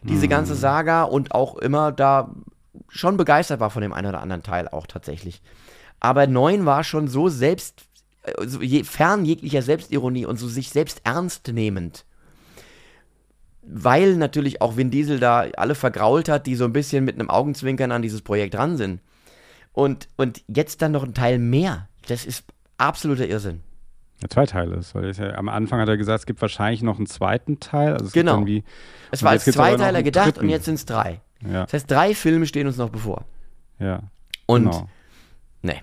Diese 0.02 0.22
Hm. 0.22 0.30
ganze 0.30 0.54
Saga 0.56 1.04
und 1.04 1.32
auch 1.32 1.56
immer 1.58 1.92
da 1.92 2.34
schon 2.88 3.16
begeistert 3.16 3.60
war 3.60 3.70
von 3.70 3.82
dem 3.82 3.92
einen 3.92 4.08
oder 4.08 4.20
anderen 4.20 4.42
Teil 4.42 4.66
auch 4.68 4.86
tatsächlich. 4.88 5.42
Aber 6.00 6.26
9 6.28 6.64
war 6.66 6.84
schon 6.84 7.08
so 7.08 7.28
selbst, 7.28 7.87
äh, 8.28 8.48
so 8.48 8.60
je, 8.62 8.84
fern 8.84 9.24
jeglicher 9.24 9.62
Selbstironie 9.62 10.26
und 10.26 10.38
so 10.38 10.48
sich 10.48 10.70
selbst 10.70 11.00
ernst 11.04 11.48
nehmend. 11.48 12.04
Weil 13.62 14.16
natürlich 14.16 14.62
auch 14.62 14.76
Vin 14.76 14.90
Diesel 14.90 15.20
da 15.20 15.40
alle 15.56 15.74
vergrault 15.74 16.28
hat, 16.28 16.46
die 16.46 16.54
so 16.54 16.64
ein 16.64 16.72
bisschen 16.72 17.04
mit 17.04 17.16
einem 17.16 17.28
Augenzwinkern 17.28 17.92
an 17.92 18.02
dieses 18.02 18.22
Projekt 18.22 18.54
dran 18.54 18.76
sind. 18.76 19.00
Und, 19.72 20.08
und 20.16 20.42
jetzt 20.48 20.80
dann 20.80 20.92
noch 20.92 21.04
ein 21.04 21.14
Teil 21.14 21.38
mehr. 21.38 21.88
Das 22.06 22.24
ist 22.24 22.44
absoluter 22.78 23.26
Irrsinn. 23.26 23.60
Ja, 24.22 24.28
zwei 24.28 24.46
Teile 24.46 24.76
ist, 24.76 24.94
weil 24.94 25.12
ja, 25.12 25.34
am 25.34 25.48
Anfang 25.48 25.80
hat 25.80 25.88
er 25.88 25.96
gesagt, 25.96 26.20
es 26.20 26.26
gibt 26.26 26.40
wahrscheinlich 26.40 26.82
noch 26.82 26.96
einen 26.96 27.06
zweiten 27.06 27.60
Teil. 27.60 27.92
Also 27.92 28.06
es 28.06 28.12
Genau. 28.12 28.44
Es 29.10 29.22
Und 29.22 29.26
war 29.26 29.32
als 29.32 29.44
Zweiteiler 29.44 30.02
gedacht 30.02 30.26
dritten. 30.28 30.40
und 30.40 30.48
jetzt 30.48 30.64
sind 30.64 30.74
es 30.74 30.86
drei. 30.86 31.20
ja, 31.44 31.64
Das 31.64 31.74
heißt, 31.74 31.90
drei 31.90 32.14
Filme 32.14 32.46
stehen 32.46 32.66
uns 32.66 32.76
noch 32.78 32.90
bevor. 32.90 33.24
ja. 33.78 34.02
Und 34.46 34.64
genau. 34.64 34.88
nee. 35.60 35.82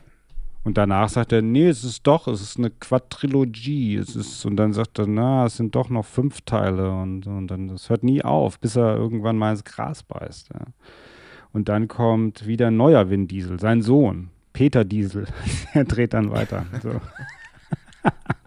Und 0.65 0.79
danach 0.79 1.09
sagt 1.09 1.31
er, 1.31 1.43
nee, 1.43 1.67
es 1.67 1.83
ist 1.83 2.07
doch, 2.07 2.27
es 2.27 2.41
ist 2.41 2.57
eine 2.57 2.71
Quadrilogie. 2.71 3.97
Es 3.97 4.15
ist, 4.15 4.43
und 4.45 4.55
dann 4.55 4.73
sagt 4.73 4.97
er, 4.97 5.05
na, 5.05 5.45
es 5.45 5.57
sind 5.57 5.75
doch 5.75 5.89
noch 5.89 6.05
fünf 6.05 6.41
Teile. 6.41 6.89
Und, 6.89 7.27
und 7.27 7.47
dann, 7.47 7.67
das 7.67 7.91
hört 7.91 8.03
nie 8.03 8.23
auf, 8.23 8.59
bis 8.59 8.75
er 8.75 8.95
irgendwann 8.95 9.37
mal 9.37 9.51
ins 9.51 9.63
Gras 9.63 10.01
beißt. 10.01 10.49
Ja. 10.51 10.61
Und 11.53 11.69
dann 11.69 11.87
kommt 11.87 12.47
wieder 12.47 12.67
ein 12.67 12.77
neuer 12.77 13.11
Vin 13.11 13.27
Diesel, 13.27 13.59
sein 13.59 13.83
Sohn, 13.83 14.31
Peter 14.53 14.83
Diesel. 14.83 15.27
er 15.73 15.85
dreht 15.85 16.15
dann 16.15 16.31
weiter. 16.31 16.65
So. 16.81 16.99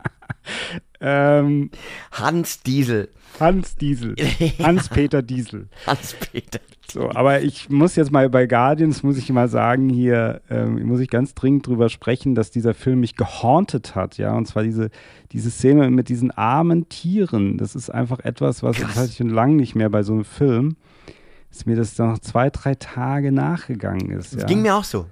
ähm, 1.01 1.71
Hans 2.13 2.63
Diesel. 2.63 3.09
Hans 3.39 3.77
Diesel. 3.77 4.17
Hans-Peter 4.59 5.23
Diesel. 5.23 5.69
Hans-Peter. 5.87 6.61
So, 6.91 7.11
aber 7.11 7.43
ich 7.43 7.69
muss 7.69 7.97
jetzt 7.97 8.11
mal 8.11 8.31
bei 8.31 8.47
Guardians, 8.47 9.03
muss 9.03 9.19
ich 9.19 9.31
mal 9.31 9.49
sagen, 9.49 9.91
hier 9.91 10.41
ähm, 10.49 10.87
muss 10.87 11.01
ich 11.01 11.11
ganz 11.11 11.35
dringend 11.35 11.67
drüber 11.67 11.91
sprechen, 11.91 12.35
dass 12.35 12.51
dieser 12.51 12.73
Film 12.73 13.01
mich 13.01 13.15
gehauntet 13.15 13.95
hat, 13.95 14.17
ja, 14.17 14.33
und 14.35 14.47
zwar 14.47 14.63
diese, 14.63 14.89
diese 15.31 15.51
Szene 15.51 15.91
mit 15.91 16.09
diesen 16.09 16.31
armen 16.31 16.89
Tieren. 16.89 17.59
Das 17.59 17.75
ist 17.75 17.91
einfach 17.91 18.21
etwas, 18.21 18.63
was 18.63 18.79
das 18.79 18.97
hatte 18.97 19.11
ich 19.11 19.17
schon 19.17 19.29
lange 19.29 19.57
nicht 19.57 19.75
mehr 19.75 19.91
bei 19.91 20.03
so 20.03 20.15
einem 20.15 20.25
Film, 20.25 20.77
dass 21.51 21.67
mir 21.67 21.77
das 21.77 21.99
noch 21.99 22.19
zwei, 22.21 22.49
drei 22.49 22.75
Tage 22.75 23.33
nachgegangen 23.33 24.11
ist. 24.11 24.35
Das 24.35 24.43
ja. 24.43 24.47
ging 24.47 24.63
mir 24.63 24.75
auch 24.75 24.85
so. 24.85 25.07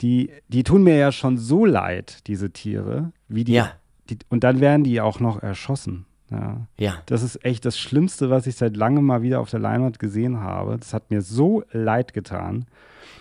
die, 0.00 0.32
die 0.48 0.64
tun 0.64 0.82
mir 0.82 0.96
ja 0.96 1.12
schon 1.12 1.38
so 1.38 1.64
leid, 1.64 2.26
diese 2.26 2.50
Tiere, 2.50 3.12
wie 3.28 3.44
die, 3.44 3.52
Ja. 3.52 3.72
Die 4.10 4.18
und 4.28 4.44
dann 4.44 4.60
werden 4.60 4.84
die 4.84 5.00
auch 5.00 5.20
noch 5.20 5.42
erschossen. 5.42 6.06
Ja. 6.30 6.66
Ja. 6.78 6.94
Das 7.06 7.22
ist 7.22 7.44
echt 7.44 7.64
das 7.64 7.78
Schlimmste, 7.78 8.30
was 8.30 8.46
ich 8.46 8.56
seit 8.56 8.76
langem 8.76 9.04
mal 9.04 9.22
wieder 9.22 9.40
auf 9.40 9.50
der 9.50 9.58
Leinwand 9.60 9.98
gesehen 9.98 10.40
habe. 10.40 10.76
Das 10.78 10.94
hat 10.94 11.10
mir 11.10 11.22
so 11.22 11.64
leid 11.72 12.12
getan. 12.12 12.66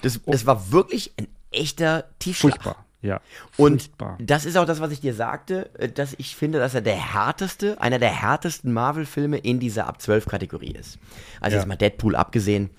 Das, 0.04 0.20
das 0.26 0.46
war 0.46 0.72
wirklich 0.72 1.14
ein 1.18 1.28
echter 1.52 2.06
Tiefschlag. 2.20 2.54
Furchtbar. 2.54 2.86
Ja. 3.02 3.22
Und 3.58 3.82
Furchtbar. 3.84 4.18
das 4.22 4.46
ist 4.46 4.58
auch 4.58 4.66
das, 4.66 4.82
was 4.82 4.92
ich 4.92 5.00
dir 5.00 5.14
sagte, 5.14 5.70
äh, 5.80 5.90
dass 5.90 6.14
ich 6.18 6.36
finde, 6.36 6.60
dass 6.60 6.76
er 6.76 6.82
der 6.82 6.98
härteste, 7.14 7.82
einer 7.82 7.98
der 7.98 8.10
härtesten 8.12 8.74
Marvel-Filme 8.74 9.38
in 9.38 9.60
dieser 9.60 9.88
ab 9.88 10.02
12 10.02 10.26
Kategorie 10.28 10.74
ist. 10.74 11.00
Also 11.42 11.56
Ja. 11.56 11.62
jetzt 11.62 11.68
mal 11.68 11.78
Deadpool 11.78 12.16
abgesehen, 12.16 12.70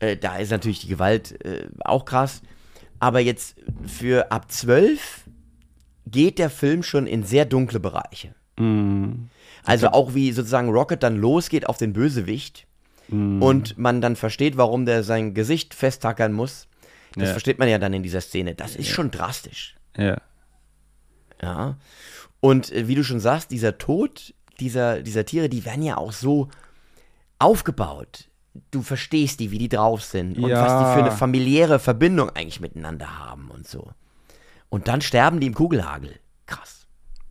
äh, 0.00 0.16
da 0.16 0.36
ist 0.38 0.50
natürlich 0.50 0.80
die 0.80 0.88
Gewalt 0.88 1.44
äh, 1.44 1.68
auch 1.84 2.06
krass. 2.06 2.40
Aber 2.98 3.20
jetzt 3.20 3.56
für 3.86 4.32
ab 4.32 4.50
12 4.50 5.24
geht 6.06 6.38
der 6.38 6.50
Film 6.50 6.82
schon 6.82 7.06
in 7.06 7.24
sehr 7.24 7.44
dunkle 7.44 7.80
Bereiche. 7.80 8.34
Mhm. 8.58 9.28
Also 9.64 9.88
auch 9.88 10.14
wie 10.14 10.32
sozusagen 10.32 10.70
Rocket 10.70 11.02
dann 11.02 11.16
losgeht 11.16 11.68
auf 11.68 11.76
den 11.78 11.92
Bösewicht 11.92 12.66
Mhm. 13.08 13.42
und 13.42 13.78
man 13.78 14.00
dann 14.00 14.16
versteht, 14.16 14.56
warum 14.56 14.84
der 14.86 15.02
sein 15.04 15.34
Gesicht 15.34 15.74
festtackern 15.74 16.32
muss. 16.32 16.66
Das 17.14 17.24
Ja. 17.28 17.30
versteht 17.32 17.58
man 17.58 17.68
ja 17.68 17.78
dann 17.78 17.92
in 17.92 18.02
dieser 18.02 18.20
Szene. 18.20 18.54
Das 18.54 18.76
ist 18.76 18.88
schon 18.88 19.10
drastisch. 19.10 19.76
Ja. 19.96 20.16
Ja. 21.42 21.76
Und 22.40 22.72
äh, 22.72 22.88
wie 22.88 22.94
du 22.94 23.04
schon 23.04 23.20
sagst, 23.20 23.50
dieser 23.50 23.78
Tod 23.78 24.34
dieser, 24.60 25.02
dieser 25.02 25.24
Tiere, 25.26 25.48
die 25.50 25.64
werden 25.66 25.82
ja 25.82 25.98
auch 25.98 26.12
so 26.12 26.48
aufgebaut. 27.38 28.28
Du 28.70 28.80
verstehst 28.82 29.40
die, 29.40 29.50
wie 29.50 29.58
die 29.58 29.68
drauf 29.68 30.02
sind 30.02 30.38
und 30.38 30.48
Ja. 30.48 30.62
was 30.64 30.72
die 30.94 30.94
für 30.98 31.04
eine 31.06 31.16
familiäre 31.16 31.78
Verbindung 31.78 32.30
eigentlich 32.30 32.60
miteinander 32.60 33.18
haben 33.18 33.50
und 33.50 33.68
so. 33.68 33.90
Und 34.68 34.88
dann 34.88 35.00
sterben 35.00 35.40
die 35.40 35.46
im 35.46 35.54
Kugelhagel. 35.54 36.18
Krass. 36.46 36.86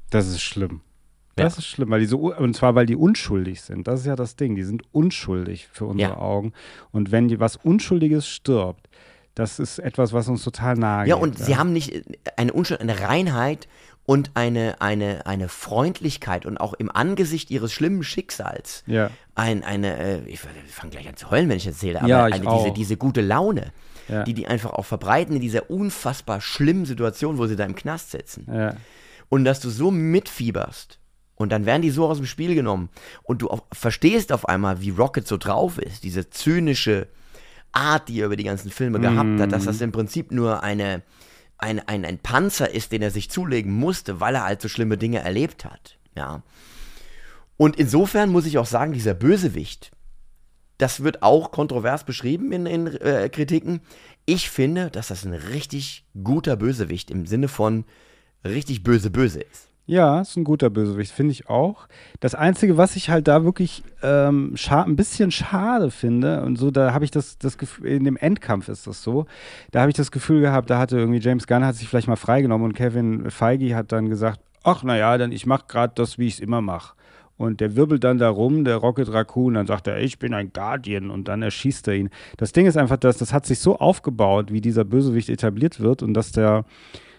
Das 0.10 0.28
ist 0.28 0.42
schlimm. 0.42 0.82
Ja. 1.38 1.44
Das 1.44 1.58
ist 1.58 1.66
schlimm, 1.68 1.90
weil 1.90 2.00
die 2.00 2.06
so, 2.06 2.34
und 2.34 2.56
zwar 2.56 2.76
weil 2.76 2.86
die 2.86 2.96
unschuldig 2.96 3.62
sind. 3.62 3.88
Das 3.88 4.00
ist 4.02 4.06
ja 4.06 4.16
das 4.16 4.36
Ding. 4.38 4.56
Die 4.56 4.64
sind 4.64 4.84
unschuldig 4.94 5.68
für 5.72 5.86
unsere 5.86 6.12
Ja. 6.12 6.18
Augen. 6.18 6.54
Und 6.92 7.12
wenn 7.12 7.28
die 7.28 7.40
was 7.40 7.58
Unschuldiges 7.58 8.26
stirbt, 8.28 8.88
das 9.34 9.60
ist 9.60 9.80
etwas, 9.80 10.14
was 10.14 10.30
uns 10.30 10.44
total 10.46 10.76
nahe 10.76 11.08
Ja, 11.08 11.16
geht. 11.16 11.24
und 11.24 11.38
sie 11.38 11.58
haben 11.58 11.74
nicht 11.74 11.94
äh, 11.94 12.04
eine 12.38 12.54
Unschuld, 12.54 12.80
eine 12.80 13.02
Reinheit 13.02 13.68
und 14.06 14.32
eine, 14.36 14.80
eine, 14.82 15.26
eine 15.26 15.50
Freundlichkeit 15.50 16.46
und 16.46 16.58
auch 16.58 16.74
im 16.74 16.90
Angesicht 16.90 17.52
ihres 17.52 17.74
schlimmen 17.74 18.04
Schicksals. 18.04 18.84
Ja. 18.88 19.10
Ein, 19.34 19.64
eine, 19.66 19.98
äh, 19.98 20.26
ich, 20.30 20.40
fange 20.40 20.92
gleich 20.92 21.10
an 21.10 21.18
zu 21.18 21.32
heulen, 21.32 21.50
wenn 21.50 21.58
ich 21.58 21.68
erzähle, 21.68 22.00
aber 22.00 22.08
Ja, 22.08 22.28
ich 22.30 22.36
eine, 22.36 22.50
diese, 22.60 22.72
diese 22.72 22.96
gute 22.98 23.20
Laune, 23.20 23.74
Ja. 24.08 24.24
die 24.24 24.34
die 24.34 24.48
einfach 24.48 24.72
auch 24.72 24.86
verbreiten 24.86 25.36
in 25.36 25.42
dieser 25.42 25.70
unfassbar 25.70 26.42
schlimmen 26.42 26.86
Situation, 26.86 27.38
wo 27.38 27.48
sie 27.48 27.56
da 27.56 27.66
im 27.66 27.76
Knast 27.76 28.12
sitzen. 28.12 28.48
Ja. 28.52 28.76
Und 29.30 29.46
dass 29.46 29.60
du 29.60 29.70
so 29.70 29.92
mitfieberst. 29.92 31.00
Und 31.36 31.52
dann 31.52 31.66
werden 31.66 31.82
die 31.82 31.90
so 31.90 32.08
aus 32.08 32.18
dem 32.18 32.26
Spiel 32.26 32.56
genommen. 32.56 32.90
Und 33.24 33.42
du 33.42 33.50
verstehst 33.74 34.32
auf 34.32 34.48
einmal, 34.48 34.82
wie 34.82 34.92
Rocket 34.92 35.28
so 35.28 35.38
drauf 35.38 35.78
ist. 35.78 36.04
Diese 36.04 36.30
zynische 36.30 37.08
Art, 37.74 38.08
die 38.08 38.22
er 38.22 38.28
über 38.28 38.38
die 38.38 38.46
ganzen 38.46 38.72
Filme 38.72 39.00
gehabt 39.00 39.40
hat, 39.40 39.52
dass 39.52 39.66
das 39.66 39.82
im 39.82 39.92
Prinzip 39.92 40.32
nur 40.32 40.64
eine, 40.64 41.02
ein, 41.58 41.86
ein, 41.88 42.06
ein 42.06 42.20
Panzer 42.20 42.74
ist, 42.74 42.94
den 42.94 43.02
er 43.02 43.12
sich 43.12 43.30
zulegen 43.30 43.74
musste, 43.74 44.22
weil 44.22 44.36
er 44.36 44.46
halt 44.46 44.62
so 44.62 44.70
schlimme 44.70 44.98
Dinge 44.98 45.20
erlebt 45.20 45.66
hat. 45.66 45.98
Ja. 46.16 46.42
Und 47.58 47.76
insofern 47.76 48.30
muss 48.30 48.46
ich 48.46 48.58
auch 48.58 48.66
sagen, 48.66 48.94
dieser 48.94 49.14
Bösewicht, 49.14 49.92
das 50.78 51.04
wird 51.04 51.24
auch 51.24 51.52
kontrovers 51.52 52.04
beschrieben 52.04 52.52
in, 52.52 52.66
in 52.66 52.88
äh, 52.88 53.30
Kritiken. 53.30 53.82
Ich 54.26 54.50
finde, 54.50 54.90
dass 54.90 55.10
das 55.10 55.26
ein 55.26 55.34
richtig 55.34 56.06
guter 56.24 56.56
Bösewicht 56.56 57.12
im 57.12 57.26
Sinne 57.26 57.48
von 57.48 57.86
richtig 58.44 58.84
böse 58.84 59.10
böse 59.10 59.40
ist. 59.42 59.70
Ja, 59.88 60.22
ist 60.22 60.36
ein 60.36 60.46
guter 60.46 60.72
Bösewicht, 60.72 61.12
finde 61.12 61.32
ich 61.32 61.48
auch. 61.48 61.88
Das 62.20 62.34
Einzige, 62.34 62.76
was 62.76 62.96
ich 62.96 63.12
halt 63.12 63.28
da 63.28 63.44
wirklich 63.44 63.84
ähm, 64.02 64.56
ein 64.68 64.96
bisschen 64.96 65.30
schade 65.30 65.92
finde, 65.92 66.42
und 66.42 66.58
so, 66.58 66.72
da 66.72 66.92
habe 66.92 67.06
ich 67.06 67.12
das, 67.12 67.38
das 67.38 67.60
Gefühl, 67.60 67.90
in 67.90 68.04
dem 68.04 68.18
Endkampf 68.18 68.68
ist 68.68 68.88
das 68.88 69.04
so, 69.04 69.28
da 69.70 69.82
habe 69.82 69.92
ich 69.92 69.96
das 69.96 70.12
Gefühl 70.12 70.42
gehabt, 70.42 70.72
da 70.72 70.80
hatte 70.80 70.98
irgendwie 70.98 71.20
James 71.20 71.46
Gunn 71.46 71.64
hat 71.64 71.76
sich 71.76 71.88
vielleicht 71.88 72.08
mal 72.08 72.16
freigenommen 72.16 72.66
und 72.66 72.74
Kevin 72.74 73.30
Feige 73.30 73.76
hat 73.76 73.92
dann 73.92 74.10
gesagt, 74.10 74.40
ach 74.64 74.82
naja, 74.82 75.20
dann 75.20 75.32
ich 75.32 75.46
mache 75.46 75.66
gerade 75.68 75.94
das, 75.96 76.18
wie 76.18 76.26
ich 76.26 76.36
es 76.36 76.40
immer 76.40 76.62
mache. 76.62 76.96
Und 77.38 77.60
der 77.60 77.76
wirbelt 77.76 78.04
dann 78.04 78.18
da 78.18 78.30
rum, 78.30 78.64
der 78.64 78.78
Rocket 78.78 79.12
Raccoon, 79.12 79.56
dann 79.56 79.68
sagt 79.68 79.88
er, 79.88 80.00
ich 80.00 80.20
bin 80.20 80.34
ein 80.34 80.54
Guardian. 80.54 81.10
Und 81.10 81.28
dann 81.28 81.42
erschießt 81.42 81.88
er 81.88 81.96
ihn. 81.96 82.10
Das 82.38 82.54
Ding 82.54 82.66
ist 82.66 82.78
einfach, 82.78 82.98
dass 82.98 83.18
das 83.18 83.34
hat 83.34 83.46
sich 83.46 83.60
so 83.60 83.78
aufgebaut, 83.78 84.52
wie 84.52 84.62
dieser 84.62 84.86
Bösewicht 84.86 85.30
etabliert 85.30 85.80
wird. 85.80 86.02
Und 86.02 86.14
dass 86.14 86.32
der 86.32 86.66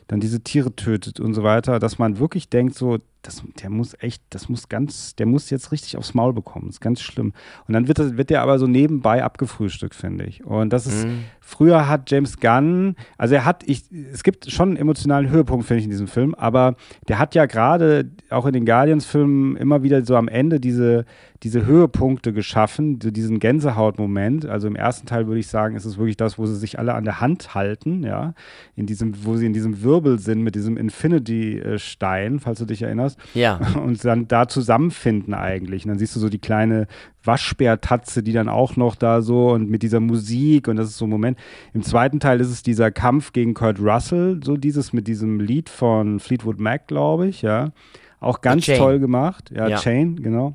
dann 0.08 0.20
diese 0.20 0.40
Tiere 0.40 0.74
tötet 0.74 1.20
und 1.20 1.34
so 1.34 1.42
weiter, 1.42 1.78
dass 1.78 1.98
man 1.98 2.18
wirklich 2.18 2.48
denkt, 2.48 2.74
so, 2.74 2.98
das, 3.26 3.42
der 3.60 3.70
muss 3.70 3.96
echt, 4.00 4.22
das 4.30 4.48
muss 4.48 4.68
ganz, 4.68 5.16
der 5.16 5.26
muss 5.26 5.50
jetzt 5.50 5.72
richtig 5.72 5.96
aufs 5.96 6.14
Maul 6.14 6.32
bekommen. 6.32 6.66
Das 6.66 6.76
ist 6.76 6.80
ganz 6.80 7.00
schlimm. 7.00 7.32
Und 7.66 7.74
dann 7.74 7.88
wird, 7.88 7.98
das, 7.98 8.16
wird 8.16 8.30
der 8.30 8.42
aber 8.42 8.58
so 8.58 8.66
nebenbei 8.66 9.24
abgefrühstückt, 9.24 9.94
finde 9.94 10.24
ich. 10.24 10.44
Und 10.44 10.72
das 10.72 10.86
ist, 10.86 11.06
früher 11.40 11.88
hat 11.88 12.10
James 12.10 12.38
Gunn, 12.38 12.96
also 13.18 13.34
er 13.34 13.44
hat, 13.44 13.64
ich, 13.66 13.84
es 14.12 14.22
gibt 14.22 14.50
schon 14.50 14.70
einen 14.70 14.76
emotionalen 14.76 15.30
Höhepunkt, 15.30 15.66
finde 15.66 15.80
ich, 15.80 15.84
in 15.84 15.90
diesem 15.90 16.08
Film, 16.08 16.34
aber 16.34 16.76
der 17.08 17.18
hat 17.18 17.34
ja 17.34 17.46
gerade 17.46 18.10
auch 18.30 18.46
in 18.46 18.52
den 18.52 18.66
Guardians-Filmen 18.66 19.56
immer 19.56 19.82
wieder 19.82 20.04
so 20.04 20.16
am 20.16 20.28
Ende 20.28 20.60
diese, 20.60 21.04
diese 21.42 21.66
Höhepunkte 21.66 22.32
geschaffen, 22.32 23.00
so 23.02 23.10
diesen 23.10 23.38
Gänsehaut-Moment. 23.40 24.46
Also 24.46 24.68
im 24.68 24.76
ersten 24.76 25.06
Teil 25.06 25.26
würde 25.26 25.40
ich 25.40 25.48
sagen, 25.48 25.76
ist 25.76 25.84
es 25.84 25.98
wirklich 25.98 26.16
das, 26.16 26.38
wo 26.38 26.46
sie 26.46 26.56
sich 26.56 26.78
alle 26.78 26.94
an 26.94 27.04
der 27.04 27.20
Hand 27.20 27.54
halten, 27.54 28.02
ja, 28.02 28.34
in 28.74 28.86
diesem, 28.86 29.24
wo 29.24 29.36
sie 29.36 29.46
in 29.46 29.52
diesem 29.52 29.82
Wirbel 29.82 30.18
sind 30.18 30.42
mit 30.42 30.54
diesem 30.54 30.76
Infinity-Stein, 30.76 32.40
falls 32.40 32.58
du 32.58 32.64
dich 32.64 32.82
erinnerst 32.82 33.15
Ja. 33.34 33.60
und 33.82 34.04
dann 34.04 34.28
da 34.28 34.48
zusammenfinden 34.48 35.34
eigentlich. 35.34 35.84
Und 35.84 35.90
dann 35.90 35.98
siehst 35.98 36.16
du 36.16 36.20
so 36.20 36.28
die 36.28 36.38
kleine 36.38 36.86
Waschbärtatze, 37.24 38.22
die 38.22 38.32
dann 38.32 38.48
auch 38.48 38.76
noch 38.76 38.94
da 38.94 39.22
so 39.22 39.50
und 39.50 39.68
mit 39.68 39.82
dieser 39.82 40.00
Musik 40.00 40.68
und 40.68 40.76
das 40.76 40.88
ist 40.88 40.98
so 40.98 41.06
ein 41.06 41.10
Moment. 41.10 41.38
Im 41.74 41.82
zweiten 41.82 42.20
Teil 42.20 42.40
ist 42.40 42.50
es 42.50 42.62
dieser 42.62 42.90
Kampf 42.90 43.32
gegen 43.32 43.54
Kurt 43.54 43.80
Russell, 43.80 44.40
so 44.44 44.56
dieses 44.56 44.92
mit 44.92 45.08
diesem 45.08 45.40
Lied 45.40 45.68
von 45.68 46.20
Fleetwood 46.20 46.60
Mac, 46.60 46.86
glaube 46.86 47.28
ich, 47.28 47.42
ja. 47.42 47.72
Auch 48.20 48.40
ganz 48.40 48.66
toll 48.66 48.98
gemacht. 48.98 49.50
Ja, 49.54 49.68
Ja. 49.68 49.76
Chain, 49.76 50.22
genau. 50.22 50.54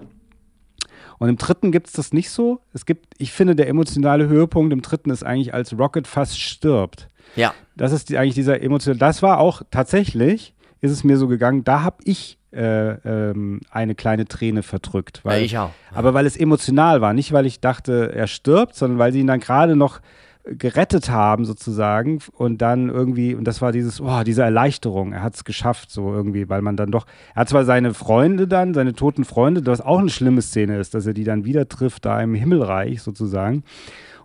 Und 1.20 1.30
im 1.30 1.38
dritten 1.38 1.72
gibt 1.72 1.86
es 1.86 1.94
das 1.94 2.14
nicht 2.14 2.32
so. 2.32 2.62
Es 2.74 2.88
gibt, 2.88 3.14
ich 3.20 3.32
finde, 3.32 3.56
der 3.56 3.68
emotionale 3.68 4.28
Höhepunkt 4.28 4.74
im 4.74 4.82
dritten 4.82 5.12
ist 5.12 5.24
eigentlich, 5.24 5.54
als 5.54 5.78
Rocket 5.78 6.08
fast 6.08 6.40
stirbt. 6.40 7.10
Ja. 7.36 7.54
Das 7.78 7.92
ist 7.92 8.10
die, 8.10 8.18
eigentlich 8.18 8.34
dieser 8.34 8.64
emotionale. 8.64 8.98
Das 8.98 9.22
war 9.22 9.40
auch 9.40 9.62
tatsächlich, 9.70 10.56
ist 10.82 10.92
es 10.92 11.04
mir 11.04 11.18
so 11.18 11.28
gegangen, 11.28 11.64
da 11.64 11.84
habe 11.84 11.98
ich 12.04 12.38
äh, 12.52 12.92
ähm, 13.08 13.62
eine 13.70 13.96
kleine 13.96 14.26
Träne 14.26 14.64
verdrückt. 14.64 15.22
Weil, 15.24 15.40
Ja, 15.40 15.46
ich 15.46 15.58
auch. 15.58 15.72
Aber 15.94 16.14
weil 16.14 16.26
es 16.26 16.36
emotional 16.36 17.00
war, 17.00 17.14
nicht 17.14 17.32
weil 17.32 17.46
ich 17.46 17.62
dachte, 17.62 18.14
er 18.14 18.28
stirbt, 18.28 18.76
sondern 18.76 19.00
weil 19.00 19.14
sie 19.14 19.20
ihn 19.20 19.28
dann 19.28 19.40
gerade 19.40 19.76
noch 19.76 20.02
gerettet 20.44 21.10
haben 21.10 21.46
sozusagen 21.46 22.20
und 22.34 22.62
dann 22.62 22.90
irgendwie, 22.90 23.36
und 23.36 23.44
das 23.44 23.62
war 23.62 23.72
dieses, 23.72 24.02
oh, 24.02 24.24
diese 24.24 24.42
Erleichterung, 24.42 25.14
er 25.14 25.22
hat 25.22 25.36
es 25.36 25.44
geschafft 25.44 25.92
so 25.92 26.12
irgendwie, 26.12 26.50
weil 26.50 26.64
man 26.64 26.76
dann 26.76 26.92
doch, 26.92 27.06
er 27.36 27.42
hat 27.42 27.50
zwar 27.50 27.64
seine 27.64 27.94
Freunde 27.94 28.48
dann, 28.48 28.74
seine 28.74 28.94
toten 28.94 29.24
Freunde, 29.24 29.64
was 29.66 29.82
auch 29.82 30.00
eine 30.00 30.10
schlimme 30.10 30.42
Szene 30.42 30.80
ist, 30.80 30.96
dass 30.96 31.06
er 31.06 31.14
die 31.14 31.26
dann 31.26 31.46
wieder 31.46 31.68
trifft, 31.70 32.06
da 32.06 32.20
im 32.22 32.34
Himmelreich 32.34 33.04
sozusagen. 33.04 33.64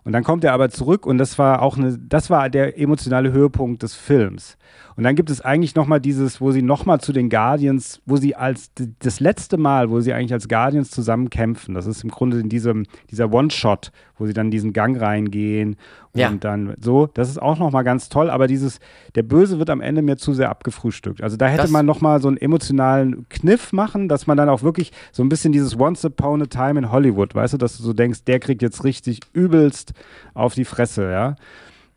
Und 0.07 0.13
dann 0.13 0.23
kommt 0.23 0.45
er 0.45 0.53
aber 0.53 0.69
zurück 0.69 1.05
und 1.05 1.17
das 1.17 1.37
war 1.37 1.61
auch 1.61 1.75
eine, 1.75 1.97
das 1.97 2.29
war 2.29 2.49
der 2.49 2.79
emotionale 2.79 3.33
Höhepunkt 3.33 3.83
des 3.83 3.93
Films. 3.93 4.57
Und 4.95 5.03
dann 5.03 5.17
gibt 5.17 5.29
es 5.29 5.41
eigentlich 5.41 5.75
nochmal 5.75 5.99
dieses, 5.99 6.39
wo 6.39 6.51
sie 6.51 6.61
nochmal 6.61 7.01
zu 7.01 7.11
den 7.11 7.29
Guardians, 7.29 8.01
wo 8.05 8.15
sie 8.15 8.33
als 8.33 8.71
das 8.99 9.19
letzte 9.19 9.57
Mal, 9.57 9.89
wo 9.89 9.99
sie 9.99 10.13
eigentlich 10.13 10.31
als 10.31 10.47
Guardians 10.47 10.91
zusammen 10.91 11.29
kämpfen. 11.29 11.75
Das 11.75 11.87
ist 11.87 12.05
im 12.05 12.09
Grunde 12.09 12.39
in 12.39 12.47
diesem, 12.47 12.85
dieser 13.11 13.33
One-Shot, 13.33 13.91
wo 14.17 14.25
sie 14.25 14.31
dann 14.31 14.47
in 14.47 14.51
diesen 14.51 14.71
Gang 14.71 14.97
reingehen 14.97 15.75
und 16.13 16.19
Ja. 16.21 16.31
dann 16.31 16.73
so. 16.81 17.07
Das 17.13 17.29
ist 17.29 17.41
auch 17.41 17.57
nochmal 17.59 17.83
ganz 17.83 18.09
toll, 18.09 18.29
aber 18.29 18.47
dieses, 18.47 18.79
der 19.15 19.23
Böse 19.23 19.59
wird 19.59 19.69
am 19.69 19.81
Ende 19.81 20.01
mir 20.01 20.17
zu 20.17 20.33
sehr 20.33 20.49
abgefrühstückt. 20.49 21.21
Also 21.21 21.37
da 21.37 21.47
hätte 21.47 21.63
Das- 21.63 21.71
man 21.71 21.85
nochmal 21.85 22.21
so 22.21 22.27
einen 22.27 22.37
emotionalen 22.37 23.27
Kniff 23.29 23.73
machen, 23.73 24.07
dass 24.09 24.27
man 24.27 24.37
dann 24.37 24.49
auch 24.49 24.63
wirklich 24.63 24.91
so 25.11 25.23
ein 25.23 25.29
bisschen 25.29 25.51
dieses 25.51 25.79
Once 25.79 26.03
Upon 26.05 26.41
a 26.41 26.45
Time 26.45 26.79
in 26.79 26.91
Hollywood, 26.91 27.35
weißt 27.35 27.53
du, 27.53 27.57
dass 27.57 27.77
du 27.77 27.83
so 27.83 27.93
denkst, 27.93 28.23
der 28.25 28.39
kriegt 28.39 28.61
jetzt 28.61 28.83
richtig 28.83 29.19
übelst 29.33 29.93
auf 30.33 30.53
die 30.55 30.65
Fresse, 30.65 31.11
ja. 31.11 31.35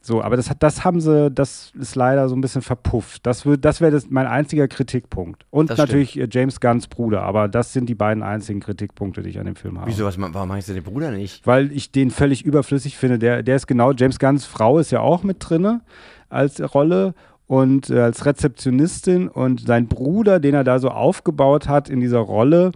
So, 0.03 0.23
aber 0.23 0.37
das, 0.37 0.49
hat, 0.49 0.63
das 0.63 0.83
haben 0.83 1.01
sie, 1.01 1.31
das 1.31 1.73
ist 1.79 1.95
leider 1.95 2.27
so 2.31 2.35
ein 2.35 2.41
bisschen 2.41 2.63
verpufft. 2.63 3.27
Das, 3.27 3.47
das 3.61 3.81
wäre 3.83 3.91
das- 3.93 4.09
mein 4.09 4.27
einziger 4.27 4.67
Kritikpunkt. 4.67 5.45
Und 5.51 5.69
Das 5.69 5.77
natürlich 5.79 6.19
äh, 6.19 6.27
James 6.31 6.59
Gunns 6.59 6.89
Bruder, 6.89 7.23
aber 7.23 7.49
das 7.49 7.75
sind 7.75 7.87
die 7.89 7.95
beiden 7.95 8.23
einzigen 8.23 8.61
Kritikpunkte, 8.61 9.21
die 9.23 9.29
ich 9.29 9.39
an 9.39 9.45
dem 9.45 9.57
Film 9.57 9.79
habe. 9.79 9.91
Wieso, 9.91 10.07
was, 10.07 10.17
warum 10.19 10.49
meinst 10.49 10.69
du 10.71 10.73
den 10.73 10.85
Bruder 10.85 11.11
nicht? 11.11 11.47
Weil 11.47 11.71
ich 11.73 11.93
den 11.93 12.11
völlig 12.11 12.45
überflüssig 12.45 12.97
finde. 12.97 13.19
Der, 13.19 13.43
der 13.43 13.57
ist 13.57 13.67
genau, 13.67 13.93
James 13.93 14.19
Gunns 14.19 14.47
Frau 14.47 14.79
ist 14.79 14.91
ja 14.91 15.01
auch 15.01 15.23
mit 15.23 15.37
drinne 15.41 15.83
als 16.31 16.61
Rolle 16.75 17.15
und 17.47 17.91
äh, 17.91 18.01
als 18.01 18.25
Rezeptionistin 18.25 19.29
und 19.29 19.67
sein 19.67 19.87
Bruder, 19.87 20.41
den 20.41 20.55
er 20.55 20.65
da 20.65 20.79
so 20.79 20.89
aufgebaut 20.89 21.69
hat 21.69 21.91
in 21.91 22.01
dieser 22.01 22.21
Rolle, 22.21 22.73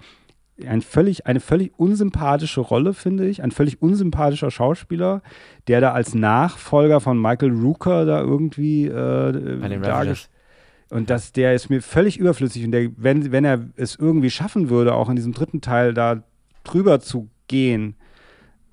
ein 0.67 0.83
völlig, 0.83 1.27
eine 1.27 1.41
völlig 1.41 1.73
unsympathische 1.79 2.61
Rolle, 2.61 2.95
finde 2.95 3.27
ich. 3.27 3.43
Ein 3.43 3.51
völlig 3.51 3.83
unsympathischer 3.83 4.51
Schauspieler, 4.51 5.23
der 5.67 5.81
da 5.81 5.93
als 5.93 6.15
Nachfolger 6.15 7.01
von 7.01 7.21
Michael 7.21 7.53
Rooker 7.53 8.05
da 8.05 8.21
irgendwie 8.21 8.87
äh, 8.87 8.95
Ravagers. 8.95 10.31
und 10.91 11.11
das, 11.11 11.33
der 11.33 11.55
ist 11.55 11.71
mir 11.71 11.83
völlig 11.83 12.19
überflüssig. 12.19 12.65
Und 12.65 12.71
der, 12.71 12.91
wenn, 12.97 13.33
wenn 13.33 13.45
er 13.45 13.69
es 13.77 13.97
irgendwie 13.97 14.31
schaffen 14.31 14.71
würde, 14.71 14.95
auch 14.95 15.09
in 15.09 15.17
diesem 15.17 15.33
dritten 15.33 15.61
Teil 15.61 15.93
da 15.93 16.23
drüber 16.63 17.01
zu 17.01 17.29
gehen, 17.49 17.97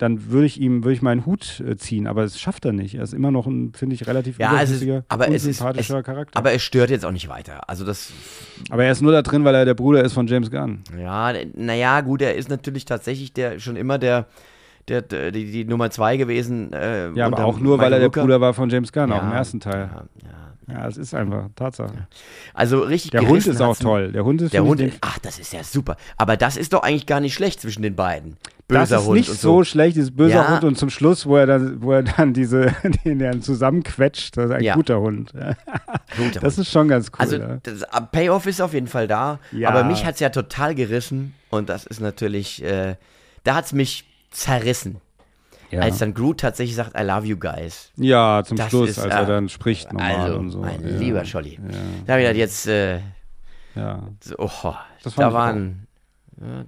dann 0.02 0.32
würde 0.32 0.48
ich 0.48 0.60
ihm, 0.60 0.84
würde 0.84 0.94
ich 0.94 1.04
meinen 1.04 1.28
Hut 1.28 1.60
äh, 1.60 1.78
ziehen. 1.78 2.08
Aber 2.08 2.24
das 2.24 2.40
schafft 2.40 2.66
er 2.66 2.72
nicht. 2.74 2.96
Er 2.96 3.04
ist 3.04 3.14
immer 3.14 3.30
noch 3.30 3.46
ein, 3.46 3.72
finde 3.74 3.94
ich, 3.94 4.08
relativ 4.08 4.40
Ja, 4.40 4.60
es 4.60 4.72
ist, 4.72 4.84
aber 5.10 5.28
es 5.28 5.46
ist, 5.46 5.62
es, 5.62 5.88
Charakter. 5.90 6.40
aber 6.40 6.54
es 6.54 6.64
stört 6.64 6.90
jetzt 6.90 7.06
auch 7.06 7.12
nicht 7.12 7.30
weiter. 7.30 7.70
Also 7.70 7.86
das, 7.86 8.12
aber 8.72 8.84
er 8.84 8.92
ist 8.94 9.02
nur 9.04 9.12
da 9.12 9.22
drin, 9.22 9.44
weil 9.46 9.54
er 9.54 9.64
der 9.64 9.76
Bruder 9.76 10.04
ist 10.04 10.14
von 10.14 10.26
James 10.26 10.50
Gunn. 10.50 10.80
ja, 10.98 11.34
naja, 11.54 12.02
gut, 12.02 12.24
er 12.24 12.34
ist 12.34 12.50
natürlich 12.50 12.86
tatsächlich 12.86 13.32
der 13.34 13.60
schon 13.60 13.76
immer 13.76 14.00
der, 14.00 14.26
der, 14.88 15.04
der 15.04 15.32
die, 15.32 15.52
die 15.52 15.66
Nummer 15.66 15.92
zwei 15.92 16.18
gewesen. 16.18 16.74
Äh, 16.74 17.12
Ja, 17.12 17.28
aber 17.28 17.46
auch 17.46 17.60
nur, 17.60 17.78
weil 17.78 17.92
Michael 17.92 18.02
er 18.04 18.10
der. 18.10 18.22
Bruder 18.22 18.42
war 18.42 18.56
von 18.56 18.72
James 18.72 18.92
Gunn, 18.92 19.12
auch 19.12 19.22
im 19.22 19.30
Ja, 19.30 19.36
ersten 19.38 19.60
Teil. 19.60 19.90
Ja, 19.94 20.04
ja. 20.24 20.38
Ja, 20.68 20.88
es 20.88 20.96
ist 20.96 21.14
einfach 21.14 21.50
Tatsache. 21.56 22.08
Also 22.54 22.80
richtig 22.80 23.12
Der 23.12 23.28
Hund 23.28 23.46
ist 23.46 23.62
auch 23.62 23.76
toll. 23.78 24.12
Der 24.14 24.24
Hund 24.24 24.42
ist 24.42 24.54
Der 24.54 24.64
Hund, 24.64 24.82
ach, 25.02 25.20
das 25.20 25.38
ist 25.38 25.52
ja 25.52 25.64
super. 25.64 25.98
Aber 26.18 26.38
das 26.38 26.56
ist 26.56 26.72
doch 26.72 26.84
eigentlich 26.84 27.08
gar 27.08 27.20
nicht 27.20 27.34
schlecht 27.34 27.60
zwischen 27.60 27.82
den 27.82 27.96
beiden. 27.96 28.38
Das 28.72 28.90
Böser 28.90 28.98
ist 29.02 29.06
Hund 29.08 29.18
nicht 29.18 29.30
und 29.30 29.40
so 29.40 29.64
schlecht, 29.64 29.96
dieses 29.98 30.12
böser 30.16 30.36
Ja. 30.36 30.50
Hund 30.52 30.64
und 30.64 30.78
zum 30.78 30.90
Schluss, 30.90 31.26
wo 31.26 31.36
er 31.38 31.46
dann, 31.46 31.82
wo 31.82 31.92
er 31.92 32.04
dann 32.04 32.34
diese, 32.34 32.74
den 33.06 33.22
er 33.22 33.40
zusammenquetscht, 33.42 34.38
das 34.38 34.46
ist 34.46 34.52
ein 34.52 34.64
Ja. 34.64 34.76
guter 34.76 35.00
Hund. 35.00 35.34
Guter 36.18 36.40
Das 36.40 36.58
ist 36.58 36.72
schon 36.72 36.88
ganz 36.88 37.08
cool. 37.10 37.16
Also 37.20 37.38
ja. 37.38 37.58
das 37.64 37.82
äh, 37.84 38.02
Payoff 38.12 38.46
ist 38.48 38.62
auf 38.62 38.74
jeden 38.74 38.88
Fall 38.88 39.08
da, 39.08 39.40
aber 39.66 39.84
mich 39.84 40.06
hat 40.06 40.16
es 40.16 40.20
ja 40.20 40.30
total 40.30 40.74
gerissen 40.76 41.34
und 41.50 41.70
das 41.70 41.86
ist 41.86 42.00
natürlich, 42.02 42.64
äh, 42.64 42.96
da 43.44 43.56
hat 43.56 43.66
es 43.66 43.74
mich 43.74 44.06
zerrissen, 44.32 44.98
als 45.78 46.00
dann 46.00 46.14
Groot 46.14 46.40
tatsächlich 46.42 46.76
sagt, 46.76 46.98
I 47.00 47.04
love 47.04 47.26
you 47.26 47.38
guys. 47.38 47.92
ja, 47.96 48.44
zum 48.46 48.58
das 48.58 48.70
Schluss, 48.70 48.90
ist, 48.92 49.00
als 49.00 49.14
er 49.14 49.24
äh, 49.24 49.26
dann 49.26 49.48
spricht 49.50 49.92
normal 49.94 50.16
Also, 50.16 50.38
und 50.38 50.50
so. 50.52 50.60
mein 50.60 50.82
lieber 51.00 51.24
Scholli. 51.26 51.60
Da 52.06 52.14
habe 52.14 52.22
ich 52.22 52.28
gedacht, 52.28 52.40
jetzt, 52.40 52.68
äh, 52.68 53.00
ja. 53.76 54.04
so, 54.22 54.36
oh, 54.38 54.74
Das 55.04 55.16
da 55.16 55.32
waren, 55.32 55.88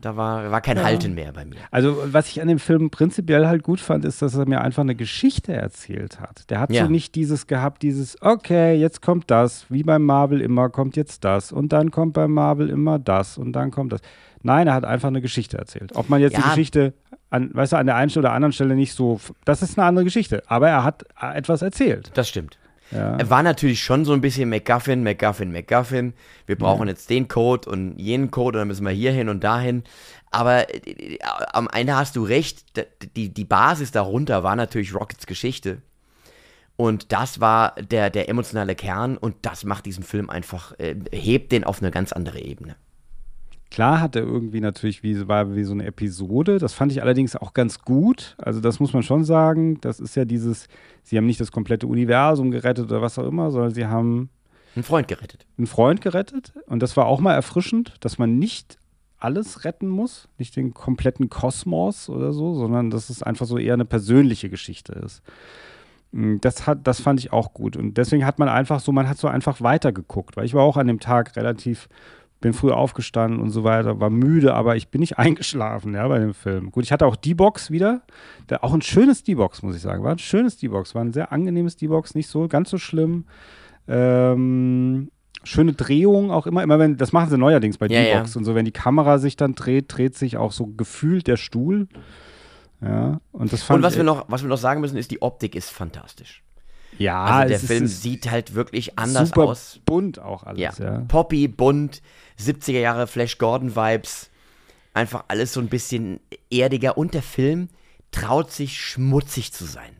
da 0.01 0.15
war, 0.15 0.51
war 0.51 0.61
kein 0.61 0.78
Ja. 0.78 0.84
Halten 0.84 1.13
mehr 1.15 1.32
bei 1.34 1.45
mir. 1.45 1.57
Also, 1.71 1.97
was 2.05 2.28
ich 2.30 2.41
an 2.41 2.47
dem 2.47 2.59
Film 2.59 2.89
prinzipiell 2.91 3.47
halt 3.47 3.63
gut 3.63 3.80
fand, 3.80 4.05
ist, 4.05 4.21
dass 4.21 4.36
er 4.36 4.47
mir 4.47 4.61
einfach 4.61 4.82
eine 4.84 4.95
Geschichte 4.95 5.53
erzählt 5.53 6.19
hat. 6.19 6.49
Der 6.49 6.59
hat 6.59 6.71
Ja. 6.71 6.86
so 6.86 6.91
nicht 6.91 7.15
dieses 7.15 7.47
gehabt, 7.47 7.82
dieses, 7.82 8.21
okay, 8.21 8.76
jetzt 8.76 9.01
kommt 9.01 9.32
das, 9.32 9.65
wie 9.69 9.84
beim 9.84 10.03
Marvel 10.03 10.41
immer 10.41 10.69
kommt 10.69 10.95
jetzt 10.95 11.24
das 11.24 11.51
und 11.51 11.74
dann 11.74 11.91
kommt 11.91 12.13
beim 12.13 12.32
Marvel 12.32 12.69
immer 12.69 12.99
das 12.99 13.38
und 13.38 13.53
dann 13.53 13.71
kommt 13.71 13.93
das. 13.93 14.01
Nein, 14.41 14.67
er 14.67 14.74
hat 14.74 14.86
einfach 14.86 15.07
eine 15.07 15.21
Geschichte 15.21 15.57
erzählt. 15.57 15.95
Ob 15.95 16.09
man 16.09 16.19
jetzt 16.21 16.38
die 16.38 16.41
Ja. 16.41 16.49
Geschichte 16.49 16.93
an, 17.30 17.49
weißt 17.53 17.74
du, 17.74 17.78
an 17.78 17.86
der 17.88 17.95
einen 17.95 18.11
oder 18.15 18.32
anderen 18.34 18.51
Stelle 18.53 18.76
nicht 18.76 18.93
so, 18.93 19.19
das 19.45 19.61
ist 19.63 19.80
eine 19.80 19.88
andere 19.88 20.05
Geschichte, 20.05 20.43
aber 20.47 20.69
er 20.69 20.84
hat 20.84 21.03
äh, 21.21 21.36
etwas 21.36 21.61
erzählt. 21.63 22.11
Das 22.13 22.30
stimmt. 22.30 22.57
Ja. 22.91 23.17
Er 23.17 23.29
war 23.29 23.43
natürlich 23.43 23.84
schon 23.84 24.05
so 24.05 24.13
ein 24.13 24.21
bisschen 24.21 24.49
MacGuffin, 24.49 25.03
MacGuffin, 25.03 25.51
MacGuffin. 25.51 26.13
Wir 26.45 26.57
brauchen 26.57 26.88
jetzt 26.88 27.09
den 27.09 27.27
Code 27.27 27.69
und 27.69 27.97
jenen 27.97 28.29
Code 28.29 28.57
und 28.57 28.61
dann 28.61 28.67
müssen 28.67 28.86
wir 28.86 28.91
hier 28.91 29.11
hin 29.11 29.29
und 29.29 29.43
dahin. 29.43 29.84
Aber 30.31 30.69
äh, 30.69 31.17
am 31.51 31.69
Ende 31.71 31.95
hast 31.95 32.15
du 32.15 32.23
recht, 32.23 32.63
die, 33.15 33.34
die 33.34 33.45
Basis 33.45 33.91
darunter 33.91 34.43
war 34.43 34.55
natürlich 34.55 34.93
Rockets 34.93 35.25
Geschichte. 35.25 35.81
Und 36.75 37.11
das 37.11 37.39
war 37.39 37.75
der, 37.75 38.09
der 38.09 38.29
emotionale 38.29 38.75
Kern 38.75 39.17
und 39.17 39.36
das 39.43 39.63
macht 39.63 39.86
diesen 39.86 40.03
Film 40.03 40.29
einfach, 40.29 40.77
äh, 40.79 40.95
hebt 41.11 41.51
den 41.51 41.63
auf 41.63 41.81
eine 41.81 41.91
ganz 41.91 42.11
andere 42.11 42.39
Ebene. 42.39 42.75
Klar 43.74 43.99
hat 44.01 44.15
er 44.15 44.21
irgendwie 44.21 44.61
natürlich 44.61 45.01
wie, 45.01 45.28
war 45.28 45.55
wie 45.55 45.63
so 45.63 45.74
eine 45.74 45.86
Episode. 45.88 46.59
Das 46.59 46.74
fand 46.74 46.91
ich 46.91 47.01
allerdings 47.01 47.36
auch 47.36 47.53
ganz 47.53 47.80
gut. 47.80 48.36
Also 48.38 48.59
das 48.61 48.80
muss 48.80 48.93
man 48.93 49.01
schon 49.01 49.24
sagen. 49.24 49.82
Das 49.82 49.99
ist 49.99 50.15
ja 50.15 50.26
dieses, 50.26 50.67
sie 51.01 51.17
haben 51.17 51.26
nicht 51.26 51.39
das 51.41 51.51
komplette 51.51 51.88
Universum 51.88 52.51
gerettet 52.51 52.86
oder 52.86 53.01
was 53.01 53.17
auch 53.17 53.26
immer, 53.28 53.49
sondern 53.49 53.74
sie 53.74 53.88
haben 53.88 54.30
Ein 54.76 54.84
Freund 54.84 55.07
gerettet. 55.07 55.47
einen 55.57 55.65
Freund 55.65 56.01
gerettet. 56.01 56.53
Und 56.67 56.84
das 56.84 56.95
war 56.97 57.07
auch 57.07 57.19
mal 57.19 57.34
erfrischend, 57.34 57.95
dass 58.01 58.19
man 58.19 58.38
nicht 58.38 58.78
alles 59.17 59.63
retten 59.65 59.88
muss, 59.88 60.28
nicht 60.38 60.55
den 60.55 60.76
kompletten 60.76 61.30
Kosmos 61.32 62.09
oder 62.09 62.32
so, 62.32 62.53
sondern 62.53 62.91
dass 62.91 63.09
es 63.09 63.24
einfach 63.24 63.47
so 63.47 63.57
eher 63.57 63.74
eine 63.74 63.86
persönliche 63.86 64.49
Geschichte 64.51 64.93
ist. 64.93 65.24
Mm, 66.11 66.36
Das, 66.41 66.67
hat, 66.67 66.86
das 66.86 67.01
fand 67.01 67.19
ich 67.21 67.34
auch 67.34 67.53
gut. 67.55 67.76
Und 67.76 67.97
deswegen 67.97 68.24
hat 68.26 68.38
man 68.38 68.49
einfach 68.49 68.80
so, 68.82 68.91
man 68.91 69.09
hat 69.09 69.17
so 69.17 69.28
einfach 69.28 69.61
weitergeguckt, 69.61 70.38
weil 70.38 70.45
ich 70.45 70.53
war 70.53 70.61
auch 70.61 70.78
an 70.78 70.86
dem 70.86 70.99
Tag 70.99 71.36
relativ, 71.38 71.88
bin 72.44 72.54
früh 72.54 72.72
aufgestanden 72.72 73.39
und 73.39 73.52
so 73.52 73.64
weiter, 73.64 74.02
war 74.02 74.10
müde, 74.10 74.54
aber 74.54 74.76
ich 74.76 74.89
bin 74.89 75.00
nicht 75.00 75.18
eingeschlafen, 75.18 75.96
ja, 75.96 76.08
bei 76.08 76.20
dem 76.20 76.34
Film. 76.34 76.72
Gut, 76.72 76.84
ich 76.84 76.91
hatte 76.91 77.08
auch 77.08 77.16
D-Box 77.16 77.72
wieder, 77.72 78.02
der, 78.50 78.64
auch 78.64 78.74
ein 78.74 78.82
schönes 78.82 79.24
D-Box, 79.24 79.64
muss 79.64 79.76
ich 79.76 79.82
sagen, 79.82 80.04
war 80.04 80.12
ein 80.12 80.20
schönes 80.20 80.58
D-Box, 80.58 80.94
war 80.94 81.04
ein 81.04 81.14
sehr 81.14 81.32
angenehmes 81.32 81.78
D-Box, 81.78 82.16
nicht 82.16 82.28
so 82.28 82.48
ganz 82.50 82.70
so 82.70 82.78
schlimm. 82.78 83.26
Ähm, 83.88 85.10
schöne 85.46 85.74
Drehung 85.74 86.32
auch 86.32 86.46
immer, 86.46 86.64
immer 86.64 86.80
wenn, 86.80 86.98
das 86.98 87.14
machen 87.14 87.30
sie 87.30 87.38
neuerdings 87.38 87.78
bei 87.78 87.88
Ja, 87.88 88.04
D-Box 88.04 88.34
ja. 88.34 88.39
und 88.39 88.46
so, 88.46 88.56
wenn 88.56 88.66
die 88.66 88.72
Kamera 88.72 89.20
sich 89.20 89.38
dann 89.38 89.56
dreht, 89.56 89.86
dreht 89.88 90.16
sich 90.16 90.36
auch 90.36 90.52
so 90.52 90.68
gefühlt 90.68 91.28
der 91.28 91.38
Stuhl. 91.38 91.88
Ja, 92.82 93.22
und 93.32 93.54
das 93.54 93.64
fand 93.64 93.78
Und 93.78 93.84
was 93.84 93.94
ich 93.94 94.00
wir, 94.00 94.04
noch, 94.04 94.26
was 94.28 94.41
wir 94.41 94.50
noch 94.50 94.58
sagen 94.58 94.82
müssen, 94.82 94.98
ist, 94.98 95.12
die 95.12 95.22
Optik 95.22 95.56
ist 95.56 95.70
fantastisch. 95.70 96.44
Ja, 96.98 97.24
Also 97.24 97.50
der 97.50 97.60
Film 97.60 97.88
sieht 97.88 98.30
halt 98.30 98.54
wirklich 98.56 98.98
anders 98.98 99.30
super 99.30 99.44
aus. 99.44 99.80
bunt 99.86 100.20
auch 100.20 100.44
alles, 100.44 100.60
Ja. 100.60 100.72
ja. 100.80 101.00
Poppy, 101.08 101.48
bunt, 101.48 102.02
70er 102.39 102.80
Jahre 102.80 103.08
Flash 103.08 103.38
Gordon 103.38 103.76
Vibes. 103.76 104.30
Einfach 104.94 105.26
alles 105.28 105.54
so 105.54 105.60
ein 105.60 105.70
bisschen 105.70 106.20
erdiger. 106.52 106.98
Und 106.98 107.14
der 107.14 107.24
Film 107.24 107.70
traut 108.12 108.52
sich 108.52 108.80
schmutzig 108.80 109.52
zu 109.54 109.66
sein. 109.66 109.91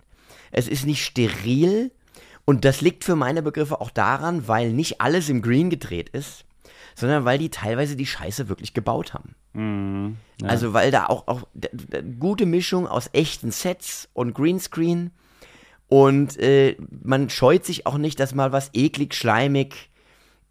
Es 0.52 0.68
ist 0.68 0.86
nicht 0.86 1.04
steril. 1.04 1.92
Und 2.46 2.66
das 2.66 2.82
liegt 2.82 3.04
für 3.04 3.16
meine 3.16 3.42
Begriffe 3.42 3.80
auch 3.82 3.90
daran, 3.90 4.48
weil 4.48 4.72
nicht 4.74 5.00
alles 5.02 5.30
im 5.30 5.42
Green 5.42 5.70
gedreht 5.70 6.10
ist, 6.10 6.44
sondern 6.94 7.24
weil 7.26 7.38
die 7.40 7.50
teilweise 7.50 7.96
die 7.96 8.06
Scheiße 8.06 8.50
wirklich 8.50 8.74
gebaut 8.74 9.14
haben. 9.14 9.36
Mhm. 9.54 10.18
Ja. 10.42 10.50
Also 10.50 10.74
weil 10.74 10.92
da 10.92 11.06
auch, 11.06 11.28
auch 11.28 11.44
gute 12.20 12.46
Mischung 12.46 12.86
aus 12.88 13.10
echten 13.14 13.52
Sets 13.52 14.10
und 14.14 14.34
Greenscreen 14.34 15.12
und 15.94 16.40
äh, 16.40 16.76
man 17.04 17.30
scheut 17.30 17.66
sich 17.66 17.86
auch 17.86 18.00
nicht, 18.00 18.20
dass 18.20 18.34
mal 18.34 18.52
was 18.52 18.72
eklig, 18.74 19.14
schleimig, 19.14 19.92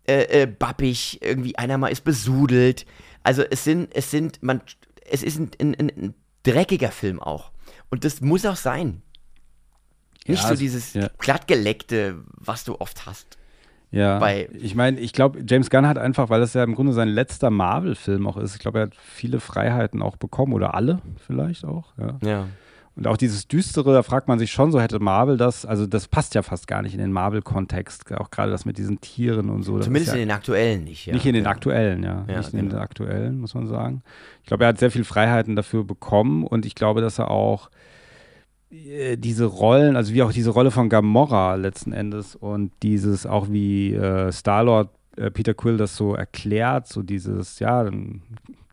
äh, 0.07 0.43
äh, 0.43 0.47
bappig, 0.47 1.19
irgendwie 1.21 1.59
einer 1.59 1.79
mal 1.79 1.89
ist 1.89 2.05
besudelt. 2.05 2.87
Also 3.25 3.43
es 3.43 3.65
sind, 3.65 3.89
es 3.93 4.13
sind, 4.13 4.41
man, 4.43 4.61
es 5.11 5.25
ist 5.25 5.41
ein, 5.41 5.51
ein, 5.61 5.75
ein, 5.81 6.15
dreckiger 6.45 6.93
Film 6.93 7.21
auch. 7.21 7.51
Und 7.91 8.05
das 8.05 8.21
muss 8.21 8.47
auch 8.47 8.55
sein. 8.57 9.03
Nicht 10.29 10.43
Ja, 10.43 10.47
so 10.49 10.55
es- 10.55 10.61
dieses 10.61 10.95
ja. 10.95 11.09
glattgeleckte, 11.19 12.23
was 12.37 12.63
du 12.63 12.81
oft 12.81 13.07
hast. 13.07 13.37
Ja, 13.91 14.21
bei- 14.21 14.49
ich 14.55 14.77
meine, 14.77 15.01
ich 15.01 15.13
glaube, 15.13 15.43
James 15.47 15.71
Gunn 15.71 15.87
hat 15.89 15.99
einfach, 15.99 16.31
weil 16.31 16.41
das 16.41 16.55
ja 16.55 16.63
im 16.63 16.75
Grunde 16.77 16.93
sein 16.93 17.09
letzter 17.09 17.51
Marvel-Film 17.51 18.27
auch 18.29 18.37
ist, 18.37 18.55
ich 18.55 18.61
glaube, 18.61 18.79
er 18.79 18.83
hat 18.87 18.95
viele 18.95 19.41
Freiheiten 19.41 20.03
auch 20.03 20.17
bekommen 20.17 20.53
oder 20.53 20.75
alle 20.75 21.03
vielleicht 21.27 21.65
auch. 21.65 21.93
Ja. 21.99 22.19
Ja. 22.25 22.49
Und 22.95 23.07
auch 23.07 23.17
dieses 23.17 23.49
Düstere, 23.49 23.95
da 23.95 24.03
fragt 24.03 24.29
man 24.29 24.39
sich 24.39 24.53
schon, 24.53 24.71
so 24.71 24.79
hätte 24.79 24.99
Marvel 24.99 25.39
das, 25.39 25.65
also 25.65 25.87
das 25.87 26.09
passt 26.09 26.35
ja 26.35 26.43
fast 26.43 26.67
gar 26.67 26.83
nicht 26.83 26.93
in 26.93 26.99
den 26.99 27.11
Marvel-Kontext, 27.13 28.13
auch 28.13 28.31
gerade 28.31 28.51
das 28.51 28.67
mit 28.67 28.77
diesen 28.77 29.01
Tieren 29.01 29.49
und 29.49 29.63
so. 29.63 29.79
Zumindest 29.79 30.09
ja 30.09 30.21
in 30.21 30.29
den 30.29 30.31
aktuellen 30.31 30.85
nicht. 30.85 31.07
Ja. 31.07 31.15
nicht 31.15 31.25
in 31.25 31.35
den 31.35 31.47
aktuellen, 31.47 32.03
ja. 32.03 32.27
Ja, 32.29 32.39
nicht 32.39 32.53
in 32.53 32.59
den 32.59 32.69
genau. 32.69 32.83
aktuellen, 32.83 33.41
muss 33.41 33.55
man 33.55 33.67
sagen. 33.67 34.03
Ich 34.43 34.47
glaube, 34.47 34.65
er 34.65 34.69
hat 34.69 34.79
sehr 34.79 34.91
viel 34.91 35.05
Freiheiten 35.05 35.57
dafür 35.57 35.85
bekommen 35.85 36.45
und 36.45 36.67
ich 36.67 36.75
glaube, 36.75 37.01
dass 37.01 37.19
er 37.19 37.31
auch 37.31 37.71
äh, 38.71 39.17
diese 39.17 39.47
Rollen, 39.47 39.97
also 39.97 40.13
wie 40.13 40.23
auch 40.23 40.33
diese 40.33 40.51
Rolle 40.51 40.71
von 40.71 40.91
Gamora 40.91 41.55
letzten 41.55 41.93
Endes 41.93 42.37
und 42.37 42.73
dieses 42.83 43.25
auch 43.25 43.49
wie 43.51 43.95
äh, 43.95 44.31
Star-Lord 44.31 44.91
äh, 45.17 45.31
Peter 45.31 45.55
Quill 45.55 45.79
das 45.79 45.97
so 45.97 46.15
erklärt, 46.15 46.89
so 46.89 47.03
dieses, 47.03 47.59
ja, 47.59 47.85
dann 47.85 48.23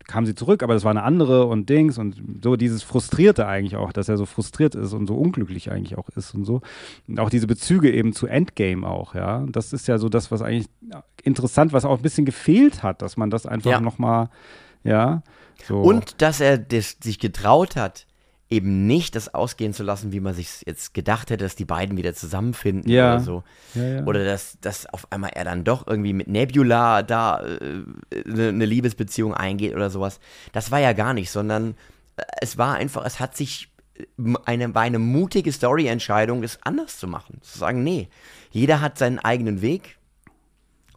kam 0.10 0.26
sie 0.26 0.34
zurück, 0.36 0.64
aber 0.64 0.74
das 0.74 0.84
war 0.84 0.90
eine 0.92 1.04
andere 1.04 1.46
und 1.46 1.70
Dings 1.70 1.98
und 1.98 2.22
so 2.44 2.56
dieses 2.56 2.84
Frustrierte 2.84 3.48
eigentlich 3.48 3.76
auch, 3.78 3.94
dass 3.94 4.10
er 4.10 4.18
so 4.18 4.26
frustriert 4.26 4.74
ist 4.76 4.94
und 4.94 5.08
so 5.08 5.16
unglücklich 5.16 5.72
eigentlich 5.72 5.98
auch 5.98 6.10
ist 6.10 6.34
und 6.34 6.46
so. 6.46 6.62
Und 7.08 7.20
auch 7.20 7.30
diese 7.30 7.46
Bezüge 7.48 7.92
eben 7.94 8.12
zu 8.12 8.26
Endgame 8.26 8.86
auch, 8.88 9.14
ja. 9.16 9.46
Das 9.50 9.72
ist 9.72 9.88
ja 9.88 9.98
so 10.00 10.10
das, 10.10 10.32
was 10.32 10.42
eigentlich 10.42 10.68
interessant, 11.24 11.72
was 11.74 11.86
auch 11.86 11.98
ein 11.98 12.02
bisschen 12.02 12.26
gefehlt 12.26 12.82
hat, 12.82 13.02
dass 13.04 13.18
man 13.18 13.30
das 13.30 13.46
einfach 13.46 13.72
Ja. 13.72 13.82
nochmal, 13.82 14.30
ja, 14.84 15.22
so. 15.68 15.80
Und 15.82 16.22
dass 16.22 16.40
er 16.40 16.58
das, 16.58 16.98
sich 17.02 17.20
getraut 17.20 17.76
hat, 17.76 18.08
eben 18.52 18.88
nicht 18.88 19.16
das 19.16 19.34
ausgehen 19.34 19.74
zu 19.74 19.84
lassen, 19.84 20.12
wie 20.12 20.20
man 20.20 20.34
sich 20.34 20.64
jetzt 20.66 20.96
gedacht 20.96 21.30
hätte, 21.30 21.44
dass 21.46 21.56
die 21.56 21.66
beiden 21.66 21.98
wieder 21.98 22.16
zusammenfinden 22.16 22.92
Ja. 22.92 23.14
oder 23.16 23.24
so. 23.24 23.44
ja, 23.76 23.84
ja. 23.84 24.04
Oder 24.06 24.26
dass, 24.26 24.58
dass 24.62 24.88
auf 24.88 25.12
einmal 25.12 25.32
er 25.36 25.44
dann 25.46 25.64
doch 25.64 25.86
irgendwie 25.86 26.14
mit 26.14 26.28
Nebula 26.28 27.04
da 27.04 27.42
äh, 27.46 27.84
eine, 28.26 28.50
eine 28.50 28.66
Liebesbeziehung 28.66 29.36
eingeht 29.36 29.76
oder 29.76 29.92
sowas. 29.92 30.20
Das 30.52 30.72
war 30.72 30.80
ja 30.80 30.94
gar 30.94 31.14
nicht, 31.14 31.30
sondern 31.30 31.76
äh, 32.18 32.24
es 32.42 32.58
war 32.58 32.76
einfach, 32.76 33.06
es 33.06 33.20
hat 33.20 33.38
sich 33.38 33.70
äh, 33.96 34.06
eine, 34.46 34.74
war 34.74 34.82
eine 34.82 34.98
mutige 35.00 35.52
Story-Entscheidung, 35.52 36.42
das 36.42 36.58
anders 36.64 36.98
zu 36.98 37.08
machen. 37.08 37.38
Zu 37.42 37.60
sagen, 37.60 37.84
nee, 37.84 38.08
jeder 38.50 38.82
hat 38.82 38.98
seinen 38.98 39.20
eigenen 39.20 39.62
Weg 39.62 39.99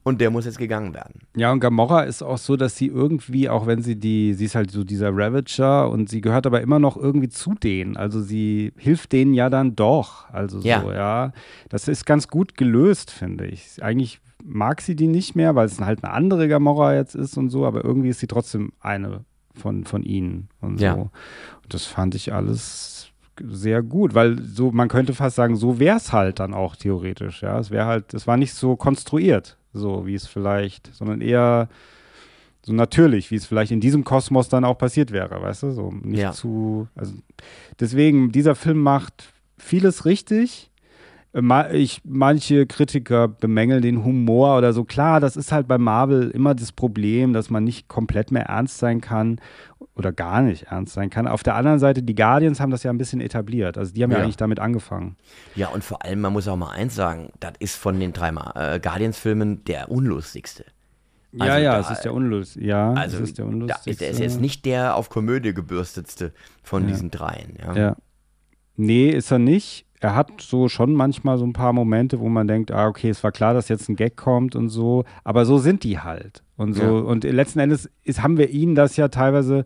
und 0.04 0.20
der 0.20 0.30
muss 0.30 0.44
jetzt 0.44 0.58
gegangen 0.58 0.94
werden. 0.94 1.20
Ja, 1.36 1.52
und 1.52 1.60
Gamora 1.60 2.02
ist 2.02 2.22
auch 2.22 2.38
so, 2.38 2.56
dass 2.56 2.76
sie 2.76 2.88
irgendwie, 2.88 3.48
auch 3.48 3.66
wenn 3.66 3.82
sie 3.82 3.96
die, 3.96 4.34
sie 4.34 4.46
ist 4.46 4.54
halt 4.54 4.70
so 4.70 4.82
dieser 4.84 5.10
Ravager 5.12 5.88
und 5.90 6.08
sie 6.08 6.20
gehört 6.20 6.46
aber 6.46 6.60
immer 6.60 6.78
noch 6.78 6.96
irgendwie 6.96 7.28
zu 7.28 7.54
denen. 7.54 7.96
Also 7.96 8.20
sie 8.20 8.72
hilft 8.76 9.12
denen 9.12 9.32
ja 9.34 9.48
dann 9.48 9.76
doch. 9.76 10.28
Also 10.30 10.60
so, 10.60 10.66
Ja. 10.68 10.92
ja. 10.92 11.32
Das 11.68 11.86
ist 11.88 12.04
ganz 12.04 12.28
gut 12.28 12.56
gelöst, 12.56 13.10
finde 13.10 13.46
ich. 13.46 13.82
Eigentlich 13.82 14.20
mag 14.44 14.80
sie 14.80 14.96
die 14.96 15.06
nicht 15.06 15.36
mehr, 15.36 15.54
weil 15.54 15.66
es 15.66 15.80
halt 15.80 16.02
eine 16.02 16.12
andere 16.12 16.48
Gamora 16.48 16.94
jetzt 16.96 17.14
ist 17.14 17.36
und 17.36 17.50
so, 17.50 17.64
aber 17.64 17.84
irgendwie 17.84 18.08
ist 18.08 18.18
sie 18.18 18.26
trotzdem 18.26 18.72
eine 18.80 19.24
von, 19.54 19.84
von 19.84 20.02
ihnen 20.02 20.48
und 20.60 20.78
so. 20.78 20.84
Ja. 20.84 20.94
Und 20.94 21.10
das 21.68 21.84
fand 21.86 22.14
ich 22.16 22.32
alles 22.32 23.10
sehr 23.40 23.82
gut, 23.82 24.14
weil 24.14 24.40
so, 24.42 24.72
man 24.72 24.88
könnte 24.88 25.14
fast 25.14 25.36
sagen, 25.36 25.56
so 25.56 25.78
wäre 25.78 25.96
es 25.96 26.12
halt 26.12 26.40
dann 26.40 26.54
auch 26.54 26.76
theoretisch, 26.76 27.42
ja. 27.42 27.58
Es 27.58 27.70
wäre 27.70 27.86
halt, 27.86 28.14
es 28.14 28.26
war 28.26 28.36
nicht 28.36 28.54
so 28.54 28.76
konstruiert, 28.76 29.56
so 29.72 30.06
wie 30.06 30.14
es 30.14 30.26
vielleicht, 30.26 30.94
sondern 30.94 31.20
eher 31.20 31.68
so 32.64 32.72
natürlich, 32.72 33.30
wie 33.30 33.36
es 33.36 33.46
vielleicht 33.46 33.72
in 33.72 33.80
diesem 33.80 34.04
Kosmos 34.04 34.48
dann 34.48 34.64
auch 34.64 34.78
passiert 34.78 35.10
wäre, 35.10 35.42
weißt 35.42 35.64
du? 35.64 35.70
So 35.72 35.90
nicht 35.90 36.20
Ja. 36.20 36.32
zu, 36.32 36.86
also 36.94 37.14
deswegen, 37.80 38.30
dieser 38.30 38.54
Film 38.54 38.78
macht 38.78 39.32
vieles 39.58 40.04
richtig. 40.04 40.70
Ich, 41.72 42.02
manche 42.04 42.66
Kritiker 42.66 43.26
bemängeln 43.26 43.80
den 43.80 44.04
Humor 44.04 44.58
oder 44.58 44.74
so. 44.74 44.84
Klar, 44.84 45.18
das 45.18 45.34
ist 45.34 45.50
halt 45.50 45.66
bei 45.66 45.78
Marvel 45.78 46.30
immer 46.30 46.54
das 46.54 46.72
Problem, 46.72 47.32
dass 47.32 47.48
man 47.48 47.64
nicht 47.64 47.88
komplett 47.88 48.30
mehr 48.30 48.44
ernst 48.44 48.76
sein 48.78 49.00
kann 49.00 49.40
oder 49.94 50.12
gar 50.12 50.40
nicht 50.42 50.64
ernst 50.64 50.94
sein 50.94 51.10
kann. 51.10 51.26
Auf 51.28 51.42
der 51.42 51.54
anderen 51.54 51.78
Seite, 51.78 52.02
die 52.02 52.14
Guardians 52.14 52.60
haben 52.60 52.70
das 52.70 52.82
ja 52.82 52.90
ein 52.90 52.98
bisschen 52.98 53.20
etabliert. 53.20 53.76
Also 53.76 53.92
die 53.92 54.02
haben 54.02 54.10
ja, 54.10 54.18
Ja. 54.18 54.24
eigentlich 54.24 54.36
damit 54.38 54.58
angefangen. 54.58 55.16
Ja, 55.54 55.68
und 55.68 55.84
vor 55.84 56.02
allem, 56.04 56.20
man 56.20 56.32
muss 56.32 56.48
auch 56.48 56.56
mal 56.56 56.70
eins 56.70 56.94
sagen, 56.94 57.30
das 57.40 57.52
ist 57.58 57.76
von 57.76 58.00
den 58.00 58.12
drei 58.12 58.30
äh, 58.30 58.80
Guardians-Filmen 58.80 59.64
der 59.64 59.90
unlustigste. 59.90 60.64
ja, 61.32 61.44
Also 61.44 61.58
ja, 61.64 61.72
da- 61.74 61.80
es 61.80 61.90
ist 61.90 62.02
der 62.04 62.14
unlustig. 62.14 62.62
Ja, 62.64 62.92
Also, 62.94 63.18
es 63.18 63.22
ist 63.24 63.38
der 63.38 63.44
da 63.44 63.50
unlustigste. 63.50 63.90
ist, 63.90 64.00
der 64.00 64.10
ist 64.10 64.18
jetzt 64.20 64.40
nicht 64.40 64.64
der 64.64 64.96
auf 64.96 65.10
Komödie 65.10 65.52
gebürstetste 65.52 66.32
von 66.62 66.82
Ja. 66.84 66.88
diesen 66.88 67.10
dreien. 67.10 67.56
Ja. 67.62 67.74
Ja. 67.76 67.96
Nee, 68.76 69.10
ist 69.10 69.30
er 69.30 69.38
nicht. 69.38 69.86
Er 70.02 70.14
hat 70.16 70.32
so 70.40 70.68
schon 70.68 70.94
manchmal 70.94 71.38
so 71.38 71.44
ein 71.44 71.52
paar 71.52 71.72
Momente, 71.72 72.18
wo 72.20 72.28
man 72.28 72.48
denkt, 72.48 72.72
ah, 72.72 72.88
okay, 72.88 73.08
es 73.08 73.22
war 73.22 73.30
klar, 73.32 73.54
dass 73.54 73.68
jetzt 73.68 73.88
ein 73.88 73.96
Gag 73.96 74.16
kommt 74.16 74.56
und 74.56 74.68
so, 74.68 75.04
aber 75.24 75.44
so 75.46 75.58
sind 75.58 75.84
die 75.84 76.00
halt. 76.00 76.42
Und 76.56 76.74
so, 76.74 76.82
Ja. 76.82 76.90
und 76.90 77.24
letzten 77.24 77.60
Endes 77.60 77.88
ist, 78.02 78.22
haben 78.22 78.36
wir 78.36 78.50
ihnen 78.50 78.74
das 78.74 78.96
ja 78.96 79.08
teilweise 79.08 79.64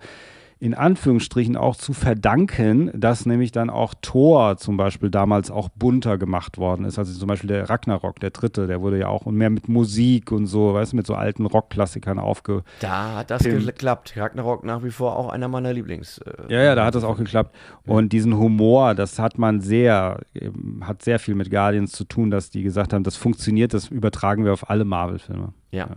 in 0.58 0.72
Anführungsstrichen 0.72 1.56
auch 1.56 1.76
zu 1.76 1.92
verdanken, 1.92 2.90
dass 2.94 3.26
nämlich 3.26 3.52
dann 3.52 3.68
auch 3.68 3.92
Thor 4.00 4.56
zum 4.56 4.78
Beispiel 4.78 5.10
damals 5.10 5.50
auch 5.50 5.68
bunter 5.68 6.16
gemacht 6.16 6.56
worden 6.56 6.86
ist. 6.86 6.98
Also 6.98 7.18
zum 7.18 7.28
Beispiel 7.28 7.48
der 7.48 7.68
Ragnarok, 7.68 8.20
der 8.20 8.30
dritte, 8.30 8.66
der 8.66 8.80
wurde 8.80 8.98
ja 8.98 9.08
auch 9.08 9.26
und 9.26 9.34
mehr 9.36 9.50
mit 9.50 9.68
Musik 9.68 10.32
und 10.32 10.46
so, 10.46 10.72
weißt 10.72 10.92
du, 10.92 10.96
mit 10.96 11.06
so 11.06 11.14
alten 11.14 11.44
Rockklassikern 11.44 12.18
aufge. 12.18 12.62
Da 12.80 13.16
hat 13.16 13.30
das 13.30 13.42
geklappt. 13.42 14.14
Ragnarok 14.16 14.64
nach 14.64 14.82
wie 14.82 14.90
vor 14.90 15.16
auch 15.16 15.28
einer 15.28 15.48
meiner 15.48 15.74
Lieblings. 15.74 16.18
Äh, 16.18 16.54
Ja, 16.54 16.62
ja, 16.62 16.74
da 16.74 16.86
hat 16.86 16.94
das 16.94 17.04
auch 17.04 17.18
geklappt. 17.18 17.54
Und 17.86 18.14
diesen 18.14 18.38
Humor, 18.38 18.94
das 18.94 19.18
hat 19.18 19.36
man 19.36 19.60
sehr, 19.60 20.20
hat 20.80 21.02
sehr 21.02 21.18
viel 21.18 21.34
mit 21.34 21.50
Guardians 21.50 21.92
zu 21.92 22.04
tun, 22.04 22.30
dass 22.30 22.48
die 22.48 22.62
gesagt 22.62 22.94
haben, 22.94 23.04
das 23.04 23.16
funktioniert, 23.16 23.74
das 23.74 23.88
übertragen 23.88 24.46
wir 24.46 24.54
auf 24.54 24.70
alle 24.70 24.86
Marvel-Filme. 24.86 25.52
Ja. 25.70 25.88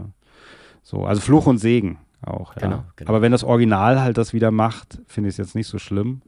So, 0.84 1.06
also 1.06 1.22
Fluch 1.22 1.48
und 1.48 1.60
Segen 1.60 1.98
auch. 2.22 2.56
Ja. 2.56 2.62
Genau, 2.62 2.84
genau. 2.96 3.10
Aber 3.10 3.22
wenn 3.22 3.32
das 3.32 3.44
Original 3.44 4.02
halt 4.02 4.18
das 4.18 4.34
wieder 4.34 4.52
macht, 4.52 5.00
finde 5.08 5.30
ich 5.30 5.34
es 5.34 5.38
jetzt 5.38 5.56
nicht 5.56 5.68
so 5.68 5.78
schlimm 5.78 6.22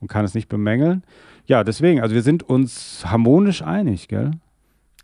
und 0.00 0.08
kann 0.08 0.24
es 0.24 0.34
nicht 0.34 0.48
bemängeln. 0.48 1.02
Ja, 1.46 1.64
deswegen, 1.64 2.00
also 2.00 2.14
wir 2.14 2.22
sind 2.22 2.42
uns 2.42 3.04
harmonisch 3.06 3.62
einig, 3.62 4.08
gell? 4.08 4.32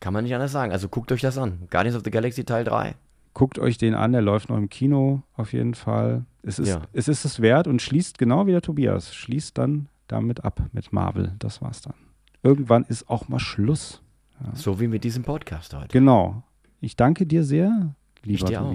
Kann 0.00 0.12
man 0.12 0.24
nicht 0.24 0.34
anders 0.34 0.52
sagen. 0.52 0.72
Also 0.72 0.88
guckt 0.88 1.12
euch 1.12 1.20
das 1.20 1.38
an. 1.38 1.68
Guardians 1.70 1.96
of 1.96 2.02
the 2.04 2.10
Galaxy 2.10 2.44
Teil 2.44 2.64
3. 2.64 2.94
Guckt 3.34 3.58
euch 3.58 3.78
den 3.78 3.94
an, 3.94 4.12
der 4.12 4.20
läuft 4.20 4.48
noch 4.50 4.56
im 4.58 4.68
Kino 4.68 5.22
auf 5.36 5.52
jeden 5.52 5.74
Fall. 5.74 6.24
Es 6.42 6.58
ist, 6.58 6.68
Ja. 6.68 6.82
es 6.92 7.08
ist 7.08 7.24
es 7.24 7.40
wert 7.40 7.66
und 7.68 7.80
schließt 7.80 8.18
genau 8.18 8.46
wie 8.46 8.50
der 8.50 8.62
Tobias, 8.62 9.14
schließt 9.14 9.56
dann 9.56 9.88
damit 10.08 10.44
ab 10.44 10.60
mit 10.72 10.92
Marvel. 10.92 11.32
Das 11.38 11.62
war's 11.62 11.80
dann. 11.80 11.94
Irgendwann 12.42 12.84
ist 12.84 13.08
auch 13.08 13.28
mal 13.28 13.38
Schluss. 13.38 14.02
So 14.54 14.80
wie 14.80 14.88
mit 14.88 15.04
diesem 15.04 15.22
Podcast 15.22 15.72
heute. 15.72 15.88
Genau. 15.88 16.42
Ich 16.80 16.96
danke 16.96 17.24
dir 17.26 17.44
sehr, 17.44 17.94
lieber 18.24 18.46
dir 18.48 18.62
auch. 18.62 18.74